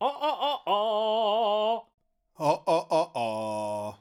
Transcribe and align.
Oh, 0.00 0.06
oh, 0.20 0.36
oh, 0.40 0.58
oh. 0.66 1.82
Oh, 2.40 2.62
oh, 2.66 2.86
oh, 2.90 3.10
oh. 3.14 3.94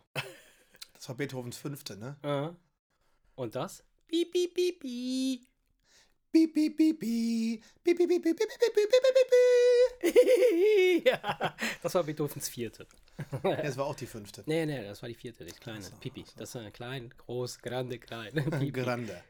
Das 0.94 1.10
war 1.10 1.16
Beethovens 1.16 1.58
fünfte, 1.58 1.98
ne? 1.98 2.18
Äh. 2.22 3.42
Und 3.42 3.56
das? 3.56 3.84
Piep, 4.08 4.32
piep, 4.32 4.54
piep, 4.54 4.80
piep. 4.80 5.42
Piep, 6.32 6.54
piep, 6.54 6.78
piep, 6.78 7.00
piep. 7.00 7.64
Piep, 7.84 7.98
piep, 7.98 8.10
piep, 8.10 8.24
piep, 8.24 8.38
piep, 8.38 8.48
piep, 8.48 8.60
piep, 8.60 8.74
piep, 8.74 9.14
piep, 10.02 11.04
ja, 11.06 11.56
das 11.82 11.96
war 11.96 12.04
Beethovens 12.04 12.48
vierte. 12.50 12.86
Ja, 13.44 13.56
Das 13.56 13.78
war 13.78 13.86
auch 13.86 13.96
die 13.96 14.06
fünfte. 14.06 14.44
Nee, 14.46 14.66
nee, 14.66 14.84
das 14.84 15.02
war 15.02 15.10
die 15.10 15.16
vierte, 15.16 15.44
die 15.46 15.52
kleine. 15.52 15.82
So, 15.82 15.96
Pipi. 16.00 16.24
so. 16.24 16.34
Das 16.38 16.54
war 16.56 16.70
klein, 16.70 17.14
groß, 17.18 17.60
grande, 17.60 17.98
klein. 17.98 18.34
Pipi. 18.34 18.72
Grande. 18.72 19.24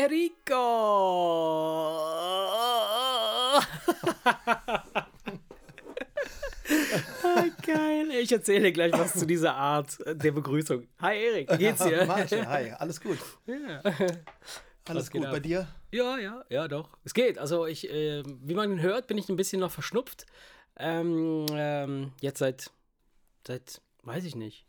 Enrico! 0.00 0.54
Ah, 7.22 7.44
Geil, 7.66 8.10
ich 8.22 8.32
erzähle 8.32 8.72
gleich 8.72 8.92
was 8.94 9.12
zu 9.12 9.26
dieser 9.26 9.54
Art 9.54 9.98
der 10.06 10.32
Begrüßung. 10.32 10.88
Hi 11.00 11.22
Erik, 11.22 11.52
wie 11.52 11.58
geht's 11.58 11.84
dir? 11.84 12.06
Marche, 12.06 12.48
hi, 12.48 12.70
alles 12.70 12.98
gut. 12.98 13.18
Ja. 13.44 13.82
Alles 14.88 15.10
gut 15.10 15.26
ab? 15.26 15.32
bei 15.32 15.40
dir? 15.40 15.68
Ja, 15.92 16.16
ja, 16.16 16.44
ja, 16.48 16.66
doch. 16.66 16.96
Es 17.04 17.12
geht. 17.12 17.36
Also 17.36 17.66
ich, 17.66 17.90
äh, 17.90 18.22
wie 18.24 18.54
man 18.54 18.80
hört, 18.80 19.06
bin 19.06 19.18
ich 19.18 19.28
ein 19.28 19.36
bisschen 19.36 19.60
noch 19.60 19.70
verschnupft. 19.70 20.24
Ähm, 20.78 21.44
ähm, 21.52 22.12
jetzt 22.22 22.38
seit, 22.38 22.70
seit, 23.46 23.82
weiß 24.04 24.24
ich 24.24 24.34
nicht, 24.34 24.64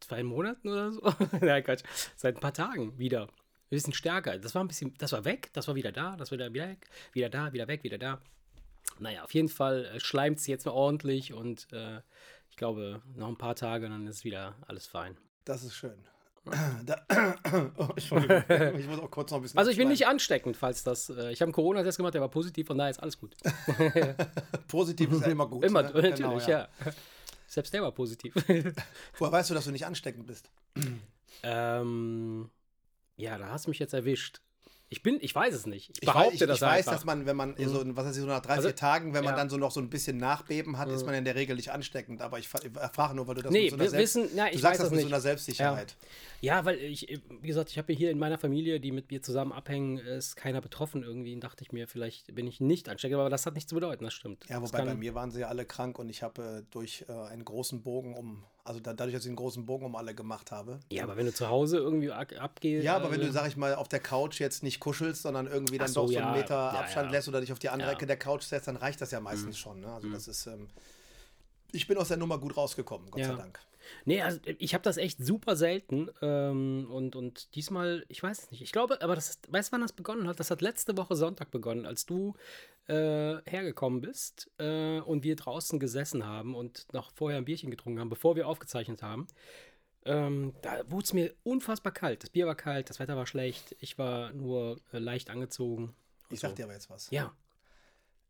zwei 0.00 0.22
Monaten 0.22 0.68
oder 0.68 0.92
so. 0.92 1.00
Nein, 1.40 1.64
Quatsch. 1.64 1.84
Seit 2.16 2.36
ein 2.36 2.40
paar 2.40 2.52
Tagen 2.52 2.98
wieder. 2.98 3.28
Ein 3.74 3.78
bisschen 3.78 3.92
stärker. 3.92 4.38
Das 4.38 4.54
war 4.54 4.62
ein 4.62 4.68
bisschen, 4.68 4.94
das 4.98 5.10
war 5.10 5.24
weg, 5.24 5.50
das 5.52 5.66
war 5.66 5.74
wieder 5.74 5.90
da, 5.90 6.14
das 6.16 6.30
war 6.30 6.38
wieder 6.38 6.54
weg, 6.54 6.86
wieder 7.12 7.28
da, 7.28 7.52
wieder 7.52 7.66
weg, 7.66 7.82
wieder 7.82 7.98
da. 7.98 8.20
Naja, 9.00 9.24
auf 9.24 9.34
jeden 9.34 9.48
Fall 9.48 9.86
äh, 9.86 9.98
schleimt 9.98 10.38
es 10.38 10.46
jetzt 10.46 10.64
mal 10.64 10.70
ordentlich 10.72 11.32
und 11.32 11.66
äh, 11.72 12.00
ich 12.50 12.56
glaube, 12.56 13.02
noch 13.16 13.26
ein 13.26 13.36
paar 13.36 13.56
Tage, 13.56 13.88
dann 13.88 14.06
ist 14.06 14.24
wieder 14.24 14.54
alles 14.68 14.86
fein. 14.86 15.16
Das 15.44 15.64
ist 15.64 15.74
schön. 15.74 15.98
Da, 16.84 17.04
oh, 17.78 17.88
ich 17.96 18.10
muss 18.10 18.98
auch 19.00 19.10
kurz 19.10 19.30
noch 19.32 19.38
ein 19.38 19.42
bisschen. 19.42 19.58
Also 19.58 19.72
ich 19.72 19.78
bin 19.78 19.88
nicht 19.88 20.06
ansteckend, 20.06 20.56
falls 20.56 20.84
das. 20.84 21.08
Äh, 21.08 21.32
ich 21.32 21.40
habe 21.40 21.46
einen 21.46 21.52
Corona-Test 21.52 21.96
gemacht, 21.96 22.14
der 22.14 22.20
war 22.20 22.28
positiv, 22.28 22.68
von 22.68 22.78
daher 22.78 22.92
ist 22.92 23.02
alles 23.02 23.18
gut. 23.18 23.34
Positiv 24.68 25.10
ist 25.10 25.22
ja 25.22 25.28
immer 25.28 25.48
gut. 25.48 25.64
Immer, 25.64 25.82
ne? 25.82 25.88
natürlich, 25.88 26.16
Genau, 26.16 26.38
ja. 26.38 26.68
Selbst 27.48 27.72
der 27.74 27.82
war 27.82 27.92
positiv. 27.92 28.34
Woher 29.18 29.32
weißt 29.32 29.50
du, 29.50 29.54
dass 29.54 29.64
du 29.64 29.72
nicht 29.72 29.86
ansteckend 29.86 30.26
bist? 30.26 30.50
ähm, 31.42 32.50
ja, 33.16 33.38
da 33.38 33.48
hast 33.48 33.66
du 33.66 33.70
mich 33.70 33.78
jetzt 33.78 33.94
erwischt. 33.94 34.40
Ich 34.90 35.02
bin, 35.02 35.18
ich 35.22 35.34
weiß 35.34 35.54
es 35.54 35.66
nicht. 35.66 35.90
Ich 35.90 36.02
Ich 36.02 36.06
behaupte 36.06 36.34
weiß, 36.34 36.40
ich, 36.42 36.46
das 36.46 36.56
ich 36.58 36.62
weiß 36.62 36.78
einfach. 36.86 36.92
dass 36.92 37.04
man, 37.04 37.26
wenn 37.26 37.34
man 37.36 37.56
so, 37.58 37.82
was 37.96 38.14
ich, 38.14 38.20
so 38.20 38.28
nach 38.28 38.40
drei, 38.42 38.52
Also, 38.54 38.68
vier 38.68 38.76
Tagen, 38.76 39.12
wenn 39.14 39.24
man 39.24 39.32
ja. 39.32 39.38
dann 39.38 39.50
so 39.50 39.56
noch 39.56 39.72
so 39.72 39.80
ein 39.80 39.88
bisschen 39.90 40.18
Nachbeben 40.18 40.78
hat, 40.78 40.88
ist 40.90 41.04
man 41.04 41.14
in 41.16 41.24
der 41.24 41.34
Regel 41.34 41.56
nicht 41.56 41.70
ansteckend. 41.72 42.20
Aber 42.20 42.38
ich 42.38 42.46
frage 42.46 43.14
nur, 43.16 43.26
weil 43.26 43.34
du 43.34 43.42
das 43.42 43.50
Nee, 43.50 43.62
mit 43.62 43.70
so 43.70 43.76
einer 43.76 43.88
Selbst- 43.90 44.14
wissen- 44.16 44.28
na, 44.36 44.44
du 44.48 44.54
ich 44.54 44.60
sagst 44.60 44.64
weiß 44.64 44.76
das 44.78 44.84
das 44.84 44.90
mit 44.90 44.96
nicht. 44.98 45.08
so 45.08 45.14
einer 45.14 45.20
Selbstsicherheit. 45.22 45.96
Ja, 46.42 46.64
weil 46.64 46.78
ich, 46.78 47.20
wie 47.40 47.46
gesagt, 47.48 47.70
ich 47.70 47.78
habe 47.78 47.92
hier 47.92 48.10
in 48.10 48.18
meiner 48.18 48.38
Familie, 48.38 48.78
die 48.78 48.92
mit 48.92 49.10
mir 49.10 49.20
zusammen 49.22 49.52
abhängen, 49.52 49.96
ist 49.98 50.36
keiner 50.36 50.60
betroffen 50.60 51.02
irgendwie. 51.02 51.34
Und 51.34 51.40
dachte 51.42 51.64
ich 51.64 51.72
mir, 51.72 51.88
vielleicht 51.88 52.32
bin 52.34 52.46
ich 52.46 52.60
nicht 52.60 52.88
ansteckend, 52.88 53.18
aber 53.18 53.30
das 53.30 53.46
hat 53.46 53.54
nichts 53.54 53.70
zu 53.70 53.74
bedeuten, 53.74 54.04
das 54.04 54.14
stimmt. 54.14 54.44
Ja, 54.48 54.62
wobei 54.62 54.84
bei 54.84 54.94
mir 54.94 55.14
waren 55.14 55.30
sie 55.32 55.40
ja 55.40 55.48
alle 55.48 55.64
krank 55.64 55.98
und 55.98 56.08
ich 56.10 56.22
habe 56.22 56.60
äh, 56.62 56.70
durch 56.70 57.06
äh, 57.08 57.12
einen 57.12 57.44
großen 57.44 57.82
Bogen 57.82 58.14
um, 58.14 58.44
also 58.66 58.80
da, 58.80 58.94
dadurch, 58.94 59.14
dass 59.14 59.24
ich 59.24 59.28
einen 59.28 59.36
großen 59.36 59.66
Bogen 59.66 59.84
um 59.84 59.94
alle 59.94 60.14
gemacht 60.14 60.50
habe. 60.50 60.80
Ja, 60.90 61.04
aber 61.04 61.16
wenn 61.18 61.26
du 61.26 61.34
zu 61.34 61.48
Hause 61.48 61.76
irgendwie 61.76 62.10
ab- 62.10 62.32
abgehst. 62.38 62.82
Ja, 62.82 62.96
aber 62.96 63.10
wenn 63.10 63.20
äh, 63.20 63.26
du, 63.26 63.32
sag 63.32 63.46
ich 63.46 63.56
mal, 63.56 63.74
auf 63.74 63.88
der 63.88 64.00
Couch 64.00 64.40
jetzt 64.40 64.62
nicht 64.62 64.80
kuschelst, 64.80 65.22
sondern 65.22 65.46
irgendwie 65.46 65.76
dann 65.76 65.88
so, 65.88 66.02
doch 66.02 66.06
so 66.08 66.14
ja. 66.14 66.26
einen 66.26 66.40
Meter 66.40 66.54
Ja, 66.54 66.70
Abstand 66.70 67.06
ja. 67.06 67.12
lässt 67.12 67.28
oder 67.28 67.40
dich 67.42 67.52
auf 67.52 67.58
die 67.58 67.68
andere. 67.68 67.90
Mhm. 67.90 67.96
Ecke 67.96 68.06
der 68.06 68.16
Couch 68.16 68.42
setzt, 68.42 68.66
dann 68.66 68.76
reicht 68.76 69.00
das 69.02 69.10
ja 69.10 69.20
meistens 69.20 69.58
schon. 69.58 69.80
Ne? 69.80 69.92
Also 69.92 70.08
das 70.08 70.28
ist, 70.28 70.46
ähm, 70.46 70.68
ich 71.72 71.86
bin 71.86 71.98
aus 71.98 72.08
der 72.08 72.16
Nummer 72.16 72.38
gut 72.38 72.56
rausgekommen, 72.56 73.10
Gott 73.10 73.24
sei 73.24 73.34
Dank. 73.34 73.60
Nee, 74.04 74.22
also 74.22 74.40
ich 74.58 74.74
habe 74.74 74.82
das 74.82 74.96
echt 74.96 75.24
super 75.24 75.56
selten. 75.56 76.08
Ähm, 76.22 76.88
und, 76.90 77.16
und 77.16 77.54
diesmal, 77.54 78.04
ich 78.08 78.22
weiß 78.22 78.44
es 78.44 78.50
nicht. 78.50 78.62
Ich 78.62 78.72
glaube, 78.72 79.00
aber 79.02 79.14
das 79.14 79.30
ist, 79.30 79.52
weißt 79.52 79.68
du, 79.68 79.72
wann 79.72 79.80
das 79.82 79.92
begonnen 79.92 80.26
hat? 80.28 80.40
Das 80.40 80.50
hat 80.50 80.60
letzte 80.60 80.96
Woche 80.96 81.16
Sonntag 81.16 81.50
begonnen, 81.50 81.86
als 81.86 82.06
du 82.06 82.34
äh, 82.86 83.36
hergekommen 83.46 84.00
bist 84.00 84.50
äh, 84.58 85.00
und 85.00 85.24
wir 85.24 85.36
draußen 85.36 85.78
gesessen 85.78 86.26
haben 86.26 86.54
und 86.54 86.86
noch 86.92 87.12
vorher 87.12 87.38
ein 87.38 87.44
Bierchen 87.44 87.70
getrunken 87.70 88.00
haben, 88.00 88.10
bevor 88.10 88.36
wir 88.36 88.48
aufgezeichnet 88.48 89.02
haben. 89.02 89.26
Ähm, 90.06 90.52
da 90.60 90.82
wurde 90.90 91.04
es 91.04 91.12
mir 91.14 91.34
unfassbar 91.44 91.92
kalt. 91.92 92.22
Das 92.22 92.30
Bier 92.30 92.46
war 92.46 92.54
kalt, 92.54 92.90
das 92.90 92.98
Wetter 92.98 93.16
war 93.16 93.26
schlecht. 93.26 93.74
Ich 93.80 93.96
war 93.96 94.32
nur 94.32 94.78
äh, 94.92 94.98
leicht 94.98 95.30
angezogen. 95.30 95.94
Ich 96.30 96.40
sag 96.40 96.54
dir 96.56 96.64
aber 96.64 96.74
jetzt 96.74 96.90
was. 96.90 97.10
Ja. 97.10 97.34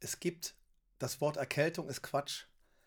Es 0.00 0.20
gibt, 0.20 0.54
das 0.98 1.20
Wort 1.20 1.36
Erkältung 1.36 1.88
ist 1.88 2.02
Quatsch, 2.02 2.44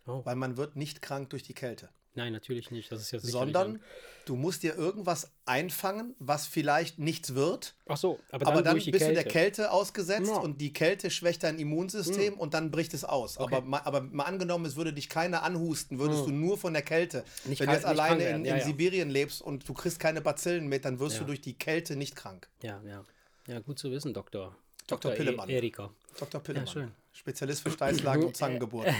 Oh. 0.09 0.21
weil 0.23 0.37
man 0.37 0.55
wird 0.55 0.77
nicht 0.77 1.01
krank 1.01 1.31
durch 1.31 1.43
die 1.43 1.53
Kälte. 1.53 1.89
Nein, 2.17 2.33
natürlich 2.33 2.71
nicht. 2.71 2.91
Das 2.91 2.99
ist 2.99 3.09
sicherlich 3.09 3.31
Sondern 3.31 3.79
du 4.25 4.35
musst 4.35 4.63
dir 4.63 4.75
irgendwas 4.75 5.31
einfangen, 5.45 6.15
was 6.19 6.47
vielleicht 6.47 6.99
nichts 6.99 7.35
wird, 7.35 7.75
Ach 7.87 7.95
so, 7.95 8.19
aber 8.31 8.43
dann, 8.45 8.53
aber 8.53 8.61
dann 8.63 8.75
bist 8.75 8.87
du 8.87 8.91
Kälte. 8.91 9.13
der 9.13 9.23
Kälte 9.23 9.71
ausgesetzt 9.71 10.27
Ja. 10.31 10.37
und 10.39 10.59
die 10.59 10.73
Kälte 10.73 11.09
schwächt 11.11 11.43
dein 11.43 11.59
Immunsystem 11.59 12.33
und 12.33 12.53
dann 12.55 12.71
bricht 12.71 12.93
es 12.93 13.03
aus. 13.05 13.37
Okay. 13.37 13.55
Aber, 13.55 13.65
ma- 13.65 13.81
aber 13.85 14.01
mal 14.01 14.23
angenommen, 14.25 14.65
es 14.65 14.75
würde 14.75 14.91
dich 14.93 15.07
keiner 15.09 15.43
anhusten, 15.43 15.99
würdest 15.99 16.25
du 16.25 16.31
nur 16.31 16.57
von 16.57 16.73
der 16.73 16.81
Kälte. 16.81 17.23
Nicht 17.45 17.59
Wenn 17.61 17.67
krank- 17.67 17.69
du 17.69 17.73
jetzt 17.75 17.85
alleine 17.85 18.23
in, 18.27 18.43
ja, 18.45 18.53
in 18.55 18.59
ja. 18.59 18.65
Sibirien 18.65 19.09
lebst 19.09 19.41
und 19.41 19.69
du 19.69 19.73
kriegst 19.73 19.99
keine 19.99 20.19
Bazillen 20.19 20.67
mit, 20.67 20.83
dann 20.83 20.99
wirst 20.99 21.19
du 21.19 21.23
durch 21.23 21.39
die 21.39 21.53
Kälte 21.53 21.95
nicht 21.95 22.15
krank. 22.15 22.49
Ja, 22.63 22.81
ja. 22.85 23.05
Ja, 23.47 23.59
gut 23.59 23.77
zu 23.79 23.91
wissen, 23.91 24.13
Doktor. 24.13 24.55
Dr. 24.87 25.11
Pillemann. 25.11 25.47
E 25.49 25.55
Erika. 25.55 25.89
Dr. 26.19 26.41
Pillemann. 26.41 26.67
schön. 26.67 26.91
Spezialist 27.13 27.61
für 27.61 27.71
Steißlagen 27.71 28.25
und 28.25 28.35
Zangengeburten. 28.37 28.95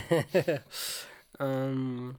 Ähm, 1.40 2.16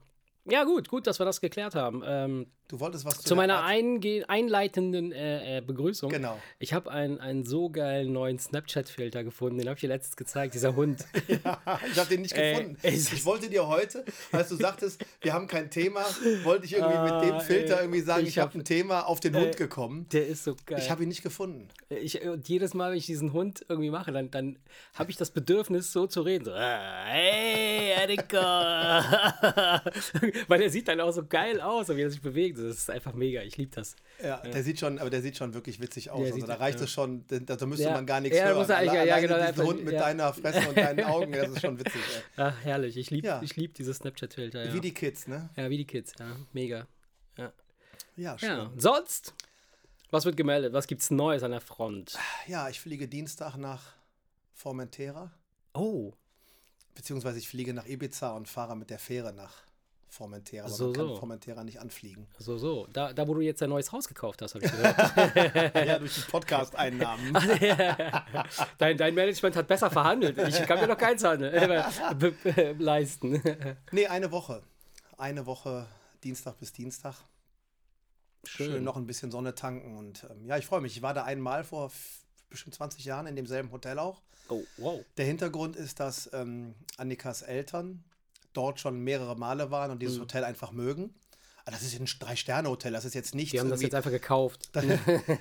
ja, 0.50 0.64
gut, 0.64 0.88
gut, 0.88 1.06
dass 1.06 1.18
wir 1.18 1.26
das 1.26 1.40
geklärt 1.40 1.74
haben. 1.74 2.02
Ähm, 2.06 2.46
Du 2.70 2.78
wolltest 2.80 3.06
was 3.06 3.22
zu 3.22 3.28
der 3.28 3.36
meiner 3.38 3.64
einleitenden 3.64 5.10
äh, 5.10 5.56
äh, 5.56 5.60
Begrüßung. 5.62 6.10
Genau. 6.10 6.38
Ich 6.58 6.74
habe 6.74 6.90
einen, 6.90 7.18
einen 7.18 7.46
so 7.46 7.70
geilen 7.70 8.12
neuen 8.12 8.38
Snapchat-Filter 8.38 9.24
gefunden, 9.24 9.56
den 9.56 9.68
habe 9.68 9.76
ich 9.76 9.80
dir 9.80 9.86
letztens 9.88 10.16
gezeigt, 10.16 10.52
dieser 10.52 10.76
Hund. 10.76 11.02
Ich 11.28 11.98
habe 11.98 12.08
den 12.10 12.20
nicht 12.20 12.36
Äh, 12.36 12.52
gefunden. 12.52 12.76
ich 12.82 13.24
wollte 13.24 13.48
dir 13.48 13.66
heute, 13.68 14.04
als 14.32 14.50
du 14.50 14.56
sagtest, 14.56 15.02
wir 15.22 15.32
haben 15.32 15.46
kein 15.46 15.70
Thema, 15.70 16.04
wollte 16.44 16.66
ich 16.66 16.74
irgendwie 16.74 16.98
mit 17.10 17.22
dem 17.22 17.34
Ah, 17.36 17.40
Filter 17.40 17.80
irgendwie 17.80 18.00
sagen, 18.02 18.24
ich 18.24 18.28
ich, 18.30 18.38
habe 18.38 18.50
hab- 18.50 18.54
ein 18.56 18.64
Thema 18.66 19.06
auf 19.06 19.20
den 19.20 19.34
Hund 19.34 19.56
gekommen. 19.56 20.06
Der 20.12 20.26
ist 20.26 20.44
so 20.44 20.54
geil. 20.66 20.78
Ich 20.78 20.90
habe 20.90 21.02
ihn 21.04 21.08
nicht 21.08 21.22
gefunden. 21.22 21.68
Ich, 21.88 22.20
und 22.22 22.46
jedes 22.50 22.74
Mal, 22.74 22.90
wenn 22.90 22.98
ich 22.98 23.06
diesen 23.06 23.32
Hund 23.32 23.64
irgendwie 23.70 23.88
mache, 23.90 24.12
dann, 24.12 24.30
dann 24.30 24.58
habe 24.92 25.10
ich 25.10 25.16
das 25.16 25.30
Bedürfnis, 25.30 25.90
so 25.90 26.06
zu 26.06 26.20
reden. 26.20 26.44
So, 26.44 26.52
"Ah, 26.52 27.04
hey, 27.06 27.92
Erika. 27.98 29.82
Weil 30.46 30.60
der 30.60 30.70
sieht 30.70 30.88
dann 30.88 31.00
auch 31.00 31.10
so 31.10 31.26
geil 31.26 31.60
aus, 31.60 31.88
wie 31.88 32.00
er 32.00 32.10
sich 32.10 32.20
bewegt. 32.20 32.58
Das 32.58 32.64
ist 32.64 32.90
einfach 32.90 33.12
mega. 33.14 33.42
Ich 33.42 33.56
liebe 33.56 33.74
das. 33.74 33.96
Ja, 34.22 34.38
der 34.38 34.62
sieht 34.62 34.78
schon, 34.78 34.98
aber 34.98 35.10
der 35.10 35.22
sieht 35.22 35.36
schon 35.36 35.54
wirklich 35.54 35.80
witzig 35.80 36.10
aus. 36.10 36.30
Also 36.32 36.46
da 36.46 36.54
reicht 36.54 36.78
ja. 36.78 36.84
es 36.84 36.90
schon, 36.90 37.24
da, 37.26 37.38
da 37.56 37.66
müsste 37.66 37.84
Ja. 37.86 37.92
man 37.92 38.06
gar 38.06 38.20
nichts 38.20 38.38
Ja, 38.38 38.46
hören. 38.46 38.58
muss 38.58 38.68
er 38.68 38.82
ja, 38.82 39.18
genau, 39.20 39.38
diesen 39.46 39.64
Hund 39.66 39.84
mit 39.84 39.94
ja. 39.94 40.00
deiner 40.00 40.32
Fresse 40.32 40.68
und 40.68 40.76
deinen 40.76 41.04
Augen, 41.04 41.32
das 41.32 41.48
ist 41.50 41.60
schon 41.60 41.78
witzig. 41.78 42.00
Ey. 42.16 42.22
Ach, 42.36 42.54
herrlich. 42.62 42.96
Ich 42.96 43.10
liebe 43.10 43.26
Ja. 43.26 43.40
ich 43.42 43.56
lieb 43.56 43.74
diese 43.74 43.92
Snapchat-Filter. 43.94 44.66
Ja. 44.66 44.74
Wie 44.74 44.80
die 44.80 44.94
Kids, 44.94 45.26
ne? 45.26 45.50
ja, 45.56 45.68
wie 45.70 45.78
die 45.78 45.86
Kids. 45.86 46.12
Ja, 46.18 46.36
mega. 46.52 46.86
Ja. 47.36 47.52
Ja, 48.16 48.38
schön. 48.38 48.48
ja. 48.48 48.56
Ja. 48.64 48.72
Sonst? 48.76 49.34
Was 50.10 50.24
wird 50.24 50.36
gemeldet? 50.36 50.72
Was 50.72 50.86
gibt's 50.86 51.10
Neues 51.10 51.42
an 51.42 51.50
der 51.50 51.60
Front? 51.60 52.18
ich 52.70 52.80
fliege 52.80 53.08
Dienstag 53.08 53.56
nach 53.56 53.92
Formentera, 54.54 55.30
Oh, 55.74 56.12
beziehungsweise 56.94 57.38
ich 57.38 57.48
fliege 57.48 57.72
nach 57.74 57.86
Ibiza 57.86 58.30
und 58.32 58.48
fahre 58.48 58.76
mit 58.76 58.90
der 58.90 58.98
Fähre 58.98 59.32
nach 59.32 59.62
Formentera. 60.18 60.64
Aber 60.66 60.74
So, 60.74 60.86
man 60.86 60.92
kann 60.94 61.08
so. 61.08 61.16
Formentera 61.16 61.64
nicht 61.64 61.80
anfliegen. 61.80 62.26
so, 62.38 62.58
so. 62.58 62.88
Da, 62.92 63.12
da, 63.12 63.26
wo 63.28 63.34
du 63.34 63.40
jetzt 63.40 63.62
ein 63.62 63.70
neues 63.70 63.92
Haus 63.92 64.08
gekauft 64.08 64.42
hast, 64.42 64.54
habe 64.56 64.64
ich 64.64 64.72
gehört. 64.72 65.76
ja, 65.86 65.98
durch 65.98 66.14
die 66.16 66.30
Podcast-Einnahmen. 66.30 67.32
dein, 68.78 68.96
dein 68.98 69.14
Management 69.14 69.54
hat 69.54 69.68
besser 69.68 69.90
verhandelt. 69.90 70.36
Ich 70.38 70.66
kann 70.66 70.80
mir 70.80 70.88
noch 70.88 70.98
keins 70.98 71.22
handeln, 71.22 71.54
äh, 71.54 72.72
leisten. 72.72 73.40
Nee, 73.92 74.06
eine 74.08 74.32
Woche. 74.32 74.62
Eine 75.16 75.46
Woche, 75.46 75.86
Dienstag 76.24 76.58
bis 76.58 76.72
Dienstag. 76.72 77.14
Schön, 78.44 78.82
noch 78.82 78.96
ein 78.96 79.06
bisschen 79.06 79.30
Sonne 79.30 79.54
tanken. 79.54 79.96
Und 79.96 80.26
ähm, 80.30 80.44
ja, 80.46 80.58
ich 80.58 80.66
freue 80.66 80.80
mich. 80.80 80.96
Ich 80.96 81.02
war 81.02 81.14
da 81.14 81.24
einmal 81.24 81.64
vor 81.64 81.92
bestimmt 82.50 82.74
20 82.74 83.04
Jahren 83.04 83.26
in 83.26 83.36
demselben 83.36 83.70
Hotel 83.70 83.98
auch. 83.98 84.22
Oh, 84.48 84.62
wow. 84.78 85.04
Der 85.16 85.26
Hintergrund 85.26 85.76
ist, 85.76 86.00
dass 86.00 86.28
ähm, 86.32 86.74
Annikas 86.96 87.42
Eltern 87.42 88.02
dort 88.52 88.80
schon 88.80 89.00
mehrere 89.00 89.36
Male 89.36 89.70
waren 89.70 89.90
und 89.90 90.00
dieses 90.00 90.18
Hotel 90.20 90.44
einfach 90.44 90.72
mögen. 90.72 91.14
das 91.66 91.82
ist 91.82 92.00
ein 92.00 92.06
Drei-Sterne-Hotel, 92.06 92.92
das 92.92 93.04
ist 93.04 93.14
jetzt 93.14 93.34
nicht. 93.34 93.52
Die 93.52 93.60
haben 93.60 93.68
das 93.68 93.82
jetzt 93.82 93.94
einfach 93.94 94.10
gekauft. 94.10 94.68
Das, 94.72 94.84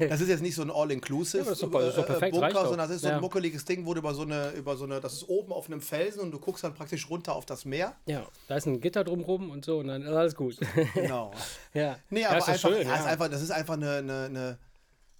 das 0.10 0.22
ist 0.22 0.28
jetzt 0.28 0.42
nicht 0.42 0.56
so 0.56 0.62
ein 0.62 0.72
All-Inclusive 0.72 1.44
Ja, 1.44 1.50
das 1.50 1.62
ist 1.62 1.74
das 1.74 1.98
ist 1.98 2.22
reicht 2.22 2.34
Bunker, 2.34 2.68
sondern 2.68 2.88
das 2.88 2.92
ist 2.92 3.02
so 3.02 3.08
Ja. 3.08 3.16
ein 3.16 3.22
muckeliges 3.22 3.66
Ding, 3.66 3.86
wo 3.86 3.94
du 3.94 4.00
über 4.00 4.14
so 4.14 4.24
eine, 4.24 4.52
über 4.52 4.76
so 4.76 4.84
eine, 4.86 5.00
das 5.00 5.14
ist 5.14 5.30
oben 5.30 5.54
auf 5.54 5.68
einem 5.68 5.82
Felsen 5.82 6.22
und 6.22 6.32
du 6.32 6.40
guckst 6.40 6.64
dann 6.64 6.74
praktisch 6.74 7.10
runter 7.10 7.34
auf 7.36 7.46
das 7.46 7.66
Meer. 7.66 7.96
Ja, 8.06 8.26
da 8.48 8.58
ist 8.58 8.66
ein 8.66 8.82
Gitter 8.82 9.04
drumrum 9.04 9.50
und 9.52 9.64
so 9.64 9.80
und 9.80 9.88
dann 9.88 10.02
ist 10.02 10.10
alles 10.10 10.36
gut. 10.36 10.58
Genau. 10.94 11.32
ja. 11.74 11.98
Nee, 12.10 12.22
ja, 12.22 12.30
aber 12.30 12.40
ist 12.40 12.48
doch 12.48 12.54
einfach, 12.54 12.70
schön, 12.70 12.88
ja, 12.88 12.94
ja. 12.94 13.00
Ist 13.00 13.06
einfach, 13.08 13.30
das 13.30 13.42
ist 13.42 13.52
einfach 13.52 13.74
eine, 13.76 13.98
eine, 13.98 14.58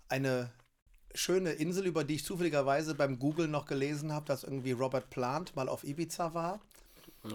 eine, 0.10 0.52
schöne 1.14 1.52
Insel, 1.52 1.86
über 1.88 2.04
die 2.04 2.16
ich 2.16 2.26
zufälligerweise 2.26 2.94
beim 2.94 3.18
Googlen 3.18 3.50
noch 3.50 3.66
gelesen 3.66 4.14
habe, 4.14 4.26
dass 4.26 4.44
irgendwie 4.44 4.72
Robert 4.72 5.10
Plant 5.10 5.56
mal 5.56 5.68
auf 5.68 5.84
Ibiza 5.84 6.34
war, 6.34 6.60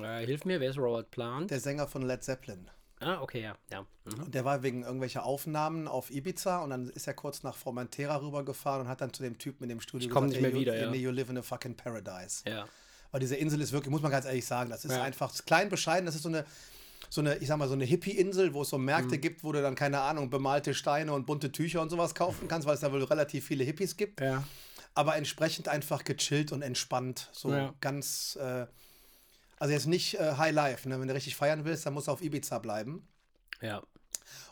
Äh, 0.02 0.24
hilf 0.26 0.44
mir, 0.44 0.60
wer 0.60 0.70
ist 0.70 0.78
Robert 0.78 1.10
Plant? 1.10 1.50
der 1.50 1.60
Sänger 1.60 1.86
von 1.86 2.02
Led 2.02 2.22
Zeppelin. 2.22 2.70
ah, 3.00 3.20
okay, 3.20 3.42
ja. 3.42 3.56
ja. 3.70 3.84
Mhm. 4.04 4.22
Und 4.24 4.34
der 4.34 4.44
war 4.44 4.62
wegen 4.62 4.82
irgendwelcher 4.82 5.24
Aufnahmen 5.24 5.88
auf 5.88 6.10
Ibiza 6.10 6.62
und 6.62 6.70
dann 6.70 6.88
ist 6.90 7.06
er 7.06 7.14
kurz 7.14 7.42
nach 7.42 7.56
Formentera 7.56 8.16
rübergefahren 8.20 8.82
und 8.82 8.88
hat 8.88 9.00
dann 9.00 9.12
zu 9.12 9.22
dem 9.22 9.38
Typen 9.38 9.64
in 9.64 9.68
dem 9.70 9.80
Studio 9.80 10.06
Ich 10.08 10.12
komm 10.12 10.26
nicht 10.26 10.40
mehr 10.40 10.50
"Ey, 10.50 10.54
you, 10.56 10.60
wieder, 10.60 10.76
ja." 10.76 10.90
nee, 10.90 10.98
you 10.98 11.10
live 11.10 11.28
in 11.30 11.38
a 11.38 11.42
fucking 11.42 11.74
paradise. 11.76 12.42
Ja. 12.48 12.66
Weil 13.10 13.20
diese 13.20 13.36
Insel 13.36 13.60
ist 13.60 13.72
wirklich, 13.72 13.90
muss 13.90 14.02
man 14.02 14.10
ganz 14.10 14.24
ehrlich 14.24 14.46
sagen, 14.46 14.70
das 14.70 14.84
ist 14.84 14.92
Ja. 14.92 15.02
einfach 15.02 15.32
klein, 15.44 15.68
bescheiden, 15.68 16.06
das 16.06 16.14
ist 16.14 16.22
so 16.22 16.28
eine, 16.28 16.44
so 17.10 17.20
eine, 17.20 17.36
ich 17.38 17.48
sag 17.48 17.58
mal, 17.58 17.66
so 17.68 17.74
eine 17.74 17.84
Hippie-Insel, 17.84 18.54
wo 18.54 18.62
es 18.62 18.70
so 18.70 18.78
Mhm. 18.78 18.84
Märkte 18.86 19.18
gibt, 19.18 19.42
wo 19.44 19.50
du 19.52 19.60
dann, 19.60 19.74
keine 19.74 20.00
Ahnung, 20.00 20.30
bemalte 20.30 20.72
Steine 20.72 21.12
und 21.12 21.26
bunte 21.26 21.50
Tücher 21.52 21.82
und 21.82 21.90
sowas 21.90 22.14
kaufen 22.14 22.46
kannst, 22.48 22.66
weil 22.68 22.74
es 22.74 22.80
da 22.80 22.92
wohl 22.92 23.02
relativ 23.04 23.44
viele 23.46 23.64
Hippies 23.64 23.96
gibt. 23.96 24.20
Ja. 24.20 24.44
Aber 24.94 25.16
entsprechend 25.16 25.68
einfach 25.68 26.04
gechillt 26.04 26.52
und 26.52 26.62
entspannt. 26.62 27.28
So 27.32 27.50
Ja. 27.52 27.74
ganz, 27.80 28.36
äh, 28.40 28.66
also 29.62 29.74
jetzt 29.74 29.86
nicht 29.86 30.14
äh, 30.14 30.34
High 30.38 30.52
Life, 30.52 30.88
ne? 30.88 30.98
Wenn 30.98 31.06
du 31.06 31.14
richtig 31.14 31.36
feiern 31.36 31.64
willst, 31.64 31.86
dann 31.86 31.94
musst 31.94 32.08
du 32.08 32.10
auf 32.10 32.20
Ibiza 32.20 32.58
bleiben. 32.58 33.06
Ja. 33.60 33.80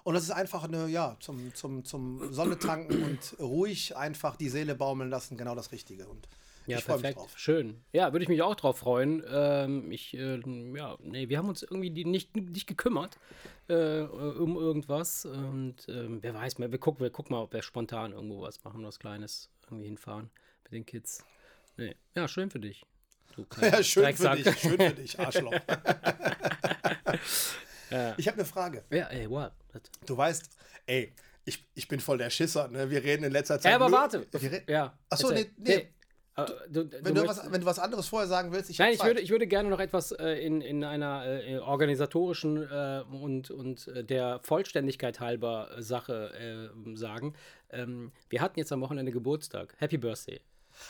Und 0.05 0.15
das 0.15 0.23
ist 0.23 0.31
einfach 0.31 0.62
eine, 0.62 0.87
ja, 0.87 1.17
zum, 1.19 1.53
zum, 1.53 1.85
zum 1.85 2.33
Sonne 2.33 2.57
tanken 2.61 3.03
und 3.03 3.41
ruhig 3.41 3.97
einfach 3.97 4.37
die 4.37 4.49
Seele 4.49 4.77
baumeln 4.77 5.11
lassen, 5.11 5.37
genau 5.37 5.57
das 5.57 5.73
Richtige. 5.73 6.07
Und 6.07 6.29
Ja, 6.69 6.79
ich 6.79 6.85
freue 6.85 6.99
mich 6.99 7.03
perfekt. 7.03 7.19
drauf. 7.19 7.33
Schön. 7.37 7.81
Ja, 7.93 8.12
würde 8.12 8.23
ich 8.23 8.29
mich 8.29 8.41
auch 8.43 8.55
drauf 8.55 8.79
freuen. 8.79 9.21
Ähm, 9.29 9.91
ich, 9.91 10.15
äh, 10.15 10.41
ja, 10.77 10.97
nee, 11.03 11.29
wir 11.29 11.39
haben 11.39 11.49
uns 11.49 11.65
irgendwie 11.65 11.91
die 11.91 12.05
nicht, 12.05 12.37
nicht 12.37 12.69
gekümmert 12.69 13.19
äh, 13.67 14.03
um 14.03 14.55
irgendwas. 14.55 15.25
Und 15.27 15.89
ähm, 15.89 16.19
wer 16.23 16.35
weiß, 16.35 16.61
wir 16.61 16.79
gucken, 16.79 17.01
wir 17.01 17.11
gucken 17.11 17.35
mal, 17.35 17.43
ob 17.43 17.53
wir 17.53 17.63
spontan 17.63 18.13
irgendwo 18.13 18.43
was 18.43 18.63
machen, 18.63 18.85
was 18.85 19.01
Kleines 19.01 19.51
irgendwie 19.65 19.87
hinfahren 19.87 20.31
mit 20.63 20.73
den 20.73 20.87
Kids. 20.87 21.25
Nee. 21.77 21.97
Ja, 22.15 22.29
schön 22.29 22.49
für 22.49 22.61
dich. 22.61 22.87
Du 23.37 23.47
Ja, 23.61 23.82
schön 23.82 24.03
Drecksack. 24.05 24.38
für 24.38 24.43
dich, 24.44 24.59
schön 24.61 24.77
für 24.79 24.91
dich, 24.94 25.19
Arschloch. 25.19 25.53
Ja. 27.91 28.15
Ich 28.17 28.29
habe 28.29 28.37
eine 28.37 28.44
Frage. 28.44 28.85
Ja, 28.91 29.06
ey, 29.06 29.29
what? 29.29 29.50
Du 30.06 30.17
weißt, 30.17 30.49
ey, 30.87 31.12
ich, 31.44 31.67
ich 31.75 31.88
bin 31.88 31.99
voll 31.99 32.19
der 32.19 32.31
Schisser, 32.31 32.69
ne? 32.69 32.88
Wir 32.88 33.03
reden 33.03 33.25
in 33.25 33.32
letzter 33.32 33.59
Zeit. 33.59 33.71
Ja, 33.71 33.77
aber 33.77 33.88
nur- 33.88 33.99
warte. 33.99 34.27
Ja. 34.69 34.97
Ach 35.09 35.17
so, 35.19 35.31
erzähl. 35.31 35.50
nee, 35.56 35.75
nee. 35.75 35.88
Äh, 36.37 36.47
du, 36.71 36.85
du 36.85 37.05
Wenn 37.05 37.15
du, 37.17 37.21
möchtest- 37.23 37.44
was, 37.47 37.53
wenn 37.53 37.61
du 37.62 37.67
was 37.67 37.79
anderes 37.81 38.06
vorher 38.06 38.29
sagen 38.29 38.53
willst, 38.53 38.71
ich 38.71 38.79
Nein, 38.79 38.93
ich 38.94 39.03
würde, 39.03 39.21
ich 39.21 39.31
würde 39.31 39.49
gerne 39.49 39.69
noch 39.71 39.81
etwas 39.81 40.12
äh, 40.12 40.35
in, 40.35 40.61
in 40.61 40.85
einer 40.85 41.27
äh, 41.27 41.59
organisatorischen 41.59 42.62
äh, 42.62 43.03
und, 43.11 43.50
und 43.50 43.88
äh, 43.88 44.05
der 44.05 44.38
Vollständigkeit 44.44 45.19
halber 45.19 45.71
äh, 45.77 45.82
Sache 45.82 46.71
äh, 46.73 46.97
sagen. 46.97 47.35
Ähm, 47.71 48.12
wir 48.29 48.41
hatten 48.41 48.61
jetzt 48.61 48.71
am 48.71 48.81
Wochenende 48.82 49.11
Geburtstag. 49.11 49.75
Happy 49.79 49.99
Birthday. 49.99 50.41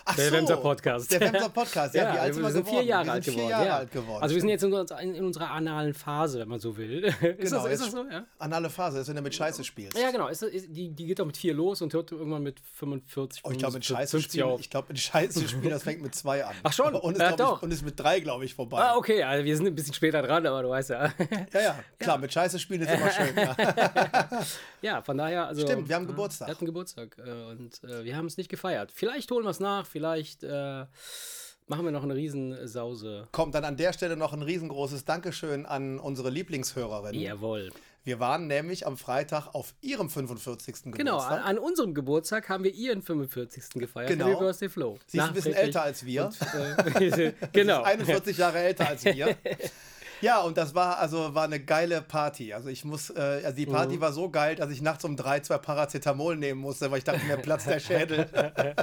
Ach 0.04 0.16
der 0.16 0.32
Wemser 0.32 0.56
Podcast. 0.56 1.12
Der 1.12 1.20
Wemser 1.20 1.48
Podcast, 1.54 1.94
ja, 1.94 2.24
sind 2.32 2.42
wir 2.42 2.50
sind 2.50 2.64
geworden? 2.64 2.78
vier 2.78 2.82
Jahre 2.84 3.10
alt 3.12 3.24
geworden. 3.24 3.40
Vier 3.42 3.50
Jahre 3.50 3.66
ja. 3.66 3.76
alt 3.76 3.90
geworden. 3.92 4.22
Also 4.22 4.34
wir 4.34 4.40
sind 4.40 4.50
jetzt 4.50 4.62
in, 4.64 4.72
unserer- 4.72 5.00
in, 5.00 5.14
in 5.14 5.24
unserer 5.24 5.50
analen 5.50 5.94
Phase, 5.94 6.38
wenn 6.40 6.48
man 6.48 6.58
so 6.60 6.76
will. 6.76 7.04
ist, 7.04 7.20
Genau, 7.20 7.64
das, 7.64 7.72
ist 7.74 7.82
das 7.84 7.90
so? 7.92 8.04
Ja? 8.10 8.24
Anale 8.38 8.70
Phase, 8.70 8.96
das 8.98 9.02
ist, 9.02 9.08
wenn 9.08 9.16
du 9.16 9.22
mit 9.22 9.34
Scheiße 9.34 9.62
spielst. 9.64 9.98
ja, 9.98 10.10
genau. 10.10 10.28
Ist, 10.28 10.42
ist, 10.42 10.66
die, 10.68 10.90
die 10.90 11.06
geht 11.06 11.18
doch 11.18 11.26
mit 11.26 11.36
vier 11.36 11.54
los 11.54 11.82
und 11.82 11.92
hört 11.92 12.12
irgendwann 12.12 12.42
mit 12.42 12.60
45, 12.74 13.42
Oh, 13.44 13.50
ich 13.50 13.58
glaube, 13.58 13.74
mit 13.74 13.84
50 13.84 13.96
Scheiße 13.96 14.22
spielen, 14.22 14.44
auf. 14.46 14.60
ich 14.60 14.70
glaube, 14.70 14.88
mit 14.88 14.98
Scheiße 14.98 15.48
spielen, 15.48 15.70
das 15.70 15.82
fängt 15.82 16.02
mit 16.02 16.14
zwei 16.14 16.44
an. 16.44 16.54
Ach 16.62 16.72
schon? 16.72 16.94
Und 16.94 17.14
ist, 17.14 17.20
Ja, 17.20 17.32
glaub 17.32 17.38
doch. 17.50 17.56
ich, 17.58 17.62
und 17.64 17.70
ist 17.72 17.84
mit 17.84 17.98
drei, 17.98 18.20
glaube 18.20 18.44
ich, 18.44 18.54
vorbei. 18.54 18.78
Ah, 18.80 18.96
okay, 18.96 19.22
also 19.22 19.44
wir 19.44 19.56
sind 19.56 19.66
ein 19.66 19.74
bisschen 19.74 19.94
später 19.94 20.22
dran, 20.22 20.46
aber 20.46 20.62
du 20.62 20.68
weißt 20.70 20.90
ja. 20.90 21.12
Ja, 21.52 21.60
ja, 21.60 21.78
klar, 21.98 22.18
mit 22.18 22.32
Scheiße 22.32 22.58
spielen 22.58 22.82
ist 22.82 22.90
immer 22.92 23.10
schön. 23.10 23.34
Ja. 24.82 25.02
Von 25.02 25.18
daher, 25.18 25.46
also. 25.46 25.62
Stimmt, 25.62 25.88
wir 25.88 25.96
haben 25.96 26.04
äh, 26.04 26.08
Geburtstag. 26.08 26.48
Wir 26.48 26.54
hatten 26.54 26.66
Geburtstag 26.66 27.16
äh, 27.18 27.50
und 27.50 27.82
äh, 27.84 28.04
wir 28.04 28.16
haben 28.16 28.26
es 28.26 28.36
nicht 28.36 28.48
gefeiert. 28.48 28.92
Vielleicht 28.92 29.30
holen 29.30 29.44
wir 29.44 29.50
es 29.50 29.60
nach, 29.60 29.86
vielleicht 29.86 30.42
äh, 30.42 30.84
machen 31.66 31.84
wir 31.84 31.92
noch 31.92 32.02
eine 32.02 32.14
Riesensause. 32.14 33.28
Kommt 33.32 33.54
dann 33.54 33.64
an 33.64 33.76
der 33.76 33.92
Stelle 33.92 34.16
noch 34.16 34.32
ein 34.32 34.42
riesengroßes 34.42 35.04
Dankeschön 35.04 35.66
an 35.66 35.98
unsere 35.98 36.30
Lieblingshörerin. 36.30 37.14
Jawohl. 37.14 37.70
Wir 38.02 38.18
waren 38.18 38.46
nämlich 38.46 38.86
am 38.86 38.96
Freitag 38.96 39.54
auf 39.54 39.74
ihrem 39.82 40.08
45. 40.08 40.84
Genau, 40.84 41.18
Geburtstag. 41.18 41.32
an, 41.32 41.42
an 41.42 41.58
unserem 41.58 41.94
Geburtstag 41.94 42.48
haben 42.48 42.64
wir 42.64 42.72
ihren 42.72 43.02
45. 43.02 43.70
gefeiert. 43.74 44.08
Genau. 44.08 44.26
Happy 44.26 44.38
Birthday 44.38 44.68
Flo. 44.70 44.98
Sie 45.06 45.18
ist 45.18 45.24
ein 45.24 45.34
bisschen 45.34 45.54
älter 45.54 45.82
als 45.82 46.04
wir. 46.04 46.30
Äh, 46.98 47.32
genau. 47.52 47.82
41 47.82 48.38
Jahre 48.38 48.58
älter 48.58 48.88
als 48.88 49.04
wir. 49.04 49.36
Ja, 50.20 50.40
und 50.42 50.56
das 50.56 50.74
war 50.74 50.98
also 50.98 51.34
war 51.34 51.44
eine 51.44 51.60
geile 51.60 52.02
Party. 52.02 52.52
Also 52.52 52.68
ich 52.68 52.84
muss, 52.84 53.10
äh, 53.10 53.42
also 53.44 53.56
die 53.56 53.66
Party 53.66 53.96
Mhm. 53.96 54.00
war 54.00 54.12
so 54.12 54.28
geil, 54.30 54.54
dass 54.56 54.70
ich 54.70 54.82
nachts 54.82 55.04
um 55.04 55.16
drei 55.16 55.40
zwei 55.40 55.58
Paracetamol 55.58 56.36
nehmen 56.36 56.60
musste, 56.60 56.90
weil 56.90 56.98
ich 56.98 57.04
dachte, 57.04 57.24
mir 57.26 57.36
platzt 57.38 57.66
der 57.68 57.80
Schädel. 57.80 58.28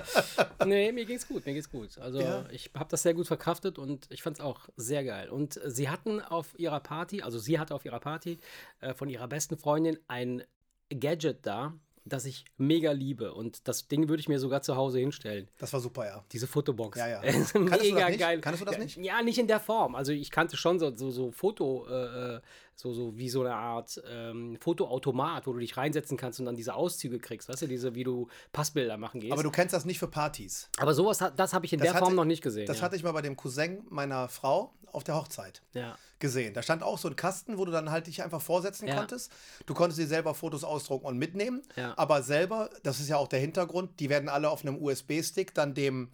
Nee, 0.66 0.92
mir 0.92 1.06
ging's 1.06 1.28
gut, 1.28 1.46
mir 1.46 1.54
geht's 1.54 1.70
gut. 1.70 1.98
Also 2.00 2.20
Ja. 2.20 2.46
ich 2.52 2.72
habe 2.76 2.90
das 2.90 3.04
sehr 3.04 3.14
gut 3.14 3.28
verkraftet 3.28 3.78
und 3.80 4.08
ich 4.10 4.22
fand's 4.24 4.40
auch 4.42 4.68
sehr 4.76 5.04
geil. 5.04 5.30
Und 5.30 5.60
sie 5.66 5.90
hatten 5.90 6.22
auf 6.22 6.58
ihrer 6.60 6.80
Party, 6.80 7.22
also 7.22 7.40
sie 7.40 7.60
hatte 7.60 7.74
auf 7.76 7.86
ihrer 7.86 8.00
Party 8.00 8.40
äh, 8.82 8.94
von 8.94 9.10
ihrer 9.10 9.28
besten 9.28 9.58
Freundin 9.58 9.98
ein 10.08 10.44
Gadget 10.90 11.46
da, 11.46 11.74
das 12.10 12.26
ich 12.26 12.46
mega 12.58 12.92
liebe. 12.92 13.34
Und 13.34 13.68
das 13.68 13.88
Ding 13.88 14.10
würde 14.10 14.20
ich 14.20 14.30
mir 14.30 14.40
sogar 14.40 14.62
zu 14.62 14.76
Hause 14.76 15.00
hinstellen. 15.00 15.48
Das 15.58 15.74
war 15.74 15.80
super, 15.80 16.06
ja. 16.06 16.24
Diese 16.32 16.48
Fotobox. 16.48 16.98
Ja, 16.98 17.08
ja. 17.08 17.22
Kanntest 17.22 17.56
du 17.56 17.66
das 17.66 17.82
mega 17.82 18.10
geil. 18.10 18.42
Kanntest 18.42 18.62
du 18.62 18.66
das 18.66 18.78
nicht? 18.78 18.98
Ja, 18.98 19.22
nicht 19.22 19.38
in 19.38 19.48
der 19.48 19.60
Form. 19.60 19.96
Also 19.96 20.12
ich 20.12 20.32
kannte 20.32 20.58
schon 20.58 20.80
so, 20.80 20.96
so, 20.96 21.12
so 21.12 21.32
Foto, 21.32 21.88
äh, 21.90 22.36
äh, 22.36 22.42
so, 22.76 22.94
so 22.94 23.18
wie 23.18 23.30
so 23.30 23.42
eine 23.42 23.56
Art 23.56 24.02
ähm, 24.08 24.58
Fotoautomat, 24.60 25.48
wo 25.48 25.54
du 25.54 25.60
dich 25.60 25.78
reinsetzen 25.78 26.16
kannst 26.16 26.40
und 26.40 26.46
dann 26.46 26.56
diese 26.56 26.76
Auszüge 26.76 27.20
kriegst. 27.20 27.50
Weißt 27.50 27.64
du, 27.64 27.68
diese, 27.68 27.96
wie 27.96 28.04
du 28.04 28.28
Passbilder 28.52 28.98
machen 28.98 29.20
gehst. 29.20 29.34
Aber 29.34 29.44
du 29.44 29.52
kennst 29.52 29.74
das 29.74 29.86
nicht 29.86 30.00
für 30.00 30.08
Partys. 30.08 30.70
Aber 30.78 30.94
sowas, 30.94 31.24
das 31.36 31.54
habe 31.54 31.66
ich 31.66 31.74
in 31.74 31.80
Das 31.80 31.92
der 31.92 32.00
Form 32.00 32.16
noch 32.16 32.26
nicht 32.26 32.44
gesehen. 32.44 32.68
Das 32.68 32.78
ja. 32.78 32.84
hatte 32.84 32.96
ich 32.96 33.04
mal 33.04 33.12
bei 33.14 33.22
dem 33.22 33.36
Cousin 33.36 33.84
meiner 33.90 34.28
Frau 34.28 34.74
auf 34.92 35.04
der 35.04 35.16
Hochzeit 35.16 35.62
ja. 35.74 35.98
gesehen. 36.20 36.54
Da 36.54 36.62
stand 36.62 36.84
auch 36.84 36.98
so 36.98 37.08
ein 37.08 37.16
Kasten, 37.16 37.58
wo 37.58 37.66
du 37.66 37.72
dann 37.72 37.92
halt 37.92 38.08
dich 38.08 38.24
einfach 38.24 38.42
vorsetzen 38.42 38.88
Ja. 38.88 38.96
konntest. 38.96 39.32
Du 39.66 39.74
konntest 39.74 40.00
dir 40.00 40.08
selber 40.08 40.34
Fotos 40.34 40.64
ausdrucken 40.64 41.06
und 41.06 41.18
mitnehmen. 41.18 41.62
Ja. 41.76 41.94
Aber 41.98 42.24
selber, 42.24 42.70
das 42.84 43.00
ist 43.00 43.10
ja 43.10 43.18
auch 43.18 43.28
der 43.28 43.40
Hintergrund, 43.40 44.00
die 44.00 44.10
werden 44.10 44.30
alle 44.30 44.50
auf 44.50 44.62
einem 44.64 44.82
USB-Stick 44.82 45.54
dann 45.54 45.74
dem 45.74 46.10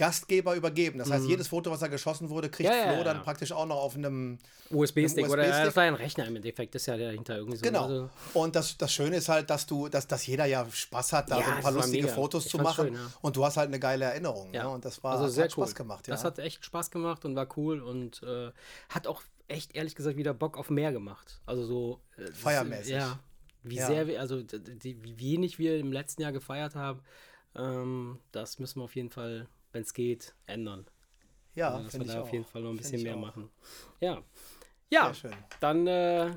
Gastgeber 0.00 0.54
übergeben. 0.56 0.98
Das 0.98 1.10
heißt, 1.10 1.26
jedes 1.26 1.48
Foto, 1.48 1.70
was 1.70 1.80
da 1.80 1.88
geschossen 1.88 2.30
wurde, 2.30 2.48
kriegt 2.48 2.68
Mhm. 2.70 2.74
Ja, 2.74 2.80
ja, 2.84 2.88
Flo 2.88 2.98
ja. 2.98 3.04
dann 3.04 3.22
praktisch 3.22 3.52
auch 3.52 3.66
noch 3.66 3.76
auf 3.76 3.94
einem 3.96 4.38
USB-Stick 4.70 5.26
Im 5.26 5.30
oder 5.30 5.42
USB-Stick. 5.42 5.64
das 5.66 5.76
war 5.76 5.84
ja 5.84 5.88
ein 5.90 5.94
Rechner 5.94 6.26
im 6.26 6.36
Endeffekt, 6.36 6.74
das 6.74 6.82
ist 6.82 6.86
ja 6.86 6.96
dahinter 6.96 7.36
irgendwie 7.36 7.58
so. 7.58 7.62
Genau. 7.62 7.82
Also, 7.84 8.10
Und 8.34 8.56
das, 8.56 8.78
das 8.78 8.92
Schöne 8.92 9.16
ist 9.16 9.28
halt, 9.28 9.50
dass 9.50 9.66
du, 9.66 9.88
dass, 9.88 10.06
dass 10.06 10.26
jeder 10.26 10.46
ja 10.46 10.66
Spaß 10.70 11.12
hat, 11.12 11.30
da 11.30 11.38
Ja, 11.38 11.44
so 11.44 11.50
ein 11.52 11.60
paar 11.62 11.72
lustige 11.72 12.02
mega. 12.04 12.14
Fotos 12.14 12.46
Ich 12.46 12.50
zu 12.50 12.58
machen. 12.58 12.86
schön, 12.86 12.94
ja. 12.94 13.10
Und 13.20 13.36
du 13.36 13.44
hast 13.44 13.56
halt 13.58 13.68
eine 13.68 13.78
geile 13.78 14.06
Erinnerung. 14.06 14.52
ja. 14.54 14.62
Ne? 14.64 14.68
Und 14.70 14.84
das 14.84 15.02
war 15.04 15.12
also 15.12 15.24
hat 15.26 15.32
sehr 15.32 15.50
Spaß 15.50 15.68
cool. 15.70 15.74
gemacht. 15.74 16.08
Ja. 16.08 16.14
Das 16.14 16.24
hat 16.24 16.38
echt 16.38 16.64
Spaß 16.64 16.90
gemacht 16.90 17.24
und 17.24 17.36
war 17.36 17.46
cool 17.58 17.80
und 17.82 18.22
äh, 18.22 18.50
hat 18.88 19.06
auch 19.06 19.22
echt 19.48 19.74
ehrlich 19.76 19.94
gesagt 19.96 20.16
wieder 20.16 20.32
Bock 20.32 20.56
auf 20.56 20.70
mehr 20.70 20.92
gemacht. 20.92 21.40
Also 21.44 21.64
so 21.64 22.00
äh, 22.16 22.30
Feiermäßig. 22.32 22.92
Ja. 22.94 23.18
Wie 23.62 23.76
Ja. 23.76 23.86
sehr 23.86 24.06
wir, 24.06 24.20
also 24.20 24.40
d- 24.42 24.58
d- 24.58 24.96
wie 25.02 25.18
wenig 25.18 25.58
wir 25.58 25.76
im 25.78 25.92
letzten 25.92 26.22
Jahr 26.22 26.32
gefeiert 26.32 26.74
haben, 26.76 27.00
ähm, 27.54 28.18
das 28.32 28.58
müssen 28.58 28.78
wir 28.80 28.84
auf 28.84 28.94
jeden 28.96 29.10
Fall, 29.10 29.48
wenn 29.72 29.82
es 29.82 29.94
geht, 29.94 30.34
ändern. 30.46 30.86
ja, 31.54 31.70
Also, 31.74 31.84
dass 31.84 31.98
wir 31.98 32.06
da 32.06 32.20
auf 32.22 32.32
jeden 32.32 32.44
Fall 32.44 32.62
noch 32.62 32.70
ein 32.70 32.76
Find 32.78 32.82
bisschen 32.90 33.02
mehr 33.02 33.14
auch. 33.16 33.20
machen. 33.20 33.50
Ja. 34.00 34.22
Ja, 34.90 35.06
Sehr 35.06 35.14
schön. 35.30 35.34
dann 35.60 35.86
äh, 35.86 36.30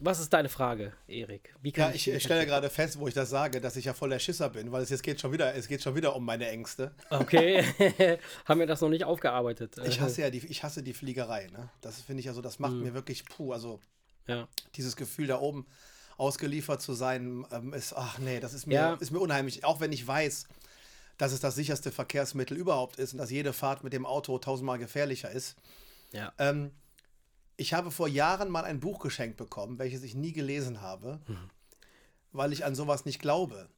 was 0.00 0.20
ist 0.20 0.32
deine 0.32 0.48
Frage, 0.48 0.92
Erik? 1.08 1.54
Wie 1.60 1.72
kann 1.72 1.88
Ja, 1.90 1.94
ich, 1.96 2.06
ich 2.06 2.22
stelle 2.22 2.46
gerade 2.46 2.70
fest, 2.70 3.00
wo 3.00 3.08
ich 3.08 3.14
das 3.14 3.30
sage, 3.30 3.60
dass 3.60 3.74
ich 3.74 3.86
ja 3.86 3.94
voll 3.94 4.10
der 4.10 4.20
Schisser 4.20 4.48
bin, 4.50 4.70
weil 4.70 4.82
es 4.82 4.90
jetzt 4.90 5.02
geht 5.02 5.20
schon 5.20 5.32
wieder, 5.32 5.54
es 5.56 5.66
geht 5.66 5.82
schon 5.82 5.96
wieder 5.96 6.14
um 6.14 6.24
meine 6.24 6.48
Ängste. 6.48 6.94
Okay, 7.10 7.64
haben 8.44 8.60
wir 8.60 8.66
das 8.68 8.80
noch 8.80 8.90
nicht 8.90 9.02
aufgearbeitet. 9.04 9.76
Ich 9.84 10.00
hasse 10.00 10.20
ja 10.20 10.30
die, 10.30 10.46
ich 10.46 10.62
hasse 10.62 10.82
die 10.84 10.94
Fliegerei. 10.94 11.48
Ne? 11.48 11.68
Das 11.80 12.00
finde 12.00 12.20
ich 12.20 12.28
also, 12.28 12.40
das 12.42 12.58
Mhm. 12.58 12.62
macht 12.62 12.74
mir 12.74 12.94
wirklich 12.94 13.24
puh. 13.24 13.52
Also 13.52 13.80
Ja, 14.28 14.46
dieses 14.76 14.94
Gefühl 14.94 15.26
da 15.26 15.40
oben 15.40 15.66
ausgeliefert 16.16 16.80
zu 16.82 16.92
sein, 16.92 17.44
ähm, 17.50 17.72
ist, 17.72 17.92
ach 17.96 18.18
nee, 18.18 18.38
das 18.40 18.52
ist 18.54 18.66
mir, 18.66 18.74
Ja. 18.74 18.94
ist 18.94 19.10
mir 19.10 19.20
unheimlich. 19.20 19.64
Auch 19.64 19.80
wenn 19.80 19.90
ich 19.92 20.06
weiß, 20.06 20.46
dass 21.18 21.32
es 21.32 21.40
das 21.40 21.54
sicherste 21.54 21.92
Verkehrsmittel 21.92 22.56
überhaupt 22.56 22.96
ist 22.96 23.12
und 23.12 23.18
dass 23.18 23.30
jede 23.30 23.52
Fahrt 23.52 23.84
mit 23.84 23.92
dem 23.92 24.06
Auto 24.06 24.38
tausendmal 24.38 24.78
gefährlicher 24.78 25.30
ist. 25.30 25.56
ja. 26.12 26.32
Ähm, 26.38 26.70
ich 27.60 27.74
habe 27.74 27.90
vor 27.90 28.06
Jahren 28.06 28.50
mal 28.50 28.64
ein 28.64 28.78
Buch 28.78 29.00
geschenkt 29.00 29.36
bekommen, 29.36 29.80
welches 29.80 30.04
ich 30.04 30.14
nie 30.14 30.32
gelesen 30.32 30.80
habe, 30.80 31.18
Mhm. 31.26 31.50
weil 32.30 32.52
ich 32.52 32.64
an 32.64 32.76
sowas 32.76 33.04
nicht 33.04 33.18
glaube. 33.18 33.68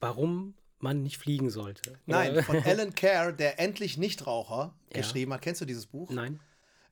Warum 0.00 0.54
man 0.78 1.02
nicht 1.02 1.18
fliegen 1.18 1.50
sollte? 1.50 1.98
Nein, 2.06 2.42
von 2.42 2.56
Alan 2.64 2.94
Kerr, 2.94 3.32
der 3.32 3.60
endlich 3.60 3.98
Nichtraucher 3.98 4.74
Ja. 4.90 5.00
geschrieben 5.02 5.34
hat. 5.34 5.42
Kennst 5.42 5.60
du 5.60 5.66
dieses 5.66 5.84
Buch? 5.86 6.10
Nein. 6.10 6.40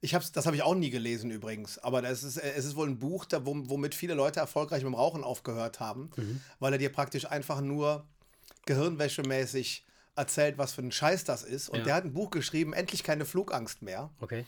Ich 0.02 0.14
hab's, 0.14 0.30
das 0.30 0.44
habe 0.44 0.54
ich 0.54 0.62
auch 0.62 0.74
nie 0.74 0.90
gelesen 0.90 1.30
übrigens, 1.30 1.78
aber 1.78 2.02
das 2.02 2.22
ist, 2.22 2.36
es 2.36 2.64
ist 2.66 2.76
wohl 2.76 2.88
ein 2.88 2.98
Buch, 2.98 3.24
da, 3.24 3.44
womit 3.46 3.94
viele 3.96 4.12
Leute 4.14 4.38
erfolgreich 4.38 4.82
mit 4.84 4.92
dem 4.92 4.94
Rauchen 4.94 5.24
aufgehört 5.24 5.80
haben, 5.80 6.10
mhm. 6.16 6.40
weil 6.60 6.74
er 6.74 6.78
dir 6.78 6.92
praktisch 6.92 7.24
einfach 7.24 7.60
nur 7.62 8.06
gehirnwäschemäßig 8.68 9.84
erzählt, 10.14 10.58
was 10.58 10.72
für 10.72 10.82
ein 10.82 10.92
Scheiß 10.92 11.24
das 11.24 11.42
ist. 11.42 11.68
Und 11.68 11.80
ja. 11.80 11.84
der 11.86 11.94
hat 11.94 12.04
ein 12.04 12.12
Buch 12.12 12.30
geschrieben, 12.30 12.72
endlich 12.72 13.02
keine 13.02 13.24
Flugangst 13.24 13.82
mehr. 13.82 14.10
Okay. 14.20 14.44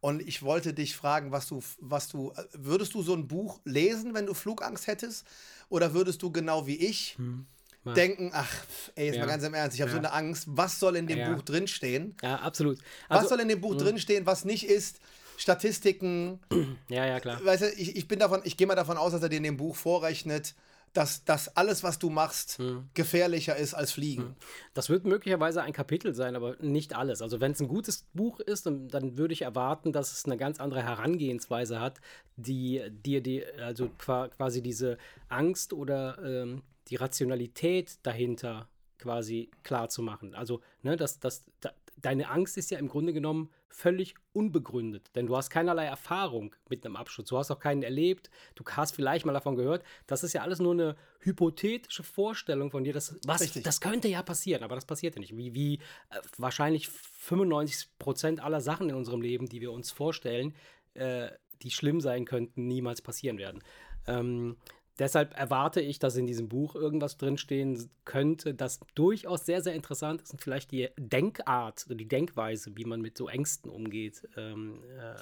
Und 0.00 0.20
ich 0.20 0.42
wollte 0.42 0.74
dich 0.74 0.96
fragen, 0.96 1.30
was 1.30 1.46
du, 1.46 1.62
was 1.78 2.08
du, 2.08 2.32
würdest 2.52 2.92
du 2.94 3.02
so 3.02 3.14
ein 3.14 3.28
Buch 3.28 3.60
lesen, 3.64 4.14
wenn 4.14 4.26
du 4.26 4.34
Flugangst 4.34 4.88
hättest? 4.88 5.24
Oder 5.68 5.94
würdest 5.94 6.22
du 6.22 6.32
genau 6.32 6.66
wie 6.66 6.76
ich 6.76 7.16
hm. 7.18 7.46
denken, 7.94 8.32
ach, 8.34 8.50
ey, 8.96 9.06
jetzt 9.06 9.14
ja. 9.14 9.20
mal 9.22 9.28
ganz 9.28 9.44
im 9.44 9.54
Ernst, 9.54 9.76
ich 9.76 9.80
habe 9.80 9.90
ja. 9.90 9.96
so 9.96 9.98
eine 9.98 10.12
Angst, 10.12 10.44
was 10.48 10.80
soll 10.80 10.96
in 10.96 11.06
dem 11.06 11.18
ja. 11.18 11.32
Buch 11.32 11.42
drinstehen? 11.42 12.16
Ja, 12.20 12.36
absolut. 12.36 12.78
Also, 13.08 13.22
was 13.22 13.28
soll 13.28 13.40
in 13.40 13.48
dem 13.48 13.60
Buch 13.60 13.74
mh. 13.74 13.78
drinstehen, 13.78 14.26
was 14.26 14.44
nicht 14.44 14.68
ist? 14.68 14.98
Statistiken. 15.36 16.40
Ja, 16.88 17.06
ja, 17.06 17.20
klar. 17.20 17.42
Weißt 17.42 17.62
du, 17.62 17.70
ich, 17.70 17.96
ich 17.96 18.08
bin 18.08 18.18
davon, 18.18 18.42
ich 18.44 18.56
gehe 18.56 18.66
mal 18.66 18.74
davon 18.74 18.98
aus, 18.98 19.12
dass 19.12 19.22
er 19.22 19.28
dir 19.28 19.36
in 19.36 19.44
dem 19.44 19.56
Buch 19.56 19.76
vorrechnet, 19.76 20.54
dass, 20.92 21.24
dass 21.24 21.56
alles, 21.56 21.82
was 21.82 21.98
du 21.98 22.10
machst, 22.10 22.58
hm. 22.58 22.88
gefährlicher 22.94 23.56
ist 23.56 23.74
als 23.74 23.92
Fliegen. 23.92 24.22
Hm. 24.22 24.36
Das 24.74 24.90
wird 24.90 25.04
möglicherweise 25.04 25.62
ein 25.62 25.72
Kapitel 25.72 26.14
sein, 26.14 26.36
aber 26.36 26.56
nicht 26.60 26.94
alles. 26.94 27.22
Also 27.22 27.40
wenn 27.40 27.52
es 27.52 27.60
ein 27.60 27.68
gutes 27.68 28.06
Buch 28.12 28.40
ist, 28.40 28.66
dann, 28.66 28.88
dann, 28.88 29.16
würde 29.16 29.32
ich 29.32 29.42
erwarten, 29.42 29.92
dass 29.92 30.12
es 30.12 30.24
eine 30.24 30.36
ganz 30.36 30.60
andere 30.60 30.82
Herangehensweise 30.82 31.80
hat, 31.80 32.00
die 32.36 32.82
dir 32.90 33.22
die, 33.22 33.44
also 33.58 33.88
quasi 33.98 34.62
diese 34.62 34.98
Angst 35.28 35.72
oder 35.72 36.18
ähm, 36.22 36.62
die 36.88 36.96
Rationalität 36.96 37.98
dahinter 38.02 38.68
quasi 38.98 39.50
klar 39.62 39.88
zu 39.88 40.02
machen. 40.02 40.34
Also, 40.34 40.60
ne, 40.82 40.96
dass, 40.96 41.18
dass, 41.18 41.44
da, 41.60 41.70
deine 41.96 42.28
Angst 42.28 42.56
ist 42.56 42.70
ja 42.70 42.78
im 42.78 42.88
Grunde 42.88 43.12
genommen 43.12 43.50
völlig 43.72 44.14
unbegründet, 44.32 45.10
denn 45.14 45.26
du 45.26 45.36
hast 45.36 45.50
keinerlei 45.50 45.84
Erfahrung 45.84 46.54
mit 46.68 46.84
einem 46.84 46.96
Absturz. 46.96 47.28
Du 47.28 47.38
hast 47.38 47.50
auch 47.50 47.58
keinen 47.58 47.82
erlebt. 47.82 48.30
Du 48.54 48.64
hast 48.64 48.94
vielleicht 48.94 49.26
mal 49.26 49.32
davon 49.32 49.56
gehört. 49.56 49.82
Das 50.06 50.22
ist 50.22 50.32
ja 50.32 50.42
alles 50.42 50.60
nur 50.60 50.72
eine 50.72 50.96
hypothetische 51.20 52.02
Vorstellung 52.02 52.70
von 52.70 52.84
dir. 52.84 52.92
Das, 52.92 53.16
was, 53.26 53.52
das 53.62 53.80
könnte 53.80 54.08
ja 54.08 54.22
passieren, 54.22 54.62
aber 54.62 54.74
das 54.74 54.84
passiert 54.84 55.14
ja 55.14 55.20
nicht. 55.20 55.36
Wie, 55.36 55.54
wie 55.54 55.74
äh, 56.10 56.20
wahrscheinlich 56.38 56.88
95 56.88 57.98
Prozent 57.98 58.40
aller 58.40 58.60
Sachen 58.60 58.90
in 58.90 58.94
unserem 58.94 59.22
Leben, 59.22 59.48
die 59.48 59.60
wir 59.60 59.72
uns 59.72 59.90
vorstellen, 59.90 60.54
äh, 60.94 61.28
die 61.62 61.70
schlimm 61.70 62.00
sein 62.00 62.24
könnten, 62.24 62.66
niemals 62.66 63.02
passieren 63.02 63.38
werden. 63.38 63.62
Ähm, 64.06 64.56
Deshalb 64.98 65.36
erwarte 65.38 65.80
ich, 65.80 65.98
dass 65.98 66.16
in 66.16 66.26
diesem 66.26 66.48
Buch 66.48 66.74
irgendwas 66.74 67.16
drinstehen 67.16 67.88
könnte, 68.04 68.54
das 68.54 68.80
durchaus 68.94 69.46
sehr, 69.46 69.62
sehr 69.62 69.74
interessant 69.74 70.22
ist 70.22 70.32
und 70.32 70.42
vielleicht 70.42 70.70
die 70.70 70.90
Denkart, 70.98 71.86
die 71.88 72.08
Denkweise, 72.08 72.76
wie 72.76 72.84
man 72.84 73.00
mit 73.00 73.16
so 73.16 73.28
Ängsten 73.28 73.70
umgeht, 73.70 74.28
ähm, 74.36 74.82
äh, 74.98 75.14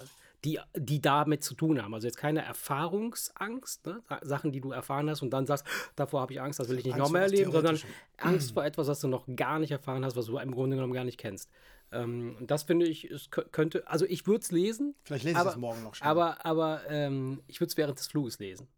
die, 0.44 0.58
die 0.74 1.00
damit 1.00 1.44
zu 1.44 1.54
tun 1.54 1.82
haben. 1.82 1.94
Also 1.94 2.06
jetzt 2.06 2.16
keine 2.16 2.42
Erfahrungsangst, 2.42 3.86
ne? 3.86 4.02
Sachen, 4.22 4.52
die 4.52 4.60
du 4.60 4.72
erfahren 4.72 5.08
hast 5.10 5.22
und 5.22 5.30
dann 5.30 5.46
sagst, 5.46 5.66
davor 5.96 6.22
habe 6.22 6.32
ich 6.32 6.40
Angst, 6.40 6.58
das 6.58 6.68
will 6.68 6.78
ich 6.78 6.84
nicht 6.84 6.96
nochmal 6.96 7.22
erleben, 7.22 7.52
sondern 7.52 7.78
Angst 8.16 8.52
vor 8.52 8.64
etwas, 8.64 8.88
was 8.88 9.00
du 9.00 9.08
noch 9.08 9.26
gar 9.36 9.58
nicht 9.58 9.70
erfahren 9.70 10.04
hast, 10.04 10.16
was 10.16 10.26
du 10.26 10.38
im 10.38 10.50
Grunde 10.50 10.76
genommen 10.76 10.94
gar 10.94 11.04
nicht 11.04 11.18
kennst. 11.18 11.50
Ähm, 11.92 12.36
das 12.40 12.62
finde 12.62 12.86
ich, 12.86 13.10
es 13.10 13.30
könnte, 13.30 13.86
also 13.88 14.06
ich 14.06 14.26
würde 14.26 14.42
es 14.42 14.52
lesen. 14.52 14.94
Vielleicht 15.02 15.24
lese 15.24 15.40
ich 15.40 15.46
es 15.46 15.56
morgen 15.56 15.82
noch 15.82 15.94
schon. 15.94 16.06
Aber, 16.06 16.44
aber 16.44 16.82
ähm, 16.88 17.42
ich 17.48 17.60
würde 17.60 17.70
es 17.70 17.76
während 17.76 17.98
des 17.98 18.06
Fluges 18.06 18.38
lesen. 18.38 18.68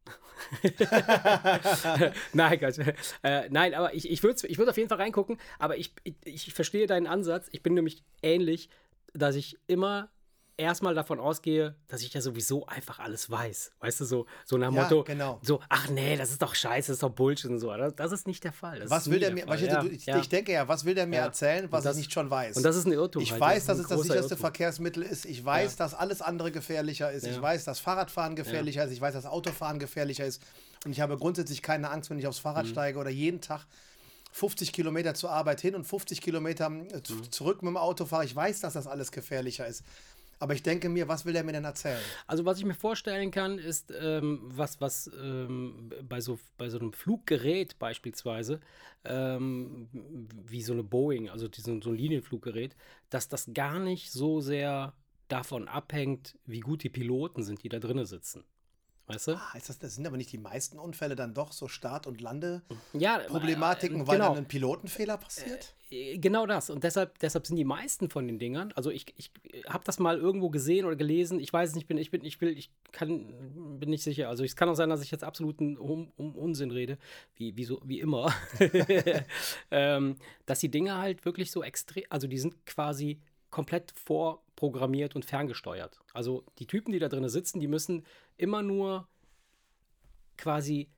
nein, 2.32 2.58
Gott. 2.58 2.78
Äh, 3.22 3.48
nein, 3.50 3.74
aber 3.74 3.94
ich, 3.94 4.10
ich 4.10 4.22
würde 4.22 4.46
ich 4.46 4.58
würd 4.58 4.68
auf 4.68 4.76
jeden 4.76 4.88
Fall 4.88 4.98
reingucken, 4.98 5.38
aber 5.58 5.76
ich, 5.76 5.92
ich, 6.04 6.14
ich 6.24 6.54
verstehe 6.54 6.86
deinen 6.86 7.06
Ansatz. 7.06 7.48
Ich 7.52 7.62
bin 7.62 7.74
nämlich 7.74 8.02
ähnlich, 8.22 8.70
dass 9.12 9.36
ich 9.36 9.58
immer 9.66 10.10
erstmal 10.62 10.94
davon 10.94 11.20
ausgehe, 11.20 11.74
dass 11.88 12.02
ich 12.02 12.14
ja 12.14 12.20
sowieso 12.20 12.66
einfach 12.66 12.98
alles 12.98 13.30
weiß. 13.30 13.72
Weißt 13.80 14.00
du, 14.00 14.04
so, 14.04 14.26
so 14.44 14.56
nach 14.56 14.72
ja, 14.72 14.82
Motto, 14.82 15.04
genau. 15.04 15.38
so, 15.42 15.60
ach 15.68 15.88
nee, 15.88 16.16
das 16.16 16.30
ist 16.30 16.40
doch 16.40 16.54
scheiße, 16.54 16.88
das 16.88 16.96
ist 16.96 17.02
doch 17.02 17.10
Bullshit 17.10 17.50
und 17.50 17.58
so. 17.58 17.76
Das, 17.76 17.94
das 17.94 18.12
ist 18.12 18.26
nicht 18.26 18.42
der 18.44 18.52
Fall. 18.52 18.80
Das 18.80 18.90
was 18.90 19.10
will 19.10 19.20
der 19.20 19.32
mir, 19.32 19.44
der 19.44 19.56
ja, 19.58 19.84
ich, 19.84 20.06
ja. 20.06 20.18
ich, 20.18 20.28
denke 20.28 20.52
ja, 20.52 20.66
was 20.66 20.84
will 20.84 20.94
der 20.94 21.06
mir 21.06 21.18
erzählen, 21.18 21.70
was 21.70 21.84
das, 21.84 21.96
ich 21.96 22.04
nicht 22.04 22.12
schon 22.12 22.30
weiß? 22.30 22.56
Und 22.56 22.62
das 22.62 22.76
ist 22.76 22.86
ein 22.86 22.92
Irrtum. 22.92 23.22
Ich 23.22 23.32
halt, 23.32 23.40
weiß, 23.40 23.66
dass 23.66 23.78
es 23.78 23.88
das 23.88 24.00
sicherste 24.00 24.34
Irrtum. 24.34 24.38
Verkehrsmittel 24.38 25.02
ist. 25.02 25.26
Ich 25.26 25.44
weiß, 25.44 25.76
dass 25.76 25.94
alles 25.94 26.22
andere 26.22 26.50
gefährlicher 26.50 27.12
ist. 27.12 27.26
Ich 27.26 27.40
weiß, 27.40 27.64
dass 27.64 27.80
Fahrradfahren 27.80 28.36
gefährlicher 28.36 28.84
ist. 28.84 28.92
Ich 28.92 29.00
weiß, 29.00 29.14
dass 29.14 29.26
Autofahren 29.26 29.78
gefährlicher 29.78 30.24
ist. 30.24 30.42
Und 30.84 30.92
ich 30.92 31.00
habe 31.00 31.16
grundsätzlich 31.16 31.62
keine 31.62 31.90
Angst, 31.90 32.10
wenn 32.10 32.18
ich 32.18 32.26
aufs 32.26 32.38
Fahrrad 32.38 32.66
mhm. 32.66 32.70
steige 32.70 32.98
oder 32.98 33.10
jeden 33.10 33.40
Tag 33.40 33.66
50 34.32 34.72
Kilometer 34.72 35.14
zur 35.14 35.30
Arbeit 35.30 35.60
hin 35.60 35.74
und 35.74 35.84
50 35.84 36.20
Kilometer 36.20 36.66
äh, 36.66 36.68
mhm. 36.68 37.30
zurück 37.30 37.62
mit 37.62 37.70
dem 37.70 37.76
Auto 37.76 38.06
fahre. 38.06 38.24
Ich 38.24 38.34
weiß, 38.34 38.60
dass 38.60 38.72
das 38.72 38.86
alles 38.86 39.12
gefährlicher 39.12 39.66
ist. 39.66 39.84
Aber 40.42 40.54
ich 40.54 40.64
denke 40.64 40.88
mir, 40.88 41.06
was 41.06 41.24
will 41.24 41.34
der 41.34 41.44
mir 41.44 41.52
denn 41.52 41.62
erzählen? 41.62 42.02
Also 42.26 42.44
was 42.44 42.58
ich 42.58 42.64
mir 42.64 42.74
vorstellen 42.74 43.30
kann, 43.30 43.60
ist, 43.60 43.94
ähm, 43.96 44.40
was, 44.42 44.80
was 44.80 45.08
ähm, 45.22 45.92
bei, 46.02 46.20
so, 46.20 46.36
bei 46.58 46.68
so 46.68 46.80
einem 46.80 46.92
Fluggerät 46.92 47.78
beispielsweise, 47.78 48.58
ähm, 49.04 49.88
wie 49.92 50.62
so 50.62 50.72
eine 50.72 50.82
Boeing, 50.82 51.30
also 51.30 51.46
diesen, 51.46 51.80
so 51.80 51.90
ein 51.90 51.96
Linienfluggerät, 51.96 52.74
dass 53.08 53.28
das 53.28 53.50
gar 53.54 53.78
nicht 53.78 54.10
so 54.10 54.40
sehr 54.40 54.94
davon 55.28 55.68
abhängt, 55.68 56.36
wie 56.44 56.58
gut 56.58 56.82
die 56.82 56.90
Piloten 56.90 57.44
sind, 57.44 57.62
die 57.62 57.68
da 57.68 57.78
drinnen 57.78 58.04
sitzen. 58.04 58.42
Weißt 59.06 59.28
du? 59.28 59.32
Ah, 59.32 59.52
das, 59.54 59.78
das, 59.78 59.94
sind 59.96 60.06
aber 60.06 60.16
nicht 60.16 60.30
die 60.32 60.38
meisten 60.38 60.78
Unfälle 60.78 61.16
dann 61.16 61.34
doch 61.34 61.52
so 61.52 61.66
Start- 61.66 62.06
und 62.06 62.20
Landeproblematiken, 62.20 63.00
ja, 63.00 64.02
äh, 64.02 64.06
weil 64.06 64.16
genau. 64.16 64.28
dann 64.28 64.38
ein 64.38 64.48
Pilotenfehler 64.48 65.16
passiert? 65.16 65.74
Äh, 65.90 66.18
genau 66.18 66.46
das. 66.46 66.70
Und 66.70 66.84
deshalb, 66.84 67.18
deshalb 67.18 67.46
sind 67.46 67.56
die 67.56 67.64
meisten 67.64 68.10
von 68.10 68.26
den 68.26 68.38
Dingern, 68.38 68.72
also 68.72 68.90
ich, 68.90 69.06
ich 69.16 69.32
habe 69.68 69.84
das 69.84 69.98
mal 69.98 70.18
irgendwo 70.18 70.50
gesehen 70.50 70.86
oder 70.86 70.94
gelesen, 70.94 71.40
ich 71.40 71.52
weiß 71.52 71.74
nicht, 71.74 71.82
ich 71.82 71.88
bin, 71.88 71.98
ich 71.98 72.10
bin, 72.10 72.24
ich 72.24 72.40
will, 72.40 72.56
ich 72.56 72.70
kann, 72.92 73.78
bin 73.80 73.90
nicht 73.90 74.04
sicher. 74.04 74.28
Also 74.28 74.44
es 74.44 74.54
kann 74.54 74.68
auch 74.68 74.74
sein, 74.74 74.88
dass 74.88 75.02
ich 75.02 75.10
jetzt 75.10 75.24
absoluten 75.24 75.76
um, 75.76 76.12
um 76.16 76.36
Unsinn 76.36 76.70
rede, 76.70 76.96
wie, 77.34 77.56
wie, 77.56 77.64
so, 77.64 77.80
wie 77.84 78.00
immer. 78.00 78.32
ähm, 79.72 80.16
dass 80.46 80.60
die 80.60 80.70
Dinge 80.70 80.96
halt 80.96 81.24
wirklich 81.24 81.50
so 81.50 81.62
extrem, 81.62 82.04
also 82.08 82.28
die 82.28 82.38
sind 82.38 82.64
quasi 82.66 83.20
komplett 83.52 83.92
vorprogrammiert 83.92 85.14
und 85.14 85.24
ferngesteuert. 85.24 86.00
Also 86.12 86.44
die 86.58 86.66
Typen, 86.66 86.90
die 86.90 86.98
da 86.98 87.08
drin 87.08 87.28
sitzen, 87.28 87.60
die 87.60 87.68
müssen 87.68 88.04
immer 88.36 88.62
nur 88.62 89.08
quasi 90.36 90.90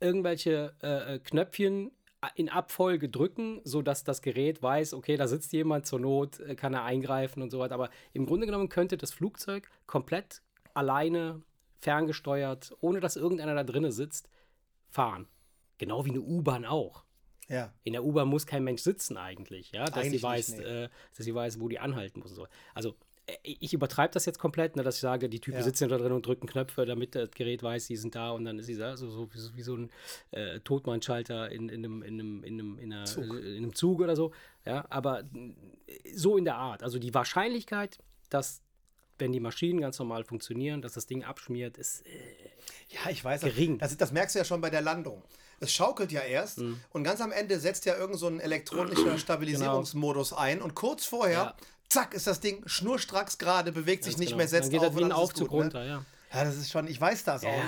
irgendwelche 0.00 0.74
äh, 0.82 1.14
äh, 1.14 1.18
Knöpfchen 1.18 1.90
in 2.34 2.48
Abfolge 2.48 3.08
drücken, 3.08 3.60
sodass 3.64 4.02
das 4.02 4.22
Gerät 4.22 4.60
weiß, 4.60 4.94
okay, 4.94 5.16
da 5.16 5.28
sitzt 5.28 5.52
jemand 5.52 5.86
zur 5.86 6.00
Not, 6.00 6.40
äh, 6.40 6.54
kann 6.56 6.74
er 6.74 6.84
eingreifen 6.84 7.42
und 7.42 7.50
so 7.50 7.58
weiter. 7.58 7.74
Aber 7.74 7.90
im 8.12 8.26
Grunde 8.26 8.46
genommen 8.46 8.68
könnte 8.68 8.96
das 8.96 9.12
Flugzeug 9.12 9.70
komplett 9.86 10.42
alleine, 10.74 11.42
ferngesteuert, 11.80 12.76
ohne 12.80 13.00
dass 13.00 13.16
irgendeiner 13.16 13.54
da 13.54 13.62
drinne 13.62 13.92
sitzt, 13.92 14.28
fahren. 14.88 15.28
Genau 15.78 16.04
wie 16.04 16.10
eine 16.10 16.20
U-Bahn 16.20 16.64
auch. 16.64 17.04
Ja. 17.48 17.72
In 17.84 17.92
der 17.92 18.04
U-Bahn 18.04 18.28
muss 18.28 18.46
kein 18.46 18.64
Mensch 18.64 18.82
sitzen 18.82 19.16
eigentlich, 19.16 19.72
ja, 19.72 19.84
dass 19.84 19.94
eigentlich 19.94 20.20
sie 20.20 20.26
weiß, 20.26 20.48
nicht, 20.50 20.60
nee. 20.60 20.84
äh, 20.84 20.88
dass 21.16 21.24
sie 21.24 21.34
weiß, 21.34 21.60
wo 21.60 21.68
die 21.68 21.78
anhalten 21.78 22.20
muss. 22.20 22.30
Und 22.30 22.36
so. 22.36 22.46
Also 22.74 22.96
ich 23.42 23.74
übertreibe 23.74 24.12
das 24.14 24.24
jetzt 24.26 24.38
komplett, 24.38 24.76
ne, 24.76 24.82
dass 24.82 24.96
ich 24.96 25.00
sage, 25.00 25.28
die 25.28 25.40
Typen 25.40 25.58
ja. 25.58 25.64
sitzen 25.64 25.88
da 25.88 25.98
drin 25.98 26.12
und 26.12 26.26
drücken 26.26 26.46
Knöpfe, 26.46 26.86
damit 26.86 27.14
das 27.14 27.30
Gerät 27.30 27.62
weiß, 27.62 27.86
die 27.86 27.96
sind 27.96 28.14
da 28.14 28.30
und 28.30 28.44
dann 28.44 28.58
ist 28.58 28.66
sie 28.66 28.76
da, 28.76 28.96
so, 28.96 29.10
so, 29.10 29.28
wie 29.54 29.62
so 29.62 29.76
ein 29.76 29.90
äh, 30.30 30.60
Totmannschalter 30.60 31.50
in, 31.50 31.68
in, 31.68 31.84
einem, 31.84 32.02
in, 32.02 32.14
einem, 32.14 32.44
in, 32.44 32.54
einem, 32.54 32.78
in, 32.78 32.92
einer, 32.92 33.04
Zug. 33.04 33.24
Äh, 33.24 33.56
in 33.56 33.64
einem 33.64 33.74
Zug 33.74 34.00
oder 34.00 34.16
so. 34.16 34.32
Ja, 34.64 34.86
aber 34.88 35.24
so 36.14 36.36
in 36.36 36.44
der 36.44 36.56
Art. 36.56 36.82
Also 36.82 36.98
die 36.98 37.12
Wahrscheinlichkeit, 37.12 37.98
dass 38.30 38.62
wenn 39.18 39.32
die 39.32 39.40
Maschinen 39.40 39.80
ganz 39.80 39.98
normal 39.98 40.24
funktionieren, 40.24 40.80
dass 40.80 40.92
das 40.92 41.06
Ding 41.06 41.24
abschmiert, 41.24 41.76
ist 41.76 42.06
äh, 42.06 42.10
ja, 42.88 43.10
ich 43.10 43.22
weiß, 43.24 43.42
gering. 43.42 43.78
Das, 43.78 43.96
das 43.96 44.12
merkst 44.12 44.34
du 44.34 44.38
ja 44.38 44.44
schon 44.44 44.60
bei 44.60 44.70
der 44.70 44.80
Landung. 44.80 45.22
Es 45.60 45.72
schaukelt 45.72 46.12
ja 46.12 46.20
erst 46.20 46.58
mhm. 46.58 46.80
und 46.90 47.02
ganz 47.02 47.20
am 47.20 47.32
Ende 47.32 47.58
setzt 47.58 47.84
ja 47.84 47.96
irgend 47.96 48.18
so 48.18 48.28
ein 48.28 48.38
elektronischer 48.38 49.02
genau. 49.02 49.18
Stabilisierungsmodus 49.18 50.30
genau. 50.30 50.40
ein 50.40 50.62
und 50.62 50.74
kurz 50.74 51.04
vorher 51.04 51.32
ja 51.32 51.56
zack, 51.88 52.14
ist 52.14 52.26
das 52.26 52.40
Ding 52.40 52.62
schnurstracks 52.66 53.38
gerade, 53.38 53.72
bewegt 53.72 54.04
sich 54.04 54.14
Ganz 54.14 54.20
nicht 54.20 54.28
genau. 54.28 54.38
mehr, 54.38 54.48
setzt 54.48 54.72
dann 54.72 54.80
geht 54.80 54.88
auf. 54.88 54.96
Wie 54.96 55.04
ein 55.04 55.12
Aufzug 55.12 55.48
gut, 55.48 55.64
runter, 55.64 55.80
ne? 55.80 55.88
ja. 55.88 56.04
Ja, 56.32 56.44
das 56.44 56.56
ist 56.56 56.70
schon, 56.70 56.86
ich 56.88 57.00
weiß 57.00 57.24
das 57.24 57.42
ja. 57.42 57.48
auch. 57.48 57.62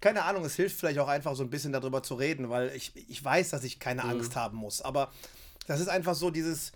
keine 0.00 0.24
Ahnung, 0.24 0.44
es 0.44 0.54
hilft 0.54 0.78
vielleicht 0.78 0.98
auch 0.98 1.08
einfach 1.08 1.34
so 1.34 1.42
ein 1.42 1.48
bisschen 1.48 1.72
darüber 1.72 2.02
zu 2.02 2.14
reden, 2.14 2.50
weil 2.50 2.70
ich, 2.76 2.92
ich 3.08 3.24
weiß, 3.24 3.50
dass 3.50 3.64
ich 3.64 3.78
keine 3.78 4.04
mhm. 4.04 4.10
Angst 4.10 4.36
haben 4.36 4.58
muss. 4.58 4.82
Aber 4.82 5.10
das 5.66 5.80
ist 5.80 5.88
einfach 5.88 6.14
so 6.14 6.30
dieses, 6.30 6.72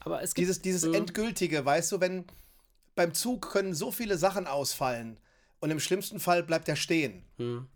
aber 0.00 0.22
es 0.22 0.34
gibt, 0.34 0.42
dieses, 0.42 0.62
dieses 0.62 0.84
mhm. 0.84 0.94
Endgültige, 0.94 1.64
weißt 1.64 1.92
du, 1.92 2.00
wenn 2.00 2.24
beim 2.96 3.14
Zug 3.14 3.50
können 3.50 3.74
so 3.74 3.92
viele 3.92 4.18
Sachen 4.18 4.46
ausfallen 4.46 5.18
und 5.60 5.70
im 5.70 5.78
schlimmsten 5.78 6.18
Fall 6.18 6.42
bleibt 6.42 6.68
er 6.68 6.76
stehen. 6.76 7.24
Mhm. 7.38 7.68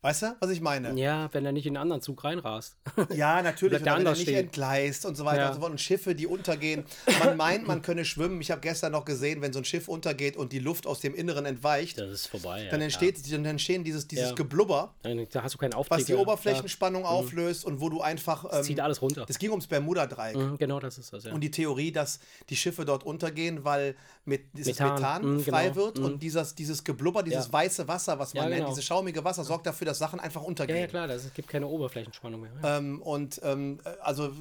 Weißt 0.00 0.22
du, 0.22 0.36
was 0.38 0.50
ich 0.50 0.60
meine? 0.60 0.96
Ja, 0.98 1.28
wenn 1.32 1.44
er 1.44 1.50
nicht 1.50 1.66
in 1.66 1.76
einen 1.76 1.82
anderen 1.82 2.00
Zug 2.00 2.22
reinrast. 2.22 2.76
Ja, 3.12 3.42
natürlich, 3.42 3.82
Bleibt 3.82 3.98
wenn 3.98 4.06
er 4.06 4.12
nicht 4.12 4.22
stehen. 4.22 4.36
entgleist 4.44 5.04
und 5.04 5.16
so 5.16 5.24
weiter 5.24 5.38
Ja. 5.40 5.48
und 5.48 5.54
so 5.54 5.60
fort. 5.60 5.72
Und 5.72 5.80
Schiffe, 5.80 6.14
die 6.14 6.28
untergehen. 6.28 6.84
Man 7.18 7.36
meint, 7.36 7.66
man 7.66 7.82
könne 7.82 8.04
schwimmen. 8.04 8.40
Ich 8.40 8.52
habe 8.52 8.60
gestern 8.60 8.92
noch 8.92 9.04
gesehen, 9.04 9.42
wenn 9.42 9.52
so 9.52 9.58
ein 9.58 9.64
Schiff 9.64 9.88
untergeht 9.88 10.36
und 10.36 10.52
die 10.52 10.60
Luft 10.60 10.86
aus 10.86 11.00
dem 11.00 11.16
Inneren 11.16 11.46
entweicht, 11.46 11.98
Das 11.98 12.10
ist 12.10 12.26
vorbei. 12.28 12.64
Ja, 12.66 12.70
dann 12.70 12.80
entsteht, 12.80 13.32
dann 13.32 13.44
entstehen 13.44 13.82
dieses, 13.82 14.06
dieses 14.06 14.28
Ja. 14.28 14.34
Geblubber, 14.36 14.94
Ja. 15.04 15.14
Dann, 15.14 15.26
da 15.32 15.42
hast 15.42 15.54
du 15.54 15.58
keinen 15.58 15.74
Auftrieb. 15.74 15.98
was 15.98 16.06
die. 16.06 16.14
Oberflächenspannung 16.14 17.04
auflöst 17.04 17.64
und 17.64 17.80
wo 17.80 17.88
du 17.88 18.00
einfach. 18.00 18.44
Ja, 18.44 18.62
zieht 18.62 18.78
Ähm, 18.78 18.84
alles 18.84 19.02
runter. 19.02 19.26
es 19.28 19.36
ging 19.40 19.50
ums 19.50 19.66
Bermuda-Dreieck. 19.66 20.36
Mhm, 20.36 20.58
genau, 20.58 20.78
das 20.78 20.98
ist 20.98 21.12
das, 21.12 21.24
ja. 21.24 21.32
Und 21.32 21.40
die 21.40 21.50
Theorie, 21.50 21.90
dass 21.90 22.20
die 22.50 22.56
Schiffe 22.56 22.84
dort 22.84 23.02
untergehen, 23.02 23.64
weil 23.64 23.96
mit 24.24 24.42
dieses 24.56 24.78
Methan, 24.78 24.94
Methan, 24.94 25.36
mm, 25.38 25.40
frei 25.40 25.62
genau, 25.70 25.74
wird 25.76 25.98
und 25.98 26.22
dieses, 26.22 26.54
dieses 26.54 26.84
Geblubber, 26.84 27.24
dieses 27.24 27.46
Ja. 27.46 27.52
weiße 27.52 27.88
Wasser, 27.88 28.16
was 28.20 28.32
man 28.34 28.44
Ja, 28.44 28.48
nennt, 28.50 28.58
genau. 28.60 28.68
dieses 28.70 28.84
schaumige 28.84 29.24
Wasser, 29.24 29.42
sorgt 29.42 29.66
dafür, 29.66 29.87
dass 29.88 29.98
Sachen 29.98 30.20
einfach 30.20 30.42
ja, 30.42 30.46
untergehen. 30.46 30.78
ja, 30.78 30.86
klar, 30.86 31.08
das, 31.08 31.24
es 31.24 31.34
gibt 31.34 31.48
keine 31.48 31.66
Oberflächenspannung 31.66 32.42
mehr. 32.42 32.52
Ja. 32.62 32.78
Ähm, 32.78 33.02
und 33.02 33.40
ähm, 33.42 33.80
also 34.00 34.32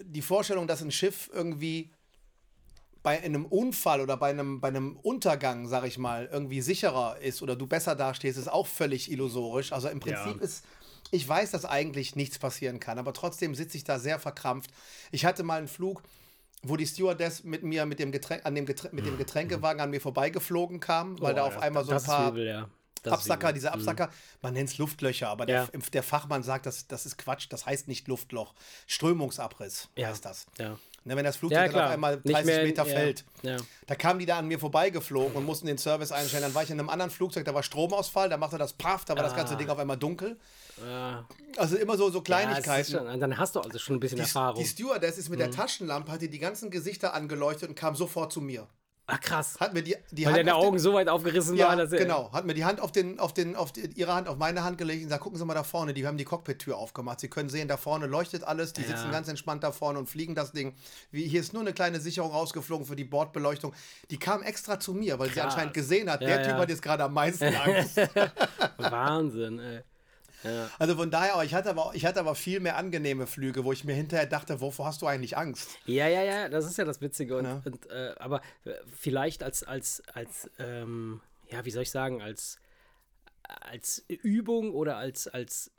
die 0.00 0.22
Vorstellung, 0.22 0.66
dass 0.66 0.82
ein 0.82 0.90
Schiff 0.90 1.30
irgendwie 1.32 1.90
bei 3.02 3.22
einem 3.22 3.46
Unfall 3.46 4.02
oder 4.02 4.16
bei 4.18 4.28
einem, 4.30 4.60
bei 4.60 4.68
einem 4.68 4.96
Untergang, 4.98 5.66
sag 5.66 5.86
ich 5.86 5.96
mal, 5.96 6.28
irgendwie 6.30 6.60
sicherer 6.60 7.16
ist 7.20 7.40
oder 7.40 7.56
du 7.56 7.66
besser 7.66 7.94
dastehst, 7.96 8.36
ist 8.38 8.48
auch 8.52 8.66
völlig 8.66 9.10
illusorisch. 9.10 9.72
Also 9.72 9.88
im 9.88 10.00
Prinzip 10.00 10.36
Ja. 10.36 10.42
ist, 10.42 10.64
ich 11.10 11.26
weiß, 11.26 11.50
dass 11.50 11.64
eigentlich 11.64 12.14
nichts 12.14 12.38
passieren 12.38 12.78
kann, 12.78 12.98
aber 12.98 13.14
trotzdem 13.14 13.54
sitze 13.54 13.78
ich 13.78 13.84
da 13.84 13.98
sehr 13.98 14.18
verkrampft. 14.18 14.70
Ich 15.12 15.24
hatte 15.24 15.42
mal 15.44 15.56
einen 15.58 15.68
Flug, 15.68 16.02
wo 16.62 16.76
die 16.76 16.86
Stewardess 16.86 17.42
mit 17.42 17.62
mir 17.62 17.86
mit 17.86 17.98
dem, 18.00 18.12
Getränk, 18.12 18.44
an 18.44 18.54
dem, 18.54 18.66
Getränk, 18.66 18.92
mit 18.92 19.06
dem 19.06 19.16
Getränkewagen 19.16 19.80
an 19.80 19.88
mir 19.88 20.00
vorbeigeflogen 20.02 20.78
kam, 20.78 21.18
weil 21.22 21.34
da 21.34 21.40
Boah, 21.40 21.48
auf 21.48 21.54
das- 21.54 21.62
einmal 21.62 21.84
so 21.86 21.92
ein 21.92 22.02
paar 22.02 22.28
übel, 22.32 22.46
ja. 22.46 22.68
Das 23.02 23.12
Absacker, 23.14 23.52
diese 23.52 23.72
Absacker, 23.72 24.10
man 24.42 24.52
nennt 24.52 24.68
es 24.68 24.78
Luftlöcher, 24.78 25.28
aber 25.28 25.46
der, 25.46 25.68
Ja. 25.72 25.80
der 25.92 26.02
Fachmann 26.02 26.42
sagt, 26.42 26.66
das, 26.66 26.86
das 26.86 27.06
ist 27.06 27.16
Quatsch, 27.18 27.46
das 27.50 27.64
heißt 27.66 27.88
nicht 27.88 28.08
Luftloch. 28.08 28.52
Strömungsabriss 28.86 29.88
Ja. 29.96 30.08
heißt 30.08 30.24
das. 30.24 30.46
Ja. 30.58 30.76
Ne, 31.04 31.16
wenn 31.16 31.24
das 31.24 31.38
Flugzeug 31.38 31.72
Ja, 31.72 31.78
dann 31.78 31.84
auf 31.86 31.90
einmal 31.92 32.16
Nicht 32.24 32.34
30 32.36 32.44
mehr- 32.46 32.62
Meter 32.62 32.84
fällt. 32.84 33.24
Da 33.86 33.94
kamen 33.94 34.18
die 34.18 34.26
da 34.26 34.38
an 34.38 34.46
mir 34.46 34.58
vorbeigeflogen 34.58 35.34
und 35.34 35.46
mussten 35.46 35.66
den 35.66 35.78
Service 35.78 36.12
einstellen. 36.12 36.42
Dann 36.42 36.54
war 36.54 36.62
ich 36.62 36.68
in 36.70 36.78
einem 36.78 36.90
anderen 36.90 37.10
Flugzeug, 37.10 37.46
da 37.46 37.54
war 37.54 37.62
Stromausfall, 37.62 38.28
da 38.28 38.36
machte 38.36 38.58
das 38.58 38.74
Paff, 38.74 39.06
da 39.06 39.16
war 39.16 39.22
das 39.22 39.34
ganze 39.34 39.54
Ah. 39.54 39.56
Ding 39.56 39.70
auf 39.70 39.78
einmal 39.78 39.96
dunkel. 39.96 40.38
Ja. 40.84 41.26
Also 41.56 41.76
immer 41.76 41.96
so, 41.96 42.10
so 42.10 42.20
Kleinigkeiten. 42.20 42.92
schon, 42.92 43.18
dann 43.20 43.38
hast 43.38 43.54
du 43.56 43.60
also 43.60 43.78
schon 43.78 43.96
ein 43.96 44.00
bisschen 44.00 44.16
die, 44.16 44.22
Erfahrung. 44.22 44.58
Mhm. 44.60 44.64
die 44.64 44.68
Stewardess 44.68 45.16
ist 45.16 45.30
mit 45.30 45.40
der 45.40 45.50
Taschenlampe, 45.50 46.12
hat 46.12 46.20
die 46.20 46.38
ganzen 46.38 46.70
Gesichter 46.70 47.14
angeleuchtet 47.14 47.70
und 47.70 47.74
kam 47.76 47.94
sofort 47.96 48.30
zu 48.32 48.42
mir. 48.42 48.66
Ach 49.12 49.20
krass. 49.20 49.56
Hat 49.58 49.74
mir 49.74 49.82
die, 49.82 49.96
die 50.12 50.24
Weil 50.24 50.34
deine 50.34 50.54
auf 50.54 50.60
den- 50.62 50.68
Augen 50.68 50.78
so 50.78 50.94
weit 50.94 51.08
aufgerissen 51.08 51.56
Ja, 51.56 51.68
waren, 51.68 51.78
dass 51.78 51.92
er- 51.92 51.98
genau. 51.98 52.30
Hat 52.32 52.44
mir 52.46 52.54
die 52.54 52.64
Hand 52.64 52.80
auf 52.80 52.92
den, 52.92 53.18
auf 53.18 53.34
den, 53.34 53.56
auf 53.56 53.72
die, 53.72 53.90
ihre 53.96 54.14
Hand 54.14 54.28
auf 54.28 54.36
meine 54.36 54.62
Hand 54.62 54.78
gelegt 54.78 54.98
und 55.00 55.06
gesagt, 55.08 55.22
gucken 55.22 55.38
Sie 55.38 55.44
mal 55.44 55.54
da 55.54 55.64
vorne, 55.64 55.92
die 55.94 56.06
haben 56.06 56.16
die 56.16 56.24
Cockpit-Tür 56.24 56.76
aufgemacht. 56.76 57.18
Sie 57.20 57.28
können 57.28 57.48
sehen, 57.48 57.66
da 57.66 57.76
vorne 57.76 58.06
leuchtet 58.06 58.44
alles, 58.44 58.72
die 58.72 58.82
Ja. 58.82 58.88
sitzen 58.88 59.10
ganz 59.10 59.26
entspannt 59.28 59.64
da 59.64 59.72
vorne 59.72 59.98
und 59.98 60.08
fliegen 60.08 60.34
das 60.34 60.52
Ding. 60.52 60.74
Wie, 61.10 61.26
hier 61.26 61.40
ist 61.40 61.52
nur 61.52 61.62
eine 61.62 61.72
kleine 61.72 61.98
Sicherung 62.00 62.30
rausgeflogen 62.30 62.86
für 62.86 62.96
die 62.96 63.04
Bordbeleuchtung. 63.04 63.72
Die 64.10 64.18
kam 64.18 64.42
extra 64.42 64.78
zu 64.78 64.94
mir, 64.94 65.18
weil 65.18 65.28
sie 65.28 65.34
Krass. 65.40 65.46
anscheinend 65.54 65.74
gesehen 65.74 66.08
hat, 66.10 66.20
Ja, 66.20 66.28
der 66.28 66.42
Typ 66.44 66.54
hat 66.54 66.68
jetzt 66.68 66.82
gerade 66.82 67.02
am 67.04 67.12
meisten 67.14 67.44
Angst. 67.54 67.98
Wahnsinn, 68.78 69.58
ey. 69.58 69.80
Ja. 70.42 70.70
also 70.78 70.96
von 70.96 71.10
daher, 71.10 71.34
aber 71.34 71.44
ich 71.44 71.54
hatte 71.54 71.70
aber, 71.70 71.90
ich 71.94 72.06
hatte 72.06 72.20
aber 72.20 72.34
viel 72.34 72.60
mehr 72.60 72.76
angenehme 72.76 73.26
Flüge, 73.26 73.64
wo 73.64 73.72
ich 73.72 73.84
mir 73.84 73.94
hinterher 73.94 74.26
dachte, 74.26 74.60
wovor 74.60 74.86
hast 74.86 75.02
du 75.02 75.06
eigentlich 75.06 75.36
Angst? 75.36 75.68
Ja, 75.86 76.08
ja, 76.08 76.22
ja, 76.22 76.48
das 76.48 76.64
ist 76.66 76.78
ja 76.78 76.84
das 76.84 77.00
Witzige. 77.00 77.36
Und, 77.36 77.44
Ja. 77.44 77.62
und, 77.64 77.90
äh, 77.90 78.14
aber 78.18 78.40
äh, 78.64 78.72
vielleicht 78.94 79.42
als, 79.42 79.62
als, 79.62 80.02
als 80.14 80.50
ähm, 80.58 81.20
ja, 81.50 81.64
wie 81.64 81.70
soll 81.70 81.82
ich 81.82 81.90
sagen, 81.90 82.22
als, 82.22 82.58
als 83.42 84.04
Übung 84.08 84.72
oder 84.72 84.96
als, 84.96 85.28
als 85.28 85.70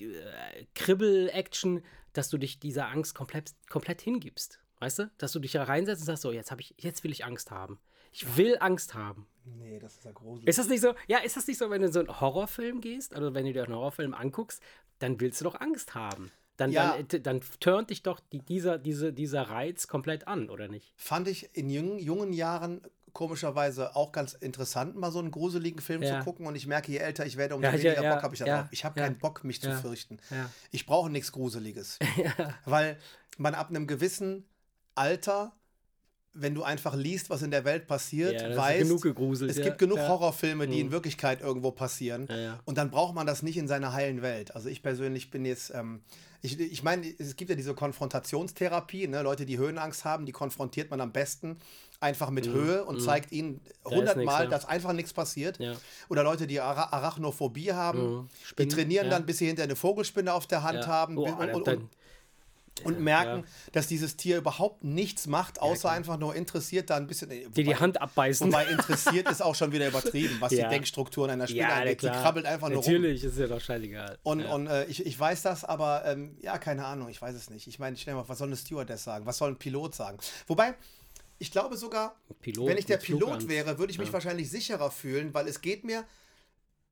äh, 0.00 0.64
Kribbel-Action, 0.74 1.82
dass 2.12 2.30
du 2.30 2.38
dich 2.38 2.58
dieser 2.58 2.88
Angst 2.88 3.14
komplett, 3.14 3.52
komplett 3.68 4.00
hingibst. 4.00 4.58
Weißt 4.80 5.00
du? 5.00 5.10
Dass 5.18 5.32
du 5.32 5.40
dich 5.40 5.52
da 5.52 5.64
reinsetzt 5.64 6.02
und 6.02 6.06
sagst, 6.06 6.22
so, 6.22 6.32
jetzt 6.32 6.50
habe 6.50 6.60
ich, 6.60 6.74
jetzt 6.78 7.04
will 7.04 7.10
ich 7.12 7.24
Angst 7.24 7.50
haben. 7.50 7.78
Ich 8.12 8.36
will 8.36 8.56
Angst 8.60 8.94
haben. 8.94 9.26
Nee, 9.44 9.78
das 9.78 9.96
ist 9.96 10.04
ja 10.04 10.12
gruselig. 10.12 10.48
Ist 10.48 10.58
das 10.58 10.68
nicht 10.68 10.80
so? 10.82 10.94
Ja, 11.06 11.18
ist 11.18 11.36
das 11.36 11.46
nicht 11.46 11.58
so, 11.58 11.70
wenn 11.70 11.80
du 11.80 11.86
in 11.86 11.92
so 11.92 12.00
einen 12.00 12.20
Horrorfilm 12.20 12.80
gehst, 12.80 13.14
also 13.14 13.32
wenn 13.34 13.46
du 13.46 13.52
dir 13.52 13.64
einen 13.64 13.74
Horrorfilm 13.74 14.12
anguckst, 14.14 14.62
dann 14.98 15.20
willst 15.20 15.40
du 15.40 15.44
doch 15.44 15.60
Angst 15.60 15.94
haben. 15.94 16.30
Dann, 16.56 16.70
Ja. 16.72 16.96
dann, 16.96 17.08
äh, 17.08 17.20
dann 17.20 17.40
turnt 17.60 17.90
dich 17.90 18.02
doch 18.02 18.20
die, 18.32 18.40
dieser, 18.40 18.78
diese, 18.78 19.12
dieser 19.12 19.42
Reiz 19.42 19.86
komplett 19.86 20.26
an, 20.26 20.50
oder 20.50 20.68
nicht? 20.68 20.92
Fand 20.96 21.28
ich 21.28 21.54
in 21.56 21.70
jungen, 21.70 21.98
jungen 21.98 22.32
Jahren 22.32 22.82
komischerweise 23.12 23.96
auch 23.96 24.12
ganz 24.12 24.34
interessant, 24.34 24.94
mal 24.96 25.10
so 25.10 25.18
einen 25.18 25.30
gruseligen 25.30 25.80
Film 25.80 26.02
Ja. 26.02 26.18
zu 26.18 26.24
gucken. 26.24 26.46
Und 26.46 26.54
ich 26.56 26.66
merke, 26.66 26.92
je 26.92 26.98
älter 26.98 27.24
ich 27.26 27.36
werde, 27.36 27.54
umso 27.54 27.66
Ja, 27.68 27.72
weniger 27.72 28.02
ja, 28.02 28.14
Bock 28.14 28.22
habe 28.22 28.34
ich 28.34 28.40
darauf. 28.40 28.66
Ich 28.70 28.84
habe 28.84 29.00
keinen 29.00 29.18
Bock, 29.18 29.44
mich 29.44 29.60
zu 29.62 29.72
fürchten. 29.72 30.18
Ich 30.70 30.84
brauche 30.84 31.10
nichts 31.10 31.32
Gruseliges. 31.32 31.98
Weil 32.64 32.98
man 33.38 33.54
ab 33.54 33.70
einem 33.70 33.86
gewissen 33.86 34.44
Alter, 34.94 35.52
wenn 36.34 36.54
du 36.54 36.62
einfach 36.62 36.94
liest, 36.94 37.30
was 37.30 37.42
in 37.42 37.50
der 37.50 37.64
Welt 37.64 37.86
passiert, 37.86 38.40
Ja, 38.40 38.56
weißt, 38.56 38.90
es 38.90 39.56
ja, 39.56 39.64
gibt 39.64 39.78
genug 39.78 39.98
ja. 39.98 40.08
Horrorfilme, 40.08 40.68
die 40.68 40.78
Hm. 40.78 40.86
in 40.86 40.92
Wirklichkeit 40.92 41.40
irgendwo 41.40 41.70
passieren. 41.72 42.28
Und 42.64 42.78
dann 42.78 42.90
braucht 42.90 43.14
man 43.14 43.26
das 43.26 43.42
nicht 43.42 43.56
in 43.56 43.66
seiner 43.66 43.92
heilen 43.92 44.22
Welt. 44.22 44.54
Also 44.54 44.68
ich 44.68 44.82
persönlich 44.82 45.30
bin 45.30 45.44
jetzt, 45.44 45.72
ähm, 45.74 46.00
ich, 46.42 46.60
ich 46.60 46.82
meine, 46.84 47.04
es 47.18 47.34
gibt 47.34 47.50
ja 47.50 47.56
diese 47.56 47.74
Konfrontationstherapie, 47.74 49.08
ne? 49.08 49.22
Leute, 49.22 49.46
die 49.46 49.58
Höhenangst 49.58 50.04
haben, 50.04 50.26
die 50.26 50.32
konfrontiert 50.32 50.90
man 50.90 51.00
am 51.00 51.12
besten 51.12 51.56
einfach 52.00 52.30
mit 52.30 52.46
Höhe 52.46 52.84
und 52.84 53.00
zeigt 53.02 53.32
ihnen 53.32 53.60
Mhm. 53.84 53.90
hundertmal, 53.90 54.44
ja. 54.44 54.50
dass 54.50 54.64
einfach 54.66 54.92
nichts 54.92 55.12
passiert. 55.12 55.58
Oder 56.08 56.22
Leute, 56.22 56.46
die 56.46 56.60
Ara 56.60 56.92
Arachnophobie 56.92 57.72
haben, 57.72 58.18
Mhm. 58.18 58.28
die 58.58 58.68
trainieren 58.68 59.10
dann, 59.10 59.26
bis 59.26 59.38
sie 59.38 59.46
hinter 59.46 59.64
eine 59.64 59.74
Vogelspinne 59.74 60.32
auf 60.32 60.46
der 60.46 60.62
Hand 60.62 60.86
haben 60.86 61.18
Oh, 61.18 61.24
und, 61.24 61.50
und, 61.54 61.66
dann- 61.66 61.88
und 62.84 63.00
merken, 63.00 63.44
dass 63.72 63.86
dieses 63.86 64.16
Tier 64.16 64.38
überhaupt 64.38 64.84
nichts 64.84 65.26
macht, 65.26 65.60
außer 65.60 65.80
klar. 65.80 65.92
einfach 65.94 66.18
nur 66.18 66.34
interessiert 66.34 66.90
da 66.90 66.96
ein 66.96 67.06
bisschen. 67.06 67.30
äh, 67.30 67.46
die 67.48 67.62
die 67.62 67.66
wobei- 67.66 67.76
Hand 67.76 68.00
abbeißen. 68.00 68.46
Wobei 68.48 68.66
interessiert 68.66 69.30
ist 69.30 69.42
auch 69.42 69.54
schon 69.54 69.72
wieder 69.72 69.88
übertrieben, 69.88 70.36
was 70.40 70.52
Ja. 70.52 70.68
die 70.68 70.74
Denkstrukturen 70.74 71.30
einer 71.30 71.46
Spinne 71.46 71.60
ja, 71.62 71.74
angeht. 71.76 71.98
Klar. 71.98 72.20
krabbelt 72.22 72.46
einfach 72.46 72.68
nur 72.68 72.82
rum. 72.82 72.92
Natürlich, 72.92 73.24
ist 73.24 73.38
ja 73.38 73.46
doch 73.46 73.60
scheißegal. 73.60 74.18
Und, 74.22 74.40
ja. 74.40 74.54
und 74.54 74.66
äh, 74.66 74.84
ich, 74.86 75.04
ich 75.04 75.18
weiß 75.18 75.42
das, 75.42 75.64
aber 75.64 76.04
ähm, 76.06 76.36
ja, 76.40 76.58
keine 76.58 76.84
Ahnung, 76.84 77.08
ich 77.08 77.20
weiß 77.20 77.34
es 77.34 77.50
nicht. 77.50 77.66
Ich 77.66 77.78
meine, 77.78 77.96
schnell 77.96 78.14
mal, 78.14 78.28
was 78.28 78.38
soll 78.38 78.48
eine 78.48 78.56
Stewardess 78.56 79.04
sagen? 79.04 79.26
Was 79.26 79.38
soll 79.38 79.50
ein 79.50 79.56
Pilot 79.56 79.94
sagen? 79.94 80.18
Wobei, 80.46 80.74
ich 81.38 81.50
glaube 81.52 81.76
sogar, 81.76 82.16
Pilot 82.40 82.66
wenn 82.68 82.78
ich 82.78 82.86
der 82.86 82.96
Pilot 82.96 83.20
Flugangst. 83.22 83.48
wäre, 83.48 83.78
würde 83.78 83.92
ich 83.92 83.98
mich 83.98 84.08
Ja. 84.08 84.12
wahrscheinlich 84.14 84.50
sicherer 84.50 84.90
fühlen, 84.90 85.32
weil 85.34 85.46
es 85.48 85.60
geht 85.60 85.84
mir, 85.84 86.04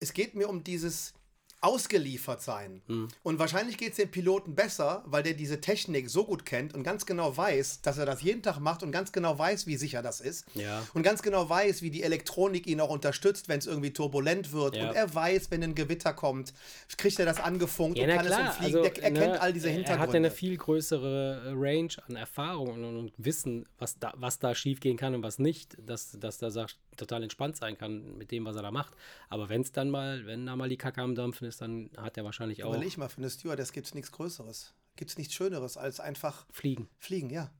es 0.00 0.12
geht 0.12 0.34
mir 0.34 0.48
um 0.48 0.62
dieses 0.62 1.14
ausgeliefert 1.60 2.42
sein. 2.42 2.82
Hm. 2.86 3.08
Und 3.22 3.38
wahrscheinlich 3.38 3.78
geht 3.78 3.90
es 3.90 3.96
dem 3.96 4.10
Piloten 4.10 4.54
besser, 4.54 5.02
weil 5.06 5.22
der 5.22 5.34
diese 5.34 5.60
Technik 5.60 6.10
so 6.10 6.24
gut 6.24 6.44
kennt 6.44 6.74
und 6.74 6.82
ganz 6.82 7.06
genau 7.06 7.36
weiß, 7.36 7.80
dass 7.82 7.98
er 7.98 8.06
das 8.06 8.22
jeden 8.22 8.42
Tag 8.42 8.58
macht 8.60 8.82
und 8.82 8.92
ganz 8.92 9.10
genau 9.10 9.38
weiß, 9.38 9.66
wie 9.66 9.76
sicher 9.76 10.02
das 10.02 10.20
ist. 10.20 10.44
Ja. 10.54 10.86
Und 10.94 11.02
ganz 11.02 11.22
genau 11.22 11.48
weiß, 11.48 11.82
wie 11.82 11.90
die 11.90 12.02
Elektronik 12.02 12.66
ihn 12.66 12.80
auch 12.80 12.90
unterstützt, 12.90 13.48
wenn 13.48 13.58
es 13.58 13.66
irgendwie 13.66 13.92
turbulent 13.92 14.52
wird. 14.52 14.76
Ja. 14.76 14.88
Und 14.88 14.94
er 14.96 15.12
weiß, 15.12 15.50
wenn 15.50 15.62
ein 15.62 15.74
Gewitter 15.74 16.12
kommt, 16.12 16.52
kriegt 16.98 17.18
er 17.18 17.26
das 17.26 17.40
angefunkt 17.40 17.98
Ja, 17.98 18.04
und 18.04 18.10
kann 18.10 18.26
es 18.26 18.32
klar. 18.32 18.48
umfliegen. 18.50 18.78
Also, 18.84 19.00
er 19.00 19.10
ne, 19.10 19.18
kennt 19.18 19.40
all 19.40 19.52
diese 19.52 19.68
Er 19.68 19.72
hat 19.72 19.80
ja 19.80 19.88
Hintergründe. 19.88 20.16
eine 20.16 20.30
viel 20.30 20.56
größere 20.56 21.42
äh, 21.46 21.52
Range 21.54 21.88
an 22.06 22.16
Erfahrung 22.16 22.84
und, 22.84 22.84
und 22.84 23.12
Wissen, 23.16 23.66
was 23.78 23.98
da, 23.98 24.12
was 24.16 24.38
da 24.38 24.54
schief 24.54 24.80
gehen 24.80 24.96
kann 24.96 25.14
und 25.14 25.22
was 25.22 25.38
nicht, 25.38 25.76
dass, 25.84 26.12
dass 26.20 26.38
der 26.38 26.50
sagt, 26.50 26.78
total 26.96 27.22
entspannt 27.22 27.56
sein 27.56 27.76
kann 27.78 28.16
mit 28.18 28.30
dem, 28.30 28.44
was 28.44 28.56
er 28.56 28.62
da 28.62 28.70
macht. 28.70 28.94
Aber 29.28 29.48
wenn 29.48 29.60
es 29.62 29.72
dann 29.72 29.90
mal, 29.90 30.26
wenn 30.26 30.46
da 30.46 30.56
mal 30.56 30.68
die 30.68 30.76
Kacke 30.76 31.00
am 31.02 31.14
Dampfen 31.14 31.46
ist, 31.46 31.60
dann 31.60 31.90
hat 31.96 32.16
er 32.16 32.24
wahrscheinlich 32.24 32.64
auch 32.64 32.70
Überleg 32.74 32.96
mal, 32.98 33.08
für 33.08 33.18
eine 33.18 33.30
Stewardess 33.30 33.72
gibt 33.72 33.86
es 33.86 33.94
nichts 33.94 34.12
Größeres. 34.12 34.72
Gibt 34.96 35.10
es 35.10 35.18
nichts 35.18 35.34
Schöneres 35.34 35.76
als 35.76 36.00
einfach 36.00 36.46
Fliegen. 36.50 36.88
fliegen, 36.98 37.30
ja. 37.30 37.50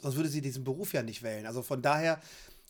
Sonst 0.00 0.16
würde 0.16 0.28
sie 0.28 0.40
diesen 0.40 0.64
Beruf 0.64 0.92
ja 0.92 1.02
nicht 1.02 1.22
wählen. 1.22 1.46
Also 1.46 1.62
von 1.62 1.82
daher 1.82 2.20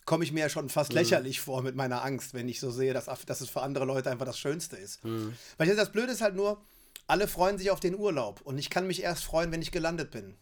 komme 0.05 0.23
ich 0.25 0.33
mir 0.33 0.41
ja 0.41 0.49
schon 0.49 0.67
Mhm. 0.67 0.71
fast 0.71 0.93
lächerlich 0.93 1.41
vor 1.41 1.63
mit 1.63 1.75
meiner 1.75 2.05
Angst, 2.05 2.35
wenn 2.35 2.49
ich 2.49 2.61
so 2.61 2.71
sehe, 2.71 2.95
dass, 2.95 3.07
dass 3.27 3.41
es 3.41 3.49
für 3.51 3.63
andere 3.63 3.85
Leute 3.85 4.11
einfach 4.11 4.27
das 4.27 4.39
Schönste 4.39 4.77
ist. 4.77 5.05
Mhm. 5.05 5.35
Weil 5.57 5.69
ich 5.69 5.77
das 5.77 5.91
Blöde 5.93 6.13
ist 6.13 6.21
halt 6.21 6.37
nur, 6.37 6.63
alle 7.09 7.27
freuen 7.29 7.59
sich 7.59 7.71
auf 7.71 7.81
den 7.81 7.95
Urlaub 7.97 8.41
und 8.43 8.59
ich 8.59 8.71
kann 8.71 8.87
mich 8.87 9.03
erst 9.03 9.25
freuen, 9.25 9.51
wenn 9.53 9.63
ich 9.63 9.71
gelandet 9.73 10.11
bin. 10.11 10.37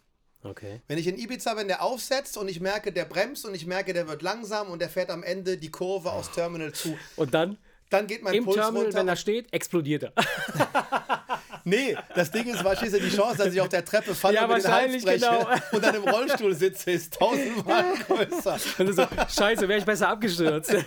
Okay. 0.44 0.80
Wenn 0.88 0.98
ich 0.98 1.06
in 1.06 1.18
Ibiza 1.18 1.54
bin, 1.54 1.68
der 1.68 1.82
aufsetzt 1.82 2.36
und 2.36 2.48
ich 2.48 2.60
merke, 2.60 2.92
der 2.92 3.06
bremst 3.06 3.46
und 3.46 3.54
ich 3.54 3.66
merke, 3.66 3.94
der 3.94 4.06
wird 4.06 4.20
langsam 4.22 4.68
und 4.70 4.80
der 4.80 4.90
fährt 4.90 5.10
am 5.10 5.22
Ende 5.22 5.56
die 5.56 5.70
Kurve 5.70 6.12
aus 6.12 6.30
Terminal 6.32 6.72
zu, 6.72 6.96
Und 7.16 7.32
dann 7.34 7.56
dann 7.90 8.06
geht 8.06 8.22
mein 8.22 8.34
im 8.34 8.44
Puls 8.44 8.56
Terminal, 8.56 8.84
runter. 8.84 8.98
wenn 8.98 9.08
er 9.08 9.16
steht, 9.16 9.52
explodiert 9.52 10.04
er. 10.04 10.12
Nee, 11.64 11.96
das 12.14 12.30
Ding 12.30 12.46
ist, 12.46 12.62
was 12.62 12.82
ist 12.82 12.94
denn 12.94 13.02
die 13.02 13.14
Chance, 13.14 13.38
dass 13.38 13.52
ich 13.54 13.60
auf 13.60 13.68
der 13.70 13.84
Treppe 13.84 14.14
falle 14.14 14.34
Ja, 14.36 14.44
und 14.44 14.50
mir 14.50 14.56
den 14.58 14.64
Hals 14.70 14.92
wahrscheinlich, 14.92 15.04
breche 15.04 15.18
genau. 15.20 15.48
und 15.72 15.84
dann 15.84 15.94
im 15.94 16.02
Rollstuhl 16.04 16.54
sitze, 16.54 16.90
ist 16.90 17.14
tausendmal 17.14 17.84
größer. 18.06 18.58
Und 18.78 18.86
du 18.86 18.92
so, 18.92 19.06
scheiße, 19.28 19.66
wäre 19.68 19.78
ich 19.78 19.84
besser 19.84 20.08
abgestürzt. 20.08 20.74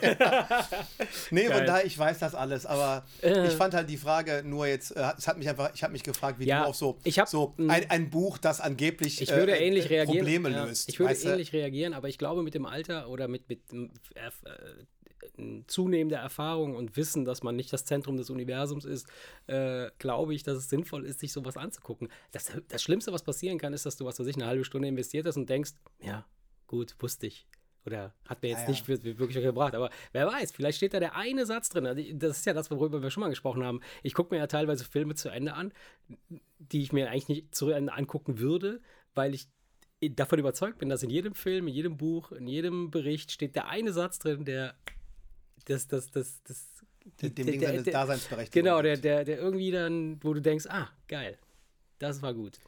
Nee, 1.32 1.46
von 1.46 1.58
Geil. 1.58 1.66
daher, 1.66 1.86
ich 1.86 1.98
weiß 1.98 2.20
das 2.20 2.36
alles, 2.36 2.66
aber 2.66 3.06
ich 3.22 3.54
fand 3.54 3.74
halt 3.74 3.90
die 3.90 3.98
Frage 3.98 4.44
nur 4.46 4.68
jetzt, 4.68 4.92
äh, 4.96 5.04
es 5.18 5.28
hat 5.28 5.38
mich 5.38 5.50
einfach, 5.50 5.72
ich 5.74 5.84
habe 5.84 5.94
mich 5.94 6.04
gefragt, 6.04 6.40
wie 6.40 6.46
Ja, 6.46 6.64
du 6.64 6.70
auf 6.70 6.76
so, 6.76 6.98
ich 7.04 7.20
hab- 7.20 7.28
so 7.28 7.54
ein, 7.58 7.90
ein 7.90 8.10
Buch, 8.10 8.38
das 8.38 8.62
angeblich 8.62 9.22
Ich 9.22 9.30
würde 9.32 9.58
äh, 9.58 9.66
ähnlich 9.68 9.86
äh, 9.86 9.96
reagieren. 9.96 10.18
Probleme 10.20 10.50
ja. 10.50 10.64
löst. 10.66 10.90
Ich 10.90 11.00
würde 11.00 11.14
du? 11.16 11.30
ähnlich 11.30 11.54
reagieren, 11.54 11.94
aber 11.94 12.08
ich 12.08 12.18
glaube, 12.18 12.44
mit 12.44 12.54
dem 12.54 12.66
Alter 12.66 13.10
oder 13.10 13.28
mit, 13.28 13.50
mit 13.50 13.62
äh, 13.74 14.30
zunehmender 15.68 16.18
Erfahrung 16.18 16.76
und 16.76 16.98
Wissen, 16.98 17.26
dass 17.26 17.44
man 17.44 17.56
nicht 17.56 17.72
das 17.74 17.86
Zentrum 17.86 18.18
des 18.18 18.30
Universums 18.30 18.86
ist, 18.86 19.08
äh, 19.48 19.90
glaube 19.98 20.34
ich, 20.34 20.44
dass 20.44 20.58
es 20.58 20.70
sinnvoll 20.70 21.06
ist, 21.06 21.20
sich 21.20 21.32
sowas 21.32 21.58
anzugucken. 21.58 22.10
Das, 22.32 22.52
das 22.68 22.82
Schlimmste, 22.82 23.12
was 23.12 23.24
passieren 23.24 23.58
kann, 23.58 23.74
ist, 23.74 23.86
dass 23.86 23.98
du, 23.98 24.06
was 24.06 24.20
weiß 24.20 24.28
ich, 24.28 24.36
eine 24.36 24.48
halbe 24.48 24.66
Stunde 24.66 24.88
investiert 24.88 25.26
hast 25.26 25.38
und 25.38 25.50
denkst, 25.50 25.72
ja, 26.00 26.26
gut, 26.68 26.96
wusste 27.00 27.28
ich. 27.28 27.48
Oder 27.88 28.14
hat 28.28 28.42
mir 28.42 28.50
jetzt 28.50 28.64
ja, 28.64 28.70
nicht 28.70 28.88
wirklich 28.90 29.42
gebracht. 29.42 29.74
Aber 29.74 29.90
wer 30.12 30.28
weiß, 30.28 30.52
vielleicht 30.52 30.76
steht 30.78 30.94
da 30.94 31.00
der 31.00 31.16
eine 31.16 31.46
Satz 31.46 31.70
drin. 31.70 31.86
Also, 31.86 32.04
das 32.16 32.40
ist 32.40 32.46
ja 32.46 32.54
das, 32.54 32.70
worüber 32.70 33.02
wir 33.02 33.10
schon 33.12 33.22
mal 33.22 33.30
gesprochen 33.30 33.64
haben. 33.64 33.80
Ich 34.04 34.14
gucke 34.14 34.36
mir 34.36 34.40
ja 34.40 34.48
teilweise 34.48 34.84
Filme 34.84 35.16
zu 35.16 35.30
Ende 35.30 35.54
an, 35.54 35.72
die 36.60 36.82
ich 36.82 36.92
mir 36.92 37.10
eigentlich 37.10 37.30
nicht 37.30 37.56
zu 37.56 37.70
Ende 37.70 37.94
angucken 37.94 38.40
würde, 38.40 38.82
weil 39.16 39.34
ich 39.34 39.48
davon 40.02 40.38
überzeugt 40.38 40.80
bin, 40.80 40.90
dass 40.90 41.02
in 41.02 41.10
jedem 41.10 41.34
Film, 41.34 41.68
in 41.68 41.74
jedem 41.74 41.98
Buch, 41.98 42.34
in 42.34 42.48
jedem 42.48 42.92
Bericht 42.92 43.32
steht 43.32 43.56
der 43.56 43.70
eine 43.70 43.94
Satz 43.94 44.20
drin, 44.20 44.44
der 44.44 44.76
das, 45.68 45.88
das, 45.88 46.12
das, 46.12 46.42
das 46.44 46.78
dem 47.22 47.34
der, 47.36 47.46
Ding 47.46 47.62
seine 47.62 47.84
Daseinsberechtigung. 47.84 48.64
Genau, 48.64 48.82
der, 48.82 48.98
der, 48.98 49.24
der 49.24 49.38
irgendwie 49.38 49.72
dann, 49.72 50.22
wo 50.24 50.34
du 50.34 50.42
denkst, 50.42 50.66
ah, 50.68 50.90
geil, 51.08 51.38
das 52.00 52.22
war 52.22 52.34
gut. 52.34 52.60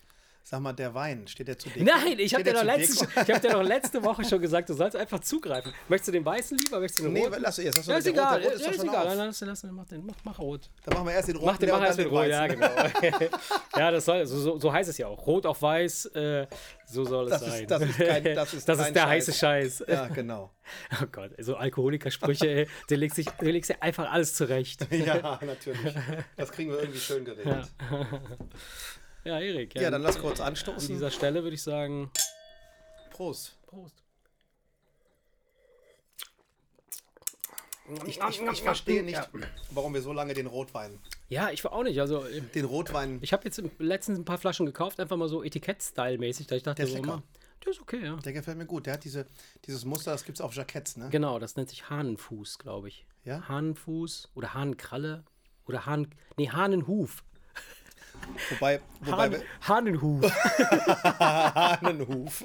Sag 0.43 0.61
mal, 0.61 0.73
der 0.73 0.95
Wein, 0.95 1.27
steht 1.27 1.47
der 1.47 1.59
zu 1.59 1.69
Deko? 1.69 1.85
Nein, 1.85 2.17
ich 2.17 2.33
habe 2.33 2.43
dir, 2.43 2.63
letzte, 2.63 3.05
hab 3.15 3.41
dir 3.41 3.51
doch 3.51 3.61
letzte 3.75 4.03
Woche 4.03 4.25
schon 4.25 4.41
gesagt, 4.41 4.67
du 4.69 4.73
sollst 4.73 4.95
einfach 4.95 5.19
zugreifen. 5.19 5.71
Möchtest 5.87 6.07
du 6.07 6.11
den 6.13 6.25
weißen 6.25 6.57
lieber? 6.57 6.79
Möchtest 6.79 6.99
du 6.99 7.03
den 7.03 7.13
nee, 7.13 7.25
roten? 7.25 7.41
lass 7.41 7.57
jetzt. 7.57 7.87
Ja, 7.87 7.97
ist 7.97 8.07
egal, 8.07 8.37
rot, 8.41 8.45
rot 8.45 8.53
ist, 8.53 8.65
ja, 8.65 8.71
ist 8.71 8.83
egal. 8.83 9.05
Dann 9.05 9.17
lass, 9.27 9.41
lass, 9.41 9.63
mach, 9.63 9.85
den, 9.85 10.05
mach, 10.05 10.15
mach 10.23 10.39
rot. 10.39 10.71
Dann 10.85 10.95
machen 10.95 11.07
wir 11.07 11.13
erst 11.13 11.27
den 11.27 11.35
roten. 11.35 11.45
Mach 11.45 11.57
den, 11.57 11.69
mach 11.69 11.83
erst 11.83 11.99
den 11.99 12.07
rot, 12.07 12.27
ja, 12.27 12.47
genau. 12.47 12.67
ja, 13.77 13.91
das 13.91 14.05
soll, 14.05 14.25
so, 14.25 14.59
so, 14.59 14.73
heißt 14.73 14.89
es 14.89 14.97
ja 14.97 15.05
auch. 15.05 15.27
Rot 15.27 15.45
auf 15.45 15.61
weiß, 15.61 16.05
äh, 16.15 16.47
so 16.87 17.05
soll 17.05 17.25
es 17.25 17.31
das 17.31 17.41
sein. 17.41 17.61
Ist, 17.61 17.71
das 17.71 17.81
ist, 17.83 17.97
kein, 17.97 18.23
das 18.23 18.53
ist, 18.55 18.69
das 18.69 18.79
ist 18.79 18.95
der 18.95 19.01
Scheiß. 19.01 19.09
heiße 19.09 19.33
Scheiß. 19.33 19.83
Ja, 19.87 20.07
genau. 20.07 20.51
Oh 20.99 21.05
Gott, 21.11 21.31
so 21.37 21.57
Alkoholikersprüche, 21.57 22.47
ey, 22.47 22.67
du 22.87 22.95
legst, 22.95 23.17
sich, 23.17 23.27
legst 23.39 23.69
dir 23.69 23.83
einfach 23.83 24.11
alles 24.11 24.33
zurecht. 24.33 24.87
ja, 24.91 25.39
natürlich. 25.45 25.93
Das 26.37 26.51
kriegen 26.51 26.71
wir 26.71 26.79
irgendwie 26.79 26.99
schön 26.99 27.23
geregelt. 27.23 27.67
Ja. 27.91 28.07
Ja, 29.23 29.39
Erik. 29.39 29.75
Ja, 29.75 29.83
ja, 29.83 29.91
dann 29.91 30.01
lass 30.01 30.19
kurz 30.19 30.39
anstoßen. 30.39 30.89
An 30.89 30.95
dieser 30.95 31.11
Stelle 31.11 31.43
würde 31.43 31.55
ich 31.55 31.63
sagen: 31.63 32.11
Prost. 33.11 33.57
Prost. 33.67 34.03
Ich, 38.05 38.19
ich, 38.19 38.41
ich 38.53 38.61
verstehe 38.61 39.01
nicht, 39.01 39.19
warum 39.71 39.95
wir 39.95 40.01
so 40.01 40.13
lange 40.13 40.35
den 40.35 40.45
Rotwein. 40.45 40.99
Ja, 41.27 41.49
ich 41.49 41.63
war 41.63 41.73
auch 41.73 41.83
nicht. 41.83 41.99
Also, 41.99 42.23
den 42.53 42.65
Rotwein. 42.65 43.17
Ich 43.21 43.33
habe 43.33 43.45
jetzt 43.45 43.61
letztens 43.79 44.19
ein 44.19 44.25
paar 44.25 44.37
Flaschen 44.37 44.67
gekauft, 44.67 44.99
einfach 44.99 45.17
mal 45.17 45.27
so 45.27 45.43
Etikett-Style-mäßig. 45.43 46.47
Da 46.47 46.55
ich 46.55 46.63
dachte, 46.63 46.83
der 46.83 46.85
ist 46.85 46.91
so, 46.91 46.97
lecker. 46.97 47.23
Der 47.65 47.71
ist 47.71 47.81
okay, 47.81 48.05
ja. 48.05 48.15
Der 48.17 48.33
gefällt 48.33 48.57
mir 48.57 48.67
gut. 48.67 48.85
Der 48.85 48.93
hat 48.93 49.03
diese, 49.03 49.25
dieses 49.65 49.85
Muster, 49.85 50.11
das 50.11 50.23
gibt 50.23 50.37
es 50.37 50.41
auf 50.41 50.53
Jacketts, 50.53 50.97
ne? 50.97 51.09
Genau, 51.09 51.39
das 51.39 51.55
nennt 51.55 51.69
sich 51.69 51.89
Hahnenfuß, 51.89 52.59
glaube 52.59 52.89
ich. 52.89 53.05
Ja? 53.23 53.47
Hahnenfuß 53.47 54.29
oder 54.35 54.53
Hahnenkralle 54.53 55.23
oder 55.65 55.85
Hahn. 55.85 56.07
Nee, 56.37 56.49
Hahnenhuf. 56.49 57.23
Wobei, 58.49 58.79
wobei 59.01 59.29
Hahn, 59.29 59.43
Hahnenhuf. 59.61 60.31
Hahnenhuf. 61.19 62.43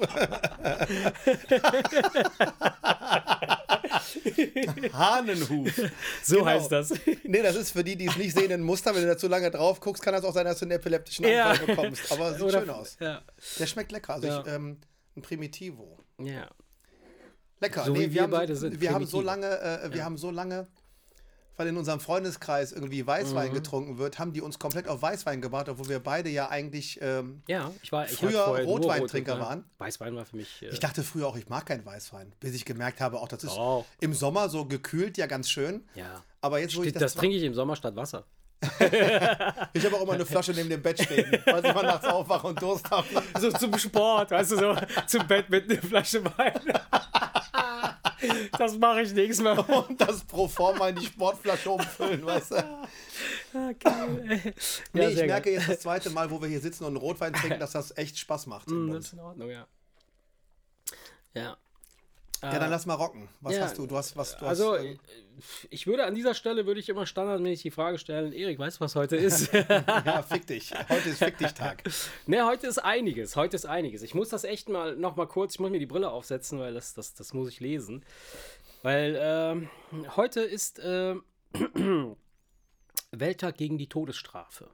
Hahnenhuf. 4.93 5.81
So 6.23 6.37
genau. 6.37 6.45
heißt 6.47 6.71
das. 6.71 6.93
Nee, 7.23 7.41
das 7.41 7.55
ist 7.55 7.71
für 7.71 7.83
die, 7.83 7.95
die 7.95 8.07
es 8.07 8.17
nicht 8.17 8.37
sehen, 8.37 8.51
ein 8.51 8.61
Muster. 8.61 8.93
Wenn 8.93 9.01
du 9.01 9.07
da 9.07 9.17
zu 9.17 9.27
lange 9.27 9.51
drauf 9.51 9.79
guckst, 9.79 10.03
kann 10.03 10.13
das 10.13 10.23
auch 10.23 10.33
sein, 10.33 10.45
dass 10.45 10.59
du 10.59 10.65
einen 10.65 10.71
epileptischen 10.71 11.25
Anfall 11.25 11.57
ja. 11.59 11.65
bekommst. 11.65 12.11
Aber 12.11 12.33
sieht 12.33 12.43
Oder, 12.43 12.59
schön 12.59 12.69
aus. 12.69 12.97
Ja. 12.99 13.21
Der 13.59 13.67
schmeckt 13.67 13.91
lecker. 13.91 14.13
Also 14.13 14.27
ja. 14.27 14.41
ich, 14.41 14.47
ähm, 14.47 14.77
ein 15.15 15.21
Primitivo. 15.21 15.99
Ja. 16.19 16.47
Lecker. 17.59 17.85
So 17.85 17.93
nee, 17.93 17.99
wie 17.99 18.03
wir, 18.03 18.13
wir 18.13 18.21
haben, 18.23 18.31
beide 18.31 18.55
sind. 18.55 18.81
Wir 18.81 18.91
haben 18.93 19.05
so 19.05 19.21
lange, 19.21 19.47
äh, 19.59 19.93
wir 19.93 20.03
haben 20.03 20.17
so 20.17 20.31
lange 20.31 20.67
weil 21.57 21.67
in 21.67 21.77
unserem 21.77 21.99
Freundeskreis 21.99 22.71
irgendwie 22.71 23.05
Weißwein 23.05 23.49
mhm. 23.49 23.53
getrunken 23.53 23.97
wird, 23.97 24.19
haben 24.19 24.33
die 24.33 24.41
uns 24.41 24.59
komplett 24.59 24.87
auf 24.87 25.01
Weißwein 25.01 25.41
gebracht, 25.41 25.69
obwohl 25.69 25.89
wir 25.89 25.99
beide 25.99 26.29
ja 26.29 26.49
eigentlich 26.49 26.99
ähm, 27.01 27.41
ja, 27.47 27.71
ich 27.81 27.91
war, 27.91 28.05
ich 28.05 28.13
früher 28.13 28.43
Rotweintrinker 28.43 29.33
Rot 29.33 29.41
waren. 29.41 29.65
Weißwein 29.77 30.15
war 30.15 30.25
für 30.25 30.37
mich. 30.37 30.61
Äh 30.61 30.69
ich 30.69 30.79
dachte 30.79 31.03
früher 31.03 31.27
auch, 31.27 31.37
ich 31.37 31.49
mag 31.49 31.65
keinen 31.65 31.85
Weißwein, 31.85 32.33
bis 32.39 32.53
ich 32.53 32.65
gemerkt 32.65 33.01
habe, 33.01 33.19
auch 33.19 33.27
das 33.27 33.43
ist 33.43 33.57
oh. 33.57 33.85
im 33.99 34.13
Sommer 34.13 34.49
so 34.49 34.65
gekühlt 34.65 35.17
ja 35.17 35.27
ganz 35.27 35.49
schön. 35.49 35.83
Ja. 35.95 36.23
Aber 36.41 36.59
jetzt, 36.59 36.75
wo 36.75 36.81
Steht, 36.81 36.87
ich 36.87 36.93
das, 36.93 37.13
das 37.13 37.15
trinke 37.15 37.37
ich 37.37 37.43
im 37.43 37.53
Sommer 37.55 37.75
statt 37.75 37.95
Wasser. 37.95 38.25
Ich 39.73 39.85
habe 39.85 39.95
auch 39.95 40.01
immer 40.01 40.13
eine 40.13 40.25
Flasche 40.25 40.51
neben 40.51 40.69
dem 40.69 40.81
Bett 40.81 41.01
stehen, 41.01 41.39
falls 41.43 41.67
ich 41.67 41.73
mal 41.73 41.83
nachts 41.83 42.05
aufwache 42.07 42.47
und 42.47 42.61
Durst 42.61 42.89
habe. 42.89 43.07
So 43.39 43.51
zum 43.51 43.77
Sport, 43.77 44.31
weißt 44.31 44.51
du, 44.51 44.57
so 44.57 44.75
zum 45.07 45.27
Bett 45.27 45.49
mit 45.49 45.69
einer 45.69 45.81
Flasche 45.81 46.23
Wein. 46.37 46.59
Das 48.57 48.77
mache 48.77 49.01
ich 49.01 49.13
nächstes 49.13 49.43
Mal. 49.43 49.59
Und 49.59 49.99
das 49.99 50.23
pro 50.23 50.47
forma 50.47 50.89
in 50.89 50.95
die 50.95 51.05
Sportflasche 51.05 51.69
umfüllen, 51.69 52.25
weißt 52.25 52.51
du? 52.51 52.55
Ah, 53.53 53.71
geil. 53.79 54.53
Nee, 54.93 55.01
ja, 55.01 55.09
ich 55.09 55.15
merke 55.17 55.49
geil. 55.49 55.53
jetzt 55.53 55.69
das 55.69 55.79
zweite 55.81 56.09
Mal, 56.09 56.29
wo 56.31 56.41
wir 56.41 56.47
hier 56.47 56.59
sitzen 56.59 56.85
und 56.85 56.97
Rotwein 56.97 57.33
trinken, 57.33 57.59
dass 57.59 57.71
das 57.71 57.95
echt 57.97 58.17
Spaß 58.17 58.47
macht. 58.47 58.69
Mm, 58.69 58.91
das 58.91 59.05
ist 59.05 59.13
in 59.13 59.19
Ordnung, 59.19 59.49
ja. 59.49 59.67
Ja. 61.33 61.57
Ja, 62.53 62.59
dann 62.59 62.69
lass 62.69 62.85
mal 62.85 62.95
rocken. 62.95 63.27
Was 63.41 63.55
ja, 63.55 63.63
hast 63.63 63.77
du? 63.77 63.87
Du 63.87 63.97
hast 63.97 64.15
was. 64.17 64.37
Du 64.37 64.45
also, 64.45 64.73
hast, 64.73 64.83
ähm, 64.83 64.99
ich 65.69 65.87
würde 65.87 66.05
an 66.05 66.15
dieser 66.15 66.33
Stelle 66.33 66.65
würde 66.65 66.79
ich 66.79 66.89
immer 66.89 67.05
standardmäßig 67.05 67.63
die 67.63 67.71
Frage 67.71 67.97
stellen: 67.97 68.33
Erik, 68.33 68.59
weißt 68.59 68.77
du, 68.77 68.81
was 68.81 68.95
heute 68.95 69.15
ist? 69.15 69.51
ja, 69.69 70.21
fick 70.21 70.47
dich. 70.47 70.73
Heute 70.89 71.09
ist 71.09 71.19
Fick 71.19 71.37
dich 71.37 71.53
Tag. 71.53 71.83
ne, 72.27 72.45
heute 72.45 72.67
ist 72.67 72.79
einiges. 72.79 73.35
Heute 73.35 73.55
ist 73.55 73.65
einiges. 73.65 74.01
Ich 74.01 74.15
muss 74.15 74.29
das 74.29 74.43
echt 74.43 74.69
mal 74.69 74.95
noch 74.95 75.15
mal 75.15 75.27
kurz. 75.27 75.55
Ich 75.55 75.59
muss 75.59 75.71
mir 75.71 75.79
die 75.79 75.85
Brille 75.85 76.09
aufsetzen, 76.09 76.59
weil 76.59 76.73
das, 76.73 76.93
das, 76.93 77.13
das 77.13 77.33
muss 77.33 77.49
ich 77.49 77.59
lesen. 77.59 78.05
Weil 78.83 79.17
ähm, 79.19 79.69
heute 80.15 80.41
ist 80.41 80.79
äh, 80.79 81.15
Welttag 83.11 83.57
gegen 83.57 83.77
die 83.77 83.87
Todesstrafe. 83.87 84.69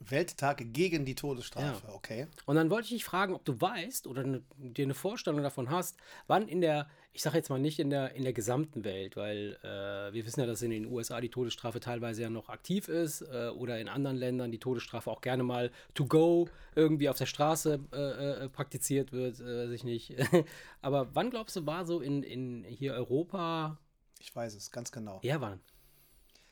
Welttag 0.00 0.62
gegen 0.72 1.04
die 1.04 1.14
Todesstrafe, 1.14 1.86
ja. 1.86 1.94
okay. 1.94 2.26
Und 2.46 2.56
dann 2.56 2.70
wollte 2.70 2.84
ich 2.84 2.90
dich 2.90 3.04
fragen, 3.04 3.34
ob 3.34 3.44
du 3.44 3.60
weißt 3.60 4.06
oder 4.06 4.24
ne, 4.24 4.42
dir 4.56 4.84
eine 4.84 4.94
Vorstellung 4.94 5.42
davon 5.42 5.70
hast, 5.70 5.96
wann 6.26 6.46
in 6.46 6.60
der, 6.60 6.88
ich 7.12 7.22
sage 7.22 7.36
jetzt 7.36 7.50
mal 7.50 7.58
nicht 7.58 7.78
in 7.78 7.90
der, 7.90 8.14
in 8.14 8.22
der 8.22 8.32
gesamten 8.32 8.84
Welt, 8.84 9.16
weil 9.16 9.58
äh, 9.62 10.12
wir 10.12 10.24
wissen 10.24 10.40
ja, 10.40 10.46
dass 10.46 10.62
in 10.62 10.70
den 10.70 10.86
USA 10.86 11.20
die 11.20 11.30
Todesstrafe 11.30 11.80
teilweise 11.80 12.22
ja 12.22 12.30
noch 12.30 12.48
aktiv 12.48 12.88
ist 12.88 13.22
äh, 13.22 13.48
oder 13.48 13.80
in 13.80 13.88
anderen 13.88 14.16
Ländern 14.16 14.52
die 14.52 14.60
Todesstrafe 14.60 15.10
auch 15.10 15.20
gerne 15.20 15.42
mal 15.42 15.70
to 15.94 16.06
go 16.06 16.48
irgendwie 16.74 17.08
auf 17.08 17.18
der 17.18 17.26
Straße 17.26 17.80
äh, 17.92 18.44
äh 18.44 18.48
praktiziert 18.48 19.12
wird, 19.12 19.40
äh, 19.40 19.66
weiß 19.66 19.72
ich 19.72 19.84
nicht. 19.84 20.14
Aber 20.80 21.14
wann 21.14 21.30
glaubst 21.30 21.56
du, 21.56 21.66
war 21.66 21.84
so 21.84 22.00
in, 22.00 22.22
in 22.22 22.64
hier 22.64 22.94
Europa? 22.94 23.78
Ich 24.20 24.34
weiß 24.34 24.54
es 24.54 24.70
ganz 24.70 24.92
genau. 24.92 25.20
Ja, 25.22 25.40
wann? 25.40 25.60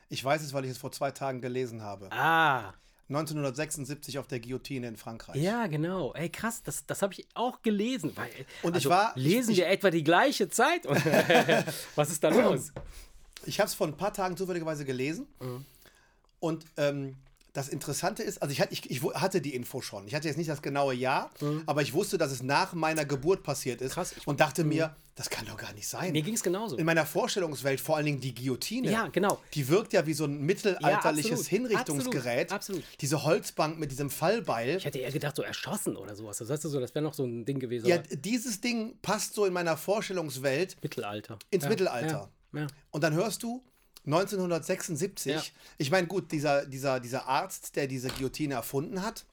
Ich 0.08 0.24
weiß 0.24 0.42
es, 0.42 0.52
weil 0.52 0.64
ich 0.64 0.70
es 0.70 0.78
vor 0.78 0.92
zwei 0.92 1.10
Tagen 1.10 1.40
gelesen 1.40 1.82
habe. 1.82 2.10
Ah. 2.12 2.74
1976 3.08 4.18
auf 4.18 4.26
der 4.26 4.40
Guillotine 4.40 4.88
in 4.88 4.96
Frankreich. 4.96 5.36
Ja, 5.40 5.66
genau. 5.68 6.12
Ey, 6.14 6.28
krass, 6.28 6.62
das, 6.62 6.86
das 6.86 7.02
habe 7.02 7.12
ich 7.12 7.26
auch 7.34 7.62
gelesen. 7.62 8.12
Weil, 8.16 8.30
und 8.62 8.74
also, 8.74 8.88
ich 8.88 8.90
war. 8.92 9.12
Lesen 9.14 9.52
ich, 9.52 9.58
wir 9.58 9.68
etwa 9.68 9.90
die 9.90 10.02
gleiche 10.02 10.48
Zeit? 10.48 10.84
Was 11.94 12.10
ist 12.10 12.24
da 12.24 12.30
los? 12.30 12.72
Ich 13.44 13.60
habe 13.60 13.68
es 13.68 13.74
vor 13.74 13.86
ein 13.86 13.96
paar 13.96 14.12
Tagen 14.12 14.36
zufälligerweise 14.36 14.84
gelesen. 14.84 15.26
Mhm. 15.40 15.64
Und 16.40 16.64
ähm, 16.76 17.16
das 17.56 17.70
Interessante 17.70 18.22
ist, 18.22 18.42
also 18.42 18.52
ich, 18.52 18.60
ich, 18.70 18.90
ich, 18.90 19.02
hatte 19.14 19.40
die 19.40 19.54
Info 19.54 19.80
schon. 19.80 20.06
Ich 20.06 20.14
hatte 20.14 20.28
jetzt 20.28 20.36
nicht 20.36 20.50
das 20.50 20.60
genaue 20.60 20.92
Jahr, 20.92 21.30
mhm. 21.40 21.62
aber 21.64 21.80
ich 21.80 21.94
wusste, 21.94 22.18
dass 22.18 22.30
es 22.30 22.42
nach 22.42 22.74
meiner 22.74 23.06
Geburt 23.06 23.42
passiert 23.42 23.80
ist. 23.80 23.94
Krass, 23.94 24.14
und 24.26 24.40
dachte 24.40 24.62
mhm. 24.62 24.68
mir, 24.68 24.96
das 25.14 25.30
kann 25.30 25.46
doch 25.46 25.56
gar 25.56 25.72
nicht 25.72 25.88
sein. 25.88 26.12
Mir 26.12 26.20
ging 26.20 26.34
es 26.34 26.42
genauso. 26.42 26.76
In 26.76 26.84
meiner 26.84 27.06
Vorstellungswelt, 27.06 27.80
vor 27.80 27.96
allen 27.96 28.04
Dingen 28.04 28.20
die 28.20 28.34
Guillotine. 28.34 28.90
Ja, 28.90 29.06
genau. 29.06 29.38
Die 29.54 29.66
wirkt 29.68 29.94
ja 29.94 30.06
wie 30.06 30.12
so 30.12 30.26
ein 30.26 30.42
mittelalterliches 30.42 31.44
ja, 31.44 31.56
Hinrichtungsgerät. 31.56 32.52
Absolut, 32.52 32.82
absolut. 32.82 33.00
Diese 33.00 33.24
Holzbank 33.24 33.78
mit 33.78 33.90
diesem 33.90 34.10
Fallbeil. 34.10 34.76
Ich 34.76 34.84
hätte 34.84 34.98
eher 34.98 35.10
gedacht, 35.10 35.36
so 35.36 35.42
erschossen 35.42 35.96
oder 35.96 36.14
sowas. 36.14 36.36
Das, 36.36 36.50
heißt 36.50 36.62
so, 36.62 36.78
das 36.78 36.94
wäre 36.94 37.02
noch 37.02 37.14
so 37.14 37.24
ein 37.24 37.46
Ding 37.46 37.58
gewesen. 37.58 37.86
Ja, 37.86 37.96
dieses 37.96 38.60
Ding 38.60 38.98
passt 39.00 39.32
so 39.32 39.46
in 39.46 39.54
meiner 39.54 39.78
Vorstellungswelt. 39.78 40.76
Mittelalter. 40.82 41.38
Ins 41.48 41.64
ja, 41.64 41.70
Mittelalter. 41.70 42.30
Ja, 42.52 42.66
und 42.90 43.02
dann 43.02 43.14
hörst 43.14 43.42
du, 43.42 43.64
1976. 44.06 45.32
Ja. 45.32 45.42
Ich 45.78 45.90
meine, 45.90 46.06
gut, 46.06 46.32
dieser, 46.32 46.64
dieser, 46.66 47.00
dieser 47.00 47.26
Arzt, 47.26 47.76
der 47.76 47.86
diese 47.86 48.08
Guillotine 48.08 48.54
erfunden 48.54 49.02
hat, 49.02 49.24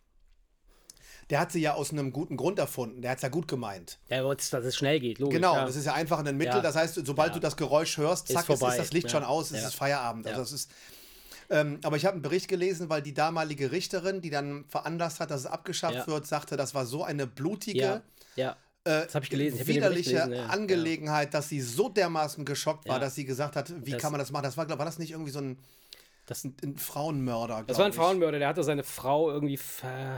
der 1.29 1.39
hat 1.39 1.51
sie 1.51 1.61
ja 1.61 1.73
aus 1.73 1.91
einem 1.91 2.11
guten 2.11 2.35
Grund 2.35 2.59
erfunden. 2.59 3.01
Der 3.01 3.11
hat 3.11 3.17
es 3.19 3.21
ja 3.23 3.29
gut 3.29 3.47
gemeint. 3.47 3.99
Der 4.09 4.25
wollte, 4.25 4.49
dass 4.51 4.65
es 4.65 4.75
schnell 4.75 4.99
geht, 4.99 5.19
logisch. 5.19 5.35
Genau, 5.35 5.55
ja. 5.55 5.65
das 5.65 5.75
ist 5.75 5.85
ja 5.85 5.93
einfach 5.93 6.19
ein 6.19 6.37
Mittel. 6.37 6.55
Ja. 6.55 6.61
Das 6.61 6.75
heißt, 6.75 6.99
sobald 7.05 7.29
ja. 7.29 7.35
du 7.35 7.39
das 7.39 7.55
Geräusch 7.55 7.97
hörst, 7.97 8.27
zack, 8.27 8.49
ist, 8.49 8.61
ist 8.61 8.77
das 8.77 8.91
Licht 8.91 9.09
schon 9.09 9.23
aus, 9.23 9.51
es 9.51 9.63
ist 9.63 9.75
Feierabend. 9.75 10.27
Also 10.27 10.41
das 10.41 10.51
ist. 10.51 10.71
Ähm, 11.49 11.79
aber 11.83 11.97
ich 11.97 12.05
habe 12.05 12.13
einen 12.13 12.21
Bericht 12.21 12.47
gelesen, 12.47 12.89
weil 12.89 13.01
die 13.01 13.13
damalige 13.13 13.71
Richterin, 13.71 14.21
die 14.21 14.29
dann 14.29 14.65
veranlasst 14.69 15.19
hat, 15.19 15.29
dass 15.29 15.41
es 15.41 15.45
abgeschafft 15.45 16.07
wird, 16.07 16.25
sagte, 16.25 16.57
das 16.57 16.73
war 16.73 16.85
so 16.85 17.03
eine 17.03 17.27
blutige. 17.27 18.01
Ja 18.35 18.55
äh, 18.85 19.05
das 19.05 19.15
habe 19.15 19.25
ich 19.25 19.31
gelesen. 19.31 19.59
Ich 19.61 19.67
widerliche 19.67 20.11
gelesen, 20.11 20.33
ja. 20.33 20.45
Angelegenheit, 20.47 21.33
dass 21.33 21.49
sie 21.49 21.61
so 21.61 21.89
dermaßen 21.89 22.45
geschockt 22.45 22.87
war, 22.87 22.95
ja. 22.95 22.99
dass 22.99 23.15
sie 23.15 23.25
gesagt 23.25 23.55
hat, 23.55 23.73
wie 23.85 23.91
das 23.91 24.01
kann 24.01 24.11
man 24.11 24.19
das 24.19 24.31
machen? 24.31 24.43
Das 24.43 24.57
war, 24.57 24.67
war 24.67 24.85
das 24.85 24.99
nicht 24.99 25.11
irgendwie 25.11 25.31
so 25.31 25.39
ein 25.39 25.57
Das 26.25 26.43
ein, 26.43 26.55
ein 26.63 26.77
Frauenmörder. 26.77 27.63
Das 27.67 27.77
war 27.77 27.85
ein 27.85 27.91
ich. 27.91 27.97
Frauenmörder, 27.97 28.39
der 28.39 28.47
hatte 28.47 28.63
seine 28.63 28.83
Frau 28.83 29.31
irgendwie 29.31 29.59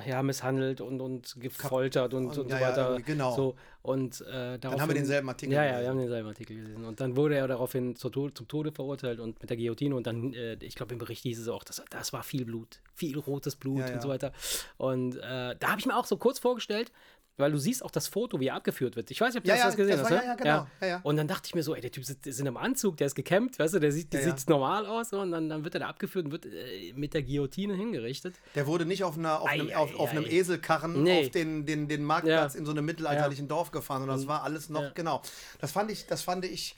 ja, 0.07 0.21
misshandelt 0.23 0.81
und, 0.81 1.01
und 1.01 1.35
gefoltert 1.39 2.13
und, 2.13 2.27
und, 2.27 2.37
und 2.37 2.49
so 2.49 2.55
weiter. 2.55 2.93
Ja, 2.93 2.99
genau. 2.99 3.35
So, 3.35 3.55
und, 3.85 4.21
äh, 4.21 4.57
dann 4.57 4.81
haben 4.81 4.89
wir 4.89 4.95
denselben 4.95 5.29
Artikel 5.29 5.53
Ja, 5.53 5.63
ja, 5.63 5.81
wir 5.81 5.89
haben 5.89 5.99
denselben 5.99 6.27
Artikel 6.27 6.57
gesehen. 6.57 6.85
Und 6.85 6.99
dann 6.99 7.15
wurde 7.15 7.35
er 7.35 7.47
daraufhin 7.47 7.95
zu, 7.95 8.09
zum 8.09 8.47
Tode 8.47 8.71
verurteilt 8.71 9.19
und 9.19 9.39
mit 9.39 9.49
der 9.49 9.57
Guillotine. 9.57 9.95
Und 9.95 10.07
dann, 10.07 10.33
äh, 10.33 10.55
ich 10.55 10.73
glaube, 10.73 10.93
im 10.93 10.97
Bericht 10.97 11.21
hieß 11.21 11.39
es 11.39 11.47
auch, 11.47 11.63
das, 11.63 11.83
das 11.91 12.11
war 12.11 12.23
viel 12.23 12.45
Blut, 12.45 12.79
viel 12.95 13.19
rotes 13.19 13.55
Blut 13.55 13.87
und 13.87 14.01
so 14.01 14.09
weiter. 14.09 14.31
Und 14.77 15.17
äh, 15.17 15.55
da 15.59 15.69
habe 15.69 15.79
ich 15.79 15.85
mir 15.85 15.95
auch 15.95 16.05
so 16.05 16.17
kurz 16.17 16.39
vorgestellt, 16.39 16.91
weil 17.37 17.51
du 17.51 17.57
siehst 17.57 17.83
auch 17.83 17.91
das 17.91 18.07
Foto, 18.07 18.39
wie 18.39 18.47
er 18.47 18.55
abgeführt 18.55 18.95
wird. 18.95 19.11
Ich 19.11 19.19
weiß 19.19 19.33
nicht, 19.33 19.39
ob 19.39 19.43
du 19.43 19.49
ja, 19.49 19.55
das, 19.55 19.63
ja, 19.63 19.67
das 19.67 19.75
gesehen 19.75 19.97
das 19.97 20.05
hast. 20.05 20.11
War, 20.11 20.23
ja, 20.23 20.29
ja, 20.29 20.35
genau. 20.35 20.67
Ja. 20.81 20.87
Ja, 20.87 20.99
und 21.03 21.17
dann 21.17 21.27
dachte 21.27 21.47
ich 21.47 21.55
mir 21.55 21.63
so, 21.63 21.75
ey, 21.75 21.81
der 21.81 21.91
Typ 21.91 22.03
ist, 22.03 22.25
ist 22.25 22.39
in 22.39 22.47
einem 22.47 22.57
Anzug, 22.57 22.97
der 22.97 23.07
ist 23.07 23.15
gekämmt, 23.15 23.59
weißt 23.59 23.73
du, 23.73 23.79
der 23.79 23.91
sieht, 23.91 24.13
der 24.13 24.23
sieht 24.23 24.47
normal 24.49 24.85
aus 24.85 25.11
und 25.11 25.31
dann, 25.31 25.49
dann 25.49 25.63
wird 25.63 25.73
er 25.73 25.81
da 25.81 25.87
abgeführt 25.87 26.25
und 26.25 26.31
wird 26.31 26.45
äh, 26.45 26.93
mit 26.93 27.13
der 27.13 27.23
Guillotine 27.23 27.75
hingerichtet. 27.75 28.35
Der 28.55 28.67
wurde 28.67 28.85
nicht 28.85 29.03
auf, 29.03 29.17
einer, 29.17 29.41
auf, 29.41 29.49
ei, 29.49 29.53
einem, 29.53 29.69
ei, 29.69 29.75
auf, 29.75 29.95
auf 29.95 30.11
einem 30.11 30.25
Eselkarren 30.25 31.03
nee. 31.03 31.25
auf 31.25 31.31
den, 31.31 31.65
den, 31.65 31.87
den 31.87 32.03
Marktplatz 32.03 32.55
in 32.55 32.65
so 32.65 32.71
einem 32.71 32.85
mittelalterlichen 32.85 33.47
Dorf 33.47 33.71
gefahren, 33.71 34.01
sondern 34.01 34.17
das 34.17 34.27
war 34.27 34.43
alles 34.43 34.69
noch, 34.69 34.93
genau. 34.93 35.21
Das 35.59 35.71
fand 35.71 35.91
ich, 35.91 36.07
das 36.07 36.21
fand 36.21 36.45
ich, 36.45 36.75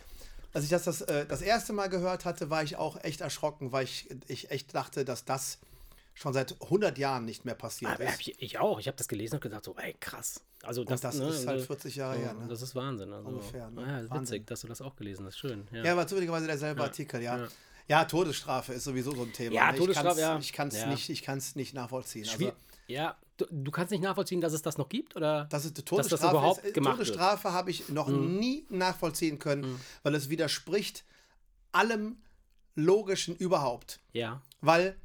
als 0.53 0.63
ich 0.63 0.69
das 0.71 0.85
das, 0.85 1.01
äh, 1.01 1.25
das 1.25 1.41
erste 1.41 1.73
Mal 1.73 1.87
gehört 1.87 2.25
hatte, 2.25 2.49
war 2.49 2.63
ich 2.63 2.77
auch 2.77 3.03
echt 3.03 3.21
erschrocken, 3.21 3.71
weil 3.71 3.83
ich, 3.83 4.07
ich 4.27 4.49
echt 4.49 4.73
dachte, 4.73 5.05
dass 5.05 5.23
das 5.25 5.59
schon 6.17 6.33
seit 6.33 6.59
100 6.63 6.97
Jahren 6.97 7.25
nicht 7.25 7.45
mehr 7.45 7.53
passiert 7.53 7.91
Aber 7.91 8.03
ist. 8.03 8.21
Ich, 8.21 8.41
ich 8.41 8.57
auch. 8.57 8.79
Ich 8.79 8.87
habe 8.87 8.97
das 8.97 9.07
gelesen 9.07 9.35
und 9.35 9.41
gedacht, 9.41 9.63
so, 9.63 9.75
ey, 9.75 9.95
krass. 9.99 10.41
Also 10.63 10.83
das, 10.83 11.01
das 11.01 11.19
ne, 11.19 11.27
ist 11.27 11.45
halt 11.45 11.61
40 11.61 11.95
Jahre 11.95 12.15
so, 12.15 12.21
her. 12.21 12.33
Ne? 12.33 12.47
Das 12.47 12.63
ist 12.63 12.73
Wahnsinn. 12.73 13.13
Also, 13.13 13.29
Ungefähr. 13.29 13.69
Ne? 13.69 13.81
Ja, 13.81 14.09
Wahnsinn. 14.09 14.21
witzig, 14.21 14.47
dass 14.47 14.61
du 14.61 14.67
das 14.67 14.81
auch 14.81 14.95
gelesen 14.95 15.27
hast. 15.27 15.37
Schön. 15.37 15.67
Ja, 15.71 15.83
ja 15.83 15.95
war 15.95 16.07
zufälligerweise 16.07 16.47
derselbe 16.47 16.79
ja. 16.79 16.87
Artikel, 16.87 17.21
ja. 17.21 17.37
ja. 17.37 17.47
ja. 17.87 18.05
Todesstrafe 18.05 18.73
ist 18.73 18.85
sowieso 18.85 19.13
so 19.13 19.21
ein 19.21 19.31
Thema. 19.31 19.55
Ja, 19.55 19.71
ne? 19.71 19.77
Todesstrafe, 19.77 20.19
ja. 20.19 20.39
Ich 20.39 20.53
kann 20.53 20.69
es 20.69 20.85
nicht, 20.87 21.55
nicht 21.55 21.73
nachvollziehen. 21.75 22.27
Also, 22.27 22.51
ja, 22.87 23.15
du, 23.37 23.45
du, 23.51 23.69
kannst 23.69 23.91
nicht 23.91 24.01
nachvollziehen, 24.01 24.41
dass 24.41 24.53
es 24.53 24.63
das 24.63 24.79
noch 24.79 24.89
gibt? 24.89 25.15
Oder 25.15 25.45
dass 25.45 25.65
es 25.65 25.73
Todesstrafe 25.73 26.09
dass 26.09 26.21
das 26.21 26.31
überhaupt 26.31 26.65
ist, 26.65 26.73
gemacht 26.73 26.97
Todesstrafe 26.97 27.53
habe 27.53 27.69
ich 27.69 27.89
noch 27.89 28.07
mhm. 28.07 28.39
nie 28.39 28.65
nachvollziehen 28.69 29.37
können, 29.37 29.73
mhm. 29.73 29.79
weil 30.01 30.15
es 30.15 30.29
widerspricht 30.29 31.03
allem 31.73 32.17
Logischen 32.73 33.35
überhaupt. 33.35 33.99
Ja. 34.13 34.41
Weil 34.61 34.97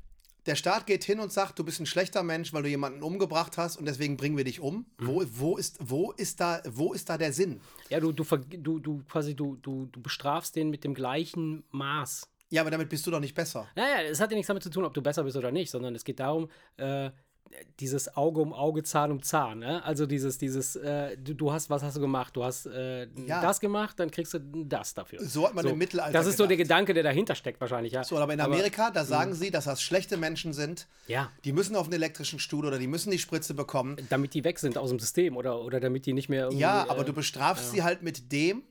der 0.46 0.56
Staat 0.56 0.86
geht 0.86 1.04
hin 1.04 1.20
und 1.20 1.32
sagt, 1.32 1.58
du 1.58 1.64
bist 1.64 1.80
ein 1.80 1.86
schlechter 1.86 2.22
Mensch, 2.22 2.52
weil 2.52 2.62
du 2.62 2.68
jemanden 2.68 3.02
umgebracht 3.02 3.58
hast 3.58 3.76
und 3.76 3.86
deswegen 3.86 4.16
bringen 4.16 4.36
wir 4.36 4.44
dich 4.44 4.60
um. 4.60 4.86
Mhm. 4.98 5.06
Wo, 5.06 5.24
wo, 5.26 5.56
ist, 5.56 5.78
wo, 5.80 6.12
ist 6.12 6.40
da, 6.40 6.60
wo 6.68 6.92
ist 6.92 7.08
da 7.08 7.18
der 7.18 7.32
Sinn? 7.32 7.60
Ja, 7.88 8.00
du, 8.00 8.12
du, 8.12 8.24
du, 8.24 8.78
du 8.78 9.02
quasi, 9.08 9.34
du, 9.34 9.56
du, 9.56 9.86
du 9.86 10.00
bestrafst 10.00 10.56
den 10.56 10.70
mit 10.70 10.84
dem 10.84 10.94
gleichen 10.94 11.64
Maß. 11.70 12.28
Ja, 12.50 12.60
aber 12.60 12.70
damit 12.70 12.90
bist 12.90 13.06
du 13.06 13.10
doch 13.10 13.20
nicht 13.20 13.34
besser. 13.34 13.66
Naja, 13.74 14.02
es 14.02 14.20
hat 14.20 14.30
ja 14.30 14.36
nichts 14.36 14.48
damit 14.48 14.62
zu 14.62 14.68
tun, 14.68 14.84
ob 14.84 14.92
du 14.92 15.00
besser 15.00 15.24
bist 15.24 15.38
oder 15.38 15.50
nicht, 15.50 15.70
sondern 15.70 15.94
es 15.94 16.04
geht 16.04 16.20
darum, 16.20 16.50
äh, 16.76 17.10
dieses 17.80 18.16
Auge 18.16 18.40
um 18.40 18.52
Auge, 18.52 18.82
Zahn 18.82 19.10
um 19.10 19.22
Zahn. 19.22 19.58
Ne? 19.58 19.84
Also 19.84 20.06
dieses, 20.06 20.38
dieses, 20.38 20.76
äh, 20.76 21.16
du, 21.16 21.34
du, 21.34 21.52
hast, 21.52 21.70
was 21.70 21.82
hast 21.82 21.96
du 21.96 22.00
gemacht? 22.00 22.34
Du 22.36 22.44
hast 22.44 22.66
äh, 22.66 23.06
ja. 23.26 23.40
das 23.40 23.60
gemacht, 23.60 23.98
dann 23.98 24.10
kriegst 24.10 24.34
du 24.34 24.38
das 24.38 24.94
dafür. 24.94 25.22
So 25.24 25.46
hat 25.46 25.54
man 25.54 25.64
so, 25.64 25.70
im 25.70 25.78
Mittelalter 25.78 26.12
Das 26.12 26.26
ist 26.26 26.32
gedacht. 26.32 26.44
so 26.44 26.46
der 26.48 26.56
Gedanke, 26.56 26.94
der 26.94 27.02
dahinter 27.02 27.34
steckt 27.34 27.60
wahrscheinlich, 27.60 27.92
ja. 27.92 28.04
So, 28.04 28.18
aber 28.18 28.32
in 28.32 28.40
Amerika, 28.40 28.86
aber, 28.86 28.94
da 28.94 29.04
sagen 29.04 29.30
mh. 29.30 29.36
sie, 29.36 29.50
dass 29.50 29.64
das 29.64 29.82
schlechte 29.82 30.16
Menschen 30.16 30.52
sind. 30.52 30.86
Ja. 31.06 31.30
Die 31.44 31.52
müssen 31.52 31.76
auf 31.76 31.84
einen 31.84 31.94
elektrischen 31.94 32.38
Stuhl 32.38 32.64
oder 32.66 32.78
die 32.78 32.86
müssen 32.86 33.10
die 33.10 33.18
Spritze 33.18 33.54
bekommen. 33.54 33.96
Damit 34.08 34.34
die 34.34 34.44
weg 34.44 34.58
sind 34.58 34.78
aus 34.78 34.90
dem 34.90 34.98
System 34.98 35.36
oder, 35.36 35.60
oder 35.60 35.80
damit 35.80 36.06
die 36.06 36.12
nicht 36.12 36.28
mehr 36.28 36.50
Ja, 36.52 36.86
aber 36.88 37.02
äh, 37.02 37.04
du 37.04 37.12
bestrafst 37.12 37.72
sie 37.72 37.82
halt 37.82 38.02
mit 38.02 38.32
dem, 38.32 38.62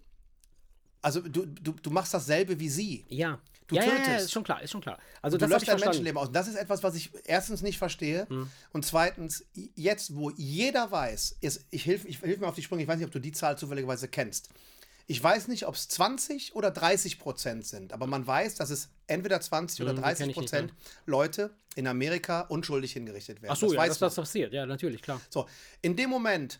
also 1.02 1.22
du, 1.22 1.46
du, 1.46 1.72
du 1.74 1.90
machst 1.90 2.14
dasselbe 2.14 2.60
wie 2.60 2.70
sie. 2.70 3.06
Ja. 3.10 3.40
Du 3.68 3.76
ja, 3.76 3.84
tötest. 3.84 4.08
Ja, 4.08 4.14
ja, 4.14 4.20
ist 4.20 4.32
schon 4.32 4.44
klar, 4.44 4.62
ist 4.62 4.72
schon 4.72 4.82
klar. 4.82 5.00
Also 5.22 5.38
du 5.38 5.46
löscht 5.46 5.68
dein 5.68 5.80
Menschenleben 5.80 6.18
aus. 6.18 6.28
Und 6.28 6.36
das 6.36 6.48
ist 6.48 6.56
etwas, 6.56 6.84
was 6.84 6.96
ich 6.96 7.10
erstens 7.24 7.62
nicht 7.62 7.78
verstehe. 7.78 8.28
Hm. 8.28 8.50
Und 8.74 8.86
zweitens, 8.86 9.46
jetzt, 9.76 10.16
wo 10.16 10.30
jeder 10.32 10.92
weiß, 10.92 11.38
ist, 11.40 11.66
ich 11.72 11.86
helfe 11.86 12.08
ich 12.08 12.20
hilf 12.20 12.40
mir 12.40 12.48
auf 12.48 12.56
die 12.56 12.64
Sprünge, 12.64 12.84
ich 12.84 12.88
weiß 12.90 12.98
nicht, 12.98 13.06
ob 13.06 13.14
du 13.14 13.20
die 13.20 13.32
Zahl 13.32 13.58
zufälligerweise 13.58 14.10
kennst. 14.10 14.50
Ich 15.08 15.22
weiß 15.22 15.48
nicht, 15.48 15.68
ob 15.68 15.76
es 15.76 15.88
20 15.88 16.56
oder 16.56 16.70
30 16.70 17.20
Prozent 17.20 17.66
sind, 17.66 17.92
aber 17.94 18.08
man 18.08 18.28
weiß, 18.28 18.56
dass 18.56 18.70
es 18.70 18.90
entweder 19.08 19.42
20 19.42 19.82
oder 19.82 19.94
30 19.94 20.28
hm, 20.28 20.34
Prozent 20.34 20.74
Leute 21.06 21.52
in 21.76 21.88
Amerika 21.88 22.42
unschuldig 22.42 22.94
hingerichtet 22.94 23.42
werden. 23.42 23.54
Ach 23.54 23.58
so, 23.58 23.68
das 23.68 23.76
ja, 23.76 23.80
weiß 23.82 23.90
dass 23.90 24.00
das 24.00 24.16
passiert. 24.16 24.54
Ja, 24.54 24.66
natürlich, 24.66 25.02
klar. 25.02 25.20
So, 25.30 25.48
in 25.82 25.96
dem 25.96 26.10
Moment, 26.10 26.60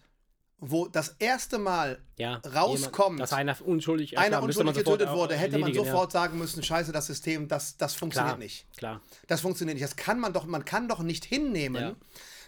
wo 0.64 0.88
das 0.88 1.16
erste 1.18 1.58
Mal 1.58 2.00
ja, 2.18 2.36
rauskommt, 2.36 3.18
jemand, 3.18 3.20
dass 3.20 3.34
einer 3.34 3.58
unschuldig, 3.66 4.20
einer 4.20 4.44
unschuldig 4.44 4.76
getötet 4.76 5.10
wurde, 5.10 5.36
hätte 5.36 5.58
man 5.58 5.74
sofort 5.74 6.14
ja. 6.14 6.22
sagen 6.22 6.38
müssen, 6.38 6.62
scheiße, 6.62 6.92
das 6.92 7.08
System, 7.08 7.48
das, 7.48 7.78
das 7.78 7.96
funktioniert 7.96 8.36
klar, 8.36 8.38
nicht. 8.38 8.66
Klar. 8.78 9.02
Das 9.28 9.42
funktioniert 9.42 9.76
nicht. 9.76 9.84
Das 9.84 9.96
kann 9.96 10.20
man 10.20 10.34
doch, 10.34 10.46
man 10.46 10.64
kann 10.64 10.88
doch 10.88 11.00
nicht 11.00 11.26
hinnehmen, 11.26 11.82
ja. 11.82 11.96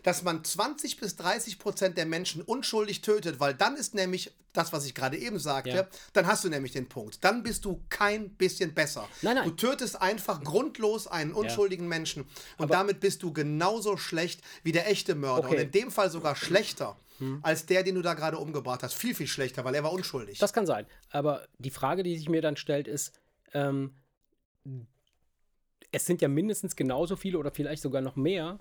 dass 0.04 0.22
man 0.22 0.44
20 0.44 1.00
bis 1.00 1.16
30 1.16 1.58
Prozent 1.58 1.98
der 1.98 2.06
Menschen 2.06 2.44
unschuldig 2.44 3.02
tötet, 3.02 3.40
weil 3.40 3.56
dann 3.56 3.76
ist 3.76 3.96
nämlich 3.96 4.32
das, 4.54 4.72
was 4.72 4.86
ich 4.86 4.94
gerade 4.94 5.18
eben 5.18 5.40
sagte, 5.40 5.88
dann 6.14 6.28
hast 6.28 6.44
du 6.44 6.50
nämlich 6.50 6.72
den 6.72 6.88
Punkt. 6.88 7.24
Dann 7.24 7.42
bist 7.42 7.66
du 7.66 7.82
kein 7.90 8.30
bisschen 8.30 8.76
besser. 8.76 9.10
Nein, 9.24 9.38
nein. 9.38 9.46
Du 9.46 9.56
tötest 9.56 10.00
einfach 10.00 10.44
grundlos 10.44 11.08
einen 11.08 11.32
unschuldigen 11.32 11.88
Menschen 11.88 12.26
und 12.60 12.66
Aber 12.66 12.76
damit 12.76 13.00
bist 13.00 13.24
du 13.24 13.34
genauso 13.34 13.98
schlecht 13.98 14.42
wie 14.62 14.72
der 14.72 14.88
echte 14.88 15.16
Mörder 15.16 15.48
okay. 15.48 15.56
und 15.56 15.62
in 15.64 15.72
dem 15.72 15.90
Fall 15.90 16.12
sogar 16.12 16.36
schlechter 16.36 16.96
hm. 17.20 17.40
als 17.42 17.66
der, 17.66 17.84
den 17.84 17.96
du 17.96 18.02
da 18.02 18.14
gerade 18.14 18.38
umgebracht 18.38 18.84
hast. 18.84 18.94
Viel, 18.94 19.16
viel 19.16 19.28
schlechter, 19.28 19.64
weil 19.66 19.76
er 19.76 19.84
war 19.84 19.92
unschuldig. 19.92 20.40
Das 20.40 20.54
kann 20.54 20.66
sein. 20.66 20.86
Aber 21.10 21.48
die 21.58 21.70
Frage, 21.70 22.04
die 22.04 22.18
sich 22.18 22.30
mir 22.30 22.42
dann 22.42 22.56
stellt, 22.56 22.88
ist, 22.88 23.14
ähm, 23.54 23.96
es 25.92 26.06
sind 26.06 26.22
ja 26.22 26.28
mindestens 26.28 26.76
genauso 26.76 27.16
viele 27.16 27.38
oder 27.38 27.52
vielleicht 27.52 27.82
sogar 27.82 28.02
noch 28.02 28.16
mehr 28.16 28.60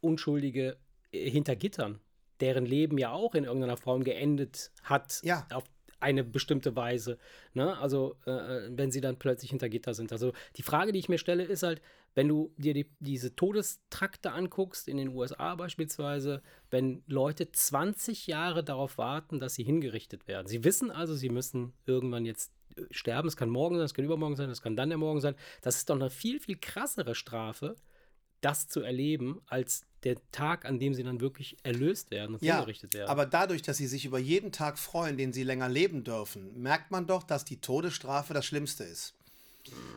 Unschuldige 0.00 0.76
äh, 1.12 1.30
hinter 1.30 1.56
Gittern, 1.56 2.00
deren 2.40 2.66
Leben 2.66 2.98
ja 2.98 3.12
auch 3.12 3.34
in 3.34 3.44
irgendeiner 3.44 3.76
Form 3.76 4.04
geendet 4.04 4.72
hat. 4.82 5.20
Ja. 5.22 5.46
Auf 5.52 5.64
eine 6.04 6.22
bestimmte 6.22 6.76
Weise. 6.76 7.18
Ne? 7.54 7.76
Also, 7.78 8.16
äh, 8.26 8.30
äh, 8.30 8.70
wenn 8.70 8.90
sie 8.90 9.00
dann 9.00 9.18
plötzlich 9.18 9.50
hinter 9.50 9.68
Gitter 9.68 9.94
sind. 9.94 10.12
Also, 10.12 10.32
die 10.56 10.62
Frage, 10.62 10.92
die 10.92 10.98
ich 10.98 11.08
mir 11.08 11.18
stelle, 11.18 11.44
ist 11.44 11.62
halt, 11.62 11.80
wenn 12.14 12.28
du 12.28 12.52
dir 12.56 12.74
die, 12.74 12.86
diese 13.00 13.34
Todestrakte 13.34 14.32
anguckst, 14.32 14.86
in 14.86 14.98
den 14.98 15.08
USA 15.08 15.54
beispielsweise, 15.56 16.42
wenn 16.70 17.02
Leute 17.06 17.50
20 17.50 18.26
Jahre 18.26 18.62
darauf 18.62 18.98
warten, 18.98 19.40
dass 19.40 19.54
sie 19.54 19.64
hingerichtet 19.64 20.28
werden. 20.28 20.46
Sie 20.46 20.62
wissen 20.62 20.90
also, 20.90 21.14
sie 21.14 21.30
müssen 21.30 21.72
irgendwann 21.86 22.24
jetzt 22.26 22.52
äh, 22.76 22.82
sterben. 22.90 23.26
Es 23.26 23.36
kann 23.36 23.48
morgen 23.48 23.76
sein, 23.76 23.86
es 23.86 23.94
kann 23.94 24.04
übermorgen 24.04 24.36
sein, 24.36 24.50
es 24.50 24.62
kann 24.62 24.76
dann 24.76 24.90
der 24.90 24.98
Morgen 24.98 25.20
sein. 25.20 25.34
Das 25.62 25.76
ist 25.76 25.90
doch 25.90 25.96
eine 25.96 26.10
viel, 26.10 26.38
viel 26.38 26.58
krassere 26.60 27.14
Strafe, 27.14 27.76
das 28.44 28.68
zu 28.68 28.80
erleben, 28.80 29.40
als 29.46 29.82
der 30.04 30.16
Tag, 30.30 30.66
an 30.66 30.78
dem 30.78 30.94
sie 30.94 31.02
dann 31.02 31.20
wirklich 31.20 31.56
erlöst 31.62 32.10
werden 32.10 32.34
und 32.34 32.42
ja, 32.42 32.56
hingerichtet 32.56 32.94
werden. 32.94 33.08
Aber 33.08 33.24
dadurch, 33.26 33.62
dass 33.62 33.78
sie 33.78 33.86
sich 33.86 34.04
über 34.04 34.18
jeden 34.18 34.52
Tag 34.52 34.78
freuen, 34.78 35.16
den 35.16 35.32
sie 35.32 35.44
länger 35.44 35.68
leben 35.68 36.04
dürfen, 36.04 36.60
merkt 36.60 36.90
man 36.90 37.06
doch, 37.06 37.22
dass 37.22 37.44
die 37.44 37.60
Todesstrafe 37.60 38.34
das 38.34 38.44
Schlimmste 38.44 38.84
ist. 38.84 39.14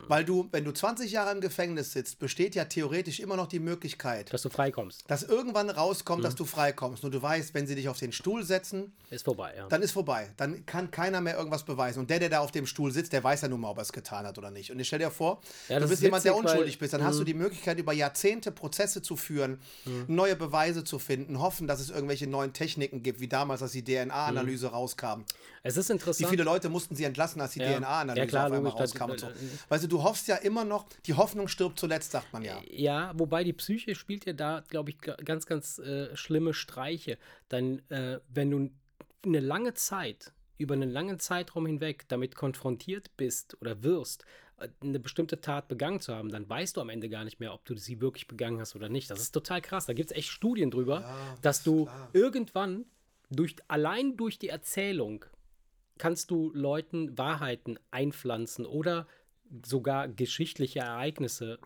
Weil 0.08 0.24
du, 0.24 0.48
wenn 0.52 0.64
du 0.64 0.72
20 0.72 1.12
Jahre 1.12 1.32
im 1.32 1.40
Gefängnis 1.40 1.92
sitzt, 1.92 2.18
besteht 2.18 2.54
ja 2.54 2.64
theoretisch 2.64 3.20
immer 3.20 3.36
noch 3.36 3.46
die 3.46 3.58
Möglichkeit, 3.58 4.32
dass 4.32 4.42
du 4.42 4.48
freikommst. 4.48 5.04
Dass 5.06 5.22
irgendwann 5.22 5.70
rauskommt, 5.70 6.20
mhm. 6.20 6.24
dass 6.24 6.34
du 6.34 6.44
freikommst. 6.44 7.02
Nur 7.02 7.12
du 7.12 7.20
weißt, 7.20 7.54
wenn 7.54 7.66
sie 7.66 7.74
dich 7.74 7.88
auf 7.88 7.98
den 7.98 8.12
Stuhl 8.12 8.42
setzen, 8.42 8.92
ist 9.10 9.24
vorbei, 9.24 9.54
ja. 9.56 9.66
Dann 9.68 9.82
ist 9.82 9.92
vorbei. 9.92 10.30
Dann 10.36 10.66
kann 10.66 10.90
keiner 10.90 11.20
mehr 11.20 11.36
irgendwas 11.36 11.64
beweisen. 11.64 12.00
Und 12.00 12.10
der, 12.10 12.18
der 12.18 12.28
da 12.28 12.40
auf 12.40 12.50
dem 12.50 12.66
Stuhl 12.66 12.90
sitzt, 12.90 13.12
der 13.12 13.24
weiß 13.24 13.42
ja 13.42 13.48
nun 13.48 13.60
mal, 13.60 13.70
ob 13.70 13.78
er 13.78 13.82
es 13.82 13.92
getan 13.92 14.26
hat 14.26 14.36
oder 14.38 14.50
nicht. 14.50 14.70
Und 14.70 14.78
ich 14.80 14.86
stell 14.86 14.98
dir 14.98 15.10
vor, 15.10 15.40
ja, 15.68 15.80
du 15.80 15.88
bist 15.88 16.02
jemand, 16.02 16.24
der 16.24 16.36
unschuldig 16.36 16.78
bist. 16.78 16.92
Dann 16.92 17.02
hast 17.02 17.16
du 17.16 17.22
mhm. 17.22 17.26
die 17.26 17.34
Möglichkeit, 17.34 17.78
über 17.78 17.92
Jahrzehnte 17.92 18.52
Prozesse 18.52 19.00
zu 19.02 19.16
führen, 19.16 19.60
mh. 19.84 20.04
neue 20.08 20.36
Beweise 20.36 20.84
zu 20.84 20.98
finden, 20.98 21.38
hoffen, 21.40 21.66
dass 21.66 21.80
es 21.80 21.90
irgendwelche 21.90 22.26
neuen 22.26 22.52
Techniken 22.52 23.02
gibt, 23.02 23.20
wie 23.20 23.28
damals, 23.28 23.62
als 23.62 23.72
die 23.72 23.84
DNA-Analyse 23.84 24.68
mhm. 24.68 24.74
rauskam. 24.74 25.24
Es 25.62 25.76
ist 25.76 25.90
interessant. 25.90 26.26
Wie 26.26 26.30
viele 26.30 26.44
Leute 26.44 26.68
mussten 26.68 26.94
sie 26.94 27.04
entlassen, 27.04 27.40
als 27.40 27.52
die 27.52 27.60
ja. 27.60 27.78
DNA-Analyse 27.78 28.36
ja, 28.36 28.46
auf 28.46 28.52
einmal 28.52 28.72
rauskam. 28.72 29.10
Und 29.10 29.20
so. 29.20 29.28
Weißt 29.68 29.84
du, 29.84 29.88
du 29.88 30.02
hoffst 30.02 30.28
ja 30.28 30.36
immer 30.36 30.64
noch, 30.64 30.86
die 31.06 31.14
Hoffnung 31.14 31.48
stirbt 31.48 31.78
zuletzt, 31.78 32.12
sagt 32.12 32.32
man 32.32 32.42
ja. 32.42 32.60
Ja, 32.70 33.12
wobei 33.16 33.44
die 33.44 33.52
Psyche 33.52 33.94
spielt 33.94 34.26
ja 34.26 34.32
da, 34.32 34.62
glaube 34.68 34.90
ich, 34.90 34.98
ganz, 35.00 35.46
ganz 35.46 35.78
äh, 35.78 36.14
schlimme 36.16 36.54
Streiche. 36.54 37.18
Dann, 37.48 37.80
äh, 37.90 38.20
wenn 38.28 38.50
du 38.50 38.70
eine 39.24 39.40
lange 39.40 39.74
Zeit, 39.74 40.32
über 40.58 40.74
einen 40.74 40.90
langen 40.90 41.18
Zeitraum 41.18 41.66
hinweg 41.66 42.04
damit 42.08 42.34
konfrontiert 42.34 43.16
bist 43.16 43.56
oder 43.60 43.82
wirst, 43.82 44.24
äh, 44.58 44.68
eine 44.80 44.98
bestimmte 44.98 45.40
Tat 45.40 45.68
begangen 45.68 46.00
zu 46.00 46.14
haben, 46.14 46.30
dann 46.30 46.48
weißt 46.48 46.76
du 46.76 46.80
am 46.80 46.88
Ende 46.88 47.08
gar 47.08 47.24
nicht 47.24 47.40
mehr, 47.40 47.54
ob 47.54 47.64
du 47.64 47.76
sie 47.76 48.00
wirklich 48.00 48.26
begangen 48.26 48.60
hast 48.60 48.74
oder 48.76 48.88
nicht. 48.88 49.10
Das 49.10 49.20
ist 49.20 49.32
total 49.32 49.60
krass. 49.62 49.86
Da 49.86 49.92
gibt 49.92 50.10
es 50.10 50.16
echt 50.16 50.28
Studien 50.28 50.70
drüber, 50.70 51.00
ja, 51.00 51.38
dass 51.42 51.62
du 51.62 51.84
klar. 51.84 52.10
irgendwann 52.12 52.84
durch, 53.30 53.56
allein 53.68 54.16
durch 54.16 54.38
die 54.38 54.48
Erzählung 54.48 55.24
kannst 55.98 56.30
du 56.30 56.50
Leuten 56.54 57.18
Wahrheiten 57.18 57.78
einpflanzen 57.90 58.64
oder 58.66 59.06
sogar 59.64 60.08
geschichtliche 60.08 60.80
Ereignisse 60.80 61.58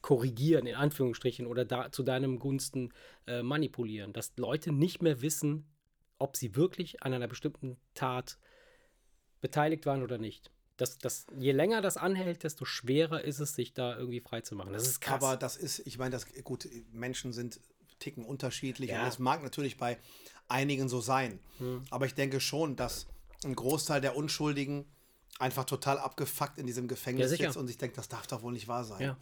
korrigieren, 0.00 0.66
in 0.66 0.74
Anführungsstrichen, 0.74 1.46
oder 1.46 1.64
da, 1.64 1.90
zu 1.90 2.02
deinem 2.02 2.38
Gunsten 2.38 2.92
äh, 3.26 3.42
manipulieren. 3.42 4.12
Dass 4.12 4.32
Leute 4.36 4.72
nicht 4.72 5.02
mehr 5.02 5.22
wissen, 5.22 5.66
ob 6.18 6.36
sie 6.36 6.56
wirklich 6.56 7.02
an 7.02 7.14
einer 7.14 7.28
bestimmten 7.28 7.76
Tat 7.94 8.38
beteiligt 9.40 9.86
waren 9.86 10.02
oder 10.02 10.18
nicht. 10.18 10.50
das, 10.76 10.98
das, 10.98 11.26
je 11.38 11.52
länger 11.52 11.80
das 11.80 11.96
anhält, 11.96 12.42
desto 12.42 12.64
schwerer 12.64 13.22
ist 13.22 13.38
es, 13.38 13.54
sich 13.54 13.74
da 13.74 13.96
irgendwie 13.96 14.20
frei 14.20 14.40
zu 14.40 14.56
machen. 14.56 14.72
Das 14.72 14.86
ist 14.86 15.00
krass. 15.00 15.22
Aber 15.22 15.36
das 15.36 15.56
ist, 15.56 15.86
ich 15.86 15.98
meine, 15.98 16.10
das 16.10 16.26
gut, 16.42 16.68
Menschen 16.92 17.32
sind 17.32 17.60
ticken 17.98 18.24
unterschiedlich 18.24 18.90
ja. 18.90 19.02
und 19.02 19.08
es 19.08 19.18
mag 19.18 19.42
natürlich 19.42 19.76
bei 19.76 19.98
einigen 20.48 20.88
so 20.88 21.00
sein. 21.00 21.38
Hm. 21.58 21.82
Aber 21.90 22.06
ich 22.06 22.14
denke 22.14 22.40
schon, 22.40 22.76
dass 22.76 23.06
ein 23.44 23.54
Großteil 23.54 24.00
der 24.00 24.16
Unschuldigen 24.16 24.84
einfach 25.38 25.64
total 25.64 25.98
abgefuckt 25.98 26.58
in 26.58 26.66
diesem 26.66 26.88
Gefängnis 26.88 27.30
ja, 27.32 27.36
sitzt 27.46 27.56
und 27.56 27.66
sich 27.66 27.78
denkt, 27.78 27.98
das 27.98 28.08
darf 28.08 28.26
doch 28.26 28.42
wohl 28.42 28.52
nicht 28.52 28.68
wahr 28.68 28.84
sein. 28.84 29.00
Ja, 29.00 29.16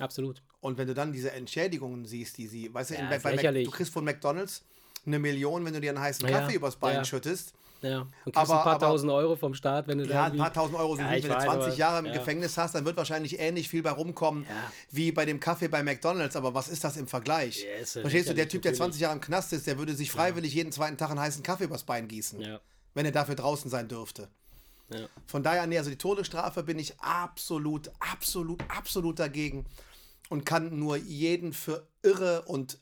absolut. 0.00 0.42
Und 0.60 0.78
wenn 0.78 0.86
du 0.86 0.94
dann 0.94 1.12
diese 1.12 1.32
Entschädigungen 1.32 2.04
siehst, 2.04 2.38
die 2.38 2.46
sie, 2.46 2.72
weißt 2.72 2.90
du, 2.90 2.94
ja, 2.94 3.08
bei, 3.08 3.18
bei 3.18 3.34
Mac, 3.34 3.54
du 3.54 3.70
kriegst 3.70 3.92
von 3.92 4.04
McDonalds 4.04 4.62
eine 5.04 5.18
Million, 5.18 5.64
wenn 5.64 5.74
du 5.74 5.80
dir 5.80 5.90
einen 5.90 6.00
heißen 6.00 6.26
Kaffee 6.28 6.54
übers 6.54 6.76
Bein 6.76 7.04
schüttest. 7.04 7.54
Ja, 7.82 8.06
und 8.24 8.36
aber, 8.36 8.58
ein 8.58 8.62
paar 8.62 8.74
aber, 8.74 8.86
tausend 8.86 9.10
Euro 9.10 9.34
vom 9.34 9.54
Staat, 9.54 9.88
wenn 9.88 9.98
du 9.98 10.04
Ja, 10.04 10.26
ein 10.26 10.36
paar 10.36 10.52
tausend 10.52 10.78
Euro 10.78 10.94
sind 10.94 11.04
ja, 11.06 11.10
nicht. 11.10 11.24
Wenn 11.24 11.32
du 11.32 11.40
20 11.40 11.66
aber, 11.66 11.74
Jahre 11.74 11.98
im 11.98 12.06
ja. 12.06 12.12
Gefängnis 12.12 12.56
hast, 12.56 12.76
dann 12.76 12.84
wird 12.84 12.96
wahrscheinlich 12.96 13.40
ähnlich 13.40 13.68
viel 13.68 13.82
bei 13.82 13.90
rumkommen 13.90 14.44
ja. 14.44 14.72
wie 14.92 15.10
bei 15.10 15.24
dem 15.24 15.40
Kaffee 15.40 15.66
bei 15.66 15.82
McDonalds. 15.82 16.36
Aber 16.36 16.54
was 16.54 16.68
ist 16.68 16.84
das 16.84 16.96
im 16.96 17.08
Vergleich? 17.08 17.66
Verstehst 17.84 18.28
du, 18.28 18.34
der 18.34 18.48
Typ, 18.48 18.62
der 18.62 18.74
20 18.74 19.00
Jahre 19.00 19.16
im 19.16 19.20
Knast 19.20 19.52
ist, 19.52 19.66
der 19.66 19.78
würde 19.78 19.94
sich 19.94 20.12
freiwillig 20.12 20.54
jeden 20.54 20.70
zweiten 20.70 20.96
Tag 20.96 21.10
einen 21.10 21.18
heißen 21.18 21.42
Kaffee 21.42 21.64
übers 21.64 21.82
Bein 21.82 22.06
gießen, 22.06 22.58
wenn 22.94 23.04
er 23.04 23.12
dafür 23.12 23.34
draußen 23.34 23.68
sein 23.68 23.88
dürfte. 23.88 24.28
Von 25.26 25.42
daher, 25.42 25.66
nee, 25.66 25.78
also 25.78 25.90
die 25.90 25.96
Todesstrafe 25.96 26.62
bin 26.62 26.78
ich 26.78 26.98
absolut, 27.00 27.90
absolut, 27.98 28.62
absolut 28.68 29.18
dagegen 29.18 29.64
und 30.28 30.44
kann 30.44 30.78
nur 30.78 30.96
jeden 30.96 31.52
für 31.52 31.86
irre 32.02 32.42
und 32.42 32.78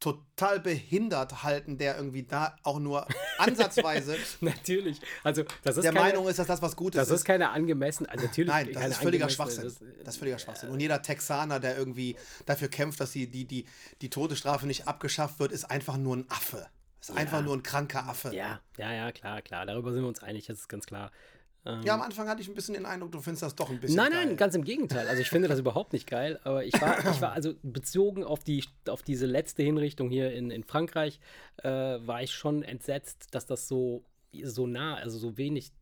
total 0.00 0.60
behindert 0.60 1.42
halten, 1.42 1.76
der 1.76 1.96
irgendwie 1.96 2.22
da 2.22 2.56
auch 2.62 2.80
nur 2.80 3.06
ansatzweise 3.38 4.16
natürlich. 4.40 4.98
Also 5.22 5.44
das 5.62 5.76
ist 5.76 5.84
der 5.84 5.92
keine, 5.92 6.06
Meinung 6.06 6.28
ist, 6.28 6.38
dass 6.38 6.46
das 6.46 6.62
was 6.62 6.74
Gutes 6.74 6.96
das 6.98 7.08
ist. 7.08 7.12
Das 7.12 7.20
ist 7.20 7.24
keine 7.26 7.50
angemessen, 7.50 8.06
also 8.06 8.24
natürlich. 8.24 8.50
Nein, 8.50 8.72
das 8.72 8.88
ist 8.88 8.96
völliger 8.96 9.28
Schwachsinn. 9.28 9.64
Das, 9.64 9.78
das, 10.02 10.14
ist 10.14 10.18
völliger 10.18 10.38
Schwachsinn. 10.38 10.70
Und 10.70 10.80
jeder 10.80 11.02
Texaner, 11.02 11.60
der 11.60 11.76
irgendwie 11.76 12.16
dafür 12.46 12.68
kämpft, 12.68 12.98
dass 12.98 13.12
die, 13.12 13.26
die, 13.30 13.44
die, 13.44 13.66
die 14.00 14.10
Todesstrafe 14.10 14.66
nicht 14.66 14.88
abgeschafft 14.88 15.38
wird, 15.38 15.52
ist 15.52 15.70
einfach 15.70 15.98
nur 15.98 16.16
ein 16.16 16.30
Affe. 16.30 16.66
Ist 17.00 17.10
ja. 17.10 17.14
einfach 17.16 17.42
nur 17.42 17.56
ein 17.56 17.62
kranker 17.62 18.06
Affe. 18.06 18.34
Ja, 18.34 18.60
ja, 18.76 18.92
ja, 18.92 19.12
klar, 19.12 19.42
klar. 19.42 19.66
Darüber 19.66 19.92
sind 19.92 20.02
wir 20.02 20.08
uns 20.08 20.22
einig, 20.22 20.46
das 20.46 20.60
ist 20.60 20.68
ganz 20.68 20.86
klar. 20.86 21.10
Ähm, 21.66 21.82
ja, 21.82 21.94
am 21.94 22.00
Anfang 22.00 22.28
hatte 22.28 22.40
ich 22.40 22.48
ein 22.48 22.54
bisschen 22.54 22.74
den 22.74 22.86
Eindruck, 22.86 23.12
du 23.12 23.20
findest 23.20 23.42
das 23.42 23.54
doch 23.54 23.68
ein 23.68 23.80
bisschen 23.80 23.96
Nein, 23.96 24.12
geil. 24.12 24.26
nein, 24.26 24.36
ganz 24.36 24.54
im 24.54 24.64
Gegenteil. 24.64 25.06
Also 25.08 25.20
ich 25.20 25.28
finde 25.28 25.48
das 25.48 25.58
überhaupt 25.58 25.92
nicht 25.92 26.06
geil, 26.08 26.40
aber 26.44 26.64
ich 26.64 26.80
war, 26.80 26.98
ich 26.98 27.20
war 27.20 27.32
also 27.32 27.54
bezogen 27.62 28.24
auf, 28.24 28.42
die, 28.44 28.64
auf 28.88 29.02
diese 29.02 29.26
letzte 29.26 29.62
Hinrichtung 29.62 30.08
hier 30.08 30.32
in, 30.32 30.50
in 30.50 30.64
Frankreich, 30.64 31.20
äh, 31.58 31.68
war 31.68 32.22
ich 32.22 32.32
schon 32.32 32.62
entsetzt, 32.62 33.28
dass 33.32 33.46
das 33.46 33.68
so, 33.68 34.04
so 34.42 34.66
nah, 34.66 34.94
also 34.94 35.18
so 35.18 35.36
wenig, 35.36 35.72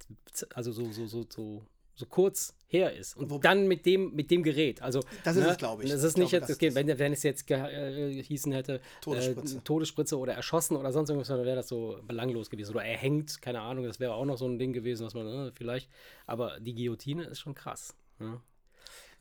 also 0.54 0.72
so, 0.72 0.90
so, 0.90 1.06
so, 1.06 1.26
so 1.28 1.64
so 1.98 2.06
kurz 2.06 2.54
her 2.68 2.94
ist. 2.94 3.16
Und 3.16 3.28
Wo, 3.28 3.38
dann 3.38 3.66
mit 3.66 3.84
dem, 3.84 4.14
mit 4.14 4.30
dem 4.30 4.44
Gerät. 4.44 4.80
Also, 4.82 5.00
das 5.24 5.36
ist 5.36 5.42
ne, 5.42 5.50
es, 5.50 5.58
glaube 5.58 5.82
ich. 5.82 5.90
Das 5.90 6.04
ist 6.04 6.16
nicht 6.16 6.30
glaube, 6.30 6.46
jetzt, 6.46 6.74
wenn, 6.74 6.98
wenn 6.98 7.12
es 7.12 7.24
jetzt 7.24 7.50
äh, 7.50 8.22
hießen 8.22 8.52
hätte, 8.52 8.80
Todesspritze. 9.00 9.56
Äh, 9.56 9.60
Todesspritze 9.60 10.18
oder 10.18 10.34
erschossen 10.34 10.76
oder 10.76 10.92
sonst 10.92 11.10
irgendwas, 11.10 11.28
dann 11.28 11.44
wäre 11.44 11.56
das 11.56 11.68
so 11.68 11.98
belanglos 12.06 12.50
gewesen. 12.50 12.72
Oder 12.72 12.84
er 12.84 12.96
hängt, 12.96 13.42
keine 13.42 13.62
Ahnung, 13.62 13.84
das 13.84 13.98
wäre 13.98 14.14
auch 14.14 14.24
noch 14.24 14.38
so 14.38 14.46
ein 14.46 14.58
Ding 14.58 14.72
gewesen, 14.72 15.04
was 15.04 15.14
man 15.14 15.48
äh, 15.48 15.50
vielleicht. 15.52 15.90
Aber 16.26 16.60
die 16.60 16.74
Guillotine 16.74 17.24
ist 17.24 17.40
schon 17.40 17.54
krass. 17.54 17.94
Ne? 18.20 18.40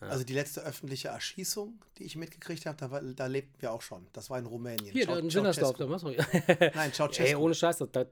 Ja. 0.02 0.08
Also 0.10 0.24
die 0.24 0.34
letzte 0.34 0.62
öffentliche 0.62 1.08
Erschießung, 1.08 1.82
die 1.98 2.04
ich 2.04 2.16
mitgekriegt 2.16 2.68
habe, 2.68 2.78
da, 2.78 3.02
da 3.02 3.26
lebten 3.26 3.60
wir 3.60 3.72
auch 3.72 3.82
schon. 3.82 4.06
Das 4.14 4.30
war 4.30 4.38
in 4.38 4.46
Rumänien. 4.46 4.92
Hier, 4.92 5.06
Ciao, 5.06 5.18
in 5.18 5.34
was 5.90 6.04
Nein, 6.04 6.94
Ceausescu. 6.94 7.24
Ey, 7.24 7.36
ohne 7.36 7.56
Scheiß, 7.56 7.84
da, 7.92 8.06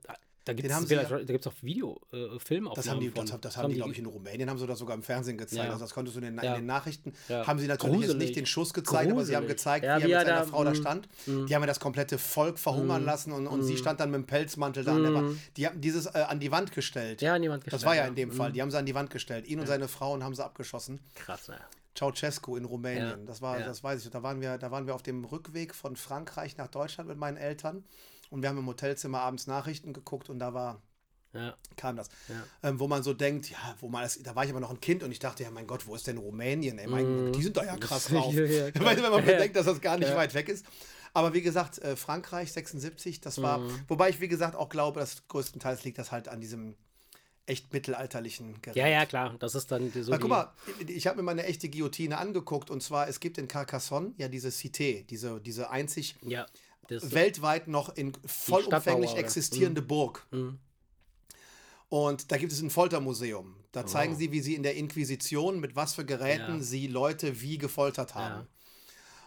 da 0.45 0.53
gibt 0.53 0.69
es 0.69 0.89
ja, 0.89 0.99
auch 1.49 1.53
Video, 1.63 1.99
äh, 2.13 2.37
Filmaufnahmen. 2.37 2.75
Das 2.75 2.87
haben 2.87 2.99
die, 2.99 3.11
das, 3.11 3.41
das 3.41 3.57
haben 3.57 3.69
die, 3.69 3.75
glaube 3.75 3.93
ich, 3.93 3.97
in 3.99 4.05
Rumänien 4.05 4.47
haben 4.47 4.59
sie 4.59 4.67
das 4.67 4.77
sogar 4.77 4.95
im 4.95 5.01
Fernsehen 5.01 5.39
gezeigt. 5.39 5.63
Ja. 5.63 5.71
Also 5.71 5.83
das 5.83 5.93
konntest 5.93 6.15
du 6.15 6.21
in 6.21 6.35
den, 6.35 6.43
ja. 6.43 6.53
in 6.53 6.61
den 6.61 6.65
Nachrichten. 6.67 7.13
Haben 7.29 7.57
sie 7.57 7.67
natürlich 7.67 7.95
Gruselig. 7.95 8.09
jetzt 8.09 8.19
nicht 8.19 8.35
den 8.35 8.45
Schuss 8.45 8.71
gezeigt, 8.71 9.09
Gruselig. 9.09 9.11
aber 9.11 9.25
sie 9.25 9.35
haben 9.35 9.47
gezeigt, 9.47 9.83
wie 9.83 9.87
er 9.87 10.19
mit 10.19 10.27
seiner 10.27 10.39
da, 10.39 10.43
Frau 10.43 10.63
da 10.63 10.71
mm, 10.71 10.75
stand. 10.75 11.09
Mm. 11.25 11.45
Die 11.47 11.55
haben 11.55 11.63
ja 11.63 11.67
das 11.67 11.79
komplette 11.79 12.19
Volk 12.19 12.59
verhungern 12.59 13.01
mm. 13.01 13.05
lassen 13.05 13.31
und, 13.31 13.47
und 13.47 13.63
sie 13.63 13.75
stand 13.75 13.99
dann 13.99 14.11
mit 14.11 14.21
dem 14.21 14.27
Pelzmantel 14.27 14.83
da. 14.83 14.93
Mm. 14.93 15.39
Die 15.57 15.65
haben 15.65 15.81
dieses 15.81 16.05
äh, 16.05 16.25
an 16.27 16.39
die 16.39 16.51
Wand 16.51 16.71
gestellt. 16.71 17.23
Ja, 17.23 17.33
an 17.33 17.41
die 17.41 17.49
Wand 17.49 17.63
gestellt. 17.63 17.81
Das 17.81 17.87
war 17.87 17.95
ja 17.95 18.05
in 18.05 18.13
dem 18.13 18.31
Fall. 18.31 18.51
Die 18.51 18.61
haben 18.61 18.69
sie 18.69 18.77
an 18.77 18.85
die 18.85 18.93
Wand 18.93 19.09
gestellt. 19.09 19.47
Ihn 19.47 19.59
und 19.59 19.65
seine 19.65 19.87
Frau 19.87 20.13
und 20.13 20.23
haben 20.23 20.35
sie 20.35 20.45
abgeschossen. 20.45 20.99
Krass, 21.15 21.47
ja. 21.47 21.55
Ceausescu 21.97 22.55
in 22.57 22.65
Rumänien. 22.65 23.25
Das 23.25 23.41
war, 23.41 23.57
das 23.59 23.83
weiß 23.83 24.03
ich. 24.03 24.11
Da 24.11 24.21
waren 24.21 24.41
wir, 24.41 24.57
da 24.59 24.69
waren 24.69 24.85
wir 24.85 24.93
auf 24.93 25.01
dem 25.01 25.25
Rückweg 25.25 25.73
von 25.73 25.95
Frankreich 25.95 26.57
nach 26.57 26.67
Deutschland 26.67 27.09
mit 27.09 27.17
meinen 27.17 27.37
Eltern 27.37 27.83
und 28.29 28.41
wir 28.41 28.49
haben 28.49 28.57
im 28.57 28.67
Hotelzimmer 28.67 29.19
abends 29.19 29.47
Nachrichten 29.47 29.93
geguckt 29.93 30.29
und 30.29 30.39
da 30.39 30.53
war 30.53 30.81
ja. 31.35 31.55
kam 31.75 31.95
das. 31.95 32.09
Ja. 32.29 32.69
Ähm, 32.69 32.79
wo 32.79 32.87
man 32.87 33.03
so 33.03 33.13
denkt, 33.13 33.49
ja, 33.49 33.75
wo 33.79 33.89
man 33.89 34.03
das, 34.03 34.21
da 34.21 34.35
war 34.35 34.45
ich 34.45 34.49
aber 34.49 34.59
noch 34.59 34.69
ein 34.69 34.79
Kind 34.79 35.03
und 35.03 35.11
ich 35.11 35.19
dachte, 35.19 35.43
ja, 35.43 35.51
mein 35.51 35.67
Gott, 35.67 35.85
wo 35.87 35.95
ist 35.95 36.07
denn 36.07 36.17
Rumänien? 36.17 36.79
Ey, 36.79 36.87
mein, 36.87 37.29
mm. 37.29 37.33
Die 37.33 37.43
sind 37.43 37.57
da 37.57 37.63
ja 37.63 37.75
krass 37.77 38.05
drauf. 38.05 38.33
ja, 38.33 38.41
Wenn 38.73 39.01
man 39.01 39.25
bedenkt, 39.25 39.55
dass 39.55 39.65
das 39.65 39.81
gar 39.81 39.97
nicht 39.97 40.15
weit 40.15 40.33
weg 40.33 40.49
ist. 40.49 40.65
Aber 41.13 41.33
wie 41.33 41.41
gesagt, 41.41 41.79
äh, 41.79 41.95
Frankreich 41.95 42.51
76, 42.51 43.21
das 43.21 43.41
war, 43.41 43.59
mm. 43.59 43.85
wobei 43.87 44.09
ich 44.09 44.19
wie 44.19 44.27
gesagt 44.27 44.55
auch 44.55 44.69
glaube, 44.69 44.99
dass 44.99 45.27
größtenteils 45.27 45.83
liegt 45.83 45.97
das 45.97 46.11
halt 46.11 46.27
an 46.27 46.41
diesem 46.41 46.75
echt 47.45 47.71
mittelalterlichen 47.73 48.61
Gerät. 48.61 48.75
Ja, 48.75 48.87
ja, 48.87 49.05
klar, 49.05 49.35
das 49.39 49.55
ist 49.55 49.71
dann 49.71 49.91
so. 49.91 50.11
Weil, 50.11 50.19
guck 50.19 50.29
mal, 50.29 50.51
ich 50.87 51.05
habe 51.07 51.17
mir 51.17 51.23
mal 51.23 51.31
eine 51.31 51.43
echte 51.43 51.69
Guillotine 51.69 52.17
angeguckt 52.17 52.69
und 52.69 52.81
zwar, 52.81 53.07
es 53.07 53.19
gibt 53.19 53.37
in 53.37 53.47
Carcassonne 53.47 54.13
ja 54.17 54.27
diese 54.27 54.49
Cité, 54.49 55.05
diese, 55.05 55.39
diese 55.39 55.69
einzig 55.69 56.15
ja, 56.23 56.47
weltweit 56.89 57.67
noch 57.67 57.95
in 57.95 58.13
vollumfänglich 58.25 59.15
existierende 59.15 59.81
mhm. 59.81 59.87
Burg. 59.87 60.27
Mhm. 60.31 60.59
Und 61.89 62.31
da 62.31 62.37
gibt 62.37 62.51
es 62.51 62.61
ein 62.61 62.69
Foltermuseum. 62.69 63.55
Da 63.71 63.85
zeigen 63.85 64.13
oh. 64.13 64.17
sie, 64.17 64.31
wie 64.31 64.41
sie 64.41 64.55
in 64.55 64.63
der 64.63 64.75
Inquisition 64.75 65.59
mit 65.59 65.75
was 65.75 65.95
für 65.95 66.05
Geräten 66.05 66.57
ja. 66.57 66.63
sie 66.63 66.87
Leute 66.87 67.41
wie 67.41 67.57
gefoltert 67.57 68.15
haben. 68.15 68.41
Ja. 68.41 68.47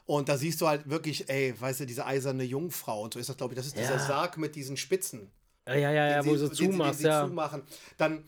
Und 0.07 0.31
da 0.31 0.39
siehst 0.39 0.61
du 0.63 0.67
halt 0.67 0.89
wirklich, 0.89 1.29
ey, 1.29 1.55
weißt 1.59 1.81
du, 1.81 1.87
diese 1.87 2.07
eiserne 2.07 2.43
Jungfrau 2.43 3.03
und 3.03 3.13
so 3.13 3.21
ist 3.21 3.29
das, 3.29 3.37
glaube 3.37 3.53
ich, 3.53 3.57
das 3.59 3.67
ist 3.67 3.77
ja. 3.77 3.83
dieser 3.83 3.99
Sarg 3.99 4.39
mit 4.39 4.57
diesen 4.57 4.79
Spitzen. 4.79 5.31
Ja, 5.67 5.75
ja, 5.75 5.93
ja, 5.93 6.09
ja 6.09 6.27
wo 6.27 6.35
sie, 6.35 6.51
zumachst, 6.51 7.03
ja. 7.03 7.27
zumachen. 7.27 7.63
Dann 7.99 8.25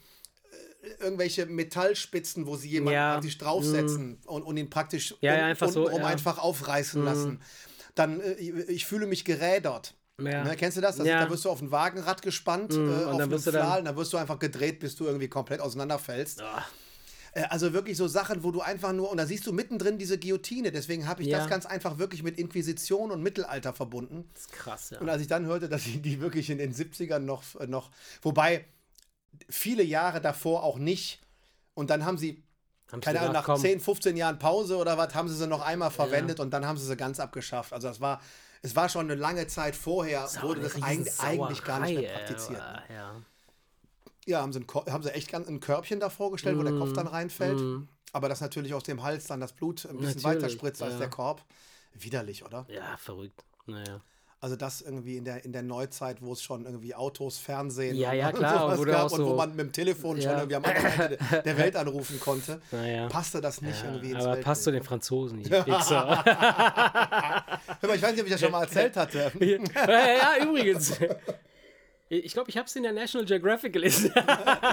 äh, 0.83 1.03
irgendwelche 1.03 1.47
Metallspitzen, 1.47 2.47
wo 2.47 2.57
sie 2.57 2.69
jemanden 2.69 2.95
ja. 2.95 3.13
praktisch 3.15 3.39
draufsetzen 3.39 4.11
mm. 4.11 4.29
und, 4.29 4.43
und, 4.43 4.59
ihn 4.59 4.69
praktisch 4.69 5.15
ja, 5.23 5.37
ja, 5.37 5.47
einfach 5.47 5.71
so, 5.71 5.89
um 5.89 6.05
einfach 6.05 6.37
aufreißen 6.37 7.01
mm. 7.01 7.05
lassen. 7.05 7.41
Dann, 8.01 8.21
äh, 8.21 8.33
ich 8.35 8.87
fühle 8.87 9.07
mich 9.07 9.25
gerädert. 9.25 9.95
Ja. 10.21 10.45
Ne, 10.45 10.57
kennst 10.57 10.77
du 10.77 10.81
das? 10.81 10.97
das 10.97 11.07
ja. 11.07 11.19
ist, 11.19 11.27
da 11.27 11.31
wirst 11.31 11.45
du 11.45 11.51
auf 11.51 11.63
ein 11.63 11.71
Wagenrad 11.71 12.23
gespannt, 12.23 12.73
mhm, 12.73 12.91
äh, 12.91 13.05
auf 13.05 13.21
einem 13.21 13.39
Pfahl, 13.39 13.85
dann 13.85 13.97
wirst 13.97 14.13
du 14.13 14.17
einfach 14.17 14.39
gedreht, 14.39 14.81
bis 14.81 14.97
du 14.97 15.07
irgendwie 15.07 15.29
komplett 15.29 15.61
auseinanderfällst. 15.61 16.43
Äh, 17.33 17.43
also 17.49 17.73
wirklich 17.73 17.97
so 17.97 18.09
Sachen, 18.09 18.43
wo 18.43 18.51
du 18.51 18.61
einfach 18.61 18.93
nur, 18.93 19.11
und 19.11 19.17
da 19.17 19.27
siehst 19.27 19.47
du 19.47 19.53
mittendrin 19.53 19.99
diese 19.99 20.19
Guillotine, 20.19 20.73
deswegen 20.73 21.07
habe 21.07 21.23
ich 21.23 21.29
ja. 21.29 21.39
das 21.39 21.49
ganz 21.49 21.67
einfach 21.67 21.99
wirklich 21.99 22.23
mit 22.23 22.39
Inquisition 22.39 23.11
und 23.11 23.23
Mittelalter 23.23 23.73
verbunden. 23.73 24.29
Das 24.35 24.43
ist 24.43 24.53
krass, 24.53 24.91
ja. 24.91 25.01
Und 25.01 25.09
als 25.09 25.23
ich 25.23 25.29
dann 25.29 25.47
hörte, 25.47 25.69
dass 25.69 25.85
sie 25.85 25.99
die 25.99 26.21
wirklich 26.21 26.51
in 26.51 26.59
den 26.59 26.75
70ern 26.75 27.21
noch, 27.21 27.43
äh, 27.61 27.67
noch 27.67 27.91
wobei 28.23 28.65
viele 29.49 29.83
Jahre 29.83 30.21
davor 30.21 30.65
auch 30.65 30.79
nicht, 30.79 31.21
und 31.75 31.89
dann 31.89 32.05
haben 32.05 32.19
sie 32.19 32.43
haben 32.93 33.01
keine 33.01 33.21
Ahnung, 33.21 33.33
nach 33.33 33.45
komm. 33.45 33.61
10, 33.61 33.81
15 33.81 34.17
Jahren 34.17 34.39
Pause 34.39 34.77
oder 34.77 34.99
was, 34.99 35.15
haben 35.15 35.29
sie 35.29 35.37
sie 35.37 35.47
noch 35.47 35.61
einmal 35.61 35.91
verwendet 35.91 36.39
ja. 36.39 36.45
und 36.45 36.51
dann 36.51 36.67
haben 36.67 36.79
sie 36.79 36.87
sie 36.87 36.97
ganz 36.97 37.21
abgeschafft. 37.21 37.73
Also 37.73 37.89
das 37.89 38.01
war, 38.01 38.21
es 38.63 38.77
war 38.77 38.89
schon 38.89 39.11
eine 39.11 39.15
lange 39.15 39.47
Zeit 39.47 39.77
vorher, 39.77 40.27
Sau 40.27 40.43
wurde 40.43 40.63
das 40.63 40.83
eigentlich, 40.83 41.21
eigentlich 41.21 41.65
gar 41.65 41.81
nicht 41.81 41.99
mehr 41.99 42.13
praktiziert. 42.13 42.59
Ne? 42.59 42.83
Ja, 42.95 43.15
ja 44.27 44.43
haben, 44.43 44.53
sie 44.53 44.61
ein, 44.61 44.93
haben 44.93 45.03
sie 45.03 45.15
echt 45.15 45.35
ein 45.35 45.61
Körbchen 45.61 46.01
da 46.01 46.11
vorgestellt, 46.11 46.57
mm, 46.57 46.61
wo 46.61 46.63
der 46.65 46.79
Kopf 46.79 46.93
dann 46.93 47.07
mm, 47.07 47.09
reinfällt. 47.09 47.61
Mm. 47.61 47.89
Aber 48.13 48.29
das 48.29 48.41
natürlich 48.41 48.75
aus 48.75 48.83
dem 48.83 49.03
Hals 49.03 49.27
dann 49.27 49.41
das 49.41 49.53
Blut 49.53 49.85
ein 49.85 49.97
bisschen 49.99 50.21
natürlich, 50.23 50.25
weiter 50.25 50.49
spritzt 50.49 50.83
als 50.83 50.95
ja. 50.95 50.99
der 50.99 51.11
Korb. 51.11 51.45
Widerlich, 51.95 52.45
oder? 52.45 52.67
Ja, 52.69 52.97
verrückt. 52.97 53.45
Naja. 53.67 54.01
Also 54.43 54.57
das 54.57 54.81
irgendwie 54.81 55.19
in 55.19 55.27
der, 55.27 55.45
in 55.45 55.53
der 55.53 55.63
Neuzeit, 55.63 56.23
wo 56.23 56.33
es 56.33 56.43
schon 56.43 56.65
irgendwie 56.65 56.95
Autos, 56.95 57.37
Fernsehen 57.37 57.95
ja, 57.95 58.15
ja, 58.15 58.33
klar, 58.37 58.79
und, 58.79 58.87
gab, 58.87 59.13
und 59.13 59.23
wo 59.23 59.35
man 59.35 59.51
mit 59.51 59.67
dem 59.67 59.73
Telefon 59.73 60.17
ja. 60.17 60.31
schon 60.31 60.39
irgendwie 60.39 60.57
am 60.57 60.65
anderen 60.65 60.93
Ende 60.93 61.19
der 61.45 61.59
Welt 61.59 61.77
anrufen 61.77 62.19
konnte, 62.19 62.59
naja. 62.71 63.07
passte 63.09 63.43
das 63.43 63.61
nicht 63.61 63.83
ja, 63.83 63.91
irgendwie 63.91 64.13
ins 64.13 64.25
Aber 64.25 64.37
passt 64.37 64.65
zu 64.65 64.73
den 64.73 64.83
Franzosen, 64.83 65.43
die 65.43 65.51
Hör 65.51 65.67
mal, 67.83 67.95
ich 67.95 68.03
weiß 68.03 68.13
nicht, 68.13 68.21
ob 68.21 68.27
ich 68.27 68.33
das 68.33 68.41
schon 68.41 68.51
mal 68.51 68.63
erzählt 68.63 68.97
hatte. 68.97 69.31
ja, 69.39 69.59
ja, 69.87 70.43
übrigens. 70.43 70.95
Ich 72.09 72.33
glaube, 72.33 72.49
ich 72.49 72.57
habe 72.57 72.67
es 72.67 72.75
in 72.75 72.83
der 72.83 72.93
National 72.93 73.27
Geographic 73.27 73.75
gelesen. 73.75 74.11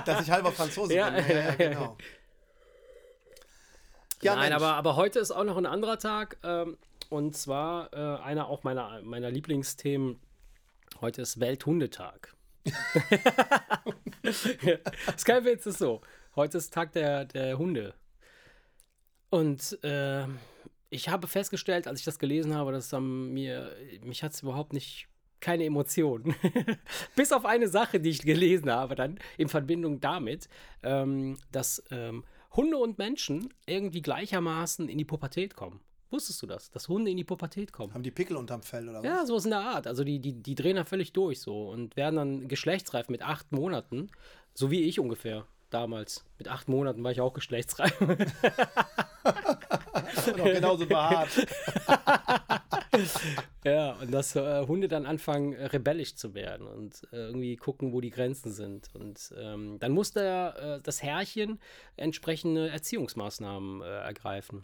Dass 0.05 0.21
ich 0.21 0.31
halber 0.31 0.53
Franzose 0.53 0.87
bin. 0.87 0.97
Ja, 0.97 1.09
genau. 1.55 1.97
Nein, 4.23 4.53
aber, 4.53 4.75
aber 4.75 4.95
heute 4.95 5.19
ist 5.19 5.31
auch 5.31 5.43
noch 5.43 5.57
ein 5.57 5.65
anderer 5.65 5.99
Tag. 5.99 6.37
Ähm, 6.43 6.77
und 7.09 7.35
zwar 7.35 7.93
äh, 7.93 8.21
einer 8.21 8.47
auch 8.47 8.63
meiner, 8.63 9.01
meiner 9.03 9.31
Lieblingsthemen. 9.31 10.19
Heute 11.01 11.21
ist 11.21 11.39
Welthundetag. 11.39 12.35
Skype 15.17 15.49
jetzt 15.49 15.67
ist 15.67 15.79
so. 15.79 16.01
Heute 16.35 16.57
ist 16.57 16.73
Tag 16.73 16.91
der, 16.93 17.25
der 17.25 17.57
Hunde. 17.57 17.93
Und 19.29 19.83
äh, 19.83 20.25
ich 20.89 21.09
habe 21.09 21.27
festgestellt, 21.27 21.87
als 21.87 21.99
ich 21.99 22.05
das 22.05 22.19
gelesen 22.19 22.55
habe, 22.55 22.71
dass 22.71 22.89
dann 22.89 23.33
mir, 23.33 23.75
mich 24.03 24.23
hat 24.23 24.33
es 24.33 24.41
überhaupt 24.41 24.73
nicht 24.73 25.07
keine 25.39 25.65
Emotionen. 25.65 26.35
Bis 27.15 27.31
auf 27.31 27.45
eine 27.45 27.67
Sache, 27.67 27.99
die 27.99 28.09
ich 28.09 28.21
gelesen 28.21 28.71
habe, 28.71 28.95
dann 28.95 29.19
in 29.37 29.49
Verbindung 29.49 29.99
damit, 29.99 30.47
ähm, 30.83 31.37
dass 31.51 31.83
ähm, 31.91 32.23
Hunde 32.55 32.77
und 32.77 32.97
Menschen 32.97 33.53
irgendwie 33.65 34.01
gleichermaßen 34.01 34.89
in 34.89 34.97
die 34.97 35.05
Pubertät 35.05 35.55
kommen. 35.55 35.79
Wusstest 36.09 36.41
du 36.41 36.47
das? 36.47 36.69
Dass 36.69 36.87
Hunde 36.87 37.11
in 37.11 37.17
die 37.17 37.23
Pubertät 37.23 37.73
kommen? 37.73 37.93
Haben 37.93 38.03
die 38.03 38.11
Pickel 38.11 38.37
unterm 38.37 38.63
Fell 38.63 38.87
oder 38.87 38.99
was? 38.99 39.05
Ja, 39.05 39.25
so 39.25 39.35
ist 39.35 39.45
in 39.45 39.51
der 39.51 39.59
Art. 39.59 39.87
Also 39.87 40.03
die, 40.03 40.19
die, 40.19 40.33
die 40.33 40.55
drehen 40.55 40.77
da 40.77 40.85
völlig 40.85 41.13
durch 41.13 41.41
so 41.41 41.69
und 41.69 41.95
werden 41.95 42.15
dann 42.15 42.47
geschlechtsreif 42.47 43.09
mit 43.09 43.21
acht 43.21 43.51
Monaten, 43.51 44.09
so 44.53 44.71
wie 44.71 44.83
ich 44.83 44.99
ungefähr 44.99 45.45
damals. 45.69 46.25
Mit 46.37 46.47
acht 46.47 46.69
Monaten 46.69 47.03
war 47.03 47.11
ich 47.11 47.21
auch 47.21 47.33
geschlechtsreif. 47.33 47.99
noch 50.37 50.45
genauso 50.45 50.85
behaart. 50.85 51.29
ja, 53.63 53.93
und 53.93 54.11
dass 54.11 54.35
äh, 54.35 54.65
Hunde 54.67 54.87
dann 54.87 55.05
anfangen, 55.05 55.53
äh, 55.53 55.65
rebellisch 55.65 56.15
zu 56.15 56.33
werden 56.33 56.67
und 56.67 57.07
äh, 57.11 57.17
irgendwie 57.27 57.55
gucken, 57.55 57.93
wo 57.93 58.01
die 58.01 58.09
Grenzen 58.09 58.51
sind. 58.51 58.89
Und 58.93 59.33
ähm, 59.37 59.77
dann 59.79 59.91
muss 59.91 60.11
der, 60.11 60.77
äh, 60.77 60.81
das 60.81 61.03
Herrchen 61.03 61.59
entsprechende 61.95 62.69
Erziehungsmaßnahmen 62.69 63.81
äh, 63.81 63.85
ergreifen. 63.85 64.63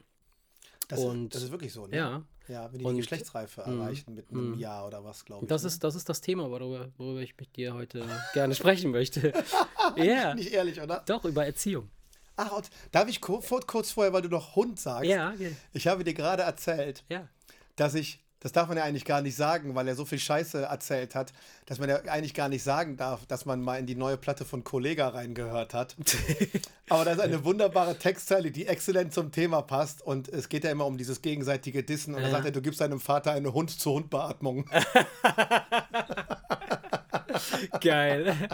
Das, 0.88 1.00
und, 1.00 1.26
ist, 1.26 1.36
das 1.36 1.44
ist 1.44 1.52
wirklich 1.52 1.72
so, 1.74 1.88
ne? 1.88 1.96
Ja. 1.98 2.24
Ja, 2.50 2.70
wenn 2.74 2.80
die 2.80 2.86
Und- 2.86 2.96
die 2.96 3.00
Geschlechtsreife 3.02 3.64
Mhm. 3.66 3.80
erreichen 3.82 4.14
mit 4.16 4.30
einem 4.30 4.52
Mhm. 4.52 4.60
Jahr 4.60 4.86
oder 4.86 5.04
was, 5.04 5.24
glaube 5.24 5.46
ich. 5.46 5.50
Das 5.50 5.62
ne? 5.64 5.68
ist, 5.70 5.84
das 5.84 5.96
ist 5.96 6.10
das 6.10 6.20
Thema, 6.20 6.50
worüber, 6.52 6.90
worüber 6.98 7.22
ich 7.22 7.38
mit 7.38 7.56
dir 7.56 7.74
heute 7.74 8.06
gerne 8.34 8.54
sprechen 8.56 8.92
möchte. 8.92 9.32
Ja, 9.98 10.34
Nicht 10.34 10.52
ehrlich, 10.54 10.82
oder? 10.82 11.04
doch, 11.06 11.24
über 11.26 11.46
Erziehung. 11.46 11.90
Ach, 12.36 12.52
und 12.52 12.70
darf 12.92 13.08
ich 13.10 13.22
kur 13.22 13.42
vor- 13.42 13.62
kurz 13.68 13.92
vorher, 13.92 14.12
weil 14.14 14.22
du 14.24 14.30
noch 14.30 14.56
Hund 14.56 14.80
sagst? 14.80 15.06
Ja, 15.10 15.34
Ich 15.74 15.88
habe 15.88 16.04
dir 16.04 16.14
gerade 16.14 16.44
erzählt, 16.44 17.04
ja. 17.10 17.28
dass 17.76 17.94
ich, 17.96 18.23
das 18.44 18.52
darf 18.52 18.68
man 18.68 18.78
ja 18.78 18.84
eigentlich 18.84 19.06
gar 19.06 19.22
nicht 19.22 19.36
sagen, 19.36 19.74
weil 19.74 19.88
er 19.88 19.96
so 19.96 20.06
viel 20.06 20.20
Scheiße 20.20 20.64
erzählt 20.64 21.16
hat, 21.16 21.32
dass 21.66 21.80
man 21.80 21.90
ja 21.90 21.96
eigentlich 22.04 22.34
gar 22.34 22.50
nicht 22.50 22.64
sagen 22.64 22.98
darf, 22.98 23.26
dass 23.26 23.46
man 23.46 23.62
mal 23.62 23.80
in 23.80 23.86
die 23.88 23.96
neue 23.96 24.18
Platte 24.18 24.46
von 24.46 24.64
Kollega 24.64 25.08
reingehört 25.08 25.74
hat. 25.74 25.96
Aber 26.90 27.06
das 27.06 27.16
ist 27.16 27.22
eine 27.22 27.44
wunderbare 27.46 27.98
Textzeile, 27.98 28.52
die 28.52 28.68
exzellent 28.68 29.14
zum 29.14 29.32
Thema 29.32 29.62
passt. 29.62 30.02
Und 30.02 30.28
es 30.30 30.50
geht 30.50 30.66
ja 30.66 30.72
immer 30.72 30.86
um 30.86 30.98
dieses 30.98 31.22
gegenseitige 31.22 31.84
Dissen. 31.84 32.14
Und 32.14 32.22
da 32.22 32.28
Ja. 32.28 32.34
sagt 32.34 32.46
er, 32.46 32.52
du 32.52 32.62
gibst 32.62 32.82
deinem 32.82 33.00
Vater 33.00 33.32
eine 33.32 33.54
Hund-zu-Hund-Beatmung. 33.54 34.70
Geil. 37.82 38.36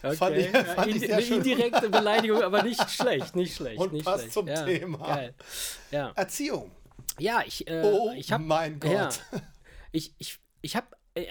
Okay. 0.00 0.14
Fand 0.16 0.36
ich- 0.36 0.48
fand 0.50 0.86
ich 0.94 1.12
eine 1.12 1.22
schön. 1.22 1.36
indirekte 1.38 1.90
Beleidigung, 1.90 2.40
aber 2.40 2.62
nicht 2.62 2.88
schlecht, 2.88 3.34
nicht 3.34 3.56
schlecht. 3.56 3.80
Und 3.80 3.92
nicht 3.92 4.04
passt 4.04 4.20
schlecht. 4.20 4.32
zum 4.32 4.46
ja, 4.46 4.64
Thema. 4.64 4.98
Geil. 4.98 5.34
Ja, 5.90 6.12
Erziehung. 6.14 6.70
Ja 7.18 7.42
ich, 7.46 7.68
äh, 7.68 7.82
Oh 7.84 8.12
ich 8.14 8.32
habe 8.32 8.44
mein 8.44 8.80
Gott. 8.80 8.92
Ja, 8.92 9.10
ich 9.92 10.14
ich, 10.18 10.38
ich 10.60 10.76
habe 10.76 10.86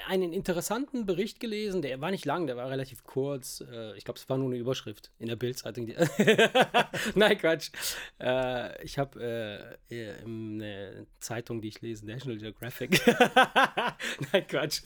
einen 0.07 0.33
interessanten 0.33 1.05
Bericht 1.05 1.39
gelesen, 1.39 1.81
der 1.81 2.01
war 2.01 2.11
nicht 2.11 2.25
lang, 2.25 2.47
der 2.47 2.57
war 2.57 2.69
relativ 2.69 3.03
kurz. 3.03 3.63
Äh, 3.71 3.97
ich 3.97 4.05
glaube, 4.05 4.19
es 4.19 4.29
war 4.29 4.37
nur 4.37 4.47
eine 4.47 4.57
Überschrift 4.57 5.11
in 5.19 5.27
der 5.27 5.35
Bildzeitung. 5.35 5.87
Nein, 7.15 7.37
Quatsch. 7.37 7.71
Äh, 8.19 8.83
ich 8.83 8.97
habe 8.97 9.77
äh, 9.89 10.23
eine 10.23 11.07
Zeitung, 11.19 11.61
die 11.61 11.69
ich 11.69 11.81
lese, 11.81 12.05
National 12.05 12.37
Geographic. 12.37 13.01
Nein, 14.33 14.47
Quatsch. 14.47 14.81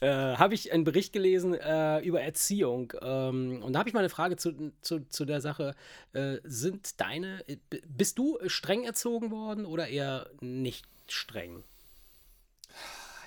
Äh, 0.00 0.08
habe 0.08 0.54
ich 0.54 0.72
einen 0.72 0.84
Bericht 0.84 1.12
gelesen 1.12 1.54
äh, 1.54 2.00
über 2.00 2.20
Erziehung. 2.20 2.92
Ähm, 3.00 3.62
und 3.62 3.72
da 3.72 3.80
habe 3.80 3.88
ich 3.88 3.94
mal 3.94 4.00
eine 4.00 4.08
Frage 4.08 4.36
zu, 4.36 4.72
zu, 4.80 5.00
zu 5.08 5.24
der 5.24 5.40
Sache. 5.40 5.74
Äh, 6.12 6.38
sind 6.44 7.00
deine, 7.00 7.46
äh, 7.48 7.56
bist 7.86 8.18
du 8.18 8.38
streng 8.46 8.84
erzogen 8.84 9.30
worden 9.30 9.64
oder 9.64 9.88
eher 9.88 10.30
nicht 10.40 10.86
streng? 11.08 11.64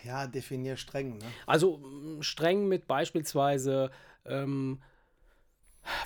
Ja, 0.04 0.28
definier 0.28 0.78
streng. 0.78 1.18
Ne? 1.18 1.26
Also 1.46 1.82
m, 1.84 2.22
streng 2.22 2.68
mit 2.68 2.88
beispielsweise 2.88 3.92
ähm, 4.26 4.82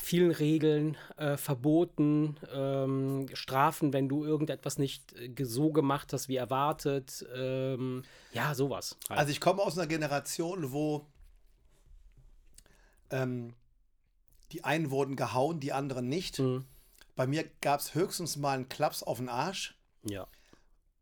vielen 0.02 0.32
Regeln, 0.32 0.98
äh, 1.18 1.38
Verboten, 1.38 2.38
ähm, 2.52 3.28
Strafen, 3.34 3.94
wenn 3.94 4.10
du 4.10 4.26
irgendetwas 4.26 4.78
nicht 4.78 5.14
äh, 5.14 5.34
so 5.44 5.72
gemacht 5.72 6.14
hast 6.14 6.30
wie 6.30 6.36
erwartet. 6.36 7.26
Ähm, 7.36 8.04
ja, 8.34 8.54
sowas. 8.54 8.98
Halt. 9.10 9.20
Also 9.20 9.32
ich 9.32 9.42
komme 9.42 9.62
aus 9.62 9.78
einer 9.78 9.88
Generation, 9.88 10.72
wo 10.72 11.06
ähm, 13.10 13.54
die 14.52 14.64
einen 14.64 14.92
wurden 14.92 15.16
gehauen, 15.16 15.60
die 15.60 15.74
anderen 15.74 16.08
nicht. 16.08 16.40
Mhm. 16.40 16.66
Bei 17.16 17.28
mir 17.28 17.46
gab 17.62 17.80
es 17.80 17.96
höchstens 17.96 18.38
mal 18.38 18.54
einen 18.54 18.70
Klaps 18.70 19.02
auf 19.04 19.18
den 19.18 19.30
Arsch, 19.30 19.76
ja. 20.04 20.28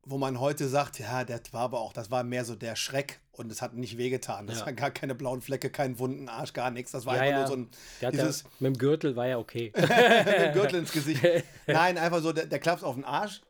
Wo 0.05 0.17
man 0.17 0.39
heute 0.39 0.67
sagt, 0.67 0.99
ja, 0.99 1.23
das 1.23 1.41
war 1.51 1.61
aber 1.61 1.81
auch, 1.81 1.91
das 1.93 2.11
war 2.11 2.23
mehr 2.23 2.45
so 2.45 2.55
der 2.55 2.75
Schreck 2.75 3.19
und 3.31 3.51
es 3.51 3.61
hat 3.61 3.73
nicht 3.73 3.97
wehgetan. 3.97 4.47
Das 4.47 4.59
Ja. 4.59 4.65
waren 4.67 4.75
gar 4.75 4.91
keine 4.91 5.15
blauen 5.15 5.41
Flecke, 5.41 5.69
keinen 5.69 5.97
wunden 5.99 6.29
Arsch, 6.29 6.53
gar 6.53 6.71
nichts. 6.71 6.91
Das 6.91 7.05
war 7.05 7.15
Ja, 7.15 7.21
einfach 7.23 7.31
ja. 7.33 7.39
nur 7.39 7.47
so 7.47 7.53
ein 7.55 7.69
Der 8.01 8.07
hat 8.07 8.15
ja, 8.15 8.23
dieses 8.23 8.43
mit 8.59 8.75
dem 8.75 8.77
Gürtel 8.77 9.15
war 9.15 9.27
ja 9.27 9.37
okay. 9.37 9.73
mit 9.77 9.89
dem 9.89 10.53
Gürtel 10.53 10.79
ins 10.79 10.91
Gesicht. 10.91 11.21
Nein, 11.67 11.97
einfach 11.97 12.21
so 12.21 12.31
der, 12.31 12.45
der 12.45 12.59
Klaps 12.59 12.83
auf 12.83 12.95
den 12.95 13.03
Arsch. 13.03 13.41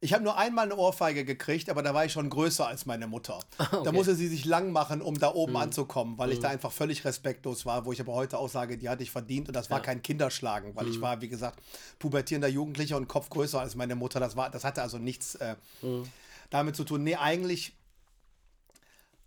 Ich 0.00 0.12
habe 0.12 0.22
nur 0.22 0.36
einmal 0.36 0.66
eine 0.66 0.76
Ohrfeige 0.76 1.24
gekriegt, 1.24 1.70
aber 1.70 1.82
da 1.82 1.94
war 1.94 2.04
ich 2.04 2.12
schon 2.12 2.28
größer 2.28 2.66
als 2.66 2.84
meine 2.84 3.06
Mutter. 3.06 3.38
Da 3.58 3.78
okay. 3.78 3.88
Mhm. 3.90 3.94
musste 3.96 4.14
sie 4.14 4.28
sich 4.28 4.44
lang 4.44 4.70
machen, 4.70 5.00
um 5.00 5.18
da 5.18 5.32
oben 5.34 5.56
anzukommen, 5.56 6.18
weil 6.18 6.32
ich 6.32 6.38
da 6.40 6.48
einfach 6.48 6.70
völlig 6.70 7.04
respektlos 7.06 7.64
war, 7.64 7.86
wo 7.86 7.92
ich 7.92 8.00
aber 8.00 8.12
heute 8.12 8.38
auch 8.38 8.48
sage, 8.50 8.76
die 8.76 8.88
hatte 8.90 9.02
ich 9.02 9.10
verdient 9.10 9.48
und 9.48 9.54
das 9.56 9.70
war 9.70 9.78
Ja. 9.78 9.82
Mhm. 9.82 9.86
kein 9.86 10.02
Kinderschlagen, 10.02 10.76
weil 10.76 10.88
ich 10.88 11.00
war, 11.00 11.20
wie 11.22 11.28
gesagt, 11.28 11.60
pubertierender 11.98 12.48
Jugendlicher 12.48 12.96
und 12.98 13.08
Kopf 13.08 13.30
größer 13.30 13.58
als 13.60 13.74
meine 13.74 13.94
Mutter. 13.96 14.20
Das, 14.20 14.36
war, 14.36 14.50
das 14.50 14.64
hatte 14.64 14.82
also 14.82 14.98
nichts 14.98 15.34
äh, 15.36 15.56
Mhm. 15.82 16.04
damit 16.50 16.76
zu 16.76 16.84
tun. 16.84 17.02
Nee, 17.02 17.16
eigentlich, 17.16 17.72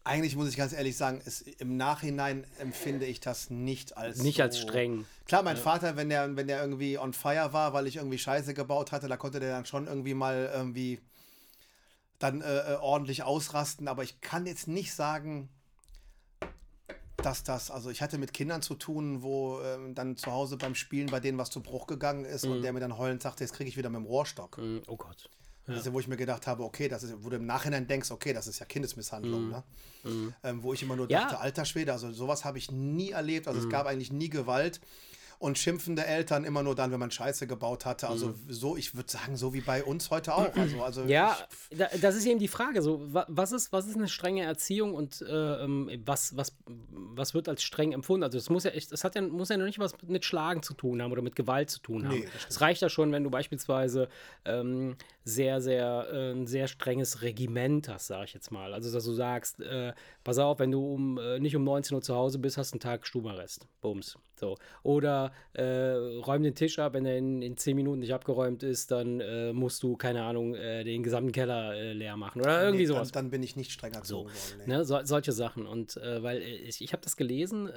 eigentlich 0.09 0.35
muss 0.35 0.49
ich 0.49 0.57
ganz 0.57 0.73
ehrlich 0.73 0.97
sagen, 0.97 1.21
es, 1.23 1.41
im 1.41 1.77
Nachhinein 1.77 2.45
empfinde 2.57 3.05
ich 3.05 3.19
das 3.19 3.51
nicht 3.51 3.95
als 3.95 4.23
Nicht 4.23 4.37
so, 4.37 4.43
als 4.43 4.59
streng. 4.59 5.05
Klar, 5.25 5.43
mein 5.43 5.55
Vater, 5.55 5.95
wenn 5.95 6.09
der, 6.09 6.35
wenn 6.35 6.47
der 6.47 6.61
irgendwie 6.61 6.97
on 6.97 7.13
fire 7.13 7.53
war, 7.53 7.73
weil 7.73 7.85
ich 7.85 7.97
irgendwie 7.97 8.17
Scheiße 8.17 8.55
gebaut 8.55 8.91
hatte, 8.91 9.07
da 9.07 9.17
konnte 9.17 9.39
der 9.39 9.51
dann 9.51 9.65
schon 9.65 9.85
irgendwie 9.85 10.15
mal 10.15 10.49
irgendwie 10.51 10.99
dann 12.17 12.41
äh, 12.41 12.73
äh, 12.73 12.75
ordentlich 12.77 13.21
ausrasten. 13.21 13.87
Aber 13.87 14.03
ich 14.03 14.19
kann 14.19 14.47
jetzt 14.47 14.67
nicht 14.67 14.93
sagen, 14.95 15.49
dass 17.17 17.43
das, 17.43 17.69
also 17.69 17.91
ich 17.91 18.01
hatte 18.01 18.17
mit 18.17 18.33
Kindern 18.33 18.63
zu 18.63 18.73
tun, 18.75 19.21
wo 19.21 19.61
ähm, 19.61 19.93
dann 19.93 20.17
zu 20.17 20.31
Hause 20.31 20.57
beim 20.57 20.73
Spielen 20.73 21.07
bei 21.07 21.19
denen 21.19 21.37
was 21.37 21.51
zu 21.51 21.61
Bruch 21.61 21.85
gegangen 21.85 22.25
ist 22.25 22.45
und 22.45 22.63
der 22.63 22.73
mir 22.73 22.79
dann 22.79 22.97
heulend 22.97 23.21
sagte, 23.21 23.43
jetzt 23.43 23.53
kriege 23.53 23.69
ich 23.69 23.77
wieder 23.77 23.89
mit 23.89 23.99
dem 23.99 24.05
Rohrstock. 24.05 24.57
Mhm, 24.57 24.81
Oh 24.87 24.97
Gott. 24.97 25.29
Das 25.75 25.85
ist, 25.85 25.93
wo 25.93 25.99
ich 25.99 26.07
mir 26.07 26.17
gedacht 26.17 26.47
habe, 26.47 26.63
okay, 26.63 26.87
das 26.87 27.03
ist, 27.03 27.23
wo 27.23 27.29
du 27.29 27.35
im 27.35 27.45
Nachhinein 27.45 27.87
denkst, 27.87 28.11
okay, 28.11 28.33
das 28.33 28.47
ist 28.47 28.59
ja 28.59 28.65
Kindesmisshandlung, 28.65 29.49
ne? 29.49 29.63
Ähm, 30.43 30.63
wo 30.63 30.73
ich 30.73 30.81
immer 30.81 30.95
nur 30.95 31.09
Ja. 31.09 31.21
dachte, 31.21 31.39
alter 31.39 31.65
Schwede, 31.65 31.91
also 31.91 32.11
sowas 32.11 32.45
habe 32.45 32.57
ich 32.57 32.71
nie 32.71 33.11
erlebt. 33.11 33.47
Also 33.47 33.59
es 33.59 33.69
gab 33.69 33.85
eigentlich 33.85 34.11
nie 34.11 34.29
Gewalt 34.29 34.79
und 35.39 35.57
schimpfende 35.57 36.05
Eltern 36.05 36.43
immer 36.43 36.63
nur 36.63 36.75
dann, 36.75 36.91
wenn 36.91 36.99
man 36.99 37.11
Scheiße 37.11 37.47
gebaut 37.47 37.85
hatte. 37.85 38.09
Also 38.09 38.35
so, 38.49 38.75
ich 38.75 38.93
würde 38.95 39.09
sagen, 39.09 39.37
so 39.37 39.53
wie 39.53 39.61
bei 39.61 39.83
uns 39.85 40.11
heute 40.11 40.35
auch. 40.35 40.53
Also, 40.57 40.83
also 40.83 41.03
Ja, 41.05 41.37
da, 41.71 41.87
das 42.01 42.15
ist 42.17 42.25
eben 42.25 42.39
die 42.39 42.49
Frage. 42.49 42.81
So, 42.81 43.13
wa- 43.13 43.25
was 43.29 43.53
ist, 43.53 43.71
was 43.71 43.87
ist 43.87 43.95
eine 43.95 44.09
strenge 44.09 44.43
Erziehung 44.43 44.93
und 44.93 45.21
äh, 45.21 45.63
ähm, 45.63 45.89
was, 46.05 46.35
was, 46.35 46.53
was 46.67 47.33
wird 47.33 47.47
als 47.47 47.63
streng 47.63 47.93
empfunden? 47.93 48.23
Also 48.25 48.37
es 48.37 48.49
muss 48.49 48.65
ja 48.65 48.71
echt, 48.71 48.91
es 48.91 49.05
hat 49.05 49.15
ja, 49.15 49.21
muss 49.21 49.47
ja 49.47 49.55
noch 49.55 49.65
nicht 49.65 49.79
was 49.79 49.93
mit 50.05 50.25
Schlagen 50.25 50.61
zu 50.61 50.73
tun 50.73 51.01
haben 51.01 51.11
oder 51.13 51.21
mit 51.21 51.37
Gewalt 51.37 51.69
zu 51.69 51.79
tun 51.79 52.05
haben. 52.05 52.19
Nee, 52.19 52.27
es 52.49 52.59
reicht 52.59 52.81
ja 52.81 52.89
schon, 52.89 53.13
wenn 53.13 53.23
du 53.23 53.29
beispielsweise 53.29 54.09
ähm, 54.43 54.97
sehr, 55.23 55.61
sehr, 55.61 56.07
äh, 56.11 56.31
ein 56.33 56.47
sehr 56.47 56.67
strenges 56.67 57.21
Regiment 57.21 57.87
hast, 57.87 58.07
sage 58.07 58.25
ich 58.25 58.33
jetzt 58.33 58.51
mal. 58.51 58.73
Also 58.73 58.91
dass 58.91 59.05
du 59.05 59.13
sagst, 59.13 59.61
äh, 59.61 59.93
pass 60.25 60.37
auf, 60.37 60.59
wenn 60.59 60.71
du 60.71 60.85
um, 60.93 61.17
äh, 61.17 61.39
nicht 61.39 61.55
um 61.55 61.63
19 61.63 61.95
Uhr 61.95 62.01
zu 62.01 62.13
Hause 62.13 62.39
bist, 62.39 62.57
hast 62.57 62.71
du 62.71 62.73
einen 62.75 62.81
Tag 62.81 63.07
Stubenarrest. 63.07 63.65
Bums. 63.79 64.17
So. 64.39 64.57
Oder 64.83 65.31
äh, 65.53 65.63
räum 65.63 66.43
den 66.43 66.55
Tisch 66.55 66.79
ab, 66.79 66.93
wenn 66.93 67.05
er 67.05 67.17
in, 67.17 67.41
in 67.41 67.57
10 67.57 67.75
Minuten 67.75 67.99
nicht 67.99 68.13
abgeräumt 68.13 68.63
ist, 68.63 68.91
dann 68.91 69.19
äh, 69.19 69.53
musst 69.53 69.83
du, 69.83 69.97
keine 69.97 70.23
Ahnung, 70.23 70.55
äh, 70.55 70.83
den 70.83 71.03
gesamten 71.03 71.31
Keller 71.31 71.75
äh, 71.75 71.93
leer 71.93 72.15
machen. 72.17 72.41
Oder 72.41 72.63
irgendwie 72.63 72.83
nee, 72.83 72.87
sowas. 72.87 73.11
Dann, 73.11 73.25
dann 73.25 73.31
bin 73.31 73.43
ich 73.43 73.55
nicht 73.55 73.71
streng 73.71 73.93
erzogen 73.93 74.29
So, 74.29 74.53
worden. 74.55 74.63
Nee. 74.65 74.77
ne, 74.77 74.85
so, 74.85 74.99
solche 75.03 75.33
Sachen. 75.33 75.67
Und 75.67 75.97
äh, 75.97 76.23
weil 76.23 76.41
äh, 76.41 76.55
ich, 76.55 76.81
ich 76.81 76.93
habe 76.93 77.03
das 77.03 77.17
gelesen, 77.17 77.69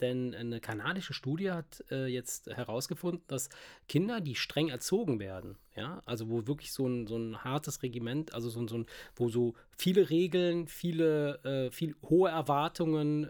denn 0.00 0.34
eine 0.34 0.60
kanadische 0.60 1.14
Studie 1.14 1.50
hat 1.50 1.84
jetzt 1.90 2.48
herausgefunden, 2.48 3.22
dass 3.28 3.48
Kinder, 3.88 4.20
die 4.20 4.34
streng 4.34 4.68
erzogen 4.68 5.18
werden, 5.18 5.56
ja, 5.76 6.02
also 6.04 6.28
wo 6.28 6.46
wirklich 6.46 6.72
so 6.72 6.86
ein, 6.86 7.06
so 7.06 7.16
ein 7.16 7.42
hartes 7.42 7.82
Regiment, 7.82 8.34
also 8.34 8.50
so 8.50 8.60
ein, 8.60 8.68
so 8.68 8.78
ein, 8.78 8.86
wo 9.16 9.28
so 9.28 9.54
viele 9.76 10.10
Regeln, 10.10 10.66
viele, 10.66 11.70
viel 11.72 11.94
hohe 12.02 12.30
Erwartungen 12.30 13.28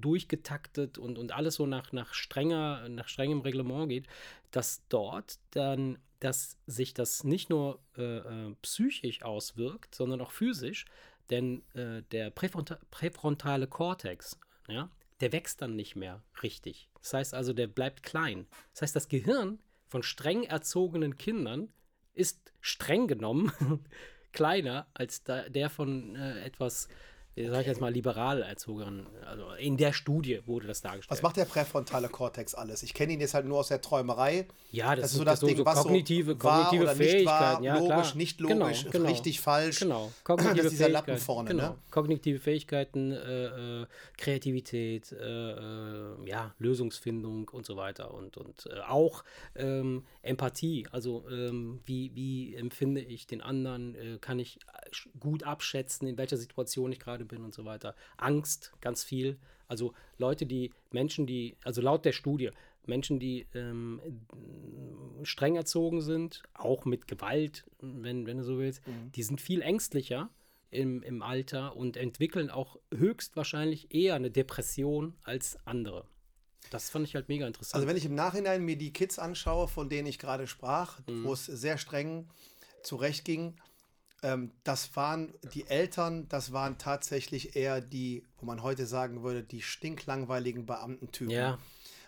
durchgetaktet 0.00 0.98
und, 0.98 1.18
und 1.18 1.32
alles 1.40 1.54
so 1.54 1.66
nach, 1.66 1.92
nach 1.92 2.12
strenger, 2.12 2.86
nach 2.90 3.08
strengem 3.08 3.40
Reglement 3.40 3.88
geht, 3.88 4.06
dass 4.50 4.86
dort 4.90 5.38
dann, 5.52 5.98
dass 6.20 6.58
sich 6.66 6.92
das 6.92 7.24
nicht 7.24 7.48
nur 7.48 7.80
äh, 7.96 8.18
äh, 8.18 8.54
psychisch 8.60 9.22
auswirkt, 9.22 9.94
sondern 9.94 10.20
auch 10.20 10.32
physisch, 10.32 10.84
denn 11.30 11.62
äh, 11.74 12.02
der 12.12 12.30
präfronta 12.30 12.78
präfrontale 12.90 13.66
Kortex, 13.66 14.38
ja, 14.68 14.90
der 15.20 15.32
wächst 15.32 15.62
dann 15.62 15.76
nicht 15.76 15.96
mehr 15.96 16.22
richtig. 16.42 16.90
Das 17.00 17.14
heißt 17.14 17.34
also, 17.34 17.54
der 17.54 17.68
bleibt 17.68 18.02
klein. 18.02 18.46
Das 18.72 18.82
heißt, 18.82 18.96
das 18.96 19.08
Gehirn 19.08 19.58
von 19.88 20.02
streng 20.02 20.42
erzogenen 20.42 21.16
Kindern 21.16 21.72
ist 22.12 22.52
streng 22.60 23.06
genommen 23.06 23.52
kleiner 24.32 24.88
als 24.92 25.24
da, 25.24 25.48
der 25.48 25.70
von 25.70 26.16
äh, 26.16 26.44
etwas 26.44 26.88
sag 27.36 27.60
ich 27.60 27.66
jetzt 27.66 27.80
mal, 27.80 27.92
liberal 27.92 28.42
erzogen. 28.42 29.06
Also 29.26 29.44
in 29.58 29.76
der 29.76 29.92
Studie 29.92 30.40
wurde 30.46 30.66
das 30.66 30.80
dargestellt. 30.80 31.10
Was 31.10 31.22
macht 31.22 31.36
der 31.36 31.44
präfrontale 31.44 32.08
Kortex 32.08 32.54
alles? 32.54 32.82
Ich 32.82 32.92
kenne 32.92 33.12
ihn 33.12 33.20
jetzt 33.20 33.34
halt 33.34 33.46
nur 33.46 33.58
aus 33.58 33.68
der 33.68 33.80
Träumerei. 33.80 34.46
Ja, 34.72 34.94
das, 34.94 35.02
das 35.02 35.12
ist 35.12 35.18
so 35.18 35.24
das 35.24 35.40
so, 35.40 35.46
Ding, 35.46 35.56
so 35.56 35.64
was 35.64 35.82
kognitive, 35.82 36.32
so 36.32 36.38
kognitive 36.38 36.86
war 36.86 36.94
Fähigkeiten. 36.94 37.18
Nicht 37.18 37.26
war, 37.26 37.62
ja, 37.62 37.78
logisch, 37.78 37.88
klar. 37.88 38.16
nicht 38.16 38.40
logisch, 38.40 38.80
genau, 38.82 38.92
genau. 38.92 39.08
richtig, 39.08 39.40
falsch. 39.40 39.80
Genau, 39.80 40.12
kognitive 40.24 40.56
das 40.56 40.66
ist 40.66 40.72
dieser 40.72 40.88
Lappen 40.88 41.18
vorne. 41.18 41.50
Genau. 41.50 41.68
Ne? 41.70 41.76
Kognitive 41.90 42.38
Fähigkeiten, 42.38 43.12
äh, 43.12 43.82
äh 43.82 43.86
Kreativität, 44.16 45.12
äh, 45.12 45.52
äh, 45.52 46.16
ja, 46.26 46.54
Lösungsfindung 46.58 47.48
und 47.48 47.64
so 47.64 47.76
weiter. 47.76 48.12
Und, 48.12 48.36
und 48.36 48.66
äh, 48.66 48.80
auch 48.80 49.24
ähm, 49.56 50.04
Empathie. 50.22 50.86
Also 50.92 51.24
ähm, 51.30 51.80
wie, 51.86 52.14
wie 52.14 52.54
empfinde 52.54 53.00
ich 53.00 53.26
den 53.26 53.40
anderen? 53.40 53.94
Äh, 53.94 54.18
kann 54.20 54.38
ich 54.38 54.58
gut 55.18 55.44
abschätzen, 55.44 56.06
in 56.06 56.18
welcher 56.18 56.36
Situation 56.36 56.92
ich 56.92 57.00
gerade 57.00 57.24
bin 57.30 57.44
und 57.44 57.54
so 57.54 57.64
weiter. 57.64 57.94
Angst, 58.16 58.72
ganz 58.80 59.02
viel. 59.04 59.38
Also 59.68 59.94
Leute, 60.18 60.46
die, 60.46 60.72
Menschen, 60.90 61.26
die, 61.26 61.56
also 61.64 61.80
laut 61.80 62.04
der 62.04 62.12
Studie, 62.12 62.50
Menschen, 62.86 63.18
die 63.18 63.46
ähm, 63.54 64.00
streng 65.22 65.56
erzogen 65.56 66.00
sind, 66.00 66.42
auch 66.54 66.84
mit 66.84 67.06
Gewalt, 67.06 67.64
wenn, 67.80 68.26
wenn 68.26 68.38
du 68.38 68.44
so 68.44 68.58
willst, 68.58 68.86
mhm. 68.86 69.12
die 69.12 69.22
sind 69.22 69.40
viel 69.40 69.62
ängstlicher 69.62 70.30
im, 70.70 71.02
im 71.02 71.22
Alter 71.22 71.76
und 71.76 71.96
entwickeln 71.96 72.50
auch 72.50 72.78
höchstwahrscheinlich 72.94 73.94
eher 73.94 74.14
eine 74.14 74.30
Depression 74.30 75.14
als 75.22 75.58
andere. 75.64 76.04
Das 76.70 76.90
fand 76.90 77.06
ich 77.06 77.14
halt 77.14 77.28
mega 77.28 77.46
interessant. 77.46 77.74
Also 77.76 77.88
wenn 77.88 77.96
ich 77.96 78.04
im 78.04 78.14
Nachhinein 78.14 78.62
mir 78.62 78.76
die 78.76 78.92
Kids 78.92 79.18
anschaue, 79.18 79.66
von 79.66 79.88
denen 79.88 80.06
ich 80.06 80.18
gerade 80.18 80.46
sprach, 80.46 81.00
mhm. 81.06 81.24
wo 81.24 81.32
es 81.32 81.46
sehr 81.46 81.78
streng 81.78 82.28
zurechtging, 82.82 83.56
ähm, 84.22 84.52
das 84.64 84.94
waren 84.96 85.32
die 85.54 85.66
Eltern, 85.66 86.28
das 86.28 86.52
waren 86.52 86.78
tatsächlich 86.78 87.56
eher 87.56 87.80
die, 87.80 88.24
wo 88.38 88.46
man 88.46 88.62
heute 88.62 88.86
sagen 88.86 89.22
würde, 89.22 89.42
die 89.42 89.62
stinklangweiligen 89.62 90.66
Beamtentypen. 90.66 91.30
Ja. 91.30 91.58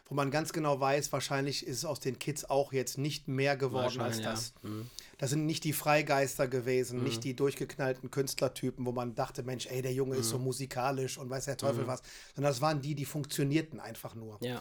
Wo 0.07 0.15
man 0.15 0.31
ganz 0.31 0.53
genau 0.53 0.79
weiß, 0.79 1.11
wahrscheinlich 1.13 1.67
ist 1.67 1.79
es 1.79 1.85
aus 1.87 1.99
den 1.99 2.19
Kids 2.19 2.45
auch 2.45 2.75
jetzt 2.75 2.99
nicht 2.99 3.29
mehr 3.29 3.57
geworden 3.57 4.01
als 4.01 4.21
das. 4.21 4.53
Ja. 4.63 4.69
Mhm. 4.69 4.91
Das 5.17 5.31
sind 5.31 5.47
nicht 5.47 5.65
die 5.65 5.73
Freigeister 5.73 6.49
gewesen, 6.49 6.99
mhm. 6.99 7.05
nicht 7.05 7.25
die 7.25 7.35
durchgeknallten 7.35 8.11
Künstlertypen, 8.11 8.85
wo 8.85 8.93
man 8.93 9.15
dachte, 9.15 9.43
Mensch, 9.43 9.67
ey, 9.67 9.81
der 9.81 9.95
Junge 9.95 10.17
mhm. 10.17 10.21
ist 10.21 10.29
so 10.29 10.39
mhm. 10.39 10.45
musikalisch 10.45 11.17
und 11.17 11.31
weiß 11.31 11.47
der 11.47 11.57
Teufel 11.57 11.85
mhm. 11.85 11.89
was. 11.89 12.03
Sondern 12.35 12.53
das 12.53 12.61
waren 12.61 12.83
die, 12.83 12.95
die 12.95 13.07
funktionierten 13.07 13.81
einfach 13.81 14.15
nur. 14.15 14.39
Ja. 14.43 14.61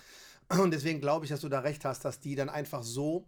Und 0.49 0.72
deswegen 0.72 1.02
glaube 1.02 1.26
ich, 1.26 1.32
dass 1.32 1.41
du 1.41 1.49
da 1.49 1.60
recht 1.60 1.84
hast, 1.84 2.06
dass 2.06 2.20
die 2.20 2.36
dann 2.36 2.49
einfach 2.49 2.84
so 2.84 3.26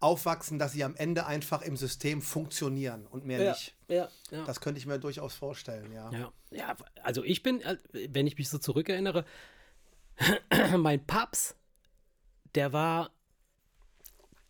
aufwachsen, 0.00 0.58
dass 0.58 0.72
sie 0.72 0.84
am 0.84 0.96
Ende 0.96 1.26
einfach 1.26 1.62
im 1.62 1.76
System 1.76 2.22
funktionieren 2.22 3.06
und 3.06 3.24
mehr 3.24 3.42
ja, 3.42 3.50
nicht. 3.52 3.74
Ja, 3.88 4.08
ja. 4.30 4.44
Das 4.44 4.60
könnte 4.60 4.78
ich 4.78 4.86
mir 4.86 4.98
durchaus 4.98 5.34
vorstellen, 5.34 5.92
ja. 5.92 6.10
Ja, 6.12 6.32
ja 6.50 6.76
also 7.02 7.24
ich 7.24 7.42
bin, 7.42 7.60
äh, 7.60 7.76
wenn 8.10 8.26
ich 8.26 8.36
mich 8.38 8.48
so 8.48 8.58
zurückerinnere, 8.58 9.24
mein 10.76 11.04
Paps, 11.06 11.56
der 12.54 12.72
war, 12.72 13.10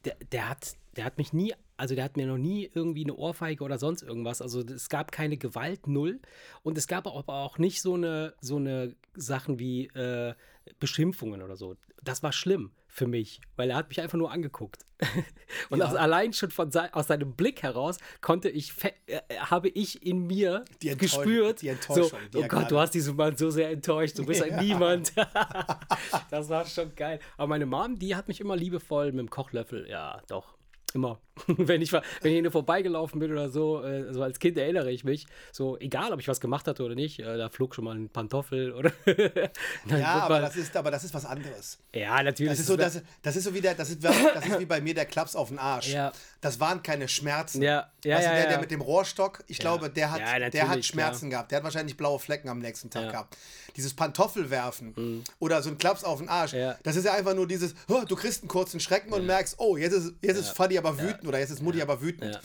der, 0.04 0.16
der 0.32 0.48
hat, 0.48 0.74
der 0.96 1.04
hat 1.04 1.18
mich 1.18 1.32
nie, 1.32 1.54
also 1.76 1.94
der 1.94 2.04
hat 2.04 2.16
mir 2.16 2.26
noch 2.26 2.38
nie 2.38 2.70
irgendwie 2.72 3.04
eine 3.04 3.14
Ohrfeige 3.14 3.64
oder 3.64 3.78
sonst 3.78 4.02
irgendwas. 4.02 4.42
Also 4.42 4.60
es 4.60 4.88
gab 4.88 5.12
keine 5.12 5.36
Gewalt, 5.36 5.86
null. 5.86 6.20
Und 6.62 6.78
es 6.78 6.86
gab 6.86 7.06
aber 7.06 7.34
auch 7.34 7.58
nicht 7.58 7.82
so 7.82 7.94
eine, 7.94 8.34
so 8.40 8.56
eine 8.56 8.94
Sachen 9.14 9.58
wie 9.58 9.86
äh, 9.88 10.34
Beschimpfungen 10.78 11.42
oder 11.42 11.56
so. 11.56 11.76
Das 12.02 12.22
war 12.22 12.32
schlimm 12.32 12.72
für 12.92 13.06
mich, 13.06 13.40
weil 13.56 13.70
er 13.70 13.76
hat 13.76 13.88
mich 13.88 14.02
einfach 14.02 14.18
nur 14.18 14.30
angeguckt. 14.30 14.84
Und 15.70 15.78
ja. 15.78 15.86
aus, 15.86 15.94
allein 15.94 16.34
schon 16.34 16.50
von 16.50 16.70
aus 16.92 17.06
seinem 17.06 17.34
Blick 17.34 17.62
heraus 17.62 17.96
konnte 18.20 18.50
ich, 18.50 18.74
äh, 19.06 19.20
habe 19.38 19.70
ich 19.70 20.04
in 20.06 20.26
mir 20.26 20.66
die 20.82 20.94
gespürt, 20.94 21.62
die 21.62 21.74
so, 21.88 22.10
oh 22.34 22.42
Gott, 22.46 22.70
du 22.70 22.78
hast 22.78 22.90
diesen 22.90 23.16
Mann 23.16 23.34
so 23.38 23.48
sehr 23.48 23.70
enttäuscht, 23.70 24.18
du 24.18 24.26
bist 24.26 24.44
ja. 24.44 24.54
ein 24.54 24.62
Niemand. 24.62 25.14
das 26.30 26.50
war 26.50 26.66
schon 26.66 26.94
geil. 26.94 27.18
Aber 27.38 27.48
meine 27.48 27.64
Mom, 27.64 27.98
die 27.98 28.14
hat 28.14 28.28
mich 28.28 28.40
immer 28.40 28.56
liebevoll 28.56 29.06
mit 29.06 29.20
dem 29.20 29.30
Kochlöffel, 29.30 29.88
ja, 29.88 30.20
doch, 30.28 30.54
Immer. 30.94 31.20
wenn, 31.56 31.82
ich, 31.82 31.92
wenn 31.92 32.02
ich 32.22 32.40
hier 32.40 32.50
vorbeigelaufen 32.50 33.20
bin 33.20 33.32
oder 33.32 33.48
so, 33.48 33.82
äh, 33.82 34.12
so 34.12 34.22
als 34.22 34.38
Kind 34.38 34.58
erinnere 34.58 34.90
ich 34.90 35.04
mich, 35.04 35.26
so 35.50 35.78
egal, 35.78 36.12
ob 36.12 36.20
ich 36.20 36.28
was 36.28 36.40
gemacht 36.40 36.66
hatte 36.66 36.82
oder 36.82 36.94
nicht, 36.94 37.20
äh, 37.20 37.36
da 37.36 37.48
flog 37.48 37.74
schon 37.74 37.84
mal 37.84 37.96
ein 37.96 38.08
Pantoffel 38.08 38.72
oder. 38.72 38.92
ja, 39.86 40.20
aber 40.20 40.40
das, 40.40 40.56
ist, 40.56 40.76
aber 40.76 40.90
das 40.90 41.04
ist 41.04 41.14
was 41.14 41.24
anderes. 41.24 41.78
Ja, 41.94 42.22
natürlich. 42.22 42.52
Das 42.52 42.60
ist 42.60 42.66
so, 42.66 42.76
das, 42.76 43.02
das 43.22 43.36
ist 43.36 43.44
so 43.44 43.54
wie 43.54 43.60
der, 43.60 43.74
das 43.74 43.90
ist, 43.90 44.02
das 44.04 44.46
ist 44.46 44.60
wie 44.60 44.66
bei 44.66 44.80
mir 44.80 44.94
der 44.94 45.06
Klaps 45.06 45.36
auf 45.36 45.48
den 45.48 45.58
Arsch. 45.58 45.92
Ja. 45.92 46.12
Das 46.40 46.58
waren 46.58 46.82
keine 46.82 47.08
Schmerzen. 47.08 47.62
Ja, 47.62 47.90
ja, 48.04 48.16
weißt 48.16 48.26
ja, 48.26 48.30
du, 48.30 48.36
der, 48.36 48.44
ja. 48.44 48.50
der 48.50 48.60
mit 48.60 48.70
dem 48.70 48.80
Rohrstock, 48.80 49.44
ich 49.46 49.58
glaube, 49.58 49.90
der 49.90 50.10
hat, 50.10 50.52
der 50.52 50.68
hat 50.68 50.84
Schmerzen 50.84 51.30
gehabt. 51.30 51.50
Der 51.50 51.58
hat 51.58 51.64
wahrscheinlich 51.64 51.96
blaue 51.96 52.18
Flecken 52.18 52.48
am 52.48 52.58
nächsten 52.58 52.90
Tag 52.90 53.10
gehabt. 53.10 53.36
Dieses 53.76 53.94
Pantoffelwerfen 53.94 54.92
mhm. 54.96 55.24
oder 55.38 55.62
so 55.62 55.70
ein 55.70 55.78
Klaps 55.78 56.04
auf 56.04 56.18
den 56.18 56.28
Arsch, 56.28 56.54
das 56.82 56.96
ist 56.96 57.04
ja 57.04 57.14
einfach 57.14 57.34
nur 57.34 57.46
dieses, 57.46 57.74
oh, 57.88 58.02
du 58.06 58.16
kriegst 58.16 58.42
einen 58.42 58.48
kurzen 58.48 58.80
Schrecken 58.80 59.12
und 59.12 59.26
merkst, 59.26 59.54
oh, 59.58 59.76
jetzt 59.76 59.92
ist, 59.92 60.14
jetzt 60.20 60.38
ist 60.38 60.50
Fadi 60.50 60.76
aber 60.78 60.98
wütend 60.98 61.26
oder 61.32 61.40
jetzt 61.40 61.50
ist 61.50 61.62
Mutti 61.62 61.80
aber 61.80 62.00
wütend. 62.02 62.40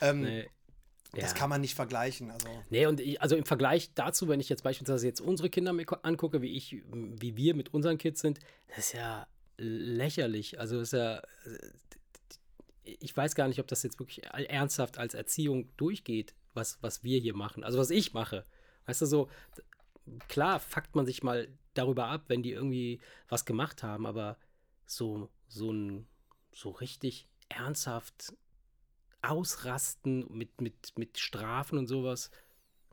Ähm, 0.00 0.20
nee. 0.22 0.48
Das 1.12 1.34
kann 1.34 1.48
man 1.48 1.60
nicht 1.60 1.74
vergleichen. 1.74 2.30
Also. 2.30 2.48
Nee, 2.68 2.86
und 2.86 3.00
ich, 3.00 3.20
also 3.22 3.34
im 3.34 3.46
Vergleich 3.46 3.94
dazu, 3.94 4.28
wenn 4.28 4.40
ich 4.40 4.48
jetzt 4.48 4.62
beispielsweise 4.62 5.06
jetzt 5.06 5.20
unsere 5.20 5.48
Kinder 5.48 5.74
angucke, 6.02 6.42
wie 6.42 6.54
ich, 6.54 6.82
wie 6.92 7.36
wir 7.36 7.54
mit 7.54 7.72
unseren 7.72 7.96
Kids 7.96 8.20
sind, 8.20 8.38
das 8.68 8.78
ist 8.78 8.92
ja 8.92 9.26
lächerlich. 9.56 10.60
Also 10.60 10.80
ist 10.80 10.92
ja. 10.92 11.22
Ich 12.84 13.16
weiß 13.16 13.34
gar 13.34 13.48
nicht, 13.48 13.60
ob 13.60 13.66
das 13.66 13.82
jetzt 13.82 13.98
wirklich 13.98 14.24
ernsthaft 14.24 14.98
als 14.98 15.14
Erziehung 15.14 15.68
durchgeht, 15.76 16.34
was, 16.54 16.78
was 16.82 17.04
wir 17.04 17.18
hier 17.20 17.34
machen. 17.34 17.64
Also 17.64 17.78
was 17.78 17.90
ich 17.90 18.14
mache. 18.14 18.44
Weißt 18.86 19.02
du, 19.02 19.06
so, 19.06 19.28
klar 20.28 20.60
fuckt 20.60 20.94
man 20.94 21.04
sich 21.04 21.22
mal 21.22 21.48
darüber 21.74 22.06
ab, 22.06 22.24
wenn 22.28 22.42
die 22.42 22.52
irgendwie 22.52 23.00
was 23.28 23.44
gemacht 23.44 23.82
haben, 23.82 24.06
aber 24.06 24.38
so, 24.86 25.28
so 25.48 25.70
ein, 25.70 26.06
so 26.52 26.70
richtig 26.70 27.28
ernsthaft 27.48 28.32
ausrasten 29.22 30.26
mit, 30.30 30.60
mit, 30.60 30.96
mit 30.96 31.18
Strafen 31.18 31.78
und 31.78 31.86
sowas. 31.86 32.30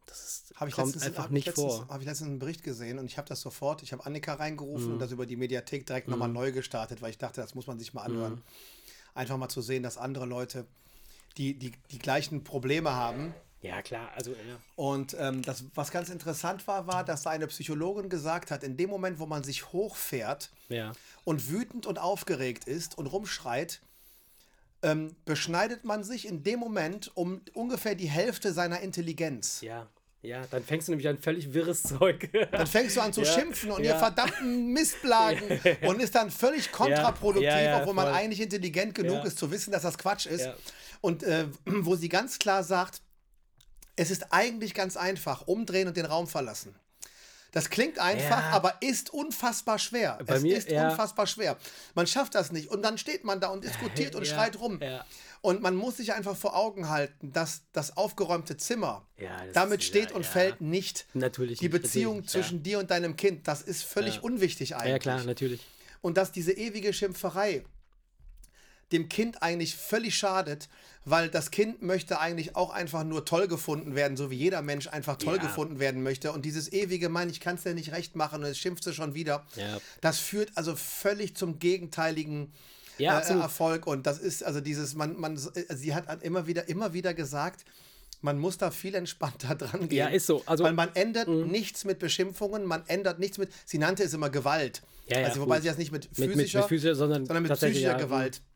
Das 0.06 0.20
ist, 0.20 0.52
ich 0.52 0.58
kommt 0.58 0.76
letztens, 0.76 1.04
einfach 1.04 1.30
nicht 1.30 1.48
letztens, 1.48 1.76
vor. 1.76 1.88
Habe 1.88 2.04
ich 2.04 2.08
letztens 2.08 2.30
einen 2.30 2.40
Bericht 2.40 2.64
gesehen 2.64 3.00
und 3.00 3.06
ich 3.06 3.18
habe 3.18 3.28
das 3.28 3.42
sofort, 3.42 3.82
ich 3.84 3.92
habe 3.92 4.06
Annika 4.06 4.36
reingerufen 4.36 4.88
mhm. 4.88 4.94
und 4.94 5.00
das 5.00 5.12
über 5.12 5.26
die 5.26 5.36
Mediathek 5.36 5.86
direkt 5.86 6.08
mhm. 6.08 6.12
nochmal 6.12 6.30
neu 6.30 6.52
gestartet, 6.52 7.02
weil 7.02 7.10
ich 7.10 7.18
dachte, 7.18 7.42
das 7.42 7.56
muss 7.56 7.68
man 7.68 7.80
sich 7.80 7.94
mal 7.94 8.04
anhören. 8.04 8.36
Mhm. 8.36 8.44
Einfach 9.16 9.38
mal 9.38 9.50
zu 9.50 9.62
sehen, 9.62 9.82
dass 9.82 9.98
andere 9.98 10.26
Leute, 10.26 10.68
die, 11.38 11.58
die 11.58 11.72
die 11.92 12.00
gleichen 12.00 12.44
Probleme 12.44 12.92
haben. 12.92 13.34
Ja, 13.62 13.82
klar, 13.82 14.12
also 14.14 14.32
ja. 14.32 14.60
Und 14.76 15.16
ähm, 15.18 15.42
das, 15.42 15.64
was 15.74 15.90
ganz 15.90 16.10
interessant 16.10 16.68
war, 16.68 16.86
war, 16.86 17.04
dass 17.04 17.24
da 17.24 17.32
eine 17.32 17.48
Psychologin 17.48 18.10
gesagt 18.10 18.52
hat, 18.52 18.64
in 18.64 18.78
dem 18.78 18.92
Moment, 18.92 19.18
wo 19.18 19.26
man 19.26 19.44
sich 19.44 19.72
hochfährt 19.72 20.52
ja. 20.70 20.92
und 21.24 21.50
wütend 21.50 21.88
und 21.88 21.98
aufgeregt 21.98 22.66
ist 22.66 22.96
und 22.96 23.08
rumschreit, 23.08 23.82
ähm, 24.86 25.16
beschneidet 25.26 25.84
man 25.84 26.04
sich 26.04 26.28
in 26.28 26.44
dem 26.44 26.60
Moment 26.60 27.12
um 27.16 27.42
ungefähr 27.54 27.96
die 27.96 28.08
Hälfte 28.08 28.54
seiner 28.54 28.82
Intelligenz. 28.82 29.62
Ja. 29.62 29.90
Ja, 30.22 30.44
dann 30.50 30.64
fängst 30.64 30.88
du 30.88 30.92
nämlich 30.92 31.08
an 31.08 31.20
völlig 31.20 31.54
wirres 31.54 31.84
Zeug. 32.00 32.30
Dann 32.52 32.66
fängst 32.66 32.96
du 32.96 33.02
an 33.02 33.14
zu 33.14 33.22
ja, 33.22 33.32
schimpfen 33.32 33.72
und 33.72 33.84
ja. 33.84 33.94
ihr 33.94 34.00
verdammten 34.00 34.74
Mistblagen 34.74 35.60
ja. 35.82 35.88
und 35.88 36.02
ist 36.02 36.16
dann 36.16 36.32
völlig 36.32 36.72
kontraproduktiv, 36.72 37.70
obwohl 37.76 37.94
man 37.94 38.08
eigentlich 38.08 38.42
intelligent 38.42 38.96
genug 38.96 39.26
ist 39.26 39.38
zu 39.38 39.52
wissen, 39.52 39.72
dass 39.72 39.84
das 39.84 39.98
Quatsch 39.98 40.26
ist. 40.26 40.50
Und 41.02 41.24
äh, 41.24 41.46
wo 41.66 41.96
sie 41.96 42.10
ganz 42.10 42.40
klar 42.40 42.64
sagt, 42.64 43.02
es 43.96 44.12
ist 44.12 44.32
eigentlich 44.32 44.74
ganz 44.74 44.98
einfach, 44.98 45.48
umdrehen 45.48 45.88
und 45.88 45.96
den 45.96 46.06
Raum 46.06 46.28
verlassen. 46.28 46.76
Das 47.56 47.70
klingt 47.70 48.00
einfach, 48.00 48.42
ja. 48.42 48.50
aber 48.50 48.74
ist 48.82 49.14
unfassbar 49.14 49.80
schwer. 49.80 50.20
Bei 50.26 50.36
es 50.36 50.42
mir, 50.42 50.58
ist 50.58 50.70
ja. 50.70 50.90
unfassbar 50.90 51.26
schwer. 51.26 51.56
Man 51.94 52.06
schafft 52.06 52.36
das 52.36 52.52
nicht. 52.52 52.70
Und 52.70 52.82
dann 52.82 52.98
steht 52.98 53.24
man 53.24 53.40
da 53.40 53.48
und 53.48 53.64
diskutiert 53.64 54.14
und 54.18 54.28
ja. 54.28 54.34
schreit 54.34 54.60
rum. 54.60 54.78
Und 55.40 55.62
man 55.62 55.74
muss 55.74 55.96
sich 55.96 56.12
einfach 56.12 56.36
vor 56.36 56.54
Augen 56.54 56.90
halten, 56.90 57.32
dass 57.32 57.62
das 57.72 57.96
aufgeräumte 57.96 58.58
Zimmer, 58.58 59.08
damit 59.54 59.86
steht 59.86 60.12
und 60.12 60.26
fällt 60.26 60.60
nicht 60.60 61.06
natürlich 61.14 61.60
die 61.60 61.70
Beziehung 61.70 62.18
nicht, 62.18 62.30
zwischen 62.30 62.62
dir 62.62 62.78
und 62.78 62.92
deinem 62.92 63.16
Kind. 63.16 63.48
Das 63.48 63.62
ist 63.62 63.84
völlig 63.84 64.22
unwichtig 64.22 64.76
eigentlich. 64.76 64.92
Ja, 64.92 65.00
klar, 65.00 65.24
natürlich. 65.24 65.62
Und 66.02 66.18
dass 66.18 66.34
diese 66.34 66.52
ewige 66.52 66.92
Schimpferei 66.92 67.64
dem 68.96 69.10
Kind 69.10 69.44
eigentlich 69.44 69.76
völlig 69.76 70.16
schadet, 70.16 70.70
weil 71.04 71.30
das 71.30 71.52
Kind 71.52 71.82
möchte 71.82 72.20
eigentlich 72.20 72.56
auch 72.56 72.72
einfach 72.72 73.04
nur 73.04 73.26
toll 73.26 73.48
gefunden 73.48 73.94
werden, 73.94 74.16
so 74.18 74.32
wie 74.32 74.38
jeder 74.38 74.62
Mensch 74.62 74.88
einfach 74.88 75.18
toll 75.18 75.36
ja. 75.36 75.44
gefunden 75.44 75.80
werden 75.80 76.02
möchte. 76.02 76.32
Und 76.32 76.46
dieses 76.46 76.72
ewige 76.72 77.10
Mann, 77.10 77.30
ich 77.30 77.42
kann 77.42 77.56
es 77.56 77.64
dir 77.64 77.74
nicht 77.74 77.92
recht 77.92 78.16
machen 78.16 78.44
und 78.44 78.50
es 78.50 78.58
schimpft 78.58 78.84
sie 78.84 78.94
schon 78.94 79.14
wieder, 79.14 79.46
ja. 79.56 79.78
das 80.02 80.20
führt 80.20 80.52
also 80.56 80.76
völlig 80.76 81.36
zum 81.36 81.60
gegenteiligen 81.60 82.54
ja, 82.98 83.20
äh, 83.20 83.34
Erfolg. 83.34 83.86
Und 83.86 84.08
das 84.08 84.18
ist 84.18 84.44
also 84.44 84.62
dieses, 84.62 84.96
man, 84.96 85.20
man, 85.20 85.36
äh, 85.36 85.76
sie 85.76 85.94
hat 85.94 86.24
immer 86.24 86.48
wieder, 86.48 86.70
immer 86.70 86.94
wieder 86.94 87.14
gesagt, 87.14 87.66
man 88.22 88.40
muss 88.40 88.58
da 88.58 88.72
viel 88.72 88.96
entspannter 88.96 89.56
dran 89.56 89.90
gehen. 89.90 89.98
Ja, 89.98 90.08
ist 90.08 90.26
so. 90.26 90.42
Also, 90.46 90.64
weil 90.64 90.74
man 90.74 90.90
ändert 90.96 91.28
mh. 91.28 91.48
nichts 91.48 91.84
mit 91.84 92.00
Beschimpfungen, 92.00 92.64
man 92.64 92.84
ändert 92.88 93.20
nichts 93.20 93.38
mit, 93.38 93.52
sie 93.66 93.78
nannte 93.78 94.04
es 94.04 94.14
immer 94.14 94.30
Gewalt. 94.30 94.82
Ja, 95.08 95.20
ja, 95.20 95.28
also, 95.28 95.42
wobei 95.42 95.58
gut. 95.58 95.64
sie 95.64 95.68
das 95.68 95.78
nicht 95.78 95.92
mit 95.92 96.06
physischer, 96.06 96.28
mit, 96.30 96.38
mit, 96.38 96.54
mit 96.54 96.64
physischer 96.66 96.96
sondern, 96.96 97.26
sondern 97.26 97.44
mit 97.44 97.54
psychischer 97.54 97.92
ja, 97.92 97.98
Gewalt 97.98 98.38
ähm, 98.38 98.55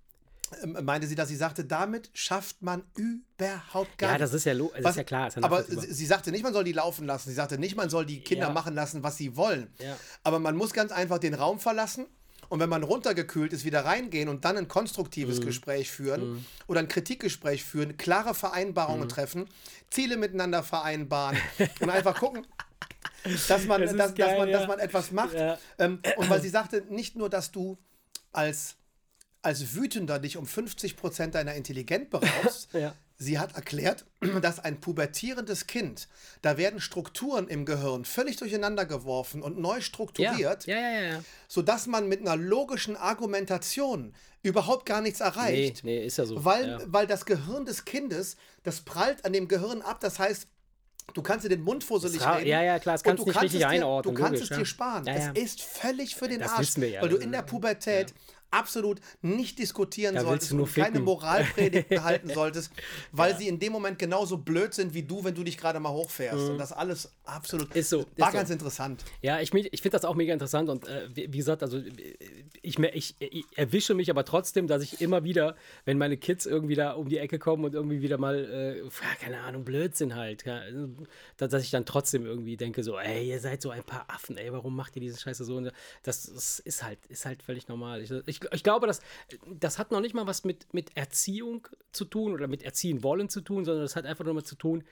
meinte 0.82 1.08
sie, 1.08 1.16
dass 1.16 1.30
sie 1.30 1.36
sagte, 1.36 1.64
damit 1.66 2.10
schafft 2.14 2.62
man 2.62 2.84
überhaupt 2.96 3.98
gar 3.98 4.12
Ja, 4.12 4.18
nichts. 4.18 4.32
das 4.32 4.34
ist 4.42 4.46
ja, 4.46 4.54
das 4.54 4.84
Was- 4.84 4.92
ist 4.92 4.98
ja 4.98 5.04
klar. 5.04 5.28
Ist 5.28 5.38
ja 5.38 5.44
aber 5.44 5.64
sie, 5.64 6.06
sagte 6.06 6.32
nicht, 6.32 6.44
man 6.44 6.54
soll 6.54 6.64
die 6.64 6.72
laufen 6.74 7.06
lassen. 7.06 7.30
Sie 7.30 7.36
sagte 7.36 7.58
nicht, 7.58 7.76
man 7.76 7.90
soll 7.90 8.06
die 8.06 8.22
Kinder 8.22 8.48
Ja. 8.48 8.54
machen 8.54 8.74
lassen, 8.76 9.04
was 9.04 9.18
sie 9.18 9.36
wollen. 9.36 9.74
Ja. 9.80 9.96
Aber 10.24 10.40
man 10.40 10.56
muss 10.56 10.74
ganz 10.74 10.92
einfach 10.92 11.20
den 11.20 11.34
Raum 11.34 11.60
verlassen. 11.60 12.06
Und 12.50 12.60
wenn 12.60 12.70
man 12.70 12.82
runtergekühlt 12.82 13.54
ist, 13.54 13.64
wieder 13.64 13.86
reingehen 13.86 14.28
und 14.28 14.44
dann 14.44 14.58
ein 14.58 14.68
konstruktives 14.68 15.40
Mhm. 15.40 15.46
Gespräch 15.46 15.92
führen 15.92 16.44
oder 16.66 16.80
ein 16.80 16.88
Kritikgespräch 16.88 17.64
führen, 17.64 17.96
klare 17.98 18.34
Vereinbarungen 18.34 19.04
Mhm. 19.04 19.10
treffen, 19.10 19.46
Ziele 19.92 20.18
miteinander 20.18 20.64
vereinbaren 20.64 21.38
und 21.80 21.92
einfach 21.92 22.16
gucken, 22.20 22.48
dass 23.48 23.66
man, 23.66 23.82
Das 23.82 23.92
dass, 23.92 23.98
dass, 23.98 24.16
geil, 24.16 24.38
man, 24.40 24.52
dass 24.52 24.62
ja. 24.64 24.68
man 24.68 24.80
etwas 24.80 25.12
macht. 25.12 25.34
Ja. 25.36 25.60
Ähm, 25.78 26.02
und 26.18 26.28
weil 26.30 26.42
sie 26.42 26.50
sagte, 26.50 26.84
nicht 26.90 27.16
nur, 27.16 27.30
dass 27.30 27.52
du 27.52 27.78
als, 28.32 28.76
als 29.42 29.74
Wütender 29.76 30.20
dich 30.20 30.38
um 30.38 30.46
50 30.46 30.98
Prozent 30.98 31.36
deiner 31.36 31.54
Intelligenz 31.56 32.10
beraubst, 32.10 32.70
Ja. 32.74 32.94
sie 33.18 33.40
hat 33.40 33.56
erklärt, 33.56 34.06
dass 34.42 34.60
ein 34.60 34.82
pubertierendes 34.82 35.66
Kind, 35.68 36.08
da 36.42 36.58
werden 36.58 36.82
Strukturen 36.82 37.48
im 37.48 37.66
Gehirn 37.66 38.04
völlig 38.06 38.36
durcheinander 38.38 38.86
geworfen 38.86 39.42
und 39.42 39.58
neu 39.58 39.76
ja. 39.76 39.82
strukturiert, 39.82 40.66
ja, 40.66 40.76
ja, 40.78 40.92
ja, 40.92 41.02
ja. 41.14 41.24
sodass 41.48 41.88
man 41.88 42.08
mit 42.10 42.20
einer 42.22 42.36
logischen 42.36 42.98
Argumentation 42.98 44.14
überhaupt 44.44 44.86
gar 44.86 45.02
nichts 45.02 45.20
Nee, 45.20 45.26
erreicht. 45.26 45.84
nee, 45.84 46.06
ist 46.06 46.18
ja 46.18 46.26
so. 46.26 46.44
Weil, 46.46 46.68
ja. 46.70 46.80
weil 46.88 47.08
das 47.08 47.26
Gehirn 47.26 47.66
des 47.66 47.86
Kindes, 47.86 48.36
das 48.64 48.82
prallt 48.82 49.24
an 49.26 49.34
dem 49.34 49.48
Gehirn 49.48 49.82
ab. 49.82 50.00
Das 50.02 50.18
heißt, 50.20 50.48
du 51.14 51.22
kannst 51.22 51.44
dir 51.46 51.50
den 51.50 51.62
Mund 51.62 51.84
fusselig 51.84 52.26
reden. 52.26 52.48
ja, 52.48 52.62
ja, 52.62 52.80
klar, 52.80 52.96
das 52.96 53.04
kannst 53.04 53.22
du 53.24 53.28
nicht 53.28 53.36
richtig 53.42 53.62
es 53.62 53.68
dir, 53.68 53.70
einordnen, 53.70 54.16
Du 54.16 54.22
kannst 54.22 54.34
logisch, 54.36 54.52
es 54.52 54.56
dir 54.56 54.60
ja. 54.62 54.66
sparen. 54.66 55.06
Ja, 55.08 55.16
ja. 55.18 55.32
Es 55.34 55.44
ist 55.44 55.62
völlig 55.62 56.16
für 56.16 56.28
den 56.30 56.40
Das 56.40 56.52
Arsch. 56.52 56.60
wissen 56.62 56.82
wir 56.82 56.90
ja. 56.90 57.02
Weil 57.02 57.10
du 57.10 57.18
in 57.18 57.32
der 57.34 57.42
Pubertät 57.42 58.14
absolut 58.52 59.00
nicht 59.22 59.60
diskutieren 59.60 60.16
Da 60.16 60.22
solltest 60.22 60.52
und 60.52 60.66
keine 60.74 60.88
ficken. 60.88 61.04
Moralpredigten 61.04 62.04
halten 62.04 62.30
solltest, 62.34 62.72
weil 63.12 63.38
sie 63.38 63.48
in 63.48 63.60
dem 63.60 63.72
Moment 63.72 64.00
genauso 64.00 64.38
blöd 64.38 64.74
sind 64.74 64.94
wie 64.94 65.04
du, 65.04 65.24
wenn 65.24 65.36
du 65.36 65.44
dich 65.44 65.58
gerade 65.58 65.80
mal 65.80 65.92
hochfährst. 65.92 66.50
Und 66.50 66.58
das 66.58 66.72
alles 66.72 67.12
absolut 67.26 67.76
Ist 67.76 67.90
so, 67.90 68.06
war 68.18 68.28
ist 68.28 68.34
so. 68.34 68.38
ganz 68.38 68.50
interessant. 68.50 69.04
Ja, 69.22 69.40
ich, 69.40 69.54
ich 69.54 69.82
finde 69.82 69.98
das 69.98 70.06
auch 70.06 70.16
mega 70.16 70.34
interessant 70.34 70.70
und 70.70 70.88
äh, 70.88 71.10
wie, 71.14 71.32
wie 71.34 71.38
gesagt, 71.38 71.64
also 71.64 71.82
ich, 72.62 72.80
ich, 72.80 73.16
ich 73.20 73.46
erwische 73.56 73.94
mich 73.94 74.10
aber 74.10 74.26
trotzdem, 74.26 74.68
dass 74.68 74.84
ich 74.84 75.02
immer 75.02 75.24
wieder, 75.24 75.56
wenn 75.86 75.98
meine 75.98 76.18
Kids 76.18 76.46
irgendwie 76.46 76.76
da 76.76 76.94
um 76.94 77.10
die 77.10 77.18
Ecke 77.18 77.40
kommen 77.40 77.66
und 77.66 77.74
irgendwie 77.74 78.02
wieder 78.02 78.18
mal, 78.18 78.36
äh, 78.36 78.80
ja, 78.80 79.16
keine 79.22 79.40
Ahnung, 79.42 79.64
Blödsinn 79.64 80.16
halt, 80.16 80.46
ja, 80.46 80.62
dass, 81.38 81.52
dass 81.52 81.64
ich 81.64 81.72
dann 81.72 81.86
trotzdem 81.86 82.26
irgendwie 82.26 82.58
denke 82.58 82.84
so, 82.84 82.98
ey, 82.98 83.30
ihr 83.30 83.40
seid 83.40 83.62
so 83.62 83.70
ein 83.70 83.84
paar 83.84 84.06
Affen, 84.08 84.38
ey, 84.38 84.52
warum 84.52 84.76
macht 84.76 84.96
ihr 84.96 85.02
diese 85.02 85.20
Scheiße 85.20 85.44
so? 85.44 85.58
Und 85.58 85.72
das, 86.04 86.24
das 86.34 86.60
ist 86.60 86.84
halt, 86.84 87.00
ist 87.08 87.26
halt 87.26 87.44
völlig 87.44 87.68
normal. 87.68 88.02
Ich, 88.02 88.39
ich, 88.42 88.52
ich 88.54 88.64
glaube, 88.64 88.88
das, 88.88 89.00
das 89.48 89.78
hat 89.78 89.92
noch 89.92 90.02
nicht 90.02 90.14
mal 90.16 90.28
was 90.28 90.44
mit, 90.44 90.74
mit 90.74 90.96
Erziehung 90.98 91.68
zu 91.92 92.06
tun 92.06 92.34
oder 92.34 92.48
mit 92.48 92.64
Erziehen 92.64 93.04
wollen 93.04 93.30
zu 93.30 93.42
tun, 93.42 93.66
sondern 93.66 93.84
das 93.84 93.96
hat 93.96 94.06
einfach 94.06 94.26
nur 94.26 94.34
mal 94.34 94.44
zu 94.44 94.56
tun, 94.56 94.84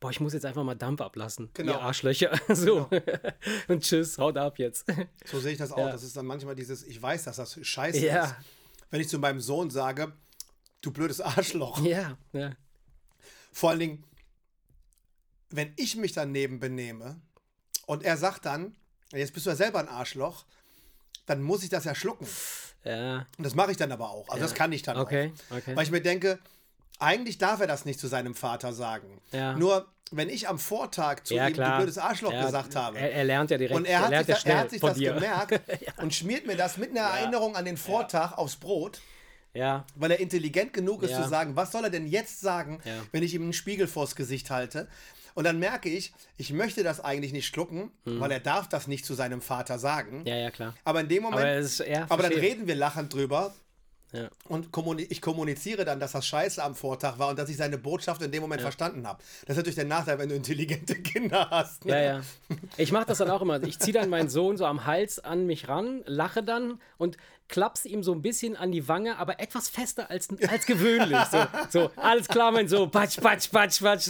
boah, 0.00 0.10
ich 0.10 0.20
muss 0.20 0.32
jetzt 0.34 0.44
einfach 0.44 0.64
mal 0.64 0.74
Dampf 0.74 1.00
ablassen, 1.00 1.50
Genau. 1.54 1.72
ihr 1.72 1.80
Arschlöcher. 1.80 2.38
So. 2.54 2.88
Und 3.68 3.82
tschüss, 3.82 4.18
haut 4.18 4.36
ab 4.36 4.58
jetzt. 4.58 4.86
So 5.24 5.40
sehe 5.40 5.52
ich 5.52 5.58
das 5.58 5.72
auch. 5.72 5.78
Ja. 5.78 5.92
Das 5.92 6.02
ist 6.02 6.16
dann 6.16 6.26
manchmal 6.26 6.54
dieses, 6.54 6.82
ich 6.84 7.00
weiß, 7.00 7.24
dass 7.24 7.36
das 7.36 7.58
scheiße 7.60 8.04
Ja. 8.04 8.24
ist. 8.24 8.34
Wenn 8.90 9.00
ich 9.00 9.08
zu 9.08 9.18
meinem 9.18 9.40
Sohn 9.40 9.70
sage, 9.70 10.12
du 10.80 10.90
blödes 10.92 11.20
Arschloch. 11.20 11.80
Ja, 11.84 12.18
ja. 12.32 12.52
Vor 13.52 13.70
allen 13.70 13.78
Dingen, 13.80 14.04
wenn 15.50 15.72
ich 15.76 15.96
mich 15.96 16.12
daneben 16.12 16.58
benehme 16.60 17.20
und 17.86 18.02
er 18.02 18.16
sagt 18.16 18.44
dann, 18.46 18.76
jetzt 19.12 19.32
bist 19.32 19.46
du 19.46 19.50
ja 19.50 19.56
selber 19.56 19.78
ein 19.78 19.88
Arschloch, 19.88 20.44
dann 21.26 21.42
muss 21.42 21.62
ich 21.62 21.70
das 21.70 21.84
ja 21.84 21.94
schlucken. 21.94 22.26
Ja, 22.84 23.26
Und 23.38 23.44
das 23.44 23.54
mache 23.54 23.70
ich 23.70 23.76
dann 23.76 23.90
aber 23.92 24.10
auch. 24.10 24.28
Also 24.28 24.42
das 24.42 24.54
kann 24.54 24.72
ich 24.72 24.82
dann 24.82 24.98
okay, 24.98 25.32
auch. 25.50 25.56
okay. 25.56 25.74
Weil 25.76 25.84
ich 25.84 25.90
mir 25.90 26.02
denke, 26.02 26.38
eigentlich 26.98 27.38
darf 27.38 27.60
er 27.60 27.66
das 27.66 27.84
nicht 27.84 27.98
zu 27.98 28.06
seinem 28.06 28.34
Vater 28.34 28.72
sagen. 28.72 29.20
Ja. 29.32 29.54
Nur, 29.54 29.86
wenn 30.10 30.28
ich 30.28 30.48
am 30.48 30.58
Vortag 30.58 31.24
zu 31.24 31.34
ja, 31.34 31.48
ihm 31.48 31.54
klar. 31.54 31.70
du 31.72 31.76
blödes 31.78 31.98
Arschloch 31.98 32.32
Ja, 32.32 32.44
gesagt 32.44 32.76
habe. 32.76 32.98
Er, 32.98 33.12
er 33.12 33.24
lernt 33.24 33.50
ja 33.50 33.58
direkt. 33.58 33.74
und 33.76 33.86
er 33.86 34.00
hat, 34.00 34.10
lernt 34.10 34.26
sich, 34.26 34.28
ja 34.28 34.34
da, 34.34 34.40
schnell 34.40 34.54
er 34.56 34.60
hat 34.60 34.70
sich 34.70 34.80
das 34.80 34.96
dir. 34.96 35.14
gemerkt 35.14 35.60
und 36.02 36.14
schmiert 36.14 36.46
mir 36.46 36.56
das 36.56 36.76
mit 36.76 36.90
einer 36.90 37.00
Erinnerung 37.00 37.56
an 37.56 37.64
den 37.64 37.76
Vortag 37.76 38.32
aufs 38.36 38.56
Brot, 38.56 39.00
Ja, 39.54 39.84
weil 39.96 40.10
er 40.12 40.20
intelligent 40.20 40.72
genug 40.72 41.02
ist 41.02 41.12
Ja. 41.12 41.22
zu 41.22 41.28
sagen, 41.28 41.56
was 41.56 41.72
soll 41.72 41.84
er 41.84 41.90
denn 41.90 42.06
jetzt 42.06 42.40
sagen, 42.40 42.80
Ja. 42.84 42.92
wenn 43.12 43.22
ich 43.22 43.34
ihm 43.34 43.42
einen 43.42 43.52
Spiegel 43.54 43.86
vors 43.88 44.14
Gesicht 44.14 44.50
halte. 44.50 44.88
Und 45.34 45.44
dann 45.44 45.58
merke 45.58 45.88
ich, 45.88 46.12
ich 46.36 46.52
möchte 46.52 46.82
das 46.84 47.00
eigentlich 47.00 47.32
nicht 47.32 47.46
schlucken, 47.46 47.90
weil 48.04 48.30
er 48.30 48.40
darf 48.40 48.68
das 48.68 48.86
nicht 48.86 49.04
zu 49.04 49.14
seinem 49.14 49.40
Vater 49.42 49.78
sagen. 49.78 50.20
Mhm. 50.20 50.26
ja, 50.26 50.36
ja, 50.36 50.50
klar. 50.50 50.74
Aber 50.84 51.00
in 51.00 51.08
dem 51.08 51.22
Moment, 51.24 51.42
Aber 51.42 51.50
aber, 51.50 51.58
ist, 51.58 51.80
ja, 51.80 52.06
dann 52.06 52.18
verstehe. 52.20 52.40
reden 52.40 52.66
wir 52.68 52.76
lachend 52.76 53.12
drüber 53.12 53.52
Ja. 54.12 54.28
und 54.48 54.70
kommuni 54.70 55.02
ich 55.10 55.20
kommuniziere 55.20 55.84
dann, 55.84 55.98
dass 55.98 56.12
das 56.12 56.24
scheiße 56.24 56.62
am 56.62 56.76
Vortag 56.76 57.18
war 57.18 57.30
und 57.30 57.38
dass 57.38 57.48
ich 57.48 57.56
seine 57.56 57.78
Botschaft 57.78 58.22
in 58.22 58.30
dem 58.30 58.42
Moment 58.42 58.62
verstanden 58.62 59.08
habe. 59.08 59.20
Das 59.46 59.54
ist 59.54 59.56
natürlich 59.56 59.74
der 59.74 59.86
Nachteil, 59.86 60.20
wenn 60.20 60.28
du 60.28 60.36
intelligente 60.36 60.94
Kinder 61.02 61.48
hast. 61.50 61.84
Ne? 61.84 61.92
Ja, 61.92 62.02
ja. 62.18 62.20
Ich 62.76 62.92
mache 62.92 63.06
das 63.06 63.18
dann 63.18 63.28
auch 63.30 63.42
immer. 63.42 63.60
Ich 63.64 63.80
ziehe 63.80 63.92
dann 63.92 64.08
meinen 64.08 64.28
Sohn 64.28 64.56
so 64.56 64.66
am 64.66 64.86
Hals 64.86 65.18
an 65.18 65.46
mich 65.46 65.66
ran, 65.68 66.02
lache 66.06 66.44
dann 66.44 66.80
und 66.96 67.16
klapp's 67.48 67.84
ihm 67.84 68.02
so 68.02 68.12
ein 68.12 68.22
bisschen 68.22 68.56
an 68.56 68.72
die 68.72 68.88
Wange, 68.88 69.18
aber 69.18 69.38
etwas 69.38 69.68
fester 69.68 70.10
als, 70.10 70.28
als 70.48 70.66
gewöhnlich. 70.66 71.18
So, 71.30 71.46
so, 71.70 71.90
alles 71.96 72.26
klar, 72.28 72.50
mein 72.52 72.68
Sohn, 72.68 72.90
patsch, 72.90 73.20
patsch, 73.20 73.50
patsch, 73.50 73.80
patsch. 73.82 74.08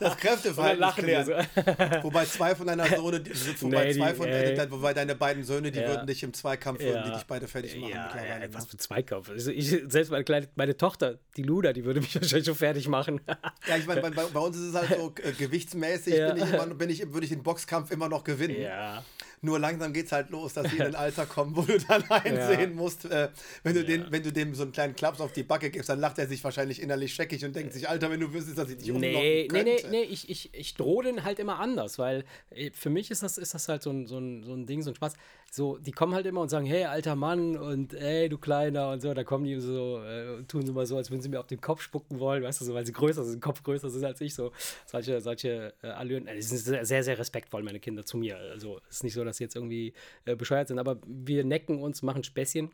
Das 0.00 0.16
Kräfteverhältnis 0.16 0.80
lachen 0.80 1.06
wir 1.06 1.24
klären. 1.24 2.02
Wobei 2.02 2.24
zwei 2.26 2.54
von 2.54 2.66
deiner 2.66 2.86
Sohne, 2.86 3.20
die- 3.20 3.30
wobei, 3.62 3.84
Nee, 3.86 3.92
die- 3.94 3.98
zwei 3.98 4.14
von, 4.14 4.26
ey. 4.26 4.54
äh, 4.54 4.70
wobei 4.70 4.94
deine 4.94 5.14
beiden 5.14 5.42
Söhne, 5.44 5.72
die 5.72 5.80
Ja. 5.80 5.88
würden 5.88 6.06
dich 6.06 6.22
im 6.22 6.32
Zweikampf, 6.34 6.80
würden 6.80 7.04
die 7.06 7.12
dich 7.12 7.24
beide 7.24 7.48
fertig 7.48 7.76
machen 7.76 7.90
Ja, 7.90 8.10
ja, 8.24 8.38
ne? 8.38 8.48
was 8.52 8.66
für 8.66 8.76
Zweikampf. 8.76 9.30
Also 9.30 9.50
ich, 9.50 9.68
selbst 9.88 10.10
meine, 10.10 10.24
kleine, 10.24 10.48
meine 10.54 10.76
Tochter, 10.76 11.18
die 11.36 11.42
Luna, 11.42 11.72
die 11.72 11.84
würde 11.84 12.00
mich 12.00 12.14
wahrscheinlich 12.20 12.46
schon 12.46 12.54
fertig 12.54 12.88
machen. 12.88 13.20
Ja, 13.68 13.76
ich 13.76 13.86
meine, 13.86 14.00
bei, 14.02 14.10
bei 14.10 14.40
uns 14.40 14.56
ist 14.56 14.62
es 14.64 14.74
halt 14.74 14.88
so, 14.98 15.12
äh, 15.22 15.32
gewichtsmäßig 15.32 16.14
Ja. 16.14 16.32
bin 16.34 16.44
ich 16.44 16.52
immer, 16.52 16.66
bin 16.66 16.90
ich, 16.90 17.12
würde 17.12 17.24
ich 17.24 17.30
den 17.30 17.42
Boxkampf 17.42 17.90
immer 17.90 18.08
noch 18.08 18.22
gewinnen. 18.22 18.60
ja. 18.60 19.02
Nur 19.46 19.60
langsam 19.60 19.92
geht 19.92 20.06
es 20.06 20.12
halt 20.12 20.30
los, 20.30 20.54
dass 20.54 20.68
sie 20.70 20.76
in 20.76 20.82
ein 20.86 20.94
Alter 20.96 21.24
kommen, 21.24 21.54
wo 21.56 21.62
du 21.62 21.78
dann 21.78 22.02
einsehen 22.10 22.74
musst, 22.74 23.04
äh, 23.04 23.28
wenn, 23.62 23.74
du 23.74 23.84
den, 23.84 24.06
wenn 24.10 24.22
du 24.24 24.32
dem 24.32 24.54
so 24.54 24.64
einen 24.64 24.72
kleinen 24.72 24.96
Klaps 24.96 25.20
auf 25.20 25.32
die 25.32 25.44
Backe 25.44 25.70
gibst, 25.70 25.88
dann 25.88 26.00
lacht 26.00 26.18
er 26.18 26.26
sich 26.26 26.42
wahrscheinlich 26.42 26.82
innerlich 26.82 27.14
scheckig 27.14 27.44
und 27.44 27.54
denkt 27.54 27.72
sich, 27.72 27.88
Alter, 27.88 28.10
wenn 28.10 28.18
du 28.18 28.32
wüsstest, 28.32 28.58
dass 28.58 28.68
ich 28.70 28.78
dich 28.78 28.92
Nee, 28.92 28.98
nee, 28.98 29.46
könnte. 29.46 29.64
nee, 29.64 29.80
nee, 29.90 30.02
ich, 30.02 30.28
ich, 30.28 30.52
ich 30.52 30.74
drohe 30.74 31.04
den 31.04 31.22
halt 31.22 31.38
immer 31.38 31.60
anders, 31.60 31.98
weil 31.98 32.24
äh, 32.50 32.70
für 32.72 32.90
mich 32.90 33.10
ist 33.10 33.22
das, 33.22 33.38
ist 33.38 33.54
das 33.54 33.68
halt 33.68 33.82
so 33.82 33.90
ein, 33.90 34.06
so, 34.06 34.18
ein, 34.18 34.42
so 34.42 34.52
ein 34.52 34.66
Ding, 34.66 34.82
so 34.82 34.90
ein 34.90 34.96
Spaß. 34.96 35.14
So, 35.52 35.78
die 35.78 35.92
kommen 35.92 36.12
halt 36.12 36.26
immer 36.26 36.40
und 36.40 36.48
sagen, 36.48 36.66
hey, 36.66 36.84
alter 36.84 37.14
Mann 37.14 37.56
und 37.56 37.94
ey, 37.94 38.28
du 38.28 38.36
Kleiner 38.36 38.90
und 38.90 39.00
so, 39.00 39.14
da 39.14 39.22
kommen 39.24 39.44
die 39.44 39.58
so, 39.60 40.02
äh, 40.02 40.42
tun 40.48 40.66
sie 40.66 40.72
mal 40.72 40.86
so, 40.86 40.96
als 40.96 41.10
würden 41.10 41.22
sie 41.22 41.28
mir 41.28 41.38
auf 41.38 41.46
den 41.46 41.60
Kopf 41.60 41.80
spucken 41.80 42.18
wollen, 42.18 42.42
weißt 42.42 42.60
du, 42.60 42.64
so, 42.64 42.74
weil 42.74 42.84
sie 42.84 42.92
größer 42.92 43.24
sind, 43.24 43.40
Kopf 43.40 43.62
größer 43.62 43.88
sind 43.88 44.04
als 44.04 44.20
ich, 44.20 44.34
so, 44.34 44.52
solche, 44.86 45.20
solche 45.20 45.72
äh, 45.82 45.86
Allüren. 45.88 46.26
Äh, 46.26 46.34
die 46.34 46.42
sind 46.42 46.58
sehr, 46.58 46.84
sehr, 46.84 47.02
sehr 47.04 47.18
respektvoll, 47.18 47.62
meine 47.62 47.80
Kinder, 47.80 48.04
zu 48.04 48.18
mir. 48.18 48.36
Also, 48.36 48.80
es 48.90 48.96
ist 48.96 49.04
nicht 49.04 49.14
so, 49.14 49.24
dass 49.24 49.35
sie 49.36 49.44
jetzt 49.44 49.56
irgendwie 49.56 49.92
äh, 50.24 50.36
bescheuert 50.36 50.68
sind, 50.68 50.78
aber 50.78 50.98
wir 51.06 51.44
necken 51.44 51.82
uns, 51.82 52.02
machen 52.02 52.24
Späßchen. 52.24 52.70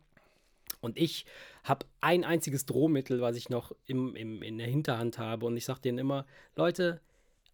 Und 0.81 0.99
ich 0.99 1.27
habe 1.65 1.87
ein 2.01 2.25
einziges 2.25 2.67
Drohmittel, 2.67 3.21
was 3.21 3.37
ich 3.37 3.49
noch 3.49 3.73
im, 3.87 4.17
im, 4.17 4.43
in 4.43 4.59
der 4.59 4.67
Hinterhand 4.67 5.19
habe. 5.19 5.47
Und 5.47 5.57
ich 5.57 5.65
sage 5.65 5.81
denen 5.81 5.99
immer, 5.99 6.27
Leute, 6.57 7.01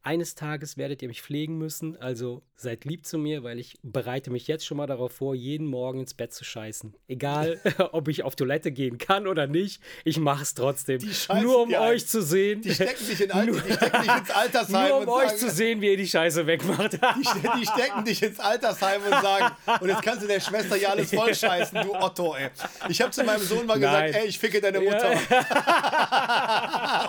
eines 0.08 0.34
Tages 0.34 0.78
werdet 0.78 1.02
ihr 1.02 1.08
mich 1.08 1.20
pflegen 1.20 1.58
müssen. 1.58 1.94
Also 2.00 2.40
seid 2.56 2.86
lieb 2.86 3.04
zu 3.04 3.18
mir, 3.18 3.44
weil 3.44 3.58
ich 3.58 3.78
bereite 3.82 4.30
mich 4.30 4.46
jetzt 4.46 4.64
schon 4.64 4.78
mal 4.78 4.86
darauf 4.86 5.12
vor, 5.12 5.34
jeden 5.34 5.66
Morgen 5.66 6.00
ins 6.00 6.14
Bett 6.14 6.32
zu 6.32 6.44
scheißen. 6.44 6.94
Egal, 7.08 7.60
ob 7.92 8.08
ich 8.08 8.22
auf 8.22 8.34
Toilette 8.34 8.72
gehen 8.72 8.96
kann 8.96 9.26
oder 9.26 9.46
nicht, 9.46 9.82
ich 10.04 10.18
mache 10.18 10.44
es 10.44 10.54
trotzdem. 10.54 11.00
scheißen 11.00 11.42
Nur 11.42 11.60
um 11.60 11.74
euch 11.74 12.02
ein. 12.02 12.06
zu 12.06 12.22
sehen. 12.22 12.62
Die 12.62 12.72
stecken 12.72 13.06
dich, 13.06 13.20
in 13.20 13.30
Alter, 13.32 13.52
die 13.52 13.72
stecken 13.74 14.02
dich 14.02 14.16
ins 14.16 14.30
Altersheim 14.30 14.88
Nur 14.88 14.96
um 14.96 15.02
und 15.02 15.08
euch 15.10 15.28
sagen, 15.28 15.38
zu 15.40 15.50
sehen, 15.50 15.80
wie 15.82 15.90
ihr 15.90 15.96
die 15.98 16.08
Scheiße 16.08 16.46
wegmacht. 16.46 16.94
Die, 16.94 17.58
die 17.60 17.66
stecken 17.66 18.04
dich 18.06 18.22
ins 18.22 18.40
Altersheim 18.40 19.02
und 19.02 19.10
sagen, 19.10 19.54
und 19.80 19.88
jetzt 19.90 20.02
kannst 20.02 20.22
du 20.22 20.26
der 20.26 20.40
Schwester 20.40 20.76
hier 20.76 20.90
alles 20.90 21.10
voll 21.12 21.34
scheißen, 21.34 21.82
du 21.82 21.94
Otto, 21.94 22.34
ey. 22.34 22.48
Ich 22.88 23.02
habe 23.02 23.10
zu 23.10 23.24
meinem 23.24 23.42
Sohn 23.42 23.66
mal 23.66 23.74
gesagt, 23.74 24.12
Nein. 24.12 24.14
ey, 24.14 24.26
ich 24.26 24.38
ficke 24.38 24.58
deine 24.62 24.80
Mutter. 24.80 25.12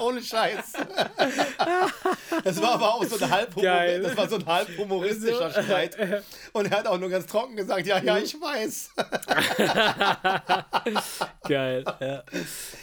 Ohne 0.02 0.22
Scheiß. 0.22 0.74
Das 2.44 2.62
war 2.62 2.74
aber 2.74 2.89
auch 2.96 3.04
so 3.06 3.24
ein 3.24 3.30
halb, 3.30 3.56
Geil. 3.56 4.02
das 4.02 4.18
war 4.18 4.28
so 4.30 4.36
ein 4.38 4.46
halb 4.46 4.78
humoristischer 4.78 5.52
Streit. 5.52 6.24
Und 6.54 6.72
er 6.72 6.78
hat 6.80 6.88
auch 6.88 6.98
nur 7.00 7.10
ganz 7.10 7.26
trocken 7.26 7.56
gesagt, 7.56 7.86
ja, 7.88 8.00
ja, 8.02 8.18
ich 8.18 8.34
weiß. 8.36 8.92
Geil. 11.48 11.84
Ja. 12.00 12.08
Ja, 12.08 12.24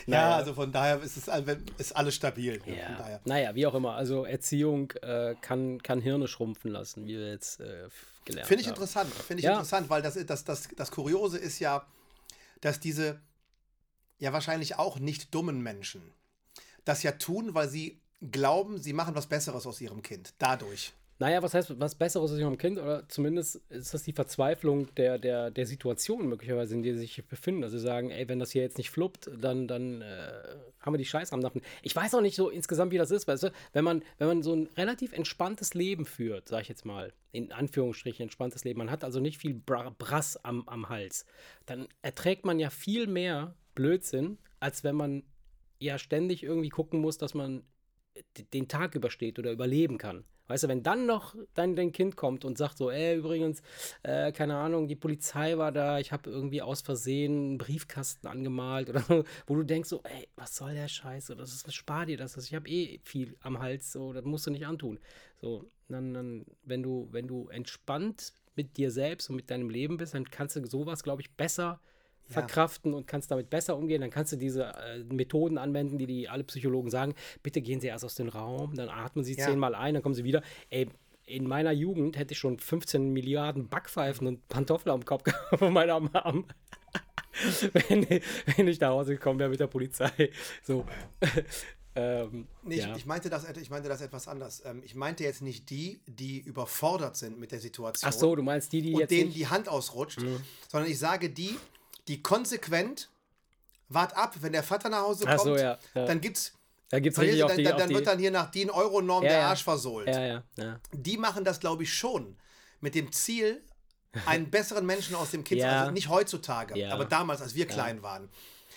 Naja. 0.07 0.36
also 0.36 0.54
von 0.54 0.72
daher 0.72 1.00
ist 1.02 1.16
es 1.16 1.28
all- 1.28 1.44
ist 1.78 1.94
alles 1.96 2.14
stabil. 2.14 2.61
Ja. 2.66 2.96
daher. 2.98 3.20
Naja, 3.24 3.54
wie 3.54 3.66
auch 3.66 3.74
immer. 3.74 3.94
Also 3.94 4.24
Erziehung 4.24 4.90
äh, 5.02 5.34
kann, 5.40 5.82
kann 5.82 6.00
Hirne 6.00 6.28
schrumpfen 6.28 6.70
lassen, 6.70 7.07
wie 7.07 7.16
wir 7.18 7.30
jetzt 7.30 7.61
äh, 7.61 7.88
gelernt 8.24 8.48
Finde 8.48 8.62
ich 8.62 8.68
haben. 8.68 8.74
interessant. 8.74 9.12
Finde 9.14 9.40
ich 9.40 9.44
Ja. 9.44 9.52
interessant, 9.52 9.88
weil 9.90 10.02
das, 10.02 10.14
das, 10.26 10.44
das, 10.44 10.68
das 10.76 10.90
Kuriose 10.90 11.38
ist 11.38 11.59
ja, 11.59 11.86
dass 12.61 12.80
diese 12.80 13.20
ja 14.18 14.32
wahrscheinlich 14.32 14.76
auch 14.78 14.98
nicht 14.98 15.34
dummen 15.34 15.61
Menschen 15.62 16.12
das 16.84 17.02
ja 17.02 17.12
tun, 17.12 17.54
weil 17.54 17.68
sie 17.68 18.00
glauben, 18.20 18.78
sie 18.78 18.92
machen 18.92 19.14
was 19.14 19.26
Besseres 19.26 19.66
aus 19.66 19.80
ihrem 19.80 20.02
Kind. 20.02 20.34
Dadurch. 20.38 20.92
Naja, 21.18 21.42
was 21.42 21.54
heißt 21.54 21.80
was 21.80 21.94
Besseres 21.94 22.30
als 22.30 22.40
ihrem 22.40 22.58
Kind? 22.58 22.78
Oder 22.78 23.08
zumindest 23.08 23.56
ist 23.70 23.94
das 23.94 24.02
die 24.02 24.12
Verzweiflung 24.12 24.94
der, 24.96 25.18
der, 25.18 25.50
der 25.50 25.66
Situation 25.66 26.28
möglicherweise, 26.28 26.74
in 26.74 26.82
der 26.82 26.92
sie 26.92 27.00
sich 27.00 27.26
befinden. 27.26 27.64
Also 27.64 27.78
sie 27.78 27.84
sagen, 27.84 28.10
ey, 28.10 28.28
wenn 28.28 28.38
das 28.38 28.50
hier 28.50 28.60
jetzt 28.60 28.76
nicht 28.76 28.90
fluppt, 28.90 29.30
dann, 29.40 29.66
dann 29.66 30.02
äh, 30.02 30.32
haben 30.78 30.92
wir 30.92 30.98
die 30.98 31.06
Scheiße 31.06 31.32
am 31.32 31.40
Nacken. 31.40 31.62
Ich 31.82 31.96
weiß 31.96 32.14
auch 32.14 32.20
nicht 32.20 32.36
so 32.36 32.50
insgesamt, 32.50 32.92
wie 32.92 32.98
das 32.98 33.10
ist, 33.10 33.26
weißt 33.26 33.44
du, 33.44 33.52
wenn 33.72 33.84
man, 33.84 34.02
wenn 34.18 34.28
man 34.28 34.42
so 34.42 34.52
ein 34.52 34.68
relativ 34.76 35.14
entspanntes 35.14 35.72
Leben 35.72 36.04
führt, 36.04 36.48
sag 36.48 36.62
ich 36.62 36.68
jetzt 36.68 36.84
mal, 36.84 37.14
in 37.32 37.50
Anführungsstrichen 37.50 38.24
entspanntes 38.24 38.64
Leben, 38.64 38.78
man 38.78 38.90
hat 38.90 39.02
also 39.02 39.18
nicht 39.18 39.38
viel 39.38 39.54
Bra 39.54 39.94
Brass 39.96 40.36
am, 40.44 40.68
am 40.68 40.90
Hals, 40.90 41.24
dann 41.64 41.88
erträgt 42.02 42.44
man 42.44 42.58
ja 42.58 42.68
viel 42.68 43.06
mehr 43.06 43.54
Blödsinn, 43.74 44.36
als 44.60 44.84
wenn 44.84 44.96
man 44.96 45.22
ja 45.78 45.98
ständig 45.98 46.42
irgendwie 46.42 46.68
gucken 46.68 47.00
muss, 47.00 47.16
dass 47.16 47.32
man 47.32 47.62
den 48.52 48.68
Tag 48.68 48.94
übersteht 48.94 49.38
oder 49.38 49.52
überleben 49.52 49.98
kann. 49.98 50.24
Weißt 50.48 50.64
du, 50.64 50.68
wenn 50.68 50.82
dann 50.82 51.06
noch 51.06 51.34
dein, 51.54 51.74
dein 51.74 51.90
Kind 51.90 52.16
kommt 52.16 52.44
und 52.44 52.56
sagt 52.56 52.78
so, 52.78 52.90
ey, 52.90 53.16
übrigens, 53.16 53.62
äh, 54.04 54.30
keine 54.30 54.56
Ahnung, 54.56 54.86
die 54.86 54.94
Polizei 54.94 55.58
war 55.58 55.72
da, 55.72 55.98
ich 55.98 56.12
habe 56.12 56.30
irgendwie 56.30 56.62
aus 56.62 56.82
Versehen 56.82 57.32
einen 57.32 57.58
Briefkasten 57.58 58.28
angemalt 58.28 58.88
oder 58.88 59.02
wo 59.46 59.56
du 59.56 59.64
denkst 59.64 59.88
so, 59.88 60.02
ey, 60.04 60.28
was 60.36 60.54
soll 60.54 60.74
der 60.74 60.88
Scheiß? 60.88 61.32
Das 61.36 61.52
ist, 61.52 61.74
spar 61.74 62.06
dir 62.06 62.16
das, 62.16 62.36
ich 62.36 62.54
habe 62.54 62.68
eh 62.68 63.00
viel 63.02 63.36
am 63.40 63.58
Hals, 63.58 63.90
so, 63.90 64.12
das 64.12 64.24
musst 64.24 64.46
du 64.46 64.52
nicht 64.52 64.66
antun. 64.66 65.00
So, 65.40 65.68
dann, 65.88 66.14
dann, 66.14 66.46
wenn 66.62 66.82
du, 66.82 67.08
wenn 67.10 67.26
du 67.26 67.48
entspannt 67.48 68.32
mit 68.54 68.76
dir 68.76 68.90
selbst 68.90 69.28
und 69.28 69.36
mit 69.36 69.50
deinem 69.50 69.68
Leben 69.68 69.96
bist, 69.96 70.14
dann 70.14 70.30
kannst 70.30 70.54
du 70.56 70.64
sowas, 70.66 71.02
glaube 71.02 71.22
ich, 71.22 71.30
besser 71.32 71.80
verkraften 72.28 72.94
und 72.94 73.06
kannst 73.06 73.30
damit 73.30 73.50
besser 73.50 73.76
umgehen, 73.76 74.00
dann 74.00 74.10
kannst 74.10 74.32
du 74.32 74.36
diese 74.36 74.64
äh, 74.64 75.04
Methoden 75.04 75.58
anwenden, 75.58 75.98
die, 75.98 76.06
die 76.06 76.28
alle 76.28 76.44
Psychologen 76.44 76.90
sagen. 76.90 77.14
Bitte 77.42 77.60
gehen 77.60 77.80
Sie 77.80 77.86
erst 77.86 78.04
aus 78.04 78.14
dem 78.14 78.28
Raum, 78.28 78.74
dann 78.74 78.88
atmen 78.88 79.24
Sie 79.24 79.34
ja. 79.34 79.46
zehnmal 79.46 79.74
ein, 79.74 79.94
dann 79.94 80.02
kommen 80.02 80.14
Sie 80.14 80.24
wieder. 80.24 80.42
Ey, 80.70 80.88
in 81.26 81.46
meiner 81.46 81.72
Jugend 81.72 82.16
hätte 82.16 82.32
ich 82.32 82.38
schon 82.38 82.58
15 82.58 83.12
Milliarden 83.12 83.68
Backpfeifen 83.68 84.26
und 84.26 84.48
Pantoffeln 84.48 84.92
am 84.92 85.04
Kopf 85.04 85.22
gehabt 85.24 85.58
von 85.58 85.72
meiner 85.72 86.00
Mom. 86.00 86.46
wenn, 87.72 88.06
wenn 88.56 88.68
ich 88.68 88.80
nach 88.80 88.90
Hause 88.90 89.14
gekommen 89.14 89.38
wäre 89.38 89.50
mit 89.50 89.60
der 89.60 89.66
Polizei. 89.66 90.30
So. 90.62 90.84
Ähm, 91.98 92.46
nee, 92.62 92.76
ja. 92.76 92.90
ich, 92.90 92.98
ich, 92.98 93.06
meinte 93.06 93.30
das, 93.30 93.48
ich 93.56 93.70
meinte 93.70 93.88
das 93.88 94.02
etwas 94.02 94.28
anders. 94.28 94.62
Ähm, 94.66 94.82
ich 94.84 94.94
meinte 94.94 95.24
jetzt 95.24 95.40
nicht 95.40 95.70
die, 95.70 96.02
die 96.06 96.40
überfordert 96.40 97.16
sind 97.16 97.40
mit 97.40 97.52
der 97.52 97.58
Situation. 97.58 98.10
Ach 98.12 98.12
so, 98.12 98.36
du 98.36 98.42
meinst 98.42 98.70
die, 98.72 98.82
die 98.82 98.92
und 98.92 99.00
jetzt 99.00 99.10
denen 99.10 99.32
die 99.32 99.46
Hand 99.46 99.66
ausrutscht, 99.66 100.20
mhm. 100.20 100.42
sondern 100.68 100.90
ich 100.90 100.98
sage 100.98 101.30
die, 101.30 101.56
die 102.09 102.22
konsequent, 102.22 103.11
wart 103.88 104.16
ab, 104.16 104.34
wenn 104.40 104.52
der 104.52 104.62
Vater 104.62 104.88
nach 104.88 105.02
Hause 105.02 105.26
kommt, 105.26 105.40
so, 105.40 105.57
ja, 105.57 105.78
ja. 105.94 106.04
dann 106.07 106.20
gibt's 106.20 106.52
da 106.88 107.00
gibt's 107.00 107.18
richtig 107.18 107.40
dann, 107.40 107.57
die, 107.57 107.64
dann, 107.64 107.78
dann 107.78 107.90
wird 107.90 108.07
dann 108.07 108.18
hier 108.18 108.30
nach 108.30 108.50
DIN 108.50 108.70
Euro-Norm 108.70 109.24
ja, 109.24 109.30
der 109.30 109.46
Arsch 109.48 109.64
versohlt. 109.64 110.09
Die 110.92 111.16
machen 111.16 111.44
das, 111.44 111.59
glaube 111.59 111.82
ich, 111.82 111.92
schon 111.92 112.36
mit 112.80 112.94
dem 112.94 113.11
Ziel, 113.11 113.62
einen 114.24 114.50
besseren 114.50 114.86
Menschen 114.86 115.16
aus 115.16 115.32
dem 115.32 115.44
Kind, 115.44 115.62
also 115.64 115.90
nicht 115.90 116.09
heutzutage, 116.09 116.90
aber 116.90 117.04
damals, 117.04 117.42
als 117.42 117.54
wir 117.54 117.66
klein 117.66 118.02
waren. 118.02 118.30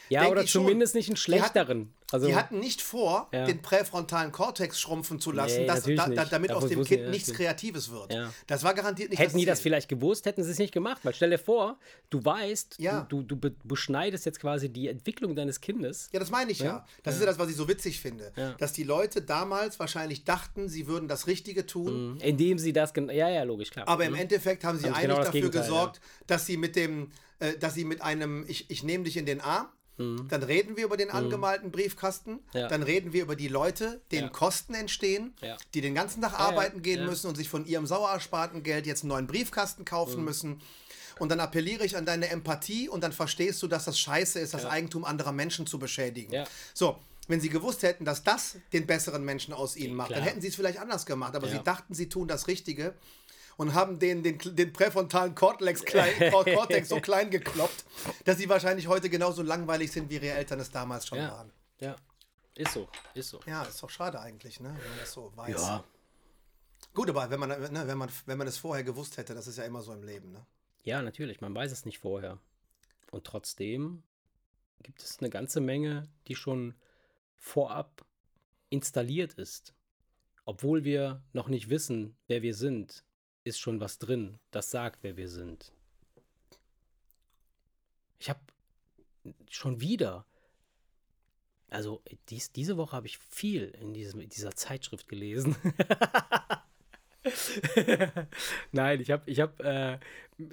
Ja, 0.09 0.27
oder 0.27 0.45
zumindest 0.45 0.93
schon. 0.93 0.99
nicht 0.99 1.09
einen 1.09 1.17
schlechteren. 1.17 1.93
Also, 2.11 2.27
die 2.27 2.35
hatten 2.35 2.59
nicht 2.59 2.81
vor, 2.81 3.29
ja. 3.31 3.45
den 3.45 3.61
präfrontalen 3.61 4.31
Kortex 4.31 4.79
schrumpfen 4.79 5.19
zu 5.19 5.31
lassen, 5.31 5.61
nee, 5.61 5.67
dass, 5.67 5.83
da, 5.83 6.07
da, 6.07 6.25
damit 6.25 6.49
Dafür 6.49 6.63
aus 6.63 6.69
dem 6.69 6.83
Kind 6.83 7.09
nichts 7.09 7.31
Kreatives 7.31 7.91
wird. 7.91 8.11
Ja. 8.11 8.33
Das 8.47 8.63
war 8.63 8.73
garantiert 8.73 9.11
nicht 9.11 9.19
Hätten 9.19 9.37
die 9.37 9.45
das 9.45 9.61
vielleicht 9.61 9.89
gewusst, 9.89 10.25
hätten 10.25 10.43
sie 10.43 10.49
es 10.49 10.57
nicht 10.57 10.73
gemacht. 10.73 11.01
Weil 11.03 11.13
stell 11.13 11.29
dir 11.29 11.37
vor, 11.37 11.77
du 12.09 12.23
weißt, 12.23 12.77
ja. 12.79 13.01
du, 13.01 13.21
du, 13.21 13.35
du 13.35 13.51
beschneidest 13.63 14.25
jetzt 14.25 14.39
quasi 14.39 14.69
die 14.69 14.87
Entwicklung 14.87 15.35
deines 15.35 15.61
Kindes. 15.61 16.09
Ja, 16.11 16.19
das 16.19 16.31
meine 16.31 16.51
ich 16.51 16.59
ja. 16.59 16.85
Das 17.03 17.13
ist 17.13 17.19
ja 17.19 17.27
das, 17.27 17.37
was 17.37 17.49
ich 17.49 17.55
so 17.55 17.67
witzig 17.67 17.99
finde. 17.99 18.31
Dass 18.57 18.73
die 18.73 18.83
Leute 18.83 19.21
damals 19.21 19.79
wahrscheinlich 19.79 20.23
dachten, 20.23 20.67
sie 20.67 20.87
würden 20.87 21.07
das 21.07 21.27
Richtige 21.27 21.65
tun. 21.67 22.13
Mhm. 22.13 22.21
Indem 22.21 22.57
sie 22.57 22.73
das, 22.73 22.91
ja, 22.95 23.29
ja, 23.29 23.43
logisch, 23.43 23.69
klar. 23.69 23.87
Aber 23.87 24.03
mhm. 24.05 24.15
im 24.15 24.21
Endeffekt 24.21 24.63
haben 24.63 24.79
sie 24.79 24.85
haben 24.85 24.95
eigentlich 24.95 25.09
genau 25.09 25.23
dafür 25.23 25.49
gesorgt, 25.49 26.01
dass 26.25 26.47
sie 26.47 26.57
mit 26.57 26.75
dem, 26.75 27.11
äh, 27.39 27.53
dass 27.57 27.75
sie 27.75 27.85
mit 27.85 28.01
einem, 28.01 28.45
ich, 28.47 28.69
ich 28.69 28.83
nehme 28.83 29.03
dich 29.03 29.17
in 29.17 29.25
den 29.25 29.41
Arm, 29.41 29.67
Mhm. 29.99 30.27
Dann 30.29 30.43
reden 30.43 30.77
wir 30.77 30.85
über 30.85 30.97
den 30.97 31.09
mhm. 31.09 31.15
angemalten 31.15 31.71
Briefkasten. 31.71 32.39
Ja. 32.53 32.67
Dann 32.67 32.81
reden 32.81 33.13
wir 33.13 33.21
über 33.21 33.35
die 33.35 33.49
Leute, 33.49 34.01
denen 34.11 34.27
ja. 34.27 34.29
Kosten 34.29 34.73
entstehen, 34.73 35.35
ja. 35.41 35.57
die 35.73 35.81
den 35.81 35.93
ganzen 35.93 36.21
Tag 36.21 36.39
arbeiten 36.39 36.81
gehen 36.81 37.05
müssen 37.05 37.27
und 37.27 37.35
sich 37.35 37.49
von 37.49 37.65
ihrem 37.65 37.85
sauer 37.85 38.09
ersparten 38.09 38.63
Geld 38.63 38.87
jetzt 38.87 39.03
einen 39.03 39.09
neuen 39.09 39.27
Briefkasten 39.27 39.85
kaufen 39.85 40.19
mhm. 40.19 40.25
müssen. 40.25 40.61
Und 41.19 41.29
dann 41.29 41.41
appelliere 41.41 41.83
ich 41.83 41.97
an 41.97 42.05
deine 42.05 42.29
Empathie 42.29 42.87
und 42.87 43.03
dann 43.03 43.11
verstehst 43.11 43.61
du, 43.61 43.67
dass 43.67 43.83
das 43.83 43.99
scheiße 43.99 44.39
ist, 44.39 44.53
das 44.53 44.65
Eigentum 44.65 45.03
anderer 45.03 45.33
Menschen 45.33 45.67
zu 45.67 45.77
beschädigen. 45.77 46.45
So, 46.73 46.97
wenn 47.27 47.41
sie 47.41 47.49
gewusst 47.49 47.83
hätten, 47.83 48.05
dass 48.05 48.23
das 48.23 48.55
den 48.71 48.87
besseren 48.87 49.25
Menschen 49.25 49.53
aus 49.53 49.75
ihnen 49.75 49.95
macht, 49.95 50.07
Klar. 50.07 50.21
dann 50.21 50.27
hätten 50.27 50.41
sie 50.41 50.47
es 50.47 50.55
vielleicht 50.55 50.79
anders 50.79 51.05
gemacht. 51.05 51.35
Aber 51.35 51.49
sie 51.49 51.59
dachten, 51.59 51.93
sie 51.93 52.07
tun 52.07 52.29
das 52.29 52.47
Richtige 52.47 52.95
und 53.59 53.73
haben 53.73 53.99
den, 53.99 54.23
den, 54.23 54.39
den 54.39 54.71
präfrontalen 54.71 55.35
Cortex, 55.35 55.83
klein, 55.83 56.13
Cortex 56.31 56.87
so 56.87 57.01
klein 57.01 57.29
gekloppt, 57.29 57.83
dass 58.23 58.37
sie 58.37 58.47
wahrscheinlich 58.47 58.87
heute 58.87 59.09
genauso 59.09 59.43
langweilig 59.43 59.91
sind, 59.91 60.09
wie 60.09 60.15
ihre 60.15 60.29
Eltern 60.29 60.61
es 60.61 60.71
damals 60.71 61.05
schon 61.05 61.17
ja. 61.17 61.29
waren. 61.29 61.51
Ja, 61.81 61.97
ist 62.55 62.71
so, 62.71 62.87
ist 63.13 63.29
so. 63.29 63.41
Ja, 63.45 63.63
ist 63.63 63.83
doch 63.83 63.89
schade 63.89 64.21
eigentlich, 64.21 64.61
ne? 64.61 64.69
wenn 64.69 64.89
man 64.89 64.99
das 64.99 65.11
so 65.11 65.33
weiß. 65.35 65.61
Ja. 65.61 65.83
Gut, 66.93 67.09
aber 67.09 67.29
wenn 67.29 67.39
man, 67.41 67.49
ne, 67.49 67.83
wenn, 67.85 67.97
man, 67.97 68.09
wenn 68.27 68.37
man 68.37 68.47
es 68.47 68.57
vorher 68.57 68.85
gewusst 68.85 69.17
hätte, 69.17 69.35
das 69.35 69.45
ist 69.45 69.57
ja 69.57 69.65
immer 69.65 69.81
so 69.81 69.91
im 69.91 70.03
Leben. 70.03 70.31
Ne? 70.31 70.45
Ja, 70.83 71.01
natürlich, 71.01 71.41
man 71.41 71.53
weiß 71.53 71.73
es 71.73 71.83
nicht 71.83 71.99
vorher. 71.99 72.39
Und 73.11 73.25
trotzdem 73.25 74.03
gibt 74.83 75.03
es 75.03 75.19
eine 75.19 75.29
ganze 75.29 75.59
Menge, 75.59 76.07
die 76.29 76.35
schon 76.35 76.75
vorab 77.37 78.05
installiert 78.69 79.33
ist. 79.33 79.73
Obwohl 80.45 80.85
wir 80.85 81.21
noch 81.33 81.49
nicht 81.49 81.69
wissen, 81.69 82.15
wer 82.27 82.41
wir 82.41 82.55
sind, 82.55 83.03
ist 83.43 83.59
schon 83.59 83.79
was 83.79 83.97
drin, 83.99 84.39
das 84.51 84.71
sagt, 84.71 84.99
wer 85.01 85.17
wir 85.17 85.29
sind. 85.29 85.71
Ich 88.19 88.29
habe 88.29 88.39
schon 89.49 89.81
wieder, 89.81 90.25
also 91.69 92.01
dies, 92.29 92.51
diese 92.51 92.77
Woche 92.77 92.95
habe 92.95 93.07
ich 93.07 93.17
viel 93.17 93.69
in, 93.81 93.93
diesem, 93.93 94.19
in 94.19 94.29
dieser 94.29 94.55
Zeitschrift 94.55 95.07
gelesen. 95.07 95.55
Nein, 98.71 99.01
ich 99.01 99.11
habe, 99.11 99.29
ich 99.29 99.39
habe, 99.39 99.63
äh, 99.63 99.99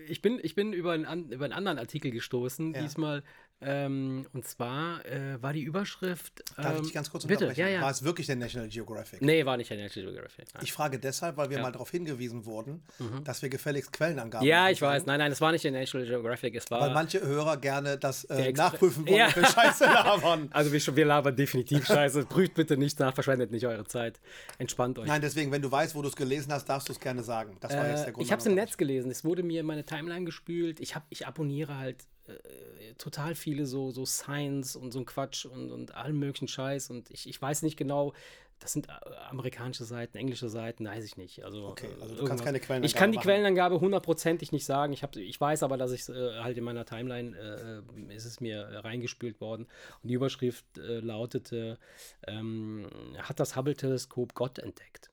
ich 0.09 0.23
bin, 0.23 0.41
ich 0.43 0.55
bin 0.55 0.73
über 0.73 0.93
einen, 0.93 1.31
über 1.31 1.45
einen 1.45 1.55
anderen 1.55 1.79
Artikel 1.79 2.11
gestoßen, 2.11 2.75
ja. 2.75 2.83
diesmal 2.83 3.23
ähm, 3.63 4.27
und 4.35 4.47
zwar 4.47 5.05
äh, 5.07 5.43
war 5.43 5.55
die 5.55 5.63
Überschrift. 5.63 6.45
Ähm, 6.59 6.63
Darf 6.63 6.75
ich 6.75 6.81
dich 6.81 6.91
ähm, 6.91 6.95
ganz 6.95 7.11
kurz 7.11 7.27
bitte, 7.27 7.51
ja, 7.57 7.69
ja. 7.69 7.81
War 7.81 7.91
es 7.91 8.05
wirklich 8.05 8.27
der 8.27 8.37
National 8.37 8.69
Geographic? 8.69 9.23
Nee, 9.23 9.47
war 9.47 9.57
nicht 9.57 9.71
der 9.71 9.79
National 9.79 10.13
Geographic. 10.13 10.49
Nein. 10.53 10.63
Ich 10.63 10.75
frage 10.75 10.99
deshalb, 10.99 11.39
weil 11.39 11.49
wir 11.49 11.61
mal 11.61 11.73
darauf 11.73 11.91
hingewiesen 11.91 12.45
wurden, 12.45 12.83
mhm. 12.99 13.25
dass 13.25 13.41
wir 13.41 13.49
gefälligst 13.49 13.95
Quellenangaben 13.95 14.47
Ja, 14.47 14.69
ich 14.69 14.83
weiß. 14.83 15.07
Nein, 15.07 15.21
nein, 15.21 15.33
es 15.33 15.41
war 15.41 15.53
nicht 15.53 15.65
der 15.65 15.71
National 15.73 16.07
Geographic. 16.07 16.55
Es 16.55 16.71
war 16.71 16.83
weil 16.83 16.93
manche 16.93 17.23
Hörer 17.23 17.57
gerne 17.57 17.97
das 17.97 18.25
äh, 18.25 18.53
nachprüfen 18.53 19.07
wollen, 19.07 19.17
ja. 19.17 19.35
wir 19.35 19.47
Scheiße 19.47 19.85
labern. 19.87 20.51
Also 20.53 20.71
wir, 20.71 20.97
wir 20.97 21.07
labern 21.07 21.35
definitiv 21.35 21.87
Scheiße. 21.87 22.27
Prüft 22.27 22.53
bitte 22.53 22.77
nicht 22.77 23.01
nach, 23.01 23.15
verschwendet 23.15 23.53
nicht 23.53 23.67
eure 23.67 23.87
Zeit. 23.87 24.21
Entspannt 24.59 24.99
euch. 24.99 25.07
Nein, 25.07 25.23
deswegen, 25.23 25.51
wenn 25.51 25.63
du 25.63 25.73
weißt, 25.73 25.95
wo 25.95 26.03
du 26.03 26.09
es 26.09 26.17
gelesen 26.17 26.53
hast, 26.53 26.67
darfst 26.67 26.91
du 26.91 26.93
es 26.93 27.01
gerne 27.01 27.23
sagen. 27.23 27.57
Das 27.61 27.75
war 27.75 27.87
äh, 27.87 27.91
jetzt 27.93 28.05
der 28.05 28.13
Grund. 28.13 28.27
Ich 28.27 28.33
habe 28.33 28.41
es 28.41 28.47
im 28.47 28.55
Netz 28.55 28.77
gelesen. 28.77 29.11
Es 29.11 29.25
wurde 29.25 29.43
mir 29.43 29.61
in 29.61 29.67
meine 29.77 29.85
Timeline 29.85 30.25
gespült. 30.25 30.81
Ich, 30.81 30.95
hab, 30.95 31.05
ich 31.11 31.27
abonniere 31.27 31.77
halt 31.79 32.05
äh, 32.27 32.95
total 32.95 33.35
viele 33.35 33.67
so, 33.67 33.91
so 33.91 34.07
Science 34.07 34.75
und 34.75 34.93
so 34.93 35.01
ein 35.01 35.05
Quatsch 35.05 35.45
und, 35.45 35.71
und 35.71 35.95
allen 35.95 36.19
möglichen 36.19 36.49
Scheiß. 36.49 36.91
Und 36.91 37.11
ich, 37.11 37.29
ich 37.29 37.41
weiß 37.41 37.63
nicht 37.63 37.77
genau, 37.77 38.15
das 38.59 38.73
sind 38.73 38.89
äh, 38.89 38.93
amerikanische 39.29 39.85
Seiten, 39.85 40.17
englische 40.17 40.49
Seiten, 40.49 40.87
weiß 40.87 41.05
ich 41.05 41.19
nicht. 41.19 41.45
Also, 41.45 41.67
okay, 41.67 41.91
also 42.01 42.15
du 42.15 42.25
kannst 42.25 42.43
keine 42.43 42.59
Quellenangabe 42.59 42.87
Ich 42.87 42.95
kann 42.95 43.13
die 43.13 43.19
machen. 43.19 43.29
Quellenangabe 43.29 43.81
hundertprozentig 43.81 44.51
nicht 44.51 44.65
sagen. 44.65 44.95
Ich, 44.95 45.03
hab, 45.03 45.15
ich 45.15 45.39
weiß 45.39 45.63
aber, 45.63 45.77
dass 45.77 45.93
ich 45.93 46.09
äh, 46.09 46.39
halt 46.41 46.57
in 46.57 46.65
meiner 46.65 46.87
Timeline 46.87 47.37
äh, 47.37 48.15
ist 48.15 48.25
es 48.25 48.41
mir 48.41 48.81
reingespült 48.83 49.43
worden. 49.43 49.67
Und 50.03 50.09
die 50.09 50.15
Überschrift 50.15 50.65
äh, 50.79 51.01
lautete: 51.01 51.79
ähm, 52.27 52.89
Hat 53.19 53.39
das 53.41 53.57
Hubble-Teleskop 53.57 54.35
Gott 54.35 54.59
entdeckt? 54.59 55.11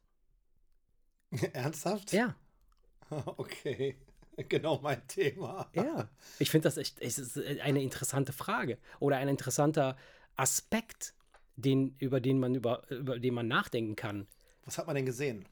Ernsthaft? 1.53 2.13
Ja. 2.13 2.35
Okay. 3.37 3.95
Genau 4.49 4.79
mein 4.81 5.07
Thema. 5.07 5.69
Ja, 5.73 6.09
ich 6.39 6.49
finde 6.49 6.63
das 6.63 6.77
echt 6.77 6.99
es 7.01 7.17
ist 7.17 7.37
eine 7.61 7.81
interessante 7.81 8.33
Frage 8.33 8.77
oder 8.99 9.17
ein 9.17 9.27
interessanter 9.27 9.95
Aspekt, 10.35 11.13
den, 11.55 11.95
über, 11.99 12.19
den 12.19 12.39
man 12.39 12.55
über, 12.55 12.89
über 12.89 13.19
den 13.19 13.33
man 13.33 13.47
nachdenken 13.47 13.95
kann. 13.95 14.27
Was 14.65 14.77
hat 14.77 14.87
man 14.87 14.95
denn 14.95 15.05
gesehen? 15.05 15.45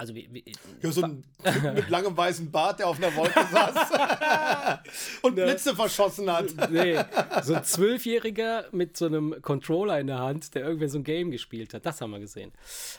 Also 0.00 0.14
wie, 0.14 0.26
wie, 0.32 0.42
ja, 0.80 0.90
so 0.90 1.02
ein 1.02 1.22
Typ 1.44 1.74
mit 1.74 1.90
langem 1.90 2.16
weißen 2.16 2.50
Bart, 2.50 2.78
der 2.78 2.88
auf 2.88 2.96
einer 2.96 3.14
Wolke 3.14 3.38
saß 3.52 4.78
und 5.22 5.34
Blitze 5.34 5.76
verschossen 5.76 6.32
hat. 6.32 6.46
Nee, 6.70 6.98
so 7.42 7.52
ein 7.52 7.64
Zwölfjähriger 7.64 8.64
mit 8.72 8.96
so 8.96 9.04
einem 9.04 9.36
Controller 9.42 10.00
in 10.00 10.06
der 10.06 10.18
Hand, 10.18 10.54
der 10.54 10.64
irgendwie 10.64 10.88
so 10.88 10.98
ein 10.98 11.04
Game 11.04 11.30
gespielt 11.30 11.74
hat. 11.74 11.84
Das 11.84 12.00
haben 12.00 12.12
wir 12.12 12.18
gesehen. 12.18 12.50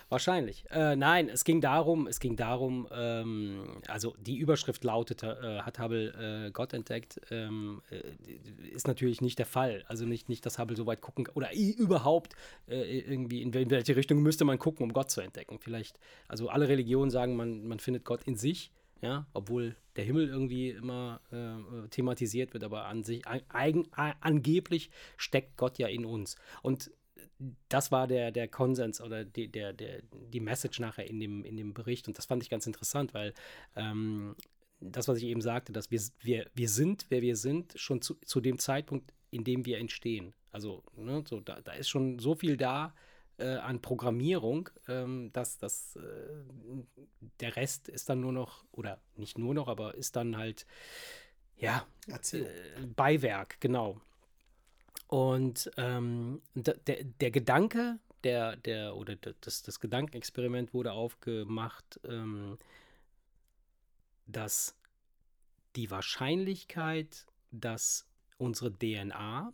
Wahrscheinlich. 0.10 0.66
Äh, 0.70 0.96
nein, 0.96 1.28
es 1.28 1.44
ging 1.44 1.60
darum, 1.60 2.06
es 2.06 2.20
ging 2.20 2.36
darum, 2.36 2.88
ähm, 2.94 3.82
also 3.88 4.14
die 4.20 4.38
Überschrift 4.38 4.84
lautete, 4.84 5.40
äh, 5.42 5.62
hat 5.64 5.80
Hubble 5.80 6.46
äh, 6.46 6.52
Gott 6.52 6.74
entdeckt, 6.74 7.20
ähm, 7.32 7.82
äh, 7.90 8.68
ist 8.76 8.88
natürlich 8.88 9.22
nicht 9.22 9.40
der 9.40 9.48
Fall. 9.48 9.84
Also 9.88 10.06
nicht, 10.06 10.30
nicht, 10.30 10.46
dass 10.46 10.60
Hubble 10.60 10.78
so 10.78 10.86
weit 10.86 11.02
gucken 11.02 11.24
kann, 11.24 11.36
oder 11.36 11.50
überhaupt 11.56 12.36
äh, 12.68 13.00
irgendwie, 13.00 13.42
in 13.42 13.72
welche 13.72 13.96
Richtung 13.96 14.22
müsste 14.22 14.46
man 14.46 14.60
gucken, 14.60 14.84
um 14.84 14.94
Gott 14.94 15.10
zu 15.10 15.22
entdecken. 15.22 15.58
Vielleicht, 15.60 15.98
also 16.28 16.50
alle 16.50 16.68
Religionen 16.68 16.91
Religionen 16.92 17.12
sagen, 17.12 17.36
man, 17.36 17.68
man 17.68 17.80
findet 17.80 18.04
Gott 18.04 18.24
in 18.24 18.36
sich, 18.36 18.72
ja, 19.02 19.26
obwohl 19.34 19.76
der 19.96 20.04
Himmel 20.04 20.28
irgendwie 20.28 20.70
immer 20.70 21.22
äh, 21.32 21.88
thematisiert 21.90 22.54
wird, 22.54 22.64
aber 22.64 22.86
an 22.86 23.04
sich, 23.04 23.26
eigen, 23.28 23.88
angeblich 23.92 24.90
steckt 25.18 25.58
Gott 25.58 25.80
ja 25.80 25.88
in 25.88 26.06
uns. 26.06 26.36
Und 26.62 26.92
das 27.70 27.92
war 27.92 28.08
der, 28.08 28.32
der 28.32 28.48
Konsens 28.48 29.02
oder 29.02 29.24
die, 29.24 29.48
der, 29.48 29.74
der, 29.74 30.02
die 30.12 30.40
Message 30.40 30.80
nachher 30.80 31.10
in 31.10 31.20
dem, 31.20 31.44
in 31.44 31.58
dem 31.58 31.74
Bericht. 31.74 32.08
Und 32.08 32.18
das 32.18 32.26
fand 32.26 32.44
ich 32.44 32.50
ganz 32.50 32.68
interessant, 32.68 33.14
weil 33.14 33.34
ähm, 33.76 34.36
das, 34.80 35.08
was 35.08 35.18
ich 35.18 35.26
eben 35.26 35.42
sagte, 35.42 35.72
dass 35.72 35.92
wir, 35.92 36.02
wir, 36.20 36.50
wir 36.54 36.70
sind, 36.70 37.06
wer 37.10 37.22
wir 37.22 37.36
sind, 37.36 37.74
schon 37.76 38.02
zu, 38.02 38.16
zu 38.26 38.42
dem 38.42 38.60
Zeitpunkt, 38.60 39.14
in 39.30 39.44
dem 39.44 39.66
wir 39.66 39.78
entstehen. 39.80 40.34
Also, 40.52 40.84
ne, 40.96 41.24
so, 41.28 41.40
da, 41.40 41.62
da 41.62 41.72
ist 41.74 41.90
schon 41.90 42.20
so 42.20 42.36
viel 42.36 42.58
da 42.58 42.94
äh, 43.42 43.58
an 43.58 43.82
Programmierung, 43.82 44.70
ähm, 44.88 45.32
dass 45.34 45.58
das, 45.58 45.96
äh, 45.96 46.02
der 47.40 47.56
Rest 47.56 47.90
ist 47.90 48.10
dann 48.10 48.22
nur 48.22 48.32
noch, 48.32 48.64
oder 48.72 49.02
nicht 49.16 49.38
nur 49.38 49.54
noch, 49.54 49.68
aber 49.68 49.96
ist 49.96 50.16
dann 50.16 50.38
halt, 50.38 50.66
ja, 51.58 51.86
äh, 52.08 52.46
Beiwerk, 52.96 53.60
genau. 53.60 54.00
Und 55.08 55.70
ähm, 55.78 56.42
der, 56.56 56.76
der 57.04 57.32
Gedanke, 57.32 58.00
der, 58.24 58.56
der, 58.56 58.96
oder 58.96 59.16
das, 59.16 59.62
das 59.62 59.80
Gedankenexperiment 59.80 60.74
wurde 60.74 60.94
aufgemacht, 60.94 62.00
ähm, 62.06 62.58
dass 64.28 64.78
die 65.76 65.92
Wahrscheinlichkeit, 65.92 67.26
dass 67.52 68.08
unsere 68.38 68.72
DNA 68.72 69.54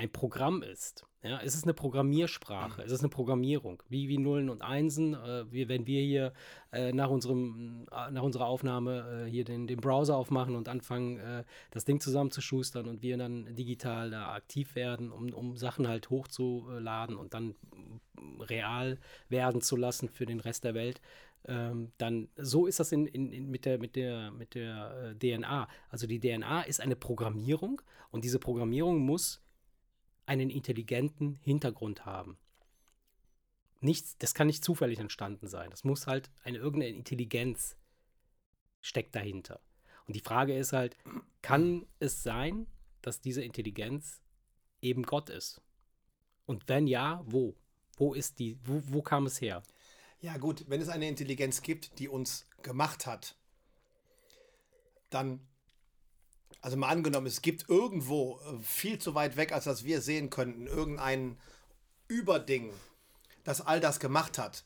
ein 0.00 0.10
Programm 0.10 0.62
ist. 0.62 1.04
Ja, 1.22 1.38
es 1.44 1.54
ist 1.54 1.64
eine 1.64 1.74
Programmiersprache, 1.74 2.80
es 2.80 2.90
ist 2.90 3.00
eine 3.00 3.10
Programmierung, 3.10 3.82
wie, 3.90 4.08
wie 4.08 4.16
Nullen 4.16 4.48
und 4.48 4.62
Einsen. 4.62 5.12
Äh, 5.12 5.44
wie, 5.52 5.68
wenn 5.68 5.86
wir 5.86 6.00
hier 6.00 6.32
äh, 6.72 6.92
nach, 6.92 7.10
unserem, 7.10 7.86
äh, 7.92 8.10
nach 8.10 8.22
unserer 8.22 8.46
Aufnahme 8.46 9.26
äh, 9.26 9.30
hier 9.30 9.44
den, 9.44 9.66
den 9.66 9.78
Browser 9.78 10.16
aufmachen 10.16 10.56
und 10.56 10.70
anfangen, 10.70 11.18
äh, 11.18 11.44
das 11.70 11.84
Ding 11.84 12.00
zusammenzuschustern 12.00 12.88
und 12.88 13.02
wir 13.02 13.18
dann 13.18 13.54
digital 13.54 14.10
da 14.10 14.32
aktiv 14.32 14.74
werden, 14.74 15.12
um, 15.12 15.34
um 15.34 15.58
Sachen 15.58 15.86
halt 15.86 16.08
hochzuladen 16.08 17.16
und 17.16 17.34
dann 17.34 17.54
real 18.48 18.98
werden 19.28 19.60
zu 19.60 19.76
lassen 19.76 20.08
für 20.08 20.24
den 20.24 20.40
Rest 20.40 20.64
der 20.64 20.72
Welt. 20.72 21.02
Ähm, 21.46 21.92
dann 21.98 22.28
so 22.36 22.66
ist 22.66 22.80
das 22.80 22.92
in, 22.92 23.06
in, 23.06 23.30
in, 23.30 23.50
mit 23.50 23.66
der, 23.66 23.78
mit 23.78 23.94
der, 23.94 24.30
mit 24.30 24.54
der 24.54 25.14
äh, 25.20 25.36
DNA. 25.36 25.68
Also 25.90 26.06
die 26.06 26.18
DNA 26.18 26.62
ist 26.62 26.80
eine 26.80 26.96
Programmierung 26.96 27.82
und 28.10 28.24
diese 28.24 28.38
Programmierung 28.38 29.00
muss 29.00 29.42
einen 30.30 30.48
intelligenten 30.48 31.40
Hintergrund 31.42 32.06
haben. 32.06 32.38
Nichts, 33.80 34.16
das 34.18 34.32
kann 34.32 34.46
nicht 34.46 34.64
zufällig 34.64 35.00
entstanden 35.00 35.48
sein. 35.48 35.70
Das 35.70 35.82
muss 35.82 36.06
halt 36.06 36.30
eine 36.44 36.58
irgendeine 36.58 36.94
Intelligenz 36.94 37.76
steckt 38.80 39.16
dahinter. 39.16 39.60
Und 40.06 40.14
die 40.14 40.20
Frage 40.20 40.56
ist 40.56 40.72
halt, 40.72 40.96
kann 41.42 41.84
es 41.98 42.22
sein, 42.22 42.68
dass 43.02 43.20
diese 43.20 43.42
Intelligenz 43.42 44.20
eben 44.80 45.02
Gott 45.02 45.30
ist? 45.30 45.60
Und 46.46 46.68
wenn 46.68 46.86
ja, 46.86 47.24
wo? 47.26 47.56
Wo 47.96 48.14
ist 48.14 48.38
die, 48.38 48.56
wo, 48.62 48.82
wo 48.86 49.02
kam 49.02 49.26
es 49.26 49.40
her? 49.40 49.64
Ja, 50.20 50.36
gut, 50.36 50.64
wenn 50.68 50.80
es 50.80 50.90
eine 50.90 51.08
Intelligenz 51.08 51.60
gibt, 51.60 51.98
die 51.98 52.08
uns 52.08 52.46
gemacht 52.62 53.04
hat, 53.04 53.34
dann 55.08 55.40
also 56.60 56.76
mal 56.76 56.88
angenommen, 56.88 57.26
es 57.26 57.42
gibt 57.42 57.68
irgendwo 57.68 58.38
äh, 58.40 58.62
viel 58.62 58.98
zu 58.98 59.14
weit 59.14 59.36
weg, 59.36 59.52
als 59.52 59.64
dass 59.64 59.84
wir 59.84 60.00
sehen 60.00 60.30
könnten, 60.30 60.66
irgendein 60.66 61.38
Überding, 62.08 62.72
das 63.44 63.60
all 63.60 63.80
das 63.80 64.00
gemacht 64.00 64.38
hat, 64.38 64.64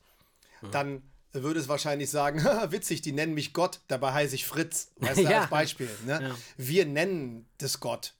mhm. 0.62 0.70
dann 0.70 1.02
würde 1.32 1.60
es 1.60 1.68
wahrscheinlich 1.68 2.10
sagen, 2.10 2.42
witzig, 2.70 3.02
die 3.02 3.12
nennen 3.12 3.34
mich 3.34 3.52
Gott, 3.52 3.80
dabei 3.88 4.12
heiße 4.12 4.34
ich 4.34 4.46
Fritz, 4.46 4.92
weißt 4.96 5.18
du, 5.18 5.22
ja. 5.30 5.42
als 5.42 5.50
Beispiel. 5.50 5.90
Ne? 6.06 6.28
Ja. 6.28 6.36
Wir 6.56 6.86
nennen 6.86 7.46
das 7.58 7.80
Gott. 7.80 8.14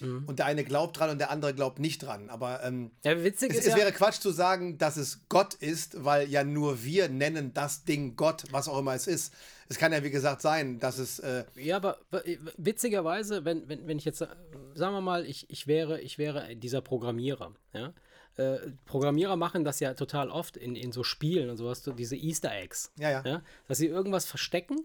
Mhm. 0.00 0.24
Und 0.26 0.38
der 0.38 0.46
eine 0.46 0.64
glaubt 0.64 0.98
dran 0.98 1.10
und 1.10 1.18
der 1.18 1.30
andere 1.30 1.54
glaubt 1.54 1.78
nicht 1.78 2.02
dran. 2.02 2.30
Aber 2.30 2.62
ähm, 2.64 2.90
ja, 3.04 3.22
witzig 3.22 3.50
es, 3.50 3.58
ist 3.58 3.68
es 3.68 3.76
wäre 3.76 3.92
Quatsch 3.92 4.20
zu 4.20 4.30
sagen, 4.30 4.78
dass 4.78 4.96
es 4.96 5.20
Gott 5.28 5.54
ist, 5.54 6.04
weil 6.04 6.28
ja 6.28 6.44
nur 6.44 6.82
wir 6.82 7.08
nennen 7.08 7.52
das 7.54 7.84
Ding 7.84 8.16
Gott, 8.16 8.44
was 8.50 8.68
auch 8.68 8.78
immer 8.78 8.94
es 8.94 9.06
ist. 9.06 9.32
Es 9.68 9.78
kann 9.78 9.92
ja, 9.92 10.02
wie 10.02 10.10
gesagt, 10.10 10.42
sein, 10.42 10.78
dass 10.78 10.98
es. 10.98 11.20
Äh 11.20 11.44
ja, 11.56 11.76
aber 11.76 11.98
witzigerweise, 12.56 13.44
wenn, 13.44 13.68
wenn, 13.68 13.86
wenn 13.86 13.98
ich 13.98 14.04
jetzt, 14.04 14.18
sagen 14.18 14.94
wir 14.94 15.00
mal, 15.00 15.24
ich, 15.26 15.48
ich, 15.48 15.66
wäre, 15.66 16.00
ich 16.00 16.18
wäre 16.18 16.54
dieser 16.56 16.80
Programmierer, 16.80 17.54
ja. 17.72 17.92
Äh, 18.36 18.58
Programmierer 18.84 19.36
machen 19.36 19.62
das 19.62 19.78
ja 19.78 19.94
total 19.94 20.28
oft 20.28 20.56
in, 20.56 20.74
in 20.74 20.90
so 20.90 21.04
Spielen 21.04 21.50
und 21.50 21.56
sowas, 21.56 21.88
diese 21.96 22.16
Easter 22.16 22.52
Eggs. 22.52 22.92
Ja, 22.98 23.10
ja. 23.10 23.22
ja? 23.24 23.42
Dass 23.68 23.78
sie 23.78 23.86
irgendwas 23.86 24.24
verstecken 24.24 24.80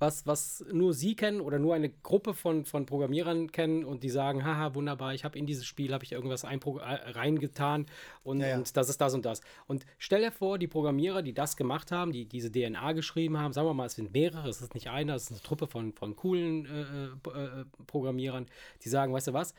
was, 0.00 0.26
was 0.26 0.64
nur 0.72 0.94
sie 0.94 1.14
kennen 1.14 1.40
oder 1.40 1.58
nur 1.58 1.74
eine 1.74 1.90
Gruppe 1.90 2.32
von, 2.32 2.64
von 2.64 2.86
Programmierern 2.86 3.52
kennen 3.52 3.84
und 3.84 4.02
die 4.02 4.08
sagen, 4.08 4.44
haha, 4.44 4.74
wunderbar, 4.74 5.14
ich 5.14 5.24
habe 5.24 5.38
in 5.38 5.46
dieses 5.46 5.66
Spiel, 5.66 5.92
habe 5.92 6.04
ich 6.04 6.12
irgendwas 6.12 6.44
äh, 6.44 6.48
reingetan 6.48 7.86
und, 8.22 8.40
ja, 8.40 8.48
ja. 8.48 8.56
und 8.56 8.76
das 8.76 8.88
ist 8.88 9.00
das 9.00 9.14
und 9.14 9.24
das. 9.26 9.42
Und 9.66 9.84
stell 9.98 10.22
dir 10.22 10.32
vor, 10.32 10.58
die 10.58 10.68
Programmierer, 10.68 11.22
die 11.22 11.34
das 11.34 11.56
gemacht 11.56 11.92
haben, 11.92 12.12
die 12.12 12.24
diese 12.24 12.50
DNA 12.50 12.92
geschrieben 12.92 13.38
haben, 13.38 13.52
sagen 13.52 13.68
wir 13.68 13.74
mal, 13.74 13.86
es 13.86 13.94
sind 13.94 14.12
mehrere, 14.12 14.48
es 14.48 14.62
ist 14.62 14.74
nicht 14.74 14.88
einer, 14.88 15.14
es 15.14 15.24
ist 15.24 15.32
eine 15.32 15.42
Truppe 15.42 15.66
von, 15.66 15.92
von 15.92 16.16
coolen 16.16 16.64
äh, 16.64 17.28
äh, 17.30 17.60
äh, 17.60 17.64
Programmierern, 17.86 18.46
die 18.82 18.88
sagen, 18.88 19.12
weißt 19.12 19.28
du 19.28 19.32
was, 19.34 19.54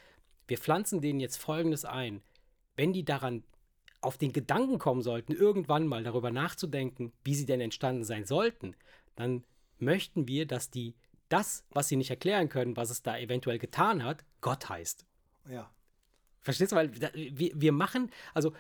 wir 0.48 0.58
pflanzen 0.58 1.02
denen 1.02 1.20
jetzt 1.20 1.38
Folgendes 1.38 1.86
ein. 1.86 2.22
Wenn 2.76 2.94
die 2.94 3.06
daran 3.06 3.44
auf 4.02 4.18
den 4.18 4.34
Gedanken 4.34 4.80
kommen 4.80 5.04
sollten, 5.04 5.34
irgendwann 5.34 5.86
mal 5.86 6.04
darüber 6.04 6.32
nachzudenken, 6.32 7.14
wie 7.24 7.36
sie 7.36 7.46
denn 7.46 7.62
entstanden 7.62 8.04
sein 8.04 8.26
sollten, 8.26 8.76
dann 9.16 9.44
möchten 9.82 10.28
wir, 10.28 10.46
dass 10.46 10.70
die 10.70 10.96
das, 11.30 11.66
was 11.70 11.88
sie 11.88 11.96
nicht 11.96 12.10
erklären 12.10 12.50
können, 12.50 12.76
was 12.76 12.90
es 12.90 13.04
da 13.04 13.18
eventuell 13.18 13.58
getan 13.58 14.04
hat, 14.04 14.26
Gott 14.42 14.70
heißt. 14.70 15.06
Ja. 15.50 15.72
Verstehst 16.42 16.72
du? 16.72 16.76
Weil 16.76 16.92
wir, 16.94 17.52
wir 17.56 17.72
machen, 17.72 18.12
also 18.34 18.54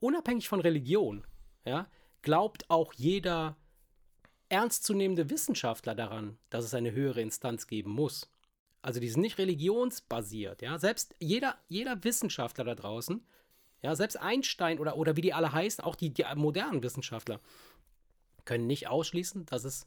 unabhängig 0.00 0.48
von 0.48 0.60
Religion, 0.60 1.26
ja, 1.64 1.88
glaubt 2.22 2.68
auch 2.70 2.92
jeder 2.94 3.56
ernstzunehmende 4.48 5.30
Wissenschaftler 5.30 5.94
daran, 5.94 6.38
dass 6.50 6.64
es 6.64 6.74
eine 6.74 6.92
höhere 6.92 7.20
Instanz 7.20 7.66
geben 7.66 7.90
muss. 7.90 8.30
Also 8.80 9.00
die 9.00 9.08
sind 9.08 9.20
nicht 9.20 9.38
religionsbasiert, 9.38 10.62
ja. 10.62 10.78
Selbst 10.78 11.14
jeder, 11.20 11.56
jeder 11.68 12.02
Wissenschaftler 12.02 12.64
da 12.64 12.74
draußen, 12.74 13.24
ja, 13.82 13.94
selbst 13.94 14.16
Einstein 14.16 14.78
oder, 14.78 14.96
oder 14.96 15.16
wie 15.16 15.20
die 15.20 15.34
alle 15.34 15.52
heißen, 15.52 15.84
auch 15.84 15.94
die, 15.94 16.10
die 16.10 16.24
modernen 16.34 16.82
Wissenschaftler, 16.82 17.40
können 18.44 18.66
nicht 18.66 18.88
ausschließen, 18.88 19.44
dass 19.46 19.64
es 19.64 19.86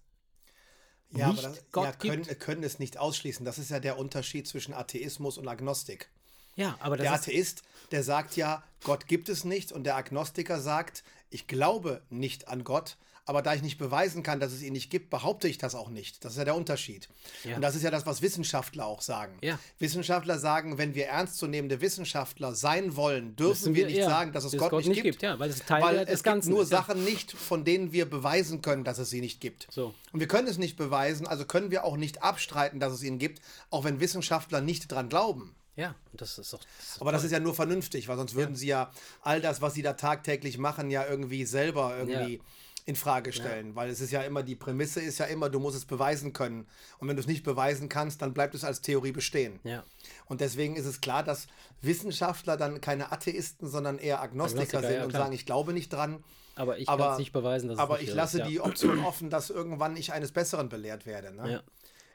ja, 1.12 1.30
nicht 1.30 1.39
aber 1.39 1.55
das, 1.55 1.64
Gott 1.72 1.86
ja, 1.86 1.91
können, 1.93 2.24
gibt. 2.24 2.39
können 2.39 2.64
es 2.64 2.80
nicht 2.80 2.97
ausschließen. 2.97 3.45
Das 3.45 3.57
ist 3.57 3.72
ja 3.72 3.80
der 3.80 3.97
Unterschied 3.97 4.47
zwischen 4.47 4.74
Atheismus 4.74 5.38
und 5.38 5.47
Agnostik. 5.47 6.09
Ja, 6.55 6.78
aber 6.80 6.97
der 6.97 7.14
Atheist, 7.14 7.64
der 7.91 8.03
sagt 8.03 8.36
ja, 8.36 8.64
Gott 8.84 9.07
gibt 9.07 9.30
es 9.30 9.45
nicht, 9.45 9.72
und 9.72 9.86
der 9.86 9.95
Agnostiker 9.95 10.59
sagt, 10.59 11.03
ich 11.30 11.47
glaube 11.47 12.01
nicht 12.09 12.47
an 12.47 12.64
Gott, 12.64 12.97
aber 13.26 13.41
da 13.41 13.53
ich 13.53 13.61
nicht 13.61 13.78
beweisen 13.78 14.24
kann, 14.24 14.39
dass 14.39 14.51
es 14.51 14.61
ihn 14.61 14.74
nicht 14.74 14.89
gibt, 14.89 15.09
behaupte 15.09 15.47
ich 15.47 15.57
das 15.57 15.76
auch 15.76 15.89
nicht. 15.89 16.26
Das 16.26 16.34
ist 16.34 16.38
ja 16.38 16.45
der 16.45 16.55
Unterschied. 16.55 17.07
Ja. 17.43 17.55
Und 17.55 17.61
das 17.61 17.76
ist 17.76 17.84
ja 17.84 17.91
das, 17.91 18.05
was 18.05 18.22
Wissenschaftler 18.22 18.86
auch 18.86 19.01
sagen. 19.01 19.38
Ja. 19.41 19.59
Wissenschaftler 19.80 20.39
sagen, 20.39 20.78
wenn 20.78 20.95
wir 20.95 21.05
ernstzunehmende 21.05 21.82
Wissenschaftler 21.82 22.55
sein 22.55 22.95
wollen, 22.95 23.36
dürfen 23.36 23.76
wir, 23.76 23.84
wir, 23.84 23.86
nicht 23.88 23.97
ja, 23.97 24.09
sagen, 24.09 24.34
dass 24.34 24.43
es 24.43 24.57
Gott, 24.57 24.72
Gott, 24.72 24.86
nicht 24.86 24.95
gibt. 24.95 25.19
gibt. 25.19 25.22
Ja, 25.22 25.38
weil 25.39 25.49
es 25.49 25.63
Teil 25.63 25.84
weil 25.84 25.97
es 26.07 26.24
gibt 26.24 26.45
nur 26.47 26.63
ist, 26.63 26.69
Sachen 26.69 27.03
nicht, 27.03 27.32
von 27.32 27.63
denen 27.63 27.91
wir 27.91 28.09
beweisen 28.09 28.61
können, 28.61 28.84
dass 28.84 28.97
es 28.97 29.09
sie 29.09 29.22
nicht 29.22 29.39
gibt. 29.39 29.67
So. 29.69 29.93
Und 30.11 30.19
wir 30.19 30.28
können 30.28 30.47
es 30.47 30.57
nicht 30.57 30.76
beweisen, 30.76 31.28
also 31.28 31.45
können 31.45 31.69
wir 31.69 31.86
auch 31.86 31.97
nicht 31.97 32.24
abstreiten, 32.24 32.80
dass 32.80 32.93
es 32.93 33.03
ihn 33.03 33.19
gibt, 33.19 33.41
auch 33.69 33.84
wenn 33.84 33.99
Wissenschaftler 33.99 34.61
nicht 34.61 34.91
dran 34.91 35.09
glauben. 35.09 35.55
Ja, 35.76 35.95
das 36.13 36.38
ist 36.38 36.51
doch. 36.51 36.59
Das 36.59 36.88
ist 36.88 37.01
Aber 37.01 37.11
das 37.11 37.24
ist 37.24 37.32
ja 37.32 37.39
nur 37.39 37.55
vernünftig, 37.55 38.07
weil 38.07 38.17
sonst 38.17 38.36
würden 38.36 38.55
ja. 38.55 38.57
sie 38.57 38.67
ja 38.67 38.91
all 39.22 39.39
das, 39.39 39.61
was 39.61 39.74
sie 39.74 39.82
da 39.82 39.93
tagtäglich 39.93 40.57
machen, 40.57 40.91
ja 40.91 41.07
irgendwie 41.07 41.45
selber 41.45 41.95
irgendwie 41.97 42.36
ja 42.36 42.43
in 42.86 42.95
Frage 42.95 43.32
stellen, 43.32 43.69
ja. 43.69 43.75
weil 43.75 43.89
es 43.89 44.01
ist 44.01 44.11
ja 44.11 44.21
immer, 44.21 44.43
die 44.43 44.55
Prämisse 44.55 45.01
ist 45.01 45.19
ja 45.19 45.25
immer, 45.25 45.49
du 45.49 45.59
musst 45.59 45.77
es 45.77 45.86
beweisen 45.86 46.34
können. 46.34 46.67
Und 46.97 47.07
wenn 47.07 47.15
du 47.15 47.19
es 47.21 47.27
nicht 47.27 47.43
beweisen 47.43 47.89
kannst, 47.89 48.21
dann 48.21 48.34
bleibt 48.34 48.55
es 48.55 48.63
als 48.63 48.82
Theorie 48.82 49.11
bestehen. 49.11 49.59
Ja. 49.63 49.84
Und 50.25 50.41
deswegen 50.41 50.75
ist 50.75 50.86
es 50.86 51.01
klar, 51.01 51.23
dass 51.23 51.47
Wissenschaftler 51.82 52.57
dann 52.57 52.82
keine 52.82 53.11
Atheisten, 53.11 53.67
sondern 53.67 53.97
eher 53.97 54.21
Agnostiker, 54.21 54.61
Agnostiker 54.61 54.88
sind 54.88 54.97
ja, 54.97 55.05
und 55.05 55.11
sagen, 55.11 55.34
ich 55.34 55.45
glaube 55.45 55.73
nicht 55.73 55.93
dran. 55.93 56.23
Aber 56.55 56.77
ich 56.77 56.88
kann 56.88 56.99
es 56.99 57.17
nicht 57.17 57.32
beweisen, 57.32 57.69
dass 57.69 57.79
Aber 57.79 57.97
es 57.97 58.09
ich 58.09 58.13
lasse 58.13 58.41
ist, 58.41 58.49
die 58.49 58.59
Option 58.59 58.99
offen, 59.05 59.29
dass 59.29 59.49
irgendwann 59.49 59.95
ich 59.95 60.11
eines 60.11 60.32
Besseren 60.32 60.69
belehrt 60.69 61.05
werde. 61.05 61.34
Ne? 61.34 61.63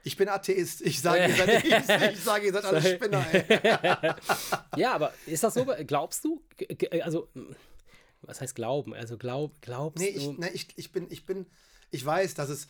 Ich 0.03 0.17
bin 0.17 0.29
Atheist. 0.29 0.83
Ich 0.83 1.01
sage, 1.01 1.27
ihr 1.27 1.35
seid, 1.35 1.65
ich, 1.65 1.73
ich 1.73 2.23
sage, 2.23 2.47
ihr 2.47 2.53
seid 2.53 2.65
alle 2.65 2.81
Spinner. 2.81 3.25
ja, 4.77 4.95
aber 4.95 5.13
ist 5.27 5.43
das 5.43 5.55
so? 5.55 5.67
Glaubst 5.87 6.25
du? 6.25 6.43
Also 7.01 7.29
was 8.27 8.41
heißt 8.41 8.55
glauben? 8.55 8.95
Also 8.95 9.17
glaub, 9.17 9.61
glaubst 9.63 9.99
nee, 9.99 10.09
ich, 10.09 10.25
du? 10.25 10.33
Nee, 10.39 10.51
ich, 10.53 10.69
ich 10.77 10.93
bin, 10.93 11.07
ich 11.11 11.27
bin, 11.27 11.47
ich 11.91 12.05
weiß, 12.05 12.35
dass 12.35 12.49
es 12.49 12.69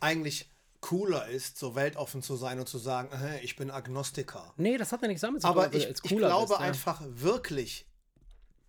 eigentlich 0.00 0.50
cooler 0.80 1.26
ist, 1.28 1.58
so 1.58 1.74
weltoffen 1.74 2.22
zu 2.22 2.36
sein 2.36 2.60
und 2.60 2.68
zu 2.68 2.78
sagen, 2.78 3.16
hey, 3.16 3.40
ich 3.40 3.56
bin 3.56 3.70
Agnostiker. 3.70 4.52
Nee, 4.56 4.78
das 4.78 4.92
hat 4.92 5.02
ja 5.02 5.08
nichts 5.08 5.22
damit 5.22 5.42
zu 5.42 5.48
tun. 5.48 5.58
Aber 5.58 5.74
ich, 5.74 5.88
ich 5.88 6.16
glaube 6.16 6.48
bist, 6.48 6.60
ja. 6.60 6.66
einfach 6.66 7.02
wirklich, 7.06 7.86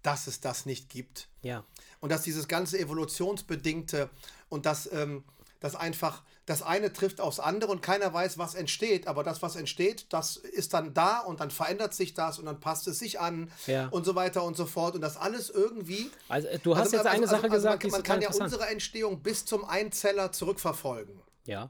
dass 0.01 0.27
es 0.27 0.39
das 0.39 0.65
nicht 0.65 0.89
gibt. 0.89 1.27
Ja. 1.41 1.63
Und 1.99 2.11
dass 2.11 2.23
dieses 2.23 2.47
ganze 2.47 2.79
evolutionsbedingte 2.79 4.09
und 4.49 4.65
das, 4.65 4.91
ähm, 4.91 5.25
das 5.59 5.75
einfach, 5.75 6.23
das 6.48 6.64
eine 6.64 6.93
trifft 6.93 7.20
aufs 7.20 7.39
andere 7.39 7.70
und 7.72 7.82
keiner 7.82 8.12
weiß, 8.14 8.38
was 8.38 8.56
entsteht. 8.56 9.06
Aber 9.08 9.24
das, 9.24 9.41
was 9.41 9.58
entsteht, 9.58 10.08
das 10.14 10.38
ist 10.38 10.74
dann 10.74 10.93
da 10.93 11.20
und 11.20 11.41
dann 11.41 11.52
verändert 11.52 11.93
sich 11.93 12.14
das 12.14 12.39
und 12.39 12.45
dann 12.45 12.60
passt 12.62 12.88
es 12.88 13.00
sich 13.00 13.20
an 13.20 13.52
Ja. 13.68 13.89
und 13.89 14.06
so 14.06 14.16
weiter 14.16 14.43
und 14.43 14.56
so 14.56 14.66
fort. 14.66 14.95
Und 14.95 15.02
das 15.02 15.18
alles 15.18 15.50
irgendwie. 15.50 16.10
Also 16.30 16.48
äh, 16.48 16.58
du 16.58 16.78
hast 16.78 16.93
jetzt 16.93 17.06
eine 17.06 17.28
Sache 17.28 17.50
gesagt, 17.50 17.84
die 17.84 17.88
man, 17.88 18.00
man 18.00 18.04
kann 18.04 18.22
ja 18.22 18.30
unsere 18.30 18.66
Entstehung 18.68 19.22
bis 19.22 19.45
zum 19.45 19.66
Einzeller 19.66 20.32
zurückverfolgen. 20.32 21.20
Ja. 21.43 21.64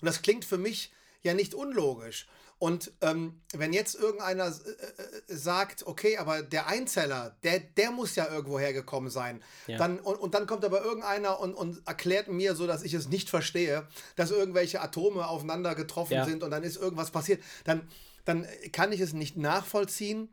Und 0.00 0.06
das 0.06 0.22
klingt 0.22 0.46
für 0.46 0.58
mich 0.58 0.90
ja 1.22 1.34
nicht 1.34 1.54
unlogisch. 1.54 2.26
Und 2.62 2.92
ähm, 3.00 3.40
wenn 3.52 3.72
jetzt 3.72 3.96
irgendeiner 3.96 4.46
äh, 4.46 4.52
äh, 4.52 5.36
sagt, 5.36 5.84
okay, 5.84 6.18
aber 6.18 6.44
der 6.44 6.68
Einzeller, 6.68 7.34
der, 7.42 7.58
der 7.58 7.90
muss 7.90 8.14
ja 8.14 8.28
irgendwo 8.32 8.56
hergekommen 8.60 9.10
sein, 9.10 9.42
Ja. 9.66 9.78
dann, 9.78 9.98
und, 9.98 10.14
und 10.14 10.34
dann 10.34 10.46
kommt 10.46 10.64
aber 10.64 10.80
irgendeiner 10.84 11.40
und, 11.40 11.54
und 11.54 11.82
erklärt 11.88 12.28
mir 12.28 12.54
so, 12.54 12.68
dass 12.68 12.84
ich 12.84 12.94
es 12.94 13.08
nicht 13.08 13.28
verstehe, 13.28 13.88
dass 14.14 14.30
irgendwelche 14.30 14.80
Atome 14.80 15.26
aufeinander 15.26 15.74
getroffen 15.74 16.12
Ja. 16.14 16.24
sind 16.24 16.44
und 16.44 16.52
dann 16.52 16.62
ist 16.62 16.76
irgendwas 16.76 17.10
passiert, 17.10 17.42
dann, 17.64 17.88
dann 18.26 18.46
kann 18.70 18.92
ich 18.92 19.00
es 19.00 19.12
nicht 19.12 19.36
nachvollziehen. 19.36 20.28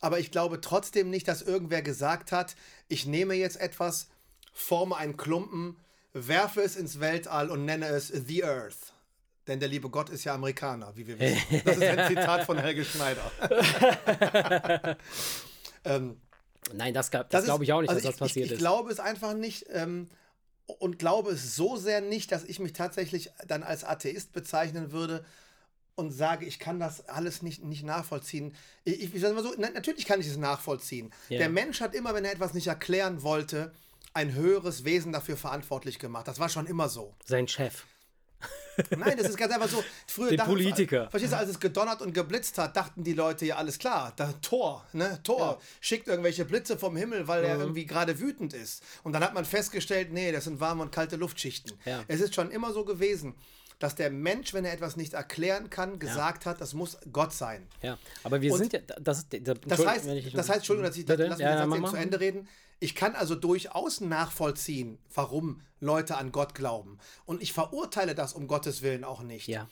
Aber 0.00 0.20
ich 0.20 0.30
glaube 0.30 0.60
trotzdem 0.60 1.10
nicht, 1.10 1.26
dass 1.26 1.42
irgendwer 1.42 1.82
gesagt 1.82 2.30
hat, 2.30 2.54
ich 2.86 3.06
nehme 3.06 3.34
jetzt 3.34 3.60
etwas, 3.60 4.06
forme 4.54 4.96
einen 4.96 5.16
Klumpen, 5.16 5.76
werfe 6.12 6.62
es 6.62 6.76
ins 6.76 7.00
Weltall 7.00 7.50
und 7.50 7.64
nenne 7.64 7.86
es 7.88 8.06
The 8.06 8.44
Earth. 8.44 8.91
Denn 9.46 9.58
der 9.58 9.68
liebe 9.68 9.90
Gott 9.90 10.08
ist 10.10 10.22
ja 10.24 10.34
Amerikaner, 10.34 10.92
wie 10.94 11.06
wir 11.06 11.18
wissen. 11.18 11.62
Das 11.64 11.76
ist 11.76 11.82
ein 11.82 12.06
Zitat 12.16 12.44
von 12.44 12.58
Helge 12.58 12.84
Schneider. 12.84 13.30
ähm, 15.84 16.20
Nein, 16.74 16.94
das, 16.94 17.10
das, 17.10 17.26
ist- 17.32 17.44
glaube 17.44 17.64
ich 17.64 17.72
auch 17.72 17.80
nicht, 17.80 17.90
also 17.90 18.00
dass 18.02 18.12
das 18.12 18.18
passiert 18.18 18.46
ich, 18.46 18.52
ich 18.52 18.56
ist. 18.56 18.58
glaube 18.58 18.90
es 18.92 19.00
einfach 19.00 19.34
nicht 19.34 19.66
ähm, 19.70 20.08
und 20.66 20.98
glaube 20.98 21.32
es 21.32 21.56
so 21.56 21.76
sehr 21.76 22.00
nicht, 22.00 22.30
dass 22.30 22.44
ich 22.44 22.60
mich 22.60 22.72
tatsächlich 22.72 23.30
dann 23.46 23.62
als 23.64 23.82
Atheist 23.84 24.32
bezeichnen 24.32 24.92
würde 24.92 25.24
und 25.96 26.12
sage, 26.12 26.46
ich 26.46 26.58
kann 26.58 26.78
das 26.80 27.08
alles 27.08 27.42
nicht, 27.42 27.64
nicht 27.64 27.82
nachvollziehen. 27.84 28.54
Ich, 28.84 29.02
ich, 29.02 29.14
ich 29.14 29.20
sag 29.20 29.34
mal 29.34 29.42
so, 29.42 29.52
na, 29.58 29.70
natürlich 29.70 30.06
kann 30.06 30.20
ich 30.20 30.28
es 30.28 30.36
nachvollziehen. 30.36 31.12
Ja. 31.28 31.38
Der 31.38 31.48
Mensch 31.50 31.80
hat 31.80 31.94
immer, 31.94 32.14
wenn 32.14 32.24
er 32.24 32.32
etwas 32.32 32.54
nicht 32.54 32.68
erklären 32.68 33.22
wollte, 33.22 33.72
ein 34.14 34.32
höheres 34.34 34.84
Wesen 34.84 35.12
dafür 35.12 35.36
verantwortlich 35.36 35.98
gemacht. 35.98 36.28
Das 36.28 36.38
war 36.38 36.48
schon 36.48 36.66
immer 36.66 36.88
so. 36.88 37.14
Sein 37.24 37.48
Chef. 37.48 37.84
Nein, 38.96 39.16
das 39.18 39.28
ist 39.28 39.36
ganz 39.36 39.52
einfach 39.52 39.68
so. 39.68 39.84
Früher 40.06 40.30
Den 40.30 40.38
dachten- 40.38 40.50
Politiker. 40.50 41.10
Verstehst 41.10 41.32
du, 41.34 41.36
als 41.36 41.50
es 41.50 41.60
gedonnert 41.60 42.00
und 42.00 42.12
geblitzt 42.14 42.56
hat, 42.58 42.74
dachten 42.76 43.04
die 43.04 43.12
Leute 43.12 43.44
ja 43.44 43.56
alles 43.56 43.78
klar. 43.78 44.12
Da, 44.16 44.32
Tor, 44.40 44.84
ne? 44.92 45.18
Tor 45.22 45.60
schickt 45.80 46.08
irgendwelche 46.08 46.44
Blitze 46.44 46.78
vom 46.78 46.96
Himmel, 46.96 47.28
weil 47.28 47.42
Mhm. 47.42 47.48
er 47.48 47.58
irgendwie 47.58 47.84
gerade 47.86 48.18
wütend 48.18 48.54
ist. 48.54 48.82
Und 49.02 49.12
dann 49.12 49.22
hat 49.22 49.34
man 49.34 49.44
festgestellt, 49.44 50.12
nee, 50.12 50.32
das 50.32 50.44
sind 50.44 50.58
warme 50.60 50.82
und 50.82 50.90
kalte 50.92 51.16
Luftschichten. 51.16 51.72
Ja. 51.84 52.02
Es 52.08 52.20
ist 52.20 52.34
schon 52.34 52.50
immer 52.50 52.72
so 52.72 52.84
gewesen, 52.84 53.34
dass 53.78 53.94
der 53.96 54.10
Mensch, 54.10 54.54
wenn 54.54 54.64
er 54.64 54.72
etwas 54.72 54.96
nicht 54.96 55.12
erklären 55.12 55.68
kann, 55.68 55.98
gesagt 55.98 56.46
hat, 56.46 56.60
das 56.60 56.72
muss 56.72 56.96
Gott 57.12 57.32
sein. 57.32 57.66
Ja, 57.82 57.98
aber 58.22 58.40
wir 58.40 58.52
Und 58.52 58.58
sind 58.58 58.72
ja, 58.72 58.78
das 59.00 59.26
das, 59.28 59.58
Das 59.66 59.86
heißt, 59.86 60.06
das 60.34 60.48
heißt, 60.48 60.58
Entschuldigung, 60.58 60.88
dass 60.88 60.96
ich 60.96 61.06
lass 61.06 61.18
mich 61.18 61.38
Ja, 61.40 61.66
den 61.66 61.82
ja, 61.82 61.90
zu 61.90 61.96
Ende 61.96 62.20
reden. 62.20 62.48
Ich 62.82 62.96
kann 62.96 63.14
also 63.14 63.36
durchaus 63.36 64.00
nachvollziehen, 64.00 64.98
warum 65.14 65.60
Leute 65.78 66.16
an 66.16 66.32
Gott 66.32 66.52
glauben. 66.56 66.98
Und 67.26 67.40
ich 67.40 67.52
verurteile 67.52 68.16
das 68.16 68.32
um 68.32 68.48
Gottes 68.48 68.82
Willen 68.82 69.04
auch 69.04 69.22
nicht. 69.22 69.46
Ja. 69.46 69.68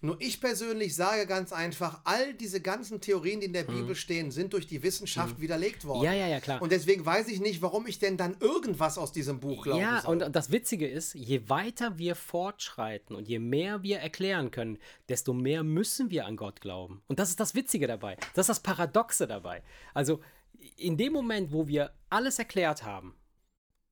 Nur 0.00 0.16
ich 0.18 0.40
persönlich 0.40 0.94
sage 0.94 1.26
ganz 1.26 1.52
einfach, 1.52 2.00
all 2.04 2.32
diese 2.32 2.62
ganzen 2.62 3.02
Theorien, 3.02 3.40
die 3.40 3.46
in 3.46 3.52
der 3.52 3.64
Bibel 3.64 3.94
stehen, 3.94 4.30
sind 4.30 4.54
durch 4.54 4.66
die 4.66 4.82
Wissenschaft 4.82 5.40
widerlegt 5.40 5.84
worden. 5.84 6.04
Ja, 6.04 6.12
ja, 6.12 6.26
ja, 6.26 6.40
klar. 6.40 6.60
Und 6.62 6.72
deswegen 6.72 7.04
weiß 7.04 7.28
ich 7.28 7.40
nicht, 7.40 7.60
warum 7.60 7.86
ich 7.86 7.98
denn 7.98 8.16
dann 8.16 8.36
irgendwas 8.40 8.96
aus 8.96 9.12
diesem 9.12 9.40
Buch 9.40 9.62
glauben 9.64 9.80
Ja, 9.80 10.00
soll. 10.00 10.22
und 10.22 10.34
das 10.34 10.50
Witzige 10.50 10.86
ist, 10.88 11.14
je 11.14 11.48
weiter 11.48 11.98
wir 11.98 12.16
fortschreiten 12.16 13.14
und 13.14 13.28
je 13.28 13.38
mehr 13.38 13.82
wir 13.82 13.98
erklären 13.98 14.50
können, 14.50 14.78
desto 15.10 15.34
mehr 15.34 15.62
müssen 15.62 16.10
wir 16.10 16.26
an 16.26 16.36
Gott 16.36 16.62
glauben. 16.62 17.02
Und 17.08 17.18
das 17.18 17.28
ist 17.28 17.40
das 17.40 17.54
Witzige 17.54 17.86
dabei. 17.86 18.16
Das 18.34 18.44
ist 18.44 18.48
das 18.48 18.60
Paradoxe 18.60 19.26
dabei. 19.26 19.62
Also 19.94 20.20
in 20.76 20.96
dem 20.96 21.12
Moment, 21.12 21.52
wo 21.52 21.66
wir 21.66 21.92
alles 22.10 22.38
erklärt 22.38 22.82
haben, 22.84 23.14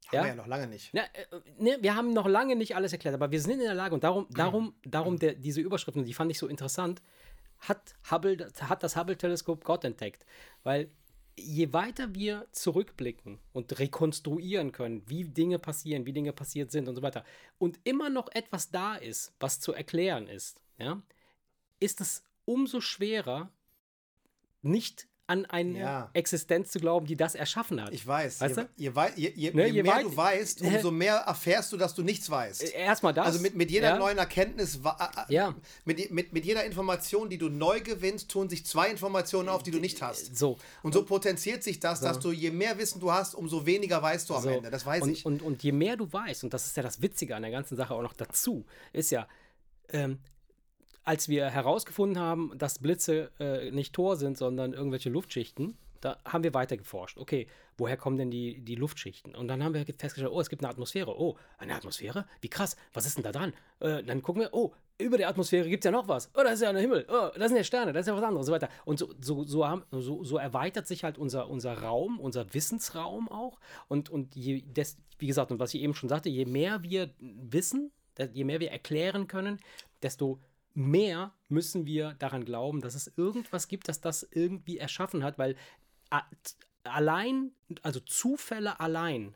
Haben 0.07 0.17
ja? 0.17 0.23
wir 0.23 0.29
ja 0.29 0.35
noch 0.35 0.47
lange 0.47 0.67
nicht. 0.67 0.91
Na, 0.93 1.03
äh, 1.03 1.27
ne, 1.59 1.79
wir 1.81 1.95
haben 1.95 2.13
noch 2.13 2.27
lange 2.27 2.57
nicht 2.57 2.77
alles 2.77 2.93
erklärt, 2.93 3.15
aber 3.15 3.31
wir 3.31 3.41
sind 3.41 3.53
in 3.53 3.61
der 3.61 3.75
Lage 3.75 3.95
und 3.95 4.05
darum, 4.05 4.27
darum, 4.31 4.75
darum 4.85 5.19
der, 5.19 5.35
diese 5.35 5.61
Überschrift, 5.61 5.97
und 5.97 6.05
die 6.05 6.15
fand 6.15 6.31
ich 6.31 6.39
so 6.39 6.47
interessant, 6.47 7.03
hat, 7.59 7.95
Hubble, 8.11 8.51
hat 8.61 8.83
das 8.83 8.97
Hubble-Teleskop 8.97 9.65
Gott 9.65 9.85
entdeckt. 9.85 10.27
Weil 10.63 10.91
je 11.37 11.73
weiter 11.73 12.15
wir 12.15 12.47
zurückblicken 12.53 13.39
und 13.53 13.79
rekonstruieren 13.79 14.73
können, 14.73 15.03
wie 15.09 15.25
Dinge 15.25 15.59
passieren, 15.59 16.05
wie 16.07 16.13
Dinge 16.13 16.33
passiert 16.33 16.71
sind 16.71 16.89
und 16.89 16.97
so 16.97 17.03
weiter, 17.03 17.25
und 17.59 17.81
immer 17.85 18.11
noch 18.11 18.29
etwas 18.33 18.71
da 18.71 18.97
ist, 18.97 19.33
was 19.41 19.61
zu 19.61 19.73
erklären 19.73 20.27
ist, 20.27 20.61
ja, 20.79 21.03
ist 21.81 22.01
es 22.01 22.25
umso 22.45 22.81
schwerer, 22.81 23.51
nicht 24.63 25.09
an 25.29 25.47
eine 25.47 25.79
Ja. 25.79 26.11
Existenz 26.15 26.71
zu 26.73 26.81
glauben, 26.81 27.07
die 27.07 27.17
das 27.17 27.35
erschaffen 27.35 27.81
hat. 27.83 27.93
Ich 27.93 28.07
weiß. 28.07 28.41
Weißt 28.41 28.57
je, 28.77 28.91
je, 28.91 29.13
je, 29.17 29.33
je, 29.35 29.51
Ne, 29.53 29.73
mehr 29.73 29.87
weit- 29.87 30.05
du 30.05 30.17
weißt, 30.17 30.63
umso 30.63 30.91
mehr 30.91 31.15
erfährst 31.17 31.73
du, 31.73 31.77
dass 31.77 31.95
du 31.95 32.03
nichts 32.03 32.29
weißt. 32.29 32.63
Erstmal 32.75 33.15
das. 33.15 33.27
Also 33.27 33.41
mit, 33.41 33.55
mit 33.55 33.71
jeder 33.71 33.91
ja. 33.91 33.99
neuen 33.99 34.19
Erkenntnis, 34.19 34.81
äh, 34.85 35.33
Ja. 35.33 35.55
mit, 35.85 36.11
mit, 36.11 36.33
mit 36.33 36.45
jeder 36.45 36.65
Information, 36.65 37.31
die 37.31 37.39
du 37.39 37.49
neu 37.49 37.81
gewinnst, 37.81 38.31
tun 38.31 38.49
sich 38.49 38.67
zwei 38.67 38.91
Informationen 38.91 39.49
auf, 39.49 39.63
die 39.63 39.71
du 39.71 39.79
nicht 39.79 40.03
hast. 40.03 40.37
So. 40.37 40.59
Und 40.83 40.93
so 40.93 41.05
potenziert 41.05 41.63
sich 41.63 41.79
das, 41.79 42.01
dass 42.01 42.19
du 42.19 42.33
je 42.33 42.51
mehr 42.51 42.77
Wissen 42.79 43.01
du 43.01 43.13
hast, 43.13 43.35
umso 43.35 43.65
weniger 43.65 44.03
weißt 44.03 44.29
du 44.29 44.35
am 44.35 44.43
So. 44.43 44.49
Ende. 44.51 44.71
Das 44.71 44.85
weiß 44.85 45.03
und, 45.03 45.11
ich. 45.11 45.25
Und, 45.25 45.41
und 45.43 45.63
je 45.63 45.73
mehr 45.73 45.97
du 45.97 46.13
weißt, 46.13 46.43
und 46.45 46.53
das 46.53 46.67
ist 46.67 46.77
ja 46.77 46.83
das 46.83 47.01
Witzige 47.01 47.37
an 47.37 47.43
der 47.43 47.53
ganzen 47.53 47.77
Sache 47.77 47.95
auch 47.95 48.03
noch 48.03 48.15
dazu, 48.15 48.67
ist 48.93 49.11
ja, 49.11 49.29
ähm, 49.91 50.19
als 51.05 51.29
wir 51.29 51.51
herausgefunden 51.51 52.23
haben, 52.23 52.53
dass 52.57 52.79
Blitze 52.79 53.31
äh, 53.39 53.71
nicht 53.71 53.93
Tor 53.93 54.17
sind, 54.17 54.39
sondern 54.39 54.73
irgendwelche 54.73 55.11
Luftschichten, 55.11 55.77
da 56.01 56.19
haben 56.25 56.43
wir 56.43 56.53
weiter 56.53 56.77
geforscht. 56.77 57.17
Okay, 57.17 57.47
woher 57.79 57.97
kommen 57.97 58.17
denn 58.17 58.31
die, 58.31 58.61
die 58.61 58.75
Luftschichten? 58.75 59.35
Und 59.35 59.49
dann 59.49 59.63
haben 59.63 59.73
wir 59.73 59.85
festgestellt, 59.87 60.33
oh, 60.33 60.41
es 60.41 60.51
gibt 60.51 60.63
eine 60.63 60.71
Atmosphäre. 60.71 61.19
Oh, 61.19 61.37
eine 61.59 61.75
Atmosphäre? 61.75 62.27
Wie 62.41 62.49
krass, 62.49 62.77
was 62.93 63.07
ist 63.07 63.17
denn 63.17 63.25
da 63.25 63.33
dran? 63.33 63.53
Äh, 63.79 64.03
dann 64.03 64.21
gucken 64.21 64.43
wir, 64.43 64.51
oh, 64.53 64.73
über 64.99 65.17
der 65.17 65.29
Atmosphäre 65.29 65.69
gibt 65.69 65.85
es 65.85 65.87
ja 65.87 65.93
noch 65.93 66.09
was. 66.09 66.31
Oh, 66.35 66.43
das 66.43 66.55
ist 66.55 66.63
ja 66.63 66.73
der 66.73 66.83
Himmel. 66.83 67.07
Oh, 67.09 67.31
das 67.37 67.49
sind 67.49 67.57
ja 67.57 67.65
Sterne, 67.65 67.93
das 67.93 68.03
ist 68.03 68.09
ja 68.09 68.17
was 68.17 68.23
anderes 68.23 68.41
und 68.41 68.47
so 68.47 68.53
weiter. 68.53 68.69
Und 68.85 68.99
so, 68.99 69.15
so, 69.21 69.45
so, 69.45 69.67
haben, 69.67 69.85
so, 69.93 70.25
so 70.25 70.39
erweitert 70.39 70.87
sich 70.87 71.05
halt 71.05 71.19
unser, 71.19 71.49
unser 71.49 71.75
Raum, 71.75 72.19
unser 72.19 72.53
Wissensraum 72.53 73.29
auch. 73.29 73.61
Und, 73.89 74.11
und 74.11 74.35
je, 74.35 74.63
des, 74.63 74.97
wie 75.19 75.29
gesagt, 75.29 75.53
und 75.53 75.61
was 75.61 75.73
ich 75.73 75.83
eben 75.83 75.95
schon 75.95 76.09
sagte, 76.09 76.29
je 76.29 76.47
mehr 76.47 76.83
wir 76.83 77.11
wissen, 77.19 77.93
je 78.33 78.45
mehr 78.45 78.61
wir 78.61 78.73
erklären 78.73 79.29
können, 79.29 79.59
desto 80.03 80.41
mehr 80.75 81.33
müssen 81.49 81.87
wir 81.87 82.15
daran 82.15 82.45
glauben, 82.45 82.81
dass 82.81 82.95
es 82.95 83.13
irgendwas 83.17 83.69
gibt, 83.69 83.89
das 83.89 84.01
das 84.01 84.27
irgendwie 84.31 84.79
erschaffen 84.79 85.23
hat, 85.25 85.39
weil 85.39 85.57
allein, 86.85 87.53
also 87.83 88.01
Zufälle 88.01 88.81
allein, 88.81 89.35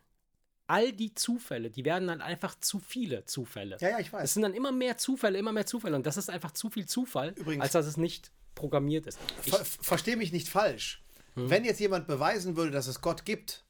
all 0.66 0.92
die 0.92 1.14
Zufälle, 1.14 1.70
die 1.70 1.84
werden 1.84 2.08
dann 2.08 2.20
einfach 2.20 2.58
zu 2.58 2.80
viele 2.80 3.24
Zufälle. 3.24 3.76
Ja, 3.80 3.90
ja, 3.90 3.98
ich 4.00 4.08
Es 4.08 4.12
weiß. 4.12 4.34
sind 4.34 4.42
dann 4.42 4.54
immer 4.54 4.72
mehr 4.72 4.96
Zufälle, 4.98 5.38
immer 5.38 5.52
mehr 5.52 5.66
Zufälle. 5.66 5.94
Und 5.96 6.06
das 6.06 6.16
ist 6.16 6.28
einfach 6.28 6.50
zu 6.52 6.70
viel 6.70 6.86
Zufall, 6.86 7.30
Übrigens- 7.36 7.62
als 7.62 7.72
dass 7.72 7.86
es 7.86 7.96
nicht 7.96 8.32
programmiert 8.54 9.06
ist. 9.06 9.18
Ver 9.42 9.64
Verstehe 9.64 10.16
mich 10.16 10.32
nicht 10.32 10.48
falsch. 10.48 11.04
Hm. 11.34 11.50
Wenn 11.50 11.64
jetzt 11.64 11.78
jemand 11.78 12.06
beweisen 12.08 12.56
würde, 12.56 12.72
dass 12.72 12.88
es 12.88 13.00
Gott 13.00 13.24
gibt, 13.24 13.64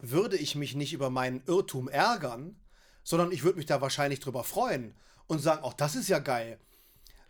würde 0.00 0.36
ich 0.36 0.54
mich 0.54 0.74
nicht 0.74 0.92
über 0.92 1.08
meinen 1.08 1.42
Irrtum 1.46 1.88
ärgern, 1.88 2.60
sondern 3.04 3.32
ich 3.32 3.42
würde 3.42 3.56
mich 3.56 3.66
da 3.66 3.80
wahrscheinlich 3.80 4.20
drüber 4.20 4.44
freuen 4.44 4.94
und 5.26 5.38
sagen, 5.38 5.62
ach, 5.64 5.72
das 5.74 5.94
ist 5.94 6.08
ja 6.08 6.18
geil. 6.18 6.58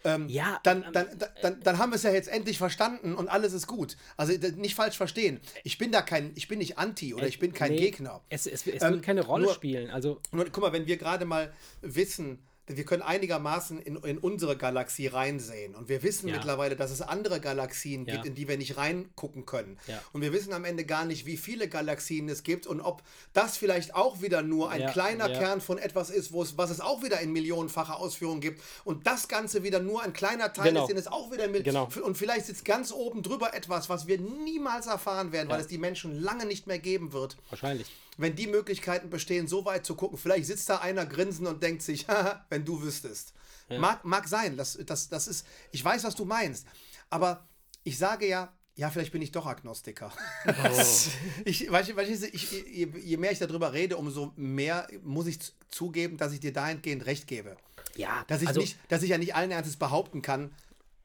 Ähm, 0.05 0.29
Ja, 0.29 0.61
dann, 0.63 0.83
ähm, 0.85 0.93
dann, 0.93 1.19
dann, 1.19 1.31
dann, 1.43 1.61
dann 1.63 1.79
haben 1.79 1.91
wir 1.93 1.97
es 1.97 2.03
ja 2.03 2.13
jetzt 2.13 2.29
endlich 2.29 2.59
verstanden 2.59 3.15
und 3.15 3.29
alles 3.29 3.53
ist 3.53 3.67
gut. 3.67 3.97
Also 4.17 4.33
nicht 4.57 4.75
falsch 4.75 4.97
verstehen. 4.97 5.41
Ich 5.65 5.79
bin 5.79 5.91
da 5.93 6.03
kein, 6.03 6.33
ich 6.35 6.47
bin 6.49 6.59
nicht 6.59 6.79
Anti 6.79 7.15
oder 7.15 7.27
ich 7.27 7.39
bin 7.39 7.53
kein 7.55 7.73
nee, 7.73 7.79
Gegner. 7.79 8.21
Es, 8.29 8.47
es, 8.47 8.67
es 8.67 8.83
Ähm, 8.83 8.95
wird 8.95 9.03
keine 9.03 9.23
Rolle 9.25 9.45
nur- 9.47 9.55
spielen. 9.55 9.91
Also, 9.91 10.21
Nur, 10.31 10.45
guck 10.47 10.61
mal, 10.63 10.73
wenn 10.73 10.87
wir 10.87 10.97
gerade 10.99 11.25
mal 11.25 11.53
wissen, 11.81 12.39
wir 12.67 12.85
können 12.85 13.03
einigermaßen 13.03 13.79
in, 13.79 13.97
in 13.97 14.19
unsere 14.19 14.57
Galaxie 14.57 15.07
reinsehen. 15.07 15.75
Und 15.75 15.89
wir 15.89 16.03
wissen 16.03 16.29
Ja. 16.29 16.37
mittlerweile, 16.37 16.77
dass 16.77 16.91
es 16.91 17.03
andere 17.03 17.41
Galaxien 17.41 18.07
Ja. 18.07 18.15
gibt, 18.15 18.27
in 18.27 18.35
die 18.35 18.49
wir 18.49 18.57
nicht 18.57 18.77
reingucken 18.77 19.45
können. 19.45 19.79
Ja. 19.87 20.01
Und 20.13 20.23
wir 20.23 20.33
wissen 20.33 20.53
am 20.55 20.65
Ende 20.65 20.85
gar 20.85 21.05
nicht, 21.05 21.27
wie 21.27 21.37
viele 21.37 21.69
Galaxien 21.69 22.29
es 22.29 22.43
gibt 22.43 22.67
und 22.67 22.81
ob 22.81 23.03
das 23.35 23.57
vielleicht 23.59 23.95
auch 23.95 24.23
wieder 24.23 24.43
nur 24.43 24.71
ein 24.71 24.91
kleiner. 24.91 25.29
Kern 25.29 25.61
von 25.61 25.79
etwas 25.79 26.11
ist, 26.11 26.33
wo 26.33 26.43
es, 26.43 26.57
was 26.57 26.71
es 26.71 26.81
auch 26.81 27.03
wieder 27.03 27.21
in 27.21 27.33
millionenfacher 27.33 27.99
Ausführung 27.99 28.41
gibt. 28.41 28.63
Und 28.85 29.07
das 29.07 29.29
Ganze 29.29 29.63
wieder 29.63 29.81
nur 29.81 30.03
ein 30.03 30.13
kleiner 30.13 30.53
Teil 30.53 30.69
Genau. 30.69 30.83
ist, 30.83 30.89
den 30.89 30.97
es 30.97 31.07
auch 31.07 31.33
wieder 31.33 31.49
Mil- 31.49 31.63
Genau. 31.63 31.89
Und 32.03 32.17
vielleicht 32.17 32.47
sitzt 32.47 32.65
ganz 32.65 32.93
oben 32.93 33.23
drüber 33.23 33.53
etwas, 33.55 33.89
was 33.89 34.07
wir 34.07 34.19
niemals 34.19 34.87
erfahren 34.87 35.33
werden, 35.33 35.49
weil 35.49 35.61
es 35.61 35.67
die 35.67 35.79
Menschen 35.79 36.21
lange 36.21 36.47
nicht 36.47 36.67
mehr 36.67 36.79
geben 36.79 37.13
wird 37.13 37.37
wahrscheinlich. 37.51 37.89
Wenn 38.17 38.37
die 38.37 38.47
Möglichkeiten 38.47 39.11
bestehen, 39.11 39.49
so 39.49 39.65
weit 39.65 39.85
zu 39.87 39.95
gucken, 39.95 40.19
vielleicht 40.19 40.47
sitzt 40.47 40.69
da 40.69 40.79
einer 40.79 41.07
grinsen 41.07 41.47
und 41.47 41.63
denkt 41.63 41.83
sich, 41.83 42.07
wenn 42.49 42.65
du 42.65 42.83
wüsstest. 42.83 43.33
Mag, 43.69 44.05
mag 44.05 44.29
sein, 44.29 44.57
das, 44.57 44.79
das, 44.85 45.09
das 45.09 45.27
ist, 45.27 45.47
ich 45.73 45.83
weiß, 45.83 46.05
was 46.05 46.15
du 46.15 46.27
meinst, 46.27 46.67
aber 47.09 47.49
ich 47.83 47.97
sage 47.97 48.27
ja, 48.27 48.53
Ja, 48.77 48.91
vielleicht 48.91 49.13
bin 49.13 49.23
ich 49.23 49.31
doch 49.31 49.47
Agnostiker. 49.47 50.13
Oh. 50.47 50.53
ich, 51.45 51.71
weißt, 51.71 51.95
weißt, 51.95 52.25
ich, 52.25 52.51
je, 52.51 52.89
je, 52.99 53.17
mehr 53.17 53.31
ich 53.31 53.39
darüber 53.39 53.73
rede, 53.73 53.97
umso 53.97 54.33
mehr 54.37 54.89
muss 55.03 55.29
ich 55.29 55.39
zugeben, 55.69 56.17
dass 56.17 56.33
ich 56.33 56.41
dir 56.41 56.53
dahingehend 56.53 57.07
recht 57.07 57.29
gebe. 57.29 57.57
Ja, 57.95 58.25
dass 58.27 58.43
ich, 58.43 58.49
also, 58.49 58.61
nicht, 58.61 58.77
dass 58.89 59.05
ich 59.05 59.11
ja 59.11 59.19
nicht 59.19 59.37
allen 59.37 59.53
Ernstes 59.53 59.77
behaupten 59.77 60.23
kann, 60.23 60.53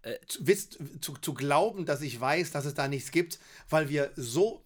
äh, 0.02 0.16
zu, 0.28 0.44
zu, 1.00 1.14
zu 1.14 1.34
glauben, 1.36 1.86
dass 1.86 2.02
ich 2.02 2.20
weiß, 2.20 2.50
dass 2.52 2.66
es 2.66 2.74
da 2.74 2.88
nichts 2.88 3.12
gibt, 3.12 3.40
weil 3.70 3.90
wir 3.90 4.12
so 4.16 4.66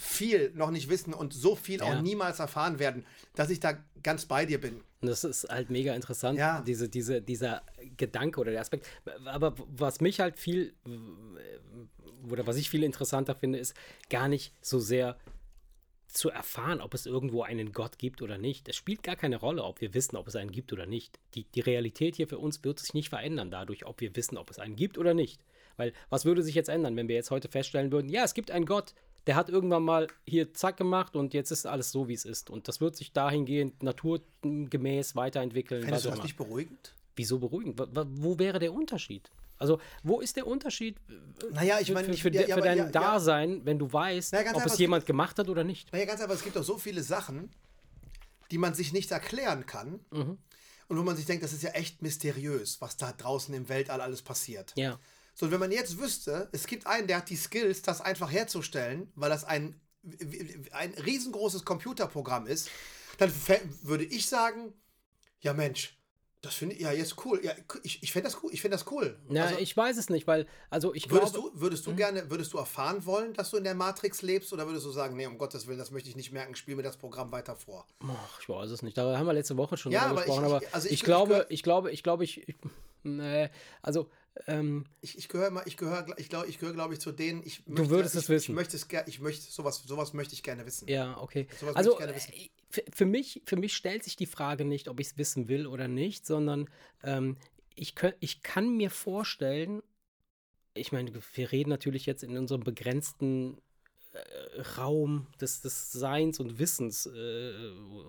viel 0.00 0.52
noch 0.54 0.70
nicht 0.70 0.88
wissen 0.88 1.14
und 1.14 1.32
so 1.32 1.54
viel 1.54 1.80
ja. 1.80 1.86
auch 1.86 2.00
niemals 2.00 2.38
erfahren 2.38 2.78
werden, 2.78 3.04
dass 3.34 3.50
ich 3.50 3.60
da 3.60 3.78
ganz 4.02 4.26
bei 4.26 4.46
dir 4.46 4.60
bin. 4.60 4.80
Und 5.00 5.08
das 5.08 5.24
ist 5.24 5.48
halt 5.48 5.70
mega 5.70 5.94
interessant, 5.94 6.38
ja. 6.38 6.62
diese, 6.62 6.88
diese, 6.88 7.22
dieser 7.22 7.62
Gedanke 7.96 8.40
oder 8.40 8.50
der 8.50 8.60
Aspekt. 8.60 8.86
Aber 9.24 9.54
was 9.68 10.00
mich 10.00 10.20
halt 10.20 10.38
viel 10.38 10.74
oder 12.30 12.46
was 12.46 12.56
ich 12.56 12.68
viel 12.68 12.82
interessanter 12.82 13.34
finde, 13.34 13.58
ist 13.58 13.74
gar 14.08 14.28
nicht 14.28 14.52
so 14.60 14.78
sehr 14.78 15.16
zu 16.06 16.28
erfahren, 16.28 16.80
ob 16.80 16.92
es 16.94 17.06
irgendwo 17.06 17.42
einen 17.42 17.72
Gott 17.72 17.98
gibt 17.98 18.20
oder 18.20 18.36
nicht. 18.36 18.68
Es 18.68 18.76
spielt 18.76 19.02
gar 19.02 19.16
keine 19.16 19.36
Rolle, 19.36 19.62
ob 19.62 19.80
wir 19.80 19.94
wissen, 19.94 20.16
ob 20.16 20.26
es 20.26 20.36
einen 20.36 20.50
gibt 20.50 20.72
oder 20.72 20.86
nicht. 20.86 21.20
Die, 21.34 21.44
die 21.44 21.60
Realität 21.60 22.16
hier 22.16 22.26
für 22.26 22.38
uns 22.38 22.64
wird 22.64 22.80
sich 22.80 22.94
nicht 22.94 23.10
verändern 23.10 23.50
dadurch, 23.50 23.86
ob 23.86 24.00
wir 24.00 24.16
wissen, 24.16 24.36
ob 24.36 24.50
es 24.50 24.58
einen 24.58 24.76
gibt 24.76 24.98
oder 24.98 25.14
nicht. 25.14 25.40
Weil 25.76 25.92
was 26.08 26.24
würde 26.24 26.42
sich 26.42 26.54
jetzt 26.54 26.68
ändern, 26.68 26.96
wenn 26.96 27.08
wir 27.08 27.14
jetzt 27.14 27.30
heute 27.30 27.48
feststellen 27.48 27.92
würden, 27.92 28.10
ja, 28.10 28.24
es 28.24 28.34
gibt 28.34 28.50
einen 28.50 28.66
Gott, 28.66 28.94
der 29.26 29.36
hat 29.36 29.48
irgendwann 29.48 29.82
mal 29.82 30.06
hier 30.26 30.52
zack 30.54 30.76
gemacht 30.76 31.16
und 31.16 31.34
jetzt 31.34 31.50
ist 31.50 31.66
alles 31.66 31.92
so, 31.92 32.08
wie 32.08 32.14
es 32.14 32.24
ist. 32.24 32.50
Und 32.50 32.68
das 32.68 32.80
wird 32.80 32.96
sich 32.96 33.12
dahingehend 33.12 33.82
naturgemäß 33.82 35.14
weiterentwickeln. 35.16 35.82
Findest 35.82 36.06
du 36.06 36.10
das 36.10 36.22
nicht 36.22 36.36
beruhigend? 36.36 36.94
Wieso 37.16 37.38
beruhigend? 37.38 37.78
Wo 37.78 38.38
wäre 38.38 38.58
der 38.58 38.72
Unterschied? 38.72 39.30
Also, 39.58 39.78
wo 40.02 40.20
ist 40.20 40.36
der 40.36 40.46
Unterschied 40.46 40.96
äh, 41.08 41.52
naja, 41.52 41.78
ich 41.80 41.92
meine, 41.92 42.08
für, 42.14 42.30
für, 42.30 42.30
ja, 42.30 42.56
für 42.56 42.62
dein 42.62 42.78
ja, 42.78 42.84
Dasein, 42.86 43.58
ja. 43.58 43.64
wenn 43.66 43.78
du 43.78 43.92
weißt, 43.92 44.32
naja, 44.32 44.50
ob 44.52 44.56
einfach, 44.56 44.72
es 44.72 44.78
jemand 44.78 45.04
gemacht 45.04 45.38
hat 45.38 45.50
oder 45.50 45.64
nicht? 45.64 45.92
Naja, 45.92 46.06
ganz 46.06 46.22
einfach, 46.22 46.34
es 46.34 46.42
gibt 46.42 46.56
doch 46.56 46.64
so 46.64 46.78
viele 46.78 47.02
Sachen, 47.02 47.50
die 48.50 48.56
man 48.56 48.72
sich 48.72 48.94
nicht 48.94 49.10
erklären 49.10 49.66
kann. 49.66 50.00
Mhm. 50.10 50.38
Und 50.88 50.98
wo 50.98 51.02
man 51.02 51.14
sich 51.14 51.26
denkt, 51.26 51.44
das 51.44 51.52
ist 51.52 51.62
ja 51.62 51.70
echt 51.70 52.02
mysteriös, 52.02 52.80
was 52.80 52.96
da 52.96 53.12
draußen 53.12 53.54
im 53.54 53.68
Weltall 53.68 54.00
alles 54.00 54.22
passiert. 54.22 54.72
Ja. 54.76 54.98
So, 55.40 55.46
und 55.46 55.52
wenn 55.52 55.60
man 55.60 55.72
jetzt 55.72 55.98
wüsste, 55.98 56.50
es 56.52 56.66
gibt 56.66 56.86
einen, 56.86 57.06
der 57.06 57.16
hat 57.16 57.30
die 57.30 57.36
Skills, 57.36 57.80
das 57.80 58.02
einfach 58.02 58.30
herzustellen, 58.30 59.10
weil 59.14 59.30
das 59.30 59.44
ein, 59.44 59.80
ein 60.72 60.92
riesengroßes 60.92 61.64
Computerprogramm 61.64 62.46
ist, 62.46 62.68
dann 63.16 63.32
würde 63.80 64.04
ich 64.04 64.28
sagen, 64.28 64.74
ja 65.40 65.54
Mensch, 65.54 65.96
das 66.42 66.52
finde 66.52 66.74
ich 66.74 66.82
ja 66.82 66.92
jetzt 66.92 67.24
cool. 67.24 67.40
Ja, 67.42 67.52
ich, 67.82 68.02
ich 68.02 68.12
finde 68.12 68.28
das 68.28 68.42
cool. 68.42 68.50
Ich 68.52 68.60
finde 68.60 68.76
das 68.76 68.90
cool. 68.90 69.18
Ja, 69.30 69.44
also, 69.44 69.58
ich 69.58 69.74
weiß 69.74 69.96
es 69.96 70.10
nicht, 70.10 70.26
weil 70.26 70.46
also 70.68 70.94
ich 70.94 71.10
würdest 71.10 71.32
glaube, 71.32 71.52
du 71.54 71.60
würdest 71.60 71.86
du 71.86 71.90
hm? 71.90 71.96
gerne 71.96 72.30
würdest 72.30 72.52
du 72.52 72.58
erfahren 72.58 73.06
wollen, 73.06 73.32
dass 73.32 73.50
du 73.50 73.56
in 73.56 73.64
der 73.64 73.74
Matrix 73.74 74.20
lebst 74.20 74.52
oder 74.52 74.66
würdest 74.66 74.84
du 74.84 74.90
sagen, 74.90 75.16
nee, 75.16 75.26
um 75.26 75.38
Gottes 75.38 75.66
Willen, 75.66 75.78
das 75.78 75.90
möchte 75.90 76.10
ich 76.10 76.16
nicht 76.16 76.32
merken, 76.32 76.54
spiel 76.54 76.76
mir 76.76 76.82
das 76.82 76.98
Programm 76.98 77.32
weiter 77.32 77.56
vor. 77.56 77.86
Ach, 78.06 78.40
ich 78.42 78.48
weiß 78.48 78.70
es 78.70 78.82
nicht. 78.82 78.98
Da 78.98 79.16
haben 79.16 79.26
wir 79.26 79.32
letzte 79.32 79.56
Woche 79.56 79.78
schon 79.78 79.90
ja, 79.90 80.02
aber 80.02 80.16
gesprochen, 80.16 80.44
ich, 80.44 80.50
aber 80.50 80.62
also 80.72 80.86
ich, 80.86 80.92
ich, 80.94 81.02
glaube, 81.02 81.46
ich 81.48 81.62
glaube, 81.62 81.90
ich 81.92 82.02
glaube, 82.02 82.24
ich, 82.24 82.46
nee, 83.02 83.48
also 83.80 84.10
ähm, 84.46 84.86
ich, 85.00 85.18
ich 85.18 85.28
gehöre 85.28 85.50
mal, 85.50 85.62
ich 85.66 85.76
gehöre, 85.76 86.06
ich 86.16 86.28
glaube, 86.28 86.46
ich 86.48 86.58
gehöre, 86.58 86.74
glaube 86.74 86.94
ich, 86.94 87.00
zu 87.00 87.12
denen. 87.12 87.42
Ich 87.44 87.66
möchte, 87.66 87.82
du 87.82 87.90
würdest 87.90 88.14
ich, 88.14 88.22
es 88.22 88.28
wissen. 88.28 88.52
Ich 88.52 88.54
möchte 88.56 88.76
es, 88.76 88.86
ich 89.06 89.20
möchte 89.20 89.50
sowas, 89.50 89.82
sowas 89.84 90.12
möchte 90.12 90.34
ich 90.34 90.42
gerne 90.42 90.66
wissen. 90.66 90.88
Ja, 90.88 91.18
okay. 91.18 91.46
Sowas 91.58 91.76
also 91.76 91.98
für 92.92 93.04
mich, 93.04 93.42
für 93.44 93.56
mich 93.56 93.74
stellt 93.74 94.04
sich 94.04 94.16
die 94.16 94.26
Frage 94.26 94.64
nicht, 94.64 94.88
ob 94.88 95.00
ich 95.00 95.08
es 95.08 95.18
wissen 95.18 95.48
will 95.48 95.66
oder 95.66 95.88
nicht, 95.88 96.26
sondern 96.26 96.68
ähm, 97.02 97.36
ich, 97.74 97.94
könnt, 97.94 98.16
ich 98.20 98.42
kann 98.42 98.76
mir 98.76 98.90
vorstellen, 98.90 99.82
ich 100.74 100.92
meine, 100.92 101.12
wir 101.34 101.52
reden 101.52 101.70
natürlich 101.70 102.06
jetzt 102.06 102.22
in 102.22 102.36
unserem 102.36 102.62
begrenzten 102.62 103.56
äh, 103.56 103.60
Raum 104.78 105.26
des, 105.40 105.60
des 105.60 105.92
Seins 105.92 106.40
und 106.40 106.58
Wissens 106.58 107.06
äh, 107.06 107.52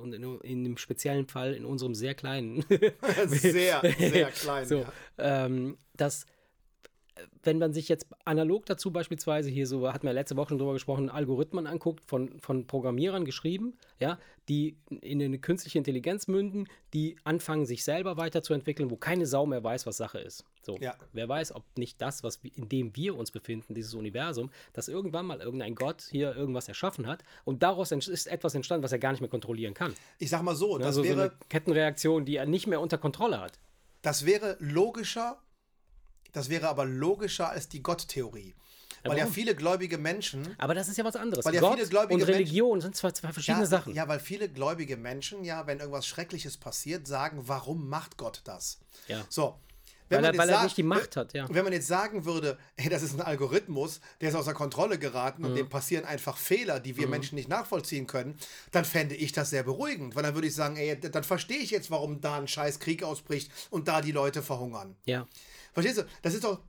und 0.02 0.14
in, 0.14 0.40
in 0.42 0.64
dem 0.64 0.78
speziellen 0.78 1.28
Fall 1.28 1.54
in 1.54 1.66
unserem 1.66 1.96
sehr 1.96 2.16
kleinen. 2.16 2.64
sehr, 3.28 3.82
sehr 3.82 4.32
kleinen. 4.32 4.68
So, 4.68 4.86
ja. 5.18 5.46
ähm, 5.46 5.78
dass 5.96 6.26
wenn 7.44 7.58
man 7.58 7.74
sich 7.74 7.90
jetzt 7.90 8.08
analog 8.26 8.66
dazu 8.66 8.92
beispielsweise 8.92 9.50
hier 9.50 9.68
so, 9.68 9.92
hatten 9.92 10.06
wir 10.06 10.14
letzte 10.14 10.38
Woche 10.38 10.50
schon 10.50 10.58
drüber 10.58 10.74
gesprochen, 10.74 11.10
Algorithmen 11.10 11.68
anguckt, 11.68 12.04
von, 12.06 12.40
von 12.40 12.68
Programmierern 12.68 13.26
geschrieben, 13.26 13.78
ja, 14.00 14.18
die 14.50 14.78
in 15.02 15.22
eine 15.22 15.40
künstliche 15.40 15.78
Intelligenz 15.78 16.28
münden, 16.28 16.68
die 16.94 17.18
anfangen, 17.24 17.66
sich 17.66 17.84
selber 17.84 18.18
weiterzuentwickeln, 18.18 18.90
wo 18.90 18.96
keine 18.96 19.26
Sau 19.26 19.46
mehr 19.46 19.64
weiß, 19.64 19.86
was 19.86 19.98
Sache 19.98 20.20
ist. 20.20 20.46
So, 20.62 20.78
ja. 20.80 20.96
wer 21.14 21.28
weiß, 21.28 21.54
ob 21.56 21.64
nicht 21.78 22.02
das, 22.02 22.24
was 22.24 22.40
in 22.56 22.70
dem 22.70 22.96
wir 22.96 23.16
uns 23.16 23.32
befinden, 23.32 23.74
dieses 23.74 23.94
Universum, 23.94 24.52
dass 24.74 24.88
irgendwann 24.88 25.26
mal 25.26 25.42
irgendein 25.42 25.76
Gott 25.76 26.08
hier 26.10 26.36
irgendwas 26.36 26.68
erschaffen 26.68 27.08
hat 27.08 27.24
und 27.46 27.64
daraus 27.64 27.92
ist 27.92 28.28
etwas 28.28 28.56
entstanden, 28.56 28.84
was 28.84 28.92
er 28.92 29.00
gar 29.00 29.12
nicht 29.12 29.22
mehr 29.22 29.30
kontrollieren 29.30 29.74
kann. 29.74 29.94
Ich 30.20 30.30
sag 30.30 30.44
mal 30.44 30.56
so, 30.56 30.78
das 30.78 30.88
also 30.88 31.04
wäre 31.04 31.16
so 31.16 31.22
eine 31.22 31.32
Kettenreaktion, 31.50 32.26
die 32.26 32.36
er 32.36 32.46
nicht 32.46 32.68
mehr 32.68 32.82
unter 32.82 32.98
Kontrolle 32.98 33.40
hat. 33.40 33.60
Das 34.02 34.26
wäre 34.26 34.58
logischer 34.60 35.38
das 36.32 36.50
wäre 36.50 36.70
aber 36.70 36.86
logischer 36.86 37.50
als 37.50 37.70
die 37.70 37.82
Gott-Theorie. 37.82 38.56
Weil 39.04 39.18
ja 39.18 39.26
viele 39.26 39.56
gläubige 39.56 39.98
Menschen. 39.98 40.56
Aber 40.58 40.76
das 40.76 40.88
ist 40.88 40.98
ja 40.98 41.04
was 41.04 41.16
anderes. 41.16 41.44
Weil 41.46 41.56
ja 41.56 41.62
Gott 41.62 41.76
viele 41.76 41.88
gläubige 41.88 42.22
und 42.22 42.30
Religion 42.30 42.70
Menschen, 42.70 42.82
sind 42.82 42.96
zwar 42.96 43.14
zwei 43.14 43.32
verschiedene 43.34 43.64
ja, 43.64 43.70
Sachen. 43.70 43.94
Ja, 43.96 44.08
weil 44.08 44.20
viele 44.20 44.50
gläubige 44.50 44.98
Menschen 44.98 45.44
ja, 45.44 45.66
wenn 45.68 45.80
irgendwas 45.80 46.06
Schreckliches 46.06 46.58
passiert, 46.58 47.08
sagen, 47.08 47.42
warum 47.46 47.90
macht 47.90 48.18
Gott 48.18 48.42
das? 48.44 48.80
Ja. 49.08 49.26
So. 49.30 49.56
weil, 50.10 50.24
er, 50.24 50.38
weil 50.38 50.50
er 50.50 50.64
nicht 50.64 50.78
die 50.78 50.84
Macht 50.84 51.16
hat, 51.16 51.34
ja. 51.34 51.48
Wenn 51.50 51.64
man 51.64 51.74
jetzt 51.74 51.88
sagen 51.88 52.26
würde, 52.26 52.60
hey, 52.78 52.90
das 52.90 53.02
ist 53.02 53.16
ein 53.16 53.22
Algorithmus, 53.22 54.02
der 54.20 54.30
ist 54.30 54.36
außer 54.36 54.54
Kontrolle 54.54 55.00
geraten 55.00 55.46
und 55.46 55.54
mhm. 55.54 55.58
dem 55.58 55.70
passieren 55.70 56.06
einfach 56.06 56.38
Fehler, 56.38 56.80
die 56.80 56.98
wir 56.98 57.06
mhm. 57.06 57.12
Menschen 57.12 57.36
nicht 57.36 57.50
nachvollziehen 57.50 58.06
können, 58.06 58.38
dann 58.72 58.86
fände 58.86 59.16
ich 59.16 59.32
das 59.32 59.50
sehr 59.50 59.64
beruhigend. 59.64 60.16
Weil 60.16 60.24
dann 60.24 60.36
würde 60.36 60.48
ich 60.48 60.56
sagen, 60.56 60.76
ey, 60.76 61.00
dann 61.00 61.24
verstehe 61.24 61.60
ich 61.60 61.72
jetzt, 61.72 61.90
warum 61.90 62.22
da 62.22 62.38
ein 62.38 62.48
scheiß 62.48 62.80
Krieg 62.80 63.04
ausbricht 63.04 63.52
und 63.72 63.88
da 63.88 64.02
die 64.02 64.12
Leute 64.12 64.44
verhungern. 64.44 64.96
Ja. 65.06 65.28
Verstehst 65.74 66.00
du? 66.00 66.04
Das 66.22 66.34
ist 66.34 66.44
doch, 66.44 66.60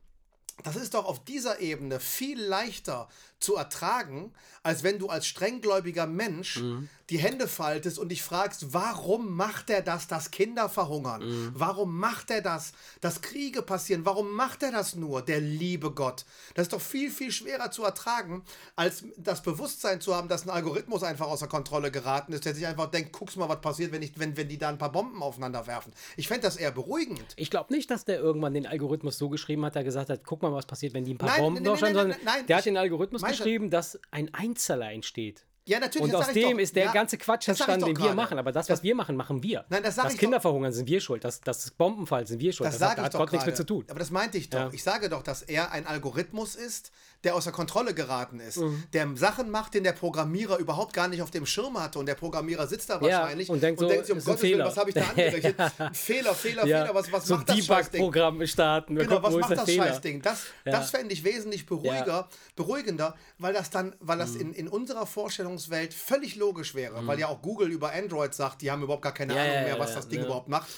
das 0.62 0.76
ist 0.76 0.94
doch 0.94 1.04
auf 1.04 1.24
dieser 1.24 1.60
Ebene 1.60 2.00
viel 2.00 2.40
leichter 2.40 3.08
zu 3.42 3.56
ertragen, 3.56 4.32
als 4.62 4.82
wenn 4.82 4.98
du 4.98 5.08
als 5.08 5.26
strenggläubiger 5.26 6.06
Mensch 6.06 6.58
mhm. 6.58 6.88
die 7.10 7.18
Hände 7.18 7.48
faltest 7.48 7.98
und 7.98 8.10
dich 8.10 8.22
fragst, 8.22 8.72
warum 8.72 9.34
macht 9.34 9.70
er 9.70 9.82
das, 9.82 10.06
dass 10.06 10.30
Kinder 10.30 10.68
verhungern? 10.68 11.22
Mhm. 11.22 11.52
Warum 11.54 11.98
macht 11.98 12.30
er 12.30 12.42
das, 12.42 12.72
dass 13.00 13.20
Kriege 13.20 13.62
passieren? 13.62 14.06
Warum 14.06 14.32
macht 14.32 14.62
er 14.62 14.70
das 14.70 14.94
nur, 14.94 15.22
der 15.22 15.40
liebe 15.40 15.90
Gott? 15.90 16.24
Das 16.54 16.66
ist 16.66 16.72
doch 16.72 16.80
viel, 16.80 17.10
viel 17.10 17.32
schwerer 17.32 17.70
zu 17.70 17.82
ertragen, 17.82 18.44
als 18.76 19.04
das 19.16 19.42
Bewusstsein 19.42 20.00
zu 20.00 20.14
haben, 20.14 20.28
dass 20.28 20.44
ein 20.44 20.50
Algorithmus 20.50 21.02
einfach 21.02 21.26
außer 21.26 21.48
Kontrolle 21.48 21.90
geraten 21.90 22.32
ist, 22.32 22.44
der 22.44 22.54
sich 22.54 22.66
einfach 22.66 22.86
denkt, 22.86 23.12
guck's 23.12 23.36
mal, 23.36 23.48
was 23.48 23.60
passiert, 23.60 23.90
wenn, 23.90 24.02
ich, 24.02 24.12
wenn, 24.18 24.36
wenn 24.36 24.48
die 24.48 24.58
da 24.58 24.68
ein 24.68 24.78
paar 24.78 24.92
Bomben 24.92 25.22
aufeinander 25.22 25.66
werfen. 25.66 25.92
Ich 26.16 26.28
fände 26.28 26.42
das 26.42 26.56
eher 26.56 26.70
beruhigend. 26.70 27.24
Ich 27.34 27.50
glaube 27.50 27.72
nicht, 27.72 27.90
dass 27.90 28.04
der 28.04 28.20
irgendwann 28.20 28.54
den 28.54 28.66
Algorithmus 28.66 29.18
so 29.18 29.28
geschrieben 29.28 29.64
hat, 29.64 29.74
der 29.74 29.82
gesagt 29.82 30.08
hat, 30.08 30.22
guck 30.24 30.42
mal, 30.42 30.52
was 30.52 30.66
passiert, 30.66 30.94
wenn 30.94 31.04
die 31.04 31.14
ein 31.14 31.18
paar 31.18 31.30
nein, 31.30 31.40
Bomben 31.40 31.62
nein, 31.62 31.78
nein, 31.80 31.94
nein, 31.94 32.08
nein, 32.08 32.16
nein, 32.24 32.46
Der 32.46 32.58
hat 32.58 32.64
den 32.64 32.76
Algorithmus 32.76 33.22
geschrieben, 33.32 33.70
dass 33.70 33.98
ein 34.10 34.32
Einzeller 34.34 34.90
entsteht. 34.90 35.44
Ja, 35.64 35.78
natürlich. 35.78 36.12
Und 36.12 36.14
aus 36.14 36.32
dem 36.32 36.58
ist 36.58 36.74
der 36.74 36.86
ja, 36.86 36.92
ganze 36.92 37.16
Quatsch 37.18 37.46
entstanden, 37.48 37.86
den 37.86 37.98
wir 37.98 38.14
machen. 38.14 38.38
Aber 38.38 38.50
das, 38.50 38.68
was 38.68 38.78
das, 38.78 38.82
wir 38.82 38.94
machen, 38.94 39.16
machen 39.16 39.42
wir. 39.42 39.64
Nein, 39.68 39.82
das, 39.82 39.94
das 39.94 40.16
Kinder 40.16 40.40
verhungern, 40.40 40.72
sind 40.72 40.88
wir 40.88 41.00
schuld. 41.00 41.24
Das, 41.24 41.40
das 41.40 41.70
Bombenfall 41.70 42.26
sind 42.26 42.40
wir 42.40 42.52
schuld. 42.52 42.68
Das, 42.68 42.78
das 42.78 42.90
hat, 42.90 42.98
hat 42.98 43.12
Gott 43.12 43.30
nichts 43.30 43.46
mit 43.46 43.56
zu 43.56 43.64
tun. 43.64 43.84
Aber 43.88 43.98
das 43.98 44.10
meinte 44.10 44.38
ich 44.38 44.50
doch. 44.50 44.58
Ja. 44.58 44.70
Ich 44.72 44.82
sage 44.82 45.08
doch, 45.08 45.22
dass 45.22 45.42
er 45.42 45.70
ein 45.70 45.86
Algorithmus 45.86 46.56
ist, 46.56 46.90
der 47.24 47.36
außer 47.36 47.52
Kontrolle 47.52 47.94
geraten 47.94 48.40
ist. 48.40 48.58
Mhm. 48.58 48.82
Der 48.92 49.08
Sachen 49.14 49.50
macht, 49.50 49.74
den 49.74 49.84
der 49.84 49.92
Programmierer 49.92 50.58
überhaupt 50.58 50.92
gar 50.92 51.08
nicht 51.08 51.22
auf 51.22 51.30
dem 51.30 51.46
Schirm 51.46 51.80
hatte. 51.80 51.98
Und 51.98 52.06
der 52.06 52.14
Programmierer 52.14 52.66
sitzt 52.66 52.90
da 52.90 53.00
wahrscheinlich 53.00 53.48
ja, 53.48 53.54
und 53.54 53.62
denkt, 53.62 53.80
und 53.80 53.86
so, 53.86 53.92
denkt 53.92 54.06
sich, 54.06 54.16
um 54.16 54.24
Gottes 54.24 54.42
Willen, 54.42 54.64
was 54.64 54.76
habe 54.76 54.90
ich 54.90 54.94
da 54.94 55.02
angerichtet? 55.08 55.56
Fehler, 55.92 56.34
Fehler, 56.34 56.62
Fehler. 56.62 56.90
Was, 56.92 57.12
was 57.12 57.26
so 57.26 57.36
macht 57.36 57.48
das 57.48 57.64
Scheißding? 57.64 58.00
programm 58.00 58.44
starten. 58.46 58.96
Genau, 58.96 59.22
was 59.22 59.36
macht 59.36 59.56
das 59.56 59.72
Scheißding? 59.72 60.22
Das, 60.22 60.46
das 60.64 60.90
fände 60.90 61.12
ich 61.12 61.22
wesentlich 61.22 61.66
beruhiger, 61.66 62.28
beruhigender, 62.56 63.14
weil 63.38 63.52
das 63.52 63.70
dann, 63.70 63.94
weil 64.00 64.18
das 64.18 64.32
mhm. 64.32 64.40
in, 64.40 64.52
in 64.54 64.68
unserer 64.68 65.06
Vorstellungswelt 65.06 65.94
völlig 65.94 66.36
logisch 66.36 66.74
wäre. 66.74 67.02
Mhm. 67.02 67.06
Weil 67.06 67.20
ja 67.20 67.28
auch 67.28 67.40
Google 67.40 67.70
über 67.70 67.92
Android 67.92 68.34
sagt, 68.34 68.62
die 68.62 68.70
haben 68.70 68.82
überhaupt 68.82 69.02
gar 69.02 69.14
keine 69.14 69.34
Ahnung 69.34 69.64
mehr, 69.64 69.78
was 69.78 69.94
das 69.94 70.08
Ding 70.08 70.24
überhaupt 70.24 70.48
macht. 70.48 70.68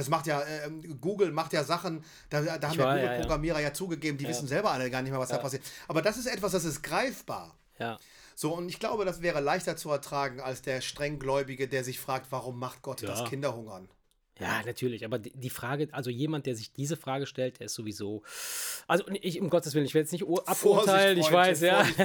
Das 0.00 0.08
macht 0.08 0.26
ja, 0.26 0.40
äh, 0.40 0.70
Google 1.00 1.30
macht 1.30 1.52
ja 1.52 1.62
Sachen, 1.62 2.02
da, 2.30 2.40
da 2.58 2.68
haben 2.68 2.78
ja 2.78 2.94
Google-Programmierer 2.94 3.60
ja, 3.60 3.68
ja. 3.68 3.74
zugegeben, 3.74 4.16
die 4.16 4.26
wissen 4.26 4.48
selber 4.48 4.70
alle 4.70 4.90
gar 4.90 5.02
nicht 5.02 5.10
mehr, 5.10 5.20
was 5.20 5.28
da 5.28 5.38
passiert. 5.38 5.62
Aber 5.88 6.00
das 6.00 6.16
ist 6.16 6.26
etwas, 6.26 6.52
das 6.52 6.64
ist 6.64 6.82
greifbar. 6.82 7.54
Ja. 7.78 7.98
So, 8.34 8.54
und 8.54 8.70
ich 8.70 8.78
glaube, 8.78 9.04
das 9.04 9.20
wäre 9.20 9.40
leichter 9.40 9.76
zu 9.76 9.90
ertragen 9.90 10.40
als 10.40 10.62
der 10.62 10.80
strenggläubige, 10.80 11.68
der 11.68 11.84
sich 11.84 12.00
fragt, 12.00 12.28
warum 12.30 12.58
macht 12.58 12.80
Gott, 12.80 13.02
dass 13.02 13.28
Kinder 13.28 13.54
hungern. 13.54 13.88
Ja, 14.40 14.62
natürlich. 14.64 15.04
Aber 15.04 15.18
die, 15.18 15.50
Frage, 15.50 15.88
also 15.92 16.10
jemand, 16.10 16.46
der 16.46 16.56
sich 16.56 16.72
diese 16.72 16.96
Frage 16.96 17.26
stellt, 17.26 17.60
der 17.60 17.66
ist 17.66 17.74
sowieso. 17.74 18.22
Also 18.86 19.04
ich, 19.20 19.40
um 19.40 19.50
Gottes 19.50 19.74
Willen, 19.74 19.84
ich 19.84 19.94
will 19.94 20.00
jetzt 20.00 20.12
nicht 20.12 20.24
aburteilen, 20.24 21.18
ich 21.18 21.30
weiß, 21.30 21.60
ja. 21.60 21.82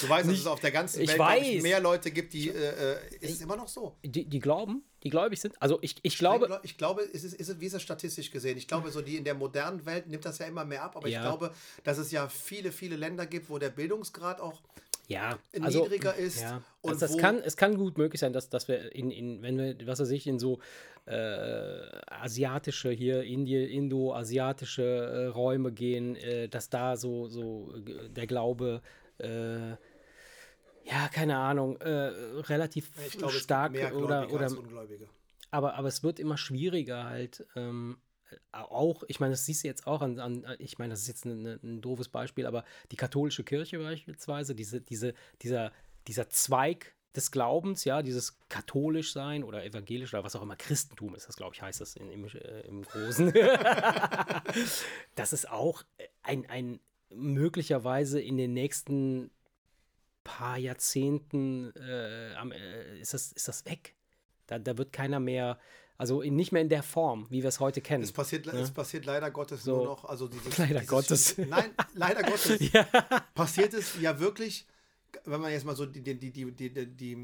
Du 0.00 0.08
weißt, 0.08 0.30
dass 0.30 0.38
es 0.38 0.46
auf 0.46 0.60
der 0.60 0.70
ganzen 0.70 1.06
Welt 1.06 1.18
weiß. 1.18 1.62
mehr 1.62 1.80
Leute 1.80 2.10
gibt, 2.10 2.32
die. 2.32 2.50
Äh, 2.50 2.52
äh, 2.52 2.96
ist 3.20 3.32
es 3.32 3.40
immer 3.40 3.56
noch 3.56 3.68
so? 3.68 3.96
Die, 4.04 4.24
die 4.24 4.38
glauben, 4.38 4.84
die 5.02 5.10
gläubig 5.10 5.40
sind. 5.40 5.60
Also 5.60 5.78
ich, 5.82 5.96
ich 6.02 6.16
glaube. 6.18 6.60
Ich 6.62 6.76
glaube, 6.78 7.02
ist 7.02 7.24
es, 7.24 7.34
ist 7.34 7.48
es, 7.48 7.60
wie 7.60 7.66
ist 7.66 7.74
es 7.74 7.82
statistisch 7.82 8.30
gesehen? 8.30 8.56
Ich 8.56 8.68
glaube, 8.68 8.90
so 8.90 9.02
die 9.02 9.16
in 9.16 9.24
der 9.24 9.34
modernen 9.34 9.84
Welt 9.86 10.06
nimmt 10.06 10.24
das 10.24 10.38
ja 10.38 10.46
immer 10.46 10.64
mehr 10.64 10.82
ab, 10.84 10.96
aber 10.96 11.08
Ja. 11.08 11.20
ich 11.20 11.24
glaube, 11.26 11.52
dass 11.84 11.98
es 11.98 12.10
ja 12.12 12.28
viele, 12.28 12.70
viele 12.72 12.96
Länder 12.96 13.26
gibt, 13.26 13.50
wo 13.50 13.58
der 13.58 13.70
Bildungsgrad 13.70 14.40
auch 14.40 14.62
ja, 15.08 15.38
niedriger 15.52 16.14
ist 16.14 16.40
Ja. 16.40 16.62
und 16.80 16.90
Also 16.90 17.06
das 17.06 17.16
kann, 17.18 17.38
es 17.38 17.56
kann 17.56 17.76
gut 17.76 17.96
möglich 17.98 18.20
sein, 18.20 18.32
dass, 18.32 18.48
dass 18.48 18.66
wir 18.68 18.94
in, 18.94 19.10
in, 19.10 19.42
wenn 19.42 19.56
wir, 19.58 19.86
was 19.86 20.00
weiß 20.00 20.10
ich, 20.10 20.26
in 20.26 20.38
so 20.38 20.58
äh, 21.06 21.80
asiatische 22.06 22.90
hier, 22.90 23.22
Indie, 23.22 23.64
Indo-asiatische 23.64 24.82
äh, 24.82 25.26
Räume 25.26 25.72
gehen, 25.72 26.16
äh, 26.16 26.48
dass 26.48 26.68
da 26.68 26.96
so, 26.96 27.28
so 27.28 27.72
äh, 27.76 28.08
der 28.08 28.26
Glaube, 28.26 28.82
äh, 29.18 29.70
ja, 30.88 31.08
keine 31.12 31.36
Ahnung, 31.36 31.76
äh, 31.80 31.88
relativ 31.88 32.90
ich 33.06 33.18
glaube, 33.18 33.32
stark 33.32 33.74
es 33.74 33.80
gibt 33.80 33.94
mehr 33.94 34.02
oder, 34.02 34.32
oder 34.32 34.44
als 34.44 34.54
Ungläubige. 34.54 35.08
aber, 35.50 35.74
aber 35.74 35.88
es 35.88 36.02
wird 36.02 36.18
immer 36.18 36.36
schwieriger 36.36 37.04
halt. 37.04 37.46
Ähm, 37.56 37.98
auch, 38.52 39.02
ich 39.08 39.20
meine, 39.20 39.32
das 39.32 39.46
siehst 39.46 39.64
du 39.64 39.68
jetzt 39.68 39.86
auch 39.86 40.00
an, 40.00 40.18
an 40.18 40.44
ich 40.58 40.78
meine, 40.78 40.92
das 40.92 41.02
ist 41.02 41.08
jetzt 41.08 41.24
ein, 41.24 41.46
ein, 41.46 41.60
ein 41.62 41.80
doofes 41.80 42.08
Beispiel, 42.08 42.46
aber 42.46 42.64
die 42.90 42.96
katholische 42.96 43.44
Kirche 43.44 43.78
beispielsweise, 43.78 44.54
diese, 44.54 44.80
diese, 44.80 45.14
dieser, 45.42 45.72
dieser 46.06 46.28
Zweig 46.30 46.94
des 47.16 47.30
Glaubens, 47.30 47.84
ja, 47.84 48.02
dieses 48.02 48.38
katholisch 48.48 49.12
sein 49.12 49.42
oder 49.42 49.64
evangelisch 49.64 50.12
oder 50.12 50.24
was 50.24 50.36
auch 50.36 50.42
immer, 50.42 50.56
Christentum 50.56 51.14
ist 51.14 51.28
das, 51.28 51.36
glaube 51.36 51.54
ich, 51.54 51.62
heißt 51.62 51.80
das 51.80 51.96
in, 51.96 52.10
im, 52.10 52.26
äh, 52.26 52.60
im 52.62 52.82
Großen. 52.82 53.32
das 55.14 55.32
ist 55.32 55.50
auch 55.50 55.82
ein, 56.22 56.48
ein 56.50 56.80
möglicherweise 57.10 58.20
in 58.20 58.36
den 58.36 58.52
nächsten 58.52 59.30
paar 60.24 60.58
Jahrzehnten 60.58 61.72
äh, 61.76 62.32
äh, 62.34 63.00
ist, 63.00 63.14
das, 63.14 63.32
ist 63.32 63.48
das 63.48 63.64
weg. 63.64 63.94
Da, 64.46 64.58
da 64.58 64.76
wird 64.76 64.92
keiner 64.92 65.20
mehr, 65.20 65.58
also 65.98 66.20
in, 66.22 66.36
nicht 66.36 66.52
mehr 66.52 66.62
in 66.62 66.68
der 66.68 66.82
Form, 66.82 67.26
wie 67.30 67.42
wir 67.42 67.48
es 67.48 67.60
heute 67.60 67.80
kennen. 67.80 68.04
Es 68.04 68.12
passiert, 68.12 68.46
es 68.46 68.70
passiert 68.70 69.06
leider 69.06 69.30
Gottes 69.30 69.64
So. 69.64 69.76
nur 69.76 69.84
noch, 69.86 70.04
also 70.04 70.28
dieses, 70.28 70.56
Leider 70.58 70.74
dieses, 70.74 70.88
Gottes. 70.88 71.38
Nein, 71.38 71.70
leider 71.94 72.22
Gottes. 72.22 72.58
ja. 72.72 72.84
passiert 73.34 73.74
es 73.74 74.00
ja 74.00 74.18
wirklich, 74.18 74.66
wenn 75.24 75.40
man 75.40 75.52
jetzt 75.52 75.64
mal 75.64 75.76
so 75.76 75.86
die, 75.86 76.02
die, 76.02 76.18
die, 76.18 76.30
die, 76.30 76.52
die, 76.52 76.70
die, 76.86 77.16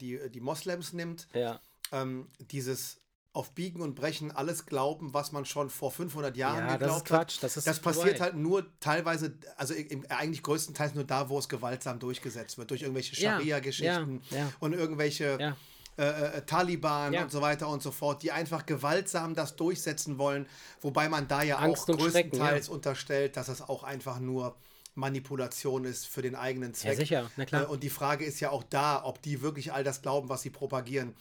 die, 0.00 0.30
die 0.30 0.40
Moslems 0.40 0.92
nimmt, 0.92 1.26
ja. 1.34 1.60
ähm, 1.92 2.28
dieses 2.38 2.98
auf 3.34 3.52
Biegen 3.52 3.80
und 3.80 3.94
Brechen 3.94 4.30
alles 4.30 4.66
glauben, 4.66 5.14
was 5.14 5.32
man 5.32 5.46
schon 5.46 5.70
vor 5.70 5.90
500 5.90 6.36
Jahren 6.36 6.58
Ja, 6.58 6.66
das 6.76 6.78
geglaubt 6.80 7.04
Quatsch. 7.06 7.36
hat. 7.36 7.44
Das, 7.44 7.56
ist 7.56 7.66
Das 7.66 7.80
passiert 7.80 8.20
halt 8.20 8.36
nur 8.36 8.66
teilweise, 8.78 9.38
also 9.56 9.72
im, 9.72 10.04
eigentlich 10.10 10.42
größtenteils 10.42 10.94
nur 10.94 11.04
da, 11.04 11.30
wo 11.30 11.38
es 11.38 11.48
gewaltsam 11.48 11.98
durchgesetzt 11.98 12.58
wird, 12.58 12.70
durch 12.70 12.82
irgendwelche 12.82 13.16
Ja, 13.16 13.38
Scharia-Geschichten 13.38 14.20
ja, 14.30 14.38
ja. 14.38 14.52
und 14.60 14.74
irgendwelche 14.74 15.38
Ja. 15.40 15.56
Äh, 15.98 16.04
äh, 16.38 16.42
Taliban 16.42 17.12
Ja. 17.12 17.22
und 17.22 17.30
so 17.30 17.40
weiter 17.42 17.68
und 17.68 17.82
so 17.82 17.90
fort, 17.90 18.22
die 18.22 18.32
einfach 18.32 18.64
gewaltsam 18.66 19.34
das 19.34 19.56
durchsetzen 19.56 20.18
wollen, 20.18 20.46
wobei 20.80 21.08
man 21.08 21.28
da 21.28 21.42
ja 21.42 21.58
Angst 21.58 21.90
auch 21.90 21.96
größtenteils 21.98 22.68
unterstellt, 22.68 23.36
dass 23.36 23.48
es 23.48 23.60
auch 23.60 23.82
einfach 23.82 24.18
nur 24.18 24.56
Manipulation 24.94 25.84
ist 25.84 26.06
für 26.06 26.22
den 26.22 26.34
eigenen 26.34 26.74
Zweck. 26.74 26.96
sicher, 26.96 27.30
na 27.36 27.44
klar. 27.46 27.62
Äh, 27.62 27.66
Und 27.66 27.82
die 27.82 27.90
Frage 27.90 28.24
ist 28.24 28.40
ja 28.40 28.50
auch 28.50 28.62
da, 28.62 29.02
ob 29.04 29.22
die 29.22 29.40
wirklich 29.42 29.72
all 29.72 29.84
das 29.84 30.02
glauben, 30.02 30.28
was 30.28 30.42
sie 30.42 30.50
propagieren. 30.50 31.14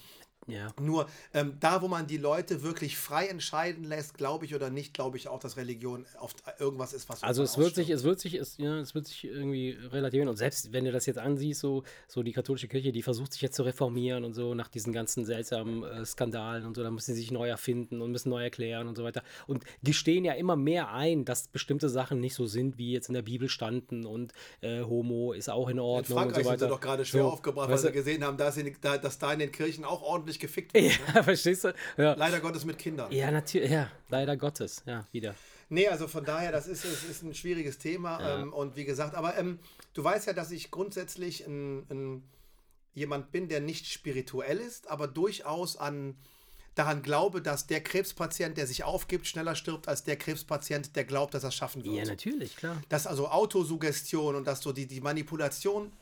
Ja. 0.48 0.74
Nur 0.82 1.08
ähm, 1.34 1.58
da, 1.60 1.82
wo 1.82 1.88
man 1.88 2.08
die 2.08 2.18
Leute 2.18 2.64
wirklich 2.64 2.98
frei 2.98 3.28
entscheiden 3.28 3.84
lässt, 3.84 4.16
glaube 4.18 4.46
ich 4.46 4.56
oder 4.56 4.70
nicht, 4.70 4.94
glaube 4.94 5.18
ich 5.18 5.28
auch, 5.28 5.40
dass 5.40 5.56
Religion 5.56 6.06
oft 6.20 6.44
irgendwas 6.60 6.94
ist, 6.94 7.08
was 7.10 7.22
Also 7.22 7.44
es 7.44 7.58
wird 7.58 7.76
sich, 7.76 7.90
es 7.92 8.04
wird 8.04 8.20
sich, 8.20 8.34
es, 8.34 8.58
ja, 8.58 8.80
es 8.80 8.96
wird 8.96 9.06
sich 9.08 9.24
irgendwie 9.26 9.78
relativieren. 9.92 10.30
Und 10.30 10.38
selbst 10.38 10.74
wenn 10.74 10.84
du 10.86 10.92
das 10.92 11.06
jetzt 11.06 11.20
ansiehst, 11.20 11.60
so, 11.62 11.84
so 12.08 12.24
die 12.24 12.32
katholische 12.32 12.68
Kirche, 12.68 12.92
die 12.92 13.04
versucht 13.04 13.34
sich 13.34 13.42
jetzt 13.42 13.56
zu 13.56 13.64
reformieren 13.64 14.24
und 14.24 14.34
so 14.34 14.56
nach 14.56 14.68
diesen 14.68 14.94
ganzen 14.94 15.26
seltsamen 15.26 15.84
äh, 15.84 16.06
Skandalen 16.06 16.66
und 16.66 16.76
so, 16.76 16.84
da 16.84 16.90
müssen 16.90 17.14
sie 17.14 17.22
sich 17.22 17.32
neu 17.32 17.48
erfinden 17.48 18.02
und 18.02 18.12
müssen 18.12 18.30
neu 18.30 18.42
erklären 18.44 18.88
und 18.88 18.96
so 18.98 19.04
weiter. 19.04 19.22
Und 19.46 19.64
gestehen 19.84 20.26
ja 20.26 20.34
immer 20.34 20.56
mehr 20.56 20.92
ein, 20.92 21.24
dass 21.24 21.48
bestimmte 21.50 21.88
Sachen 21.88 22.20
nicht 22.20 22.34
so 22.34 22.48
sind, 22.48 22.78
wie 22.80 22.92
jetzt 22.94 23.10
in 23.10 23.14
der 23.14 23.22
Bibel 23.22 23.48
standen 23.48 24.06
und 24.06 24.34
äh, 24.62 24.82
Homo 24.82 25.34
ist 25.34 25.50
auch 25.50 25.68
in 25.70 25.78
In 25.78 25.80
Ordnung 25.80 26.18
Frankreich 26.18 26.38
und 26.40 26.44
so 26.44 26.50
sind 26.50 26.60
sie 26.60 26.66
weiter. 26.66 26.74
doch 26.76 26.82
gerade 26.82 27.06
schwer 27.06 27.24
So, 27.24 27.30
aufgebracht, 27.30 27.70
weil 27.70 27.78
sie 27.78 27.92
gesehen 27.92 28.24
haben, 28.24 28.38
dass, 28.38 28.58
in, 28.58 28.76
da, 28.82 28.98
dass 28.98 29.20
da 29.20 29.32
in 29.34 29.40
den 29.40 29.52
Kirchen 29.52 29.86
auch 29.86 30.02
ordentlich 30.02 30.31
gefickt 30.40 30.74
wird. 30.74 30.86
ne? 30.86 31.16
Ja, 31.16 31.24
verstehst 31.24 31.64
du? 31.64 31.74
Ja. 31.98 32.14
Leider 32.14 32.40
Gottes 32.40 32.66
mit 32.66 32.78
Kindern. 32.78 33.12
Ja, 33.12 33.32
natürlich, 33.32 33.72
ja, 33.72 33.92
leider 34.10 34.38
Gottes, 34.38 34.84
ja, 34.86 35.06
wieder. 35.12 35.36
Nee, 35.70 35.88
also 35.88 36.08
von 36.08 36.26
daher, 36.26 36.52
das 36.52 36.68
ist, 36.68 36.84
es 36.84 37.06
ist 37.06 37.24
ein 37.24 37.34
schwieriges 37.34 37.78
Thema. 37.78 38.42
Ähm, 38.42 38.52
und 38.52 38.76
wie 38.76 38.84
gesagt, 38.84 39.16
aber 39.16 39.38
ähm, 39.38 39.58
du 39.94 40.04
weißt 40.04 40.28
ja, 40.28 40.34
dass 40.34 40.52
ich 40.52 40.70
grundsätzlich 40.70 41.48
ein, 41.48 41.86
ein, 41.90 42.24
jemand 42.94 43.32
bin, 43.32 43.48
der 43.48 43.62
nicht 43.62 43.88
spirituell 43.88 44.58
ist, 44.58 44.90
aber 44.90 45.08
durchaus 45.08 45.78
an, 45.78 46.18
daran 46.76 47.02
glaube, 47.02 47.42
dass 47.42 47.68
der 47.68 47.82
Krebspatient, 47.82 48.58
der 48.58 48.68
sich 48.68 48.84
aufgibt, 48.84 49.28
schneller 49.28 49.56
stirbt 49.56 49.88
als 49.88 50.04
der 50.04 50.18
Krebspatient, 50.18 50.96
der 50.98 51.06
glaubt, 51.06 51.34
dass 51.34 51.44
er 51.44 51.50
es 51.50 51.56
schaffen 51.56 51.86
wird. 51.86 51.96
Ja, 51.96 52.06
natürlich, 52.06 52.58
klar. 52.58 52.82
Dass 52.90 53.08
also 53.08 53.30
Autosuggestion 53.30 54.36
und 54.36 54.46
dass 54.46 54.60
so 54.60 54.74
die, 54.74 54.88
die 54.88 55.00
Manipulation 55.00 55.94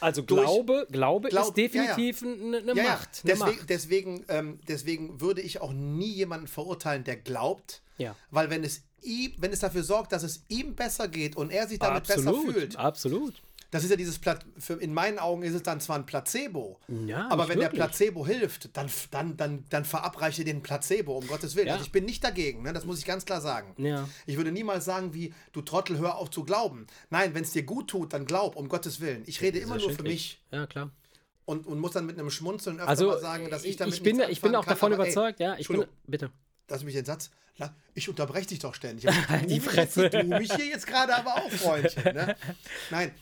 Also 0.00 0.24
Glaube, 0.24 0.86
Glaube 0.90 1.28
Glaub- 1.28 1.48
ist 1.48 1.56
definitiv 1.56 2.22
eine 2.22 2.58
eine 2.58 2.72
Ja, 2.74 2.84
ja. 2.84 2.90
Macht. 2.90 3.20
Eine 3.22 3.32
Deswegen, 3.32 3.56
Macht. 3.58 3.70
deswegen, 3.70 4.24
ähm, 4.28 4.60
deswegen 4.68 5.20
würde 5.20 5.40
ich 5.40 5.60
auch 5.60 5.72
nie 5.72 6.12
jemanden 6.12 6.46
verurteilen, 6.46 7.04
der 7.04 7.16
glaubt. 7.16 7.82
Ja. 7.98 8.16
Weil 8.30 8.50
wenn 8.50 8.64
es 8.64 8.82
ihm, 9.02 9.32
wenn 9.38 9.52
es 9.52 9.60
dafür 9.60 9.82
sorgt, 9.84 10.12
dass 10.12 10.22
es 10.22 10.44
ihm 10.48 10.74
besser 10.74 11.08
geht 11.08 11.36
und 11.36 11.50
er 11.50 11.68
sich 11.68 11.78
damit 11.78 12.06
besser 12.06 12.28
absolut, 12.28 12.54
fühlt, 12.54 12.76
absolut. 12.76 13.42
Das 13.74 13.82
ist 13.82 13.90
ja 13.90 13.96
dieses 13.96 14.20
Pla 14.20 14.38
für, 14.56 14.74
in 14.74 14.94
meinen 14.94 15.18
Augen 15.18 15.42
ist 15.42 15.52
es 15.52 15.64
dann 15.64 15.80
zwar 15.80 15.96
ein 15.96 16.06
Placebo. 16.06 16.78
Ja, 17.06 17.28
aber 17.28 17.48
wenn 17.48 17.58
wirklich. 17.58 17.70
der 17.80 17.86
Placebo 17.88 18.24
hilft, 18.24 18.76
dann, 18.76 18.88
dann, 19.10 19.36
dann, 19.36 19.64
dann 19.68 19.84
verabreiche 19.84 20.44
den 20.44 20.62
Placebo, 20.62 21.18
um 21.18 21.26
Gottes 21.26 21.56
Willen. 21.56 21.66
Ja. 21.66 21.72
Also 21.72 21.84
ich 21.84 21.90
bin 21.90 22.04
nicht 22.04 22.22
dagegen, 22.22 22.62
ne? 22.62 22.72
das 22.72 22.84
muss 22.84 23.00
ich 23.00 23.04
ganz 23.04 23.24
klar 23.24 23.40
sagen. 23.40 23.74
Ja. 23.84 24.08
Ich 24.26 24.36
würde 24.36 24.52
niemals 24.52 24.84
sagen, 24.84 25.12
wie, 25.12 25.34
du 25.50 25.60
Trottel, 25.60 25.98
hör 25.98 26.18
auf 26.18 26.30
zu 26.30 26.44
glauben. 26.44 26.86
Nein, 27.10 27.34
wenn 27.34 27.42
es 27.42 27.50
dir 27.50 27.64
gut 27.64 27.90
tut, 27.90 28.12
dann 28.12 28.26
glaub, 28.26 28.54
um 28.54 28.68
Gottes 28.68 29.00
Willen. 29.00 29.24
Ich 29.26 29.40
rede 29.40 29.58
immer 29.58 29.76
nur 29.76 29.90
für 29.90 30.04
mich 30.04 30.40
Ja, 30.52 30.68
klar. 30.68 30.92
und, 31.44 31.66
und 31.66 31.80
muss 31.80 31.90
dann 31.90 32.06
mit 32.06 32.16
einem 32.16 32.30
Schmunzeln 32.30 32.76
öfter 32.76 32.88
Also 32.88 33.08
mal 33.08 33.18
sagen, 33.18 33.50
dass 33.50 33.64
ich 33.64 33.74
damit 33.74 33.94
ich 33.94 34.04
bin, 34.04 34.20
ich 34.20 34.40
bin 34.40 34.54
auch 34.54 34.64
kann, 34.64 34.74
davon 34.74 34.92
aber 34.92 35.04
ey, 35.04 35.12
überzeugt, 35.12 35.40
ja. 35.40 35.56
Ich 35.58 35.66
bin, 35.66 35.84
bitte. 36.06 36.30
lass 36.68 36.84
mich 36.84 36.94
den 36.94 37.04
Satz. 37.04 37.32
Ich 37.94 38.08
unterbreche 38.08 38.48
dich 38.48 38.58
doch 38.58 38.74
ständig. 38.74 39.08
Die 39.48 39.58
Du 39.58 39.64
Fresse. 39.64 40.10
Du 40.10 40.24
mich 40.24 40.52
hier 40.52 40.66
jetzt 40.66 40.86
gerade 40.86 41.14
aber 41.14 41.36
auch, 41.36 41.50
Freundchen. 41.50 42.14
Ne? 42.14 42.36
Nein. 42.90 43.12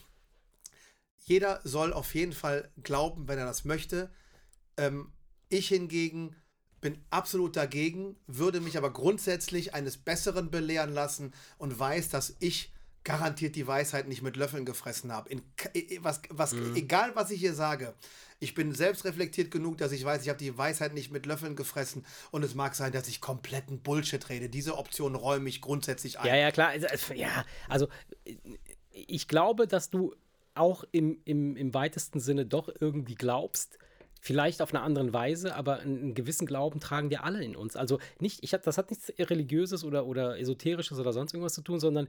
Jeder 1.24 1.60
soll 1.64 1.92
auf 1.92 2.14
jeden 2.14 2.32
Fall 2.32 2.70
glauben, 2.82 3.28
wenn 3.28 3.38
er 3.38 3.46
das 3.46 3.64
möchte. 3.64 4.10
Ähm, 4.76 5.12
ich 5.48 5.68
hingegen 5.68 6.36
bin 6.80 6.98
absolut 7.10 7.54
dagegen, 7.56 8.16
würde 8.26 8.60
mich 8.60 8.76
aber 8.76 8.92
grundsätzlich 8.92 9.72
eines 9.72 9.98
Besseren 9.98 10.50
belehren 10.50 10.92
lassen 10.92 11.32
und 11.58 11.78
weiß, 11.78 12.08
dass 12.08 12.34
ich 12.40 12.72
garantiert 13.04 13.56
die 13.56 13.66
Weisheit 13.66 14.06
nicht 14.08 14.22
mit 14.22 14.36
Löffeln 14.36 14.64
gefressen 14.64 15.12
habe. 15.12 15.28
In, 15.28 15.42
k- 15.56 15.70
i- 15.76 15.98
was, 16.02 16.22
was, 16.30 16.52
Mhm. 16.52 16.74
Egal, 16.76 17.14
was 17.14 17.30
ich 17.30 17.40
hier 17.40 17.54
sage. 17.54 17.94
Ich 18.40 18.54
bin 18.54 18.72
selbst 18.74 19.04
reflektiert 19.04 19.50
genug, 19.52 19.78
dass 19.78 19.92
ich 19.92 20.04
weiß, 20.04 20.22
ich 20.22 20.28
habe 20.28 20.38
die 20.38 20.56
Weisheit 20.56 20.94
nicht 20.94 21.12
mit 21.12 21.26
Löffeln 21.26 21.54
gefressen 21.56 22.04
und 22.32 22.42
es 22.44 22.54
mag 22.54 22.74
sein, 22.74 22.92
dass 22.92 23.06
ich 23.08 23.20
kompletten 23.20 23.80
Bullshit 23.80 24.28
rede. 24.28 24.48
Diese 24.48 24.76
Option 24.76 25.14
räume 25.14 25.48
ich 25.48 25.60
grundsätzlich 25.60 26.18
ein. 26.20 26.26
Ja, 26.26 26.36
ja, 26.36 26.50
klar. 26.50 26.68
Also, 26.70 26.86
also, 26.88 27.14
ja, 27.14 27.44
also 27.68 27.88
äh, 28.24 28.34
ich 28.92 29.26
glaube, 29.28 29.66
dass 29.68 29.90
du 29.90 30.14
auch 30.54 30.84
im, 30.92 31.20
im, 31.24 31.56
im 31.56 31.74
weitesten 31.74 32.20
Sinne 32.20 32.46
doch 32.46 32.68
irgendwie 32.80 33.14
glaubst. 33.14 33.78
Vielleicht 34.20 34.62
auf 34.62 34.72
eine 34.72 34.82
andere 34.84 35.12
Weise, 35.12 35.56
aber 35.56 35.80
einen, 35.80 35.98
einen 35.98 36.14
gewissen 36.14 36.46
Glauben 36.46 36.78
tragen 36.78 37.10
wir 37.10 37.24
alle 37.24 37.42
in 37.42 37.56
uns. 37.56 37.74
Also 37.74 37.98
nicht, 38.20 38.44
ich 38.44 38.54
hab, 38.54 38.62
das 38.62 38.78
hat 38.78 38.90
nichts 38.90 39.12
Religiöses 39.18 39.82
oder, 39.82 40.06
oder 40.06 40.38
Esoterisches 40.38 40.98
oder 41.00 41.12
sonst 41.12 41.34
irgendwas 41.34 41.54
zu 41.54 41.62
tun, 41.62 41.80
sondern 41.80 42.06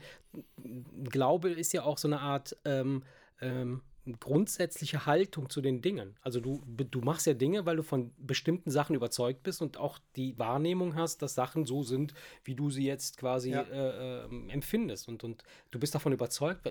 Glaube 1.09 1.49
ist 1.49 1.73
ja 1.73 1.83
auch 1.83 1.97
so 1.97 2.07
eine 2.07 2.19
Art 2.19 2.55
ähm, 2.65 3.03
ähm, 3.41 3.81
grundsätzliche 4.19 5.05
Haltung 5.05 5.49
zu 5.49 5.61
den 5.61 5.81
Dingen. 5.81 6.15
Also 6.21 6.39
du, 6.39 6.61
du 6.67 7.01
machst 7.01 7.25
ja 7.25 7.33
Dinge, 7.33 7.65
weil 7.65 7.77
du 7.77 7.83
von 7.83 8.11
bestimmten 8.17 8.69
Sachen 8.69 8.95
überzeugt 8.95 9.43
bist 9.43 9.61
und 9.61 9.77
auch 9.77 9.99
die 10.15 10.37
Wahrnehmung 10.37 10.95
hast, 10.95 11.21
dass 11.21 11.35
Sachen 11.35 11.65
so 11.65 11.83
sind, 11.83 12.13
wie 12.43 12.55
du 12.55 12.69
sie 12.69 12.85
jetzt 12.85 13.17
quasi 13.17 13.51
Ja. 13.51 13.61
äh, 13.61 14.25
ähm, 14.25 14.49
empfindest. 14.49 15.07
Und, 15.07 15.23
und 15.23 15.43
du 15.71 15.79
bist 15.79 15.95
davon 15.95 16.11
überzeugt, 16.11 16.61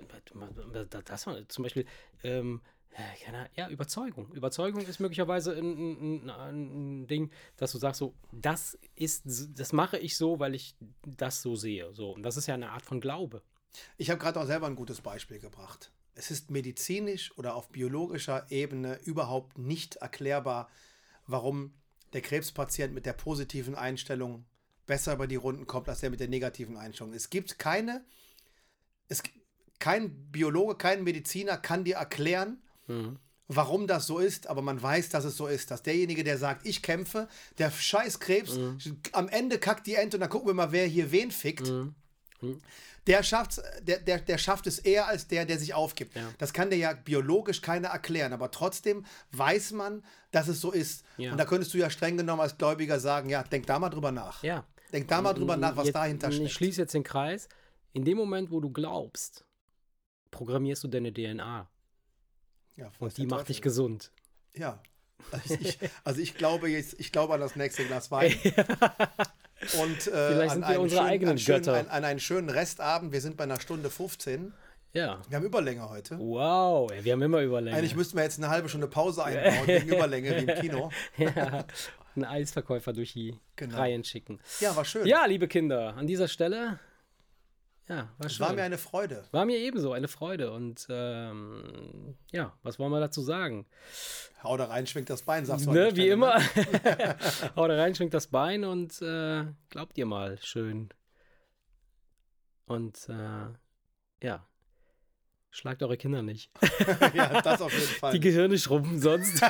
das 1.05 1.27
war 1.27 1.49
zum 1.49 1.63
Beispiel, 1.63 1.87
ähm, 2.23 2.61
ja, 3.57 3.69
Überzeugung. 3.71 4.31
Überzeugung 4.35 4.83
ist 4.83 5.01
möglicherweise 5.01 5.53
ein, 5.57 6.27
ein, 6.27 6.31
ein, 6.31 7.01
ein 7.03 7.07
Ding, 7.07 7.31
dass 7.57 7.73
du 7.73 7.79
sagst, 7.79 8.01
so, 8.01 8.15
das 8.33 8.79
ist, 8.95 9.23
das 9.59 9.73
mache 9.73 9.97
ich 9.99 10.17
so, 10.19 10.39
weil 10.39 10.55
ich 10.55 10.75
das 11.07 11.41
so 11.41 11.57
sehe. 11.57 11.95
So. 11.95 12.11
Und 12.11 12.23
das 12.23 12.37
ist 12.37 12.47
ja 12.47 12.55
eine 12.55 12.71
Art 12.71 12.85
von 12.85 13.01
Glaube. 13.01 13.43
Ich 13.97 14.11
habe 14.11 14.21
gerade 14.21 14.39
auch 14.39 14.45
selber 14.45 14.67
ein 14.67 14.77
gutes 14.77 15.01
Beispiel 15.01 15.39
gebracht. 15.39 15.91
Es 16.15 16.31
ist 16.31 16.51
medizinisch 16.51 17.37
oder 17.39 17.55
auf 17.55 17.71
biologischer 17.71 18.47
Ebene 18.51 18.99
überhaupt 19.05 19.59
nicht 19.59 19.97
erklärbar, 19.97 20.69
warum 21.27 21.75
der 22.13 22.21
Krebspatient 22.21 22.93
mit 22.93 23.07
der 23.07 23.15
positiven 23.15 23.75
Einstellung 23.75 24.45
besser 24.87 25.15
über 25.15 25.27
die 25.27 25.37
Runden 25.37 25.67
kommt, 25.67 25.89
als 25.89 26.01
der 26.01 26.11
mit 26.11 26.21
der 26.21 26.29
negativen 26.29 26.77
Einstellung. 26.77 27.15
Es 27.15 27.31
gibt 27.31 27.59
keine, 27.59 28.05
es, 29.09 29.23
kein 29.79 30.31
Biologe, 30.31 30.77
kein 30.77 31.05
Mediziner 31.05 31.57
kann 31.57 31.85
dir 31.85 31.97
erklären, 31.97 32.63
mhm. 32.89 33.19
warum 33.49 33.87
das 33.87 34.07
so 34.07 34.19
ist, 34.19 34.49
aber 34.49 34.61
man 34.61 34.83
weiß, 34.83 35.09
dass 35.09 35.25
es 35.25 35.37
so 35.37 35.47
ist. 35.47 35.71
Dass 35.71 35.83
derjenige, 35.83 36.25
der 36.25 36.37
sagt, 36.37 36.67
ich 36.67 36.83
kämpfe, 36.83 37.29
der 37.59 37.71
scheiß 37.71 38.21
Krebs, 38.21 38.57
mhm. 38.57 38.79
am 39.13 39.29
Ende 39.29 39.59
kackt 39.59 39.87
die 39.87 39.95
Ente 39.95 40.17
und 40.17 40.21
dann 40.21 40.31
gucken 40.31 40.49
wir 40.49 40.55
mal, 40.55 40.73
wer 40.73 40.87
hier 40.87 41.11
wen 41.11 41.31
fickt. 41.31 41.69
Mhm. 41.71 41.95
Der, 43.07 43.23
schafft, 43.23 43.61
der, 43.81 43.99
der, 43.99 44.21
der 44.21 44.39
schafft 44.39 44.67
es 44.67 44.79
eher 44.79 45.09
als 45.09 45.27
der, 45.27 45.45
der 45.45 45.59
sich 45.59 45.75
aufgibt. 45.75 46.15
Ja. 46.15 46.33
Das 46.39 46.53
kann 46.53 46.71
dir 46.71 46.77
ja 46.77 46.93
biologisch 46.93 47.61
keiner 47.61 47.89
erklären, 47.89 48.33
aber 48.33 48.51
trotzdem 48.51 49.05
weiß 49.33 49.73
man, 49.73 50.05
dass 50.31 50.47
es 50.49 50.61
so 50.61 50.71
ist. 50.71 51.05
Ja. 51.17 51.33
Und 51.33 51.39
da 51.39 51.45
könntest 51.45 51.75
du 51.75 51.79
ja 51.79 51.91
streng 51.91 52.17
genommen 52.17 52.41
als 52.41 52.57
Gläubiger 52.59 53.01
sagen, 53.01 53.29
ja, 53.29 53.43
denk 53.43 53.67
da 53.67 53.79
mal 53.79 53.91
drüber 53.91 54.13
nach. 54.13 54.43
Ja. 54.43 54.65
Denk 54.93 55.09
da 55.09 55.21
mal 55.21 55.33
drüber 55.33 55.57
nach, 55.57 55.77
was 55.77 55.87
jetzt, 55.87 55.95
dahinter 55.95 56.31
steckt. 56.31 56.47
Ich 56.47 56.53
schließe 56.53 56.83
jetzt 56.83 56.95
den 56.95 57.03
Kreis. 57.03 57.49
In 57.93 58.05
dem 58.05 58.19
Moment, 58.19 58.51
wo 58.51 58.61
du 58.61 58.71
glaubst, 58.71 59.45
programmierst 60.31 60.85
du 60.85 60.89
deine 60.89 61.13
DNA. 61.13 61.69
Ja, 62.77 62.93
und 62.99 63.17
die 63.17 63.27
macht 63.27 63.49
dich 63.49 63.63
gesund. 63.63 64.13
Ja. 64.55 64.83
Also 65.31 65.55
ich, 65.55 65.79
also 66.05 66.21
ich 66.21 66.35
glaube 66.35 66.69
jetzt, 66.69 66.99
ich 66.99 67.13
glaube 67.13 67.35
an 67.35 67.41
das 67.41 67.57
nächste 67.57 67.85
Glas 67.85 68.11
Wein. 68.11 68.35
Und 69.81 70.07
äh, 70.09 70.49
an, 70.49 70.65
einen 70.65 70.89
schönen, 70.89 71.05
eigenen 71.05 71.39
schönen, 71.39 71.69
an, 71.69 71.89
an, 71.89 72.05
einen 72.05 72.21
schönen 72.21 72.51
Restabend. 72.51 73.13
Wir 73.13 73.21
sind 73.21 73.37
bei 73.37 73.45
einer 73.45 73.61
Stunde 73.61 73.91
15. 73.91 74.53
Ja. 74.95 75.21
Wir 75.29 75.37
haben 75.37 75.45
Überlänge 75.45 75.89
heute. 75.89 76.19
Wow, 76.19 76.91
wir 77.01 77.13
haben 77.13 77.23
immer 77.23 77.41
Überlänge. 77.41 77.77
Eigentlich 77.77 77.95
müssten 77.95 78.17
wir 78.17 78.25
jetzt 78.25 78.39
eine 78.39 78.51
halbe 78.51 78.69
Stunde 78.69 78.89
Pause 78.89 79.25
einbauen 79.25 79.67
wegen 79.67 79.89
Überlänge 79.89 80.37
wie 80.37 80.51
im 80.51 80.61
Kino. 80.61 80.91
ja, 81.17 81.65
einen 82.15 82.25
Eisverkäufer 82.25 82.93
durch 82.93 83.15
die 83.15 83.39
genau. 83.57 83.79
Reihen 83.79 84.05
schicken. 84.05 84.39
Ja, 84.61 84.77
war 84.77 84.85
schön. 84.85 85.07
Ja, 85.07 85.25
liebe 85.25 85.49
Kinder, 85.49 85.95
an 85.97 86.07
dieser 86.07 86.29
Stelle 86.29 86.79
ja, 87.93 88.09
war 88.19 88.29
schön. 88.29 88.47
War 88.47 88.53
mir 88.55 88.63
eine 88.63 88.79
Freude. 88.79 89.25
War 89.33 89.45
mir 89.45 89.59
ebenso 89.59 89.93
eine 89.93 90.09
Freude. 90.09 90.51
Und 90.53 90.87
ähm, 90.89 92.17
ja, 92.31 92.53
was 92.63 92.79
wollen 92.79 92.91
wir 92.93 93.01
dazu 93.01 93.23
sagen? 93.23 93.67
Hau 94.43 94.57
da 94.57 94.65
rein, 94.65 94.87
schwingt 94.87 95.11
das 95.11 95.23
Bein, 95.23 95.45
sagst 95.45 95.67
du. 95.67 95.73
Ne, 95.73 95.95
wie 95.95 96.09
immer. 96.09 96.39
Ne? 96.39 97.17
Hau 97.57 97.69
da 97.69 97.77
rein, 97.77 97.95
schwingt 97.95 98.15
das 98.15 98.27
Bein 98.27 98.65
und 98.65 99.01
äh, 99.03 99.45
glaubt 99.69 99.99
ihr 99.99 100.07
mal, 100.07 100.39
schön. 100.43 100.89
Und 102.67 103.09
äh, 103.09 103.47
ja, 104.27 104.47
schlagt 105.51 105.83
eure 105.83 105.97
Kinder 105.97 106.23
nicht. 106.23 106.51
ja, 107.15 107.41
das 107.43 107.61
auf 107.61 107.73
jeden 107.73 107.87
Fall. 107.87 108.13
Die 108.15 108.21
Gehirne 108.21 108.59
schrumpfen 108.59 109.01
sonst. 109.01 109.39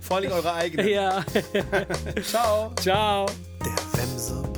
Vor 0.00 0.16
allem 0.16 0.32
eure 0.32 0.52
eigenen. 0.54 0.88
Ja. 0.88 1.24
Ciao. 2.22 2.74
Ciao. 2.76 3.26
Der 3.60 3.76
Wemse 4.00 4.57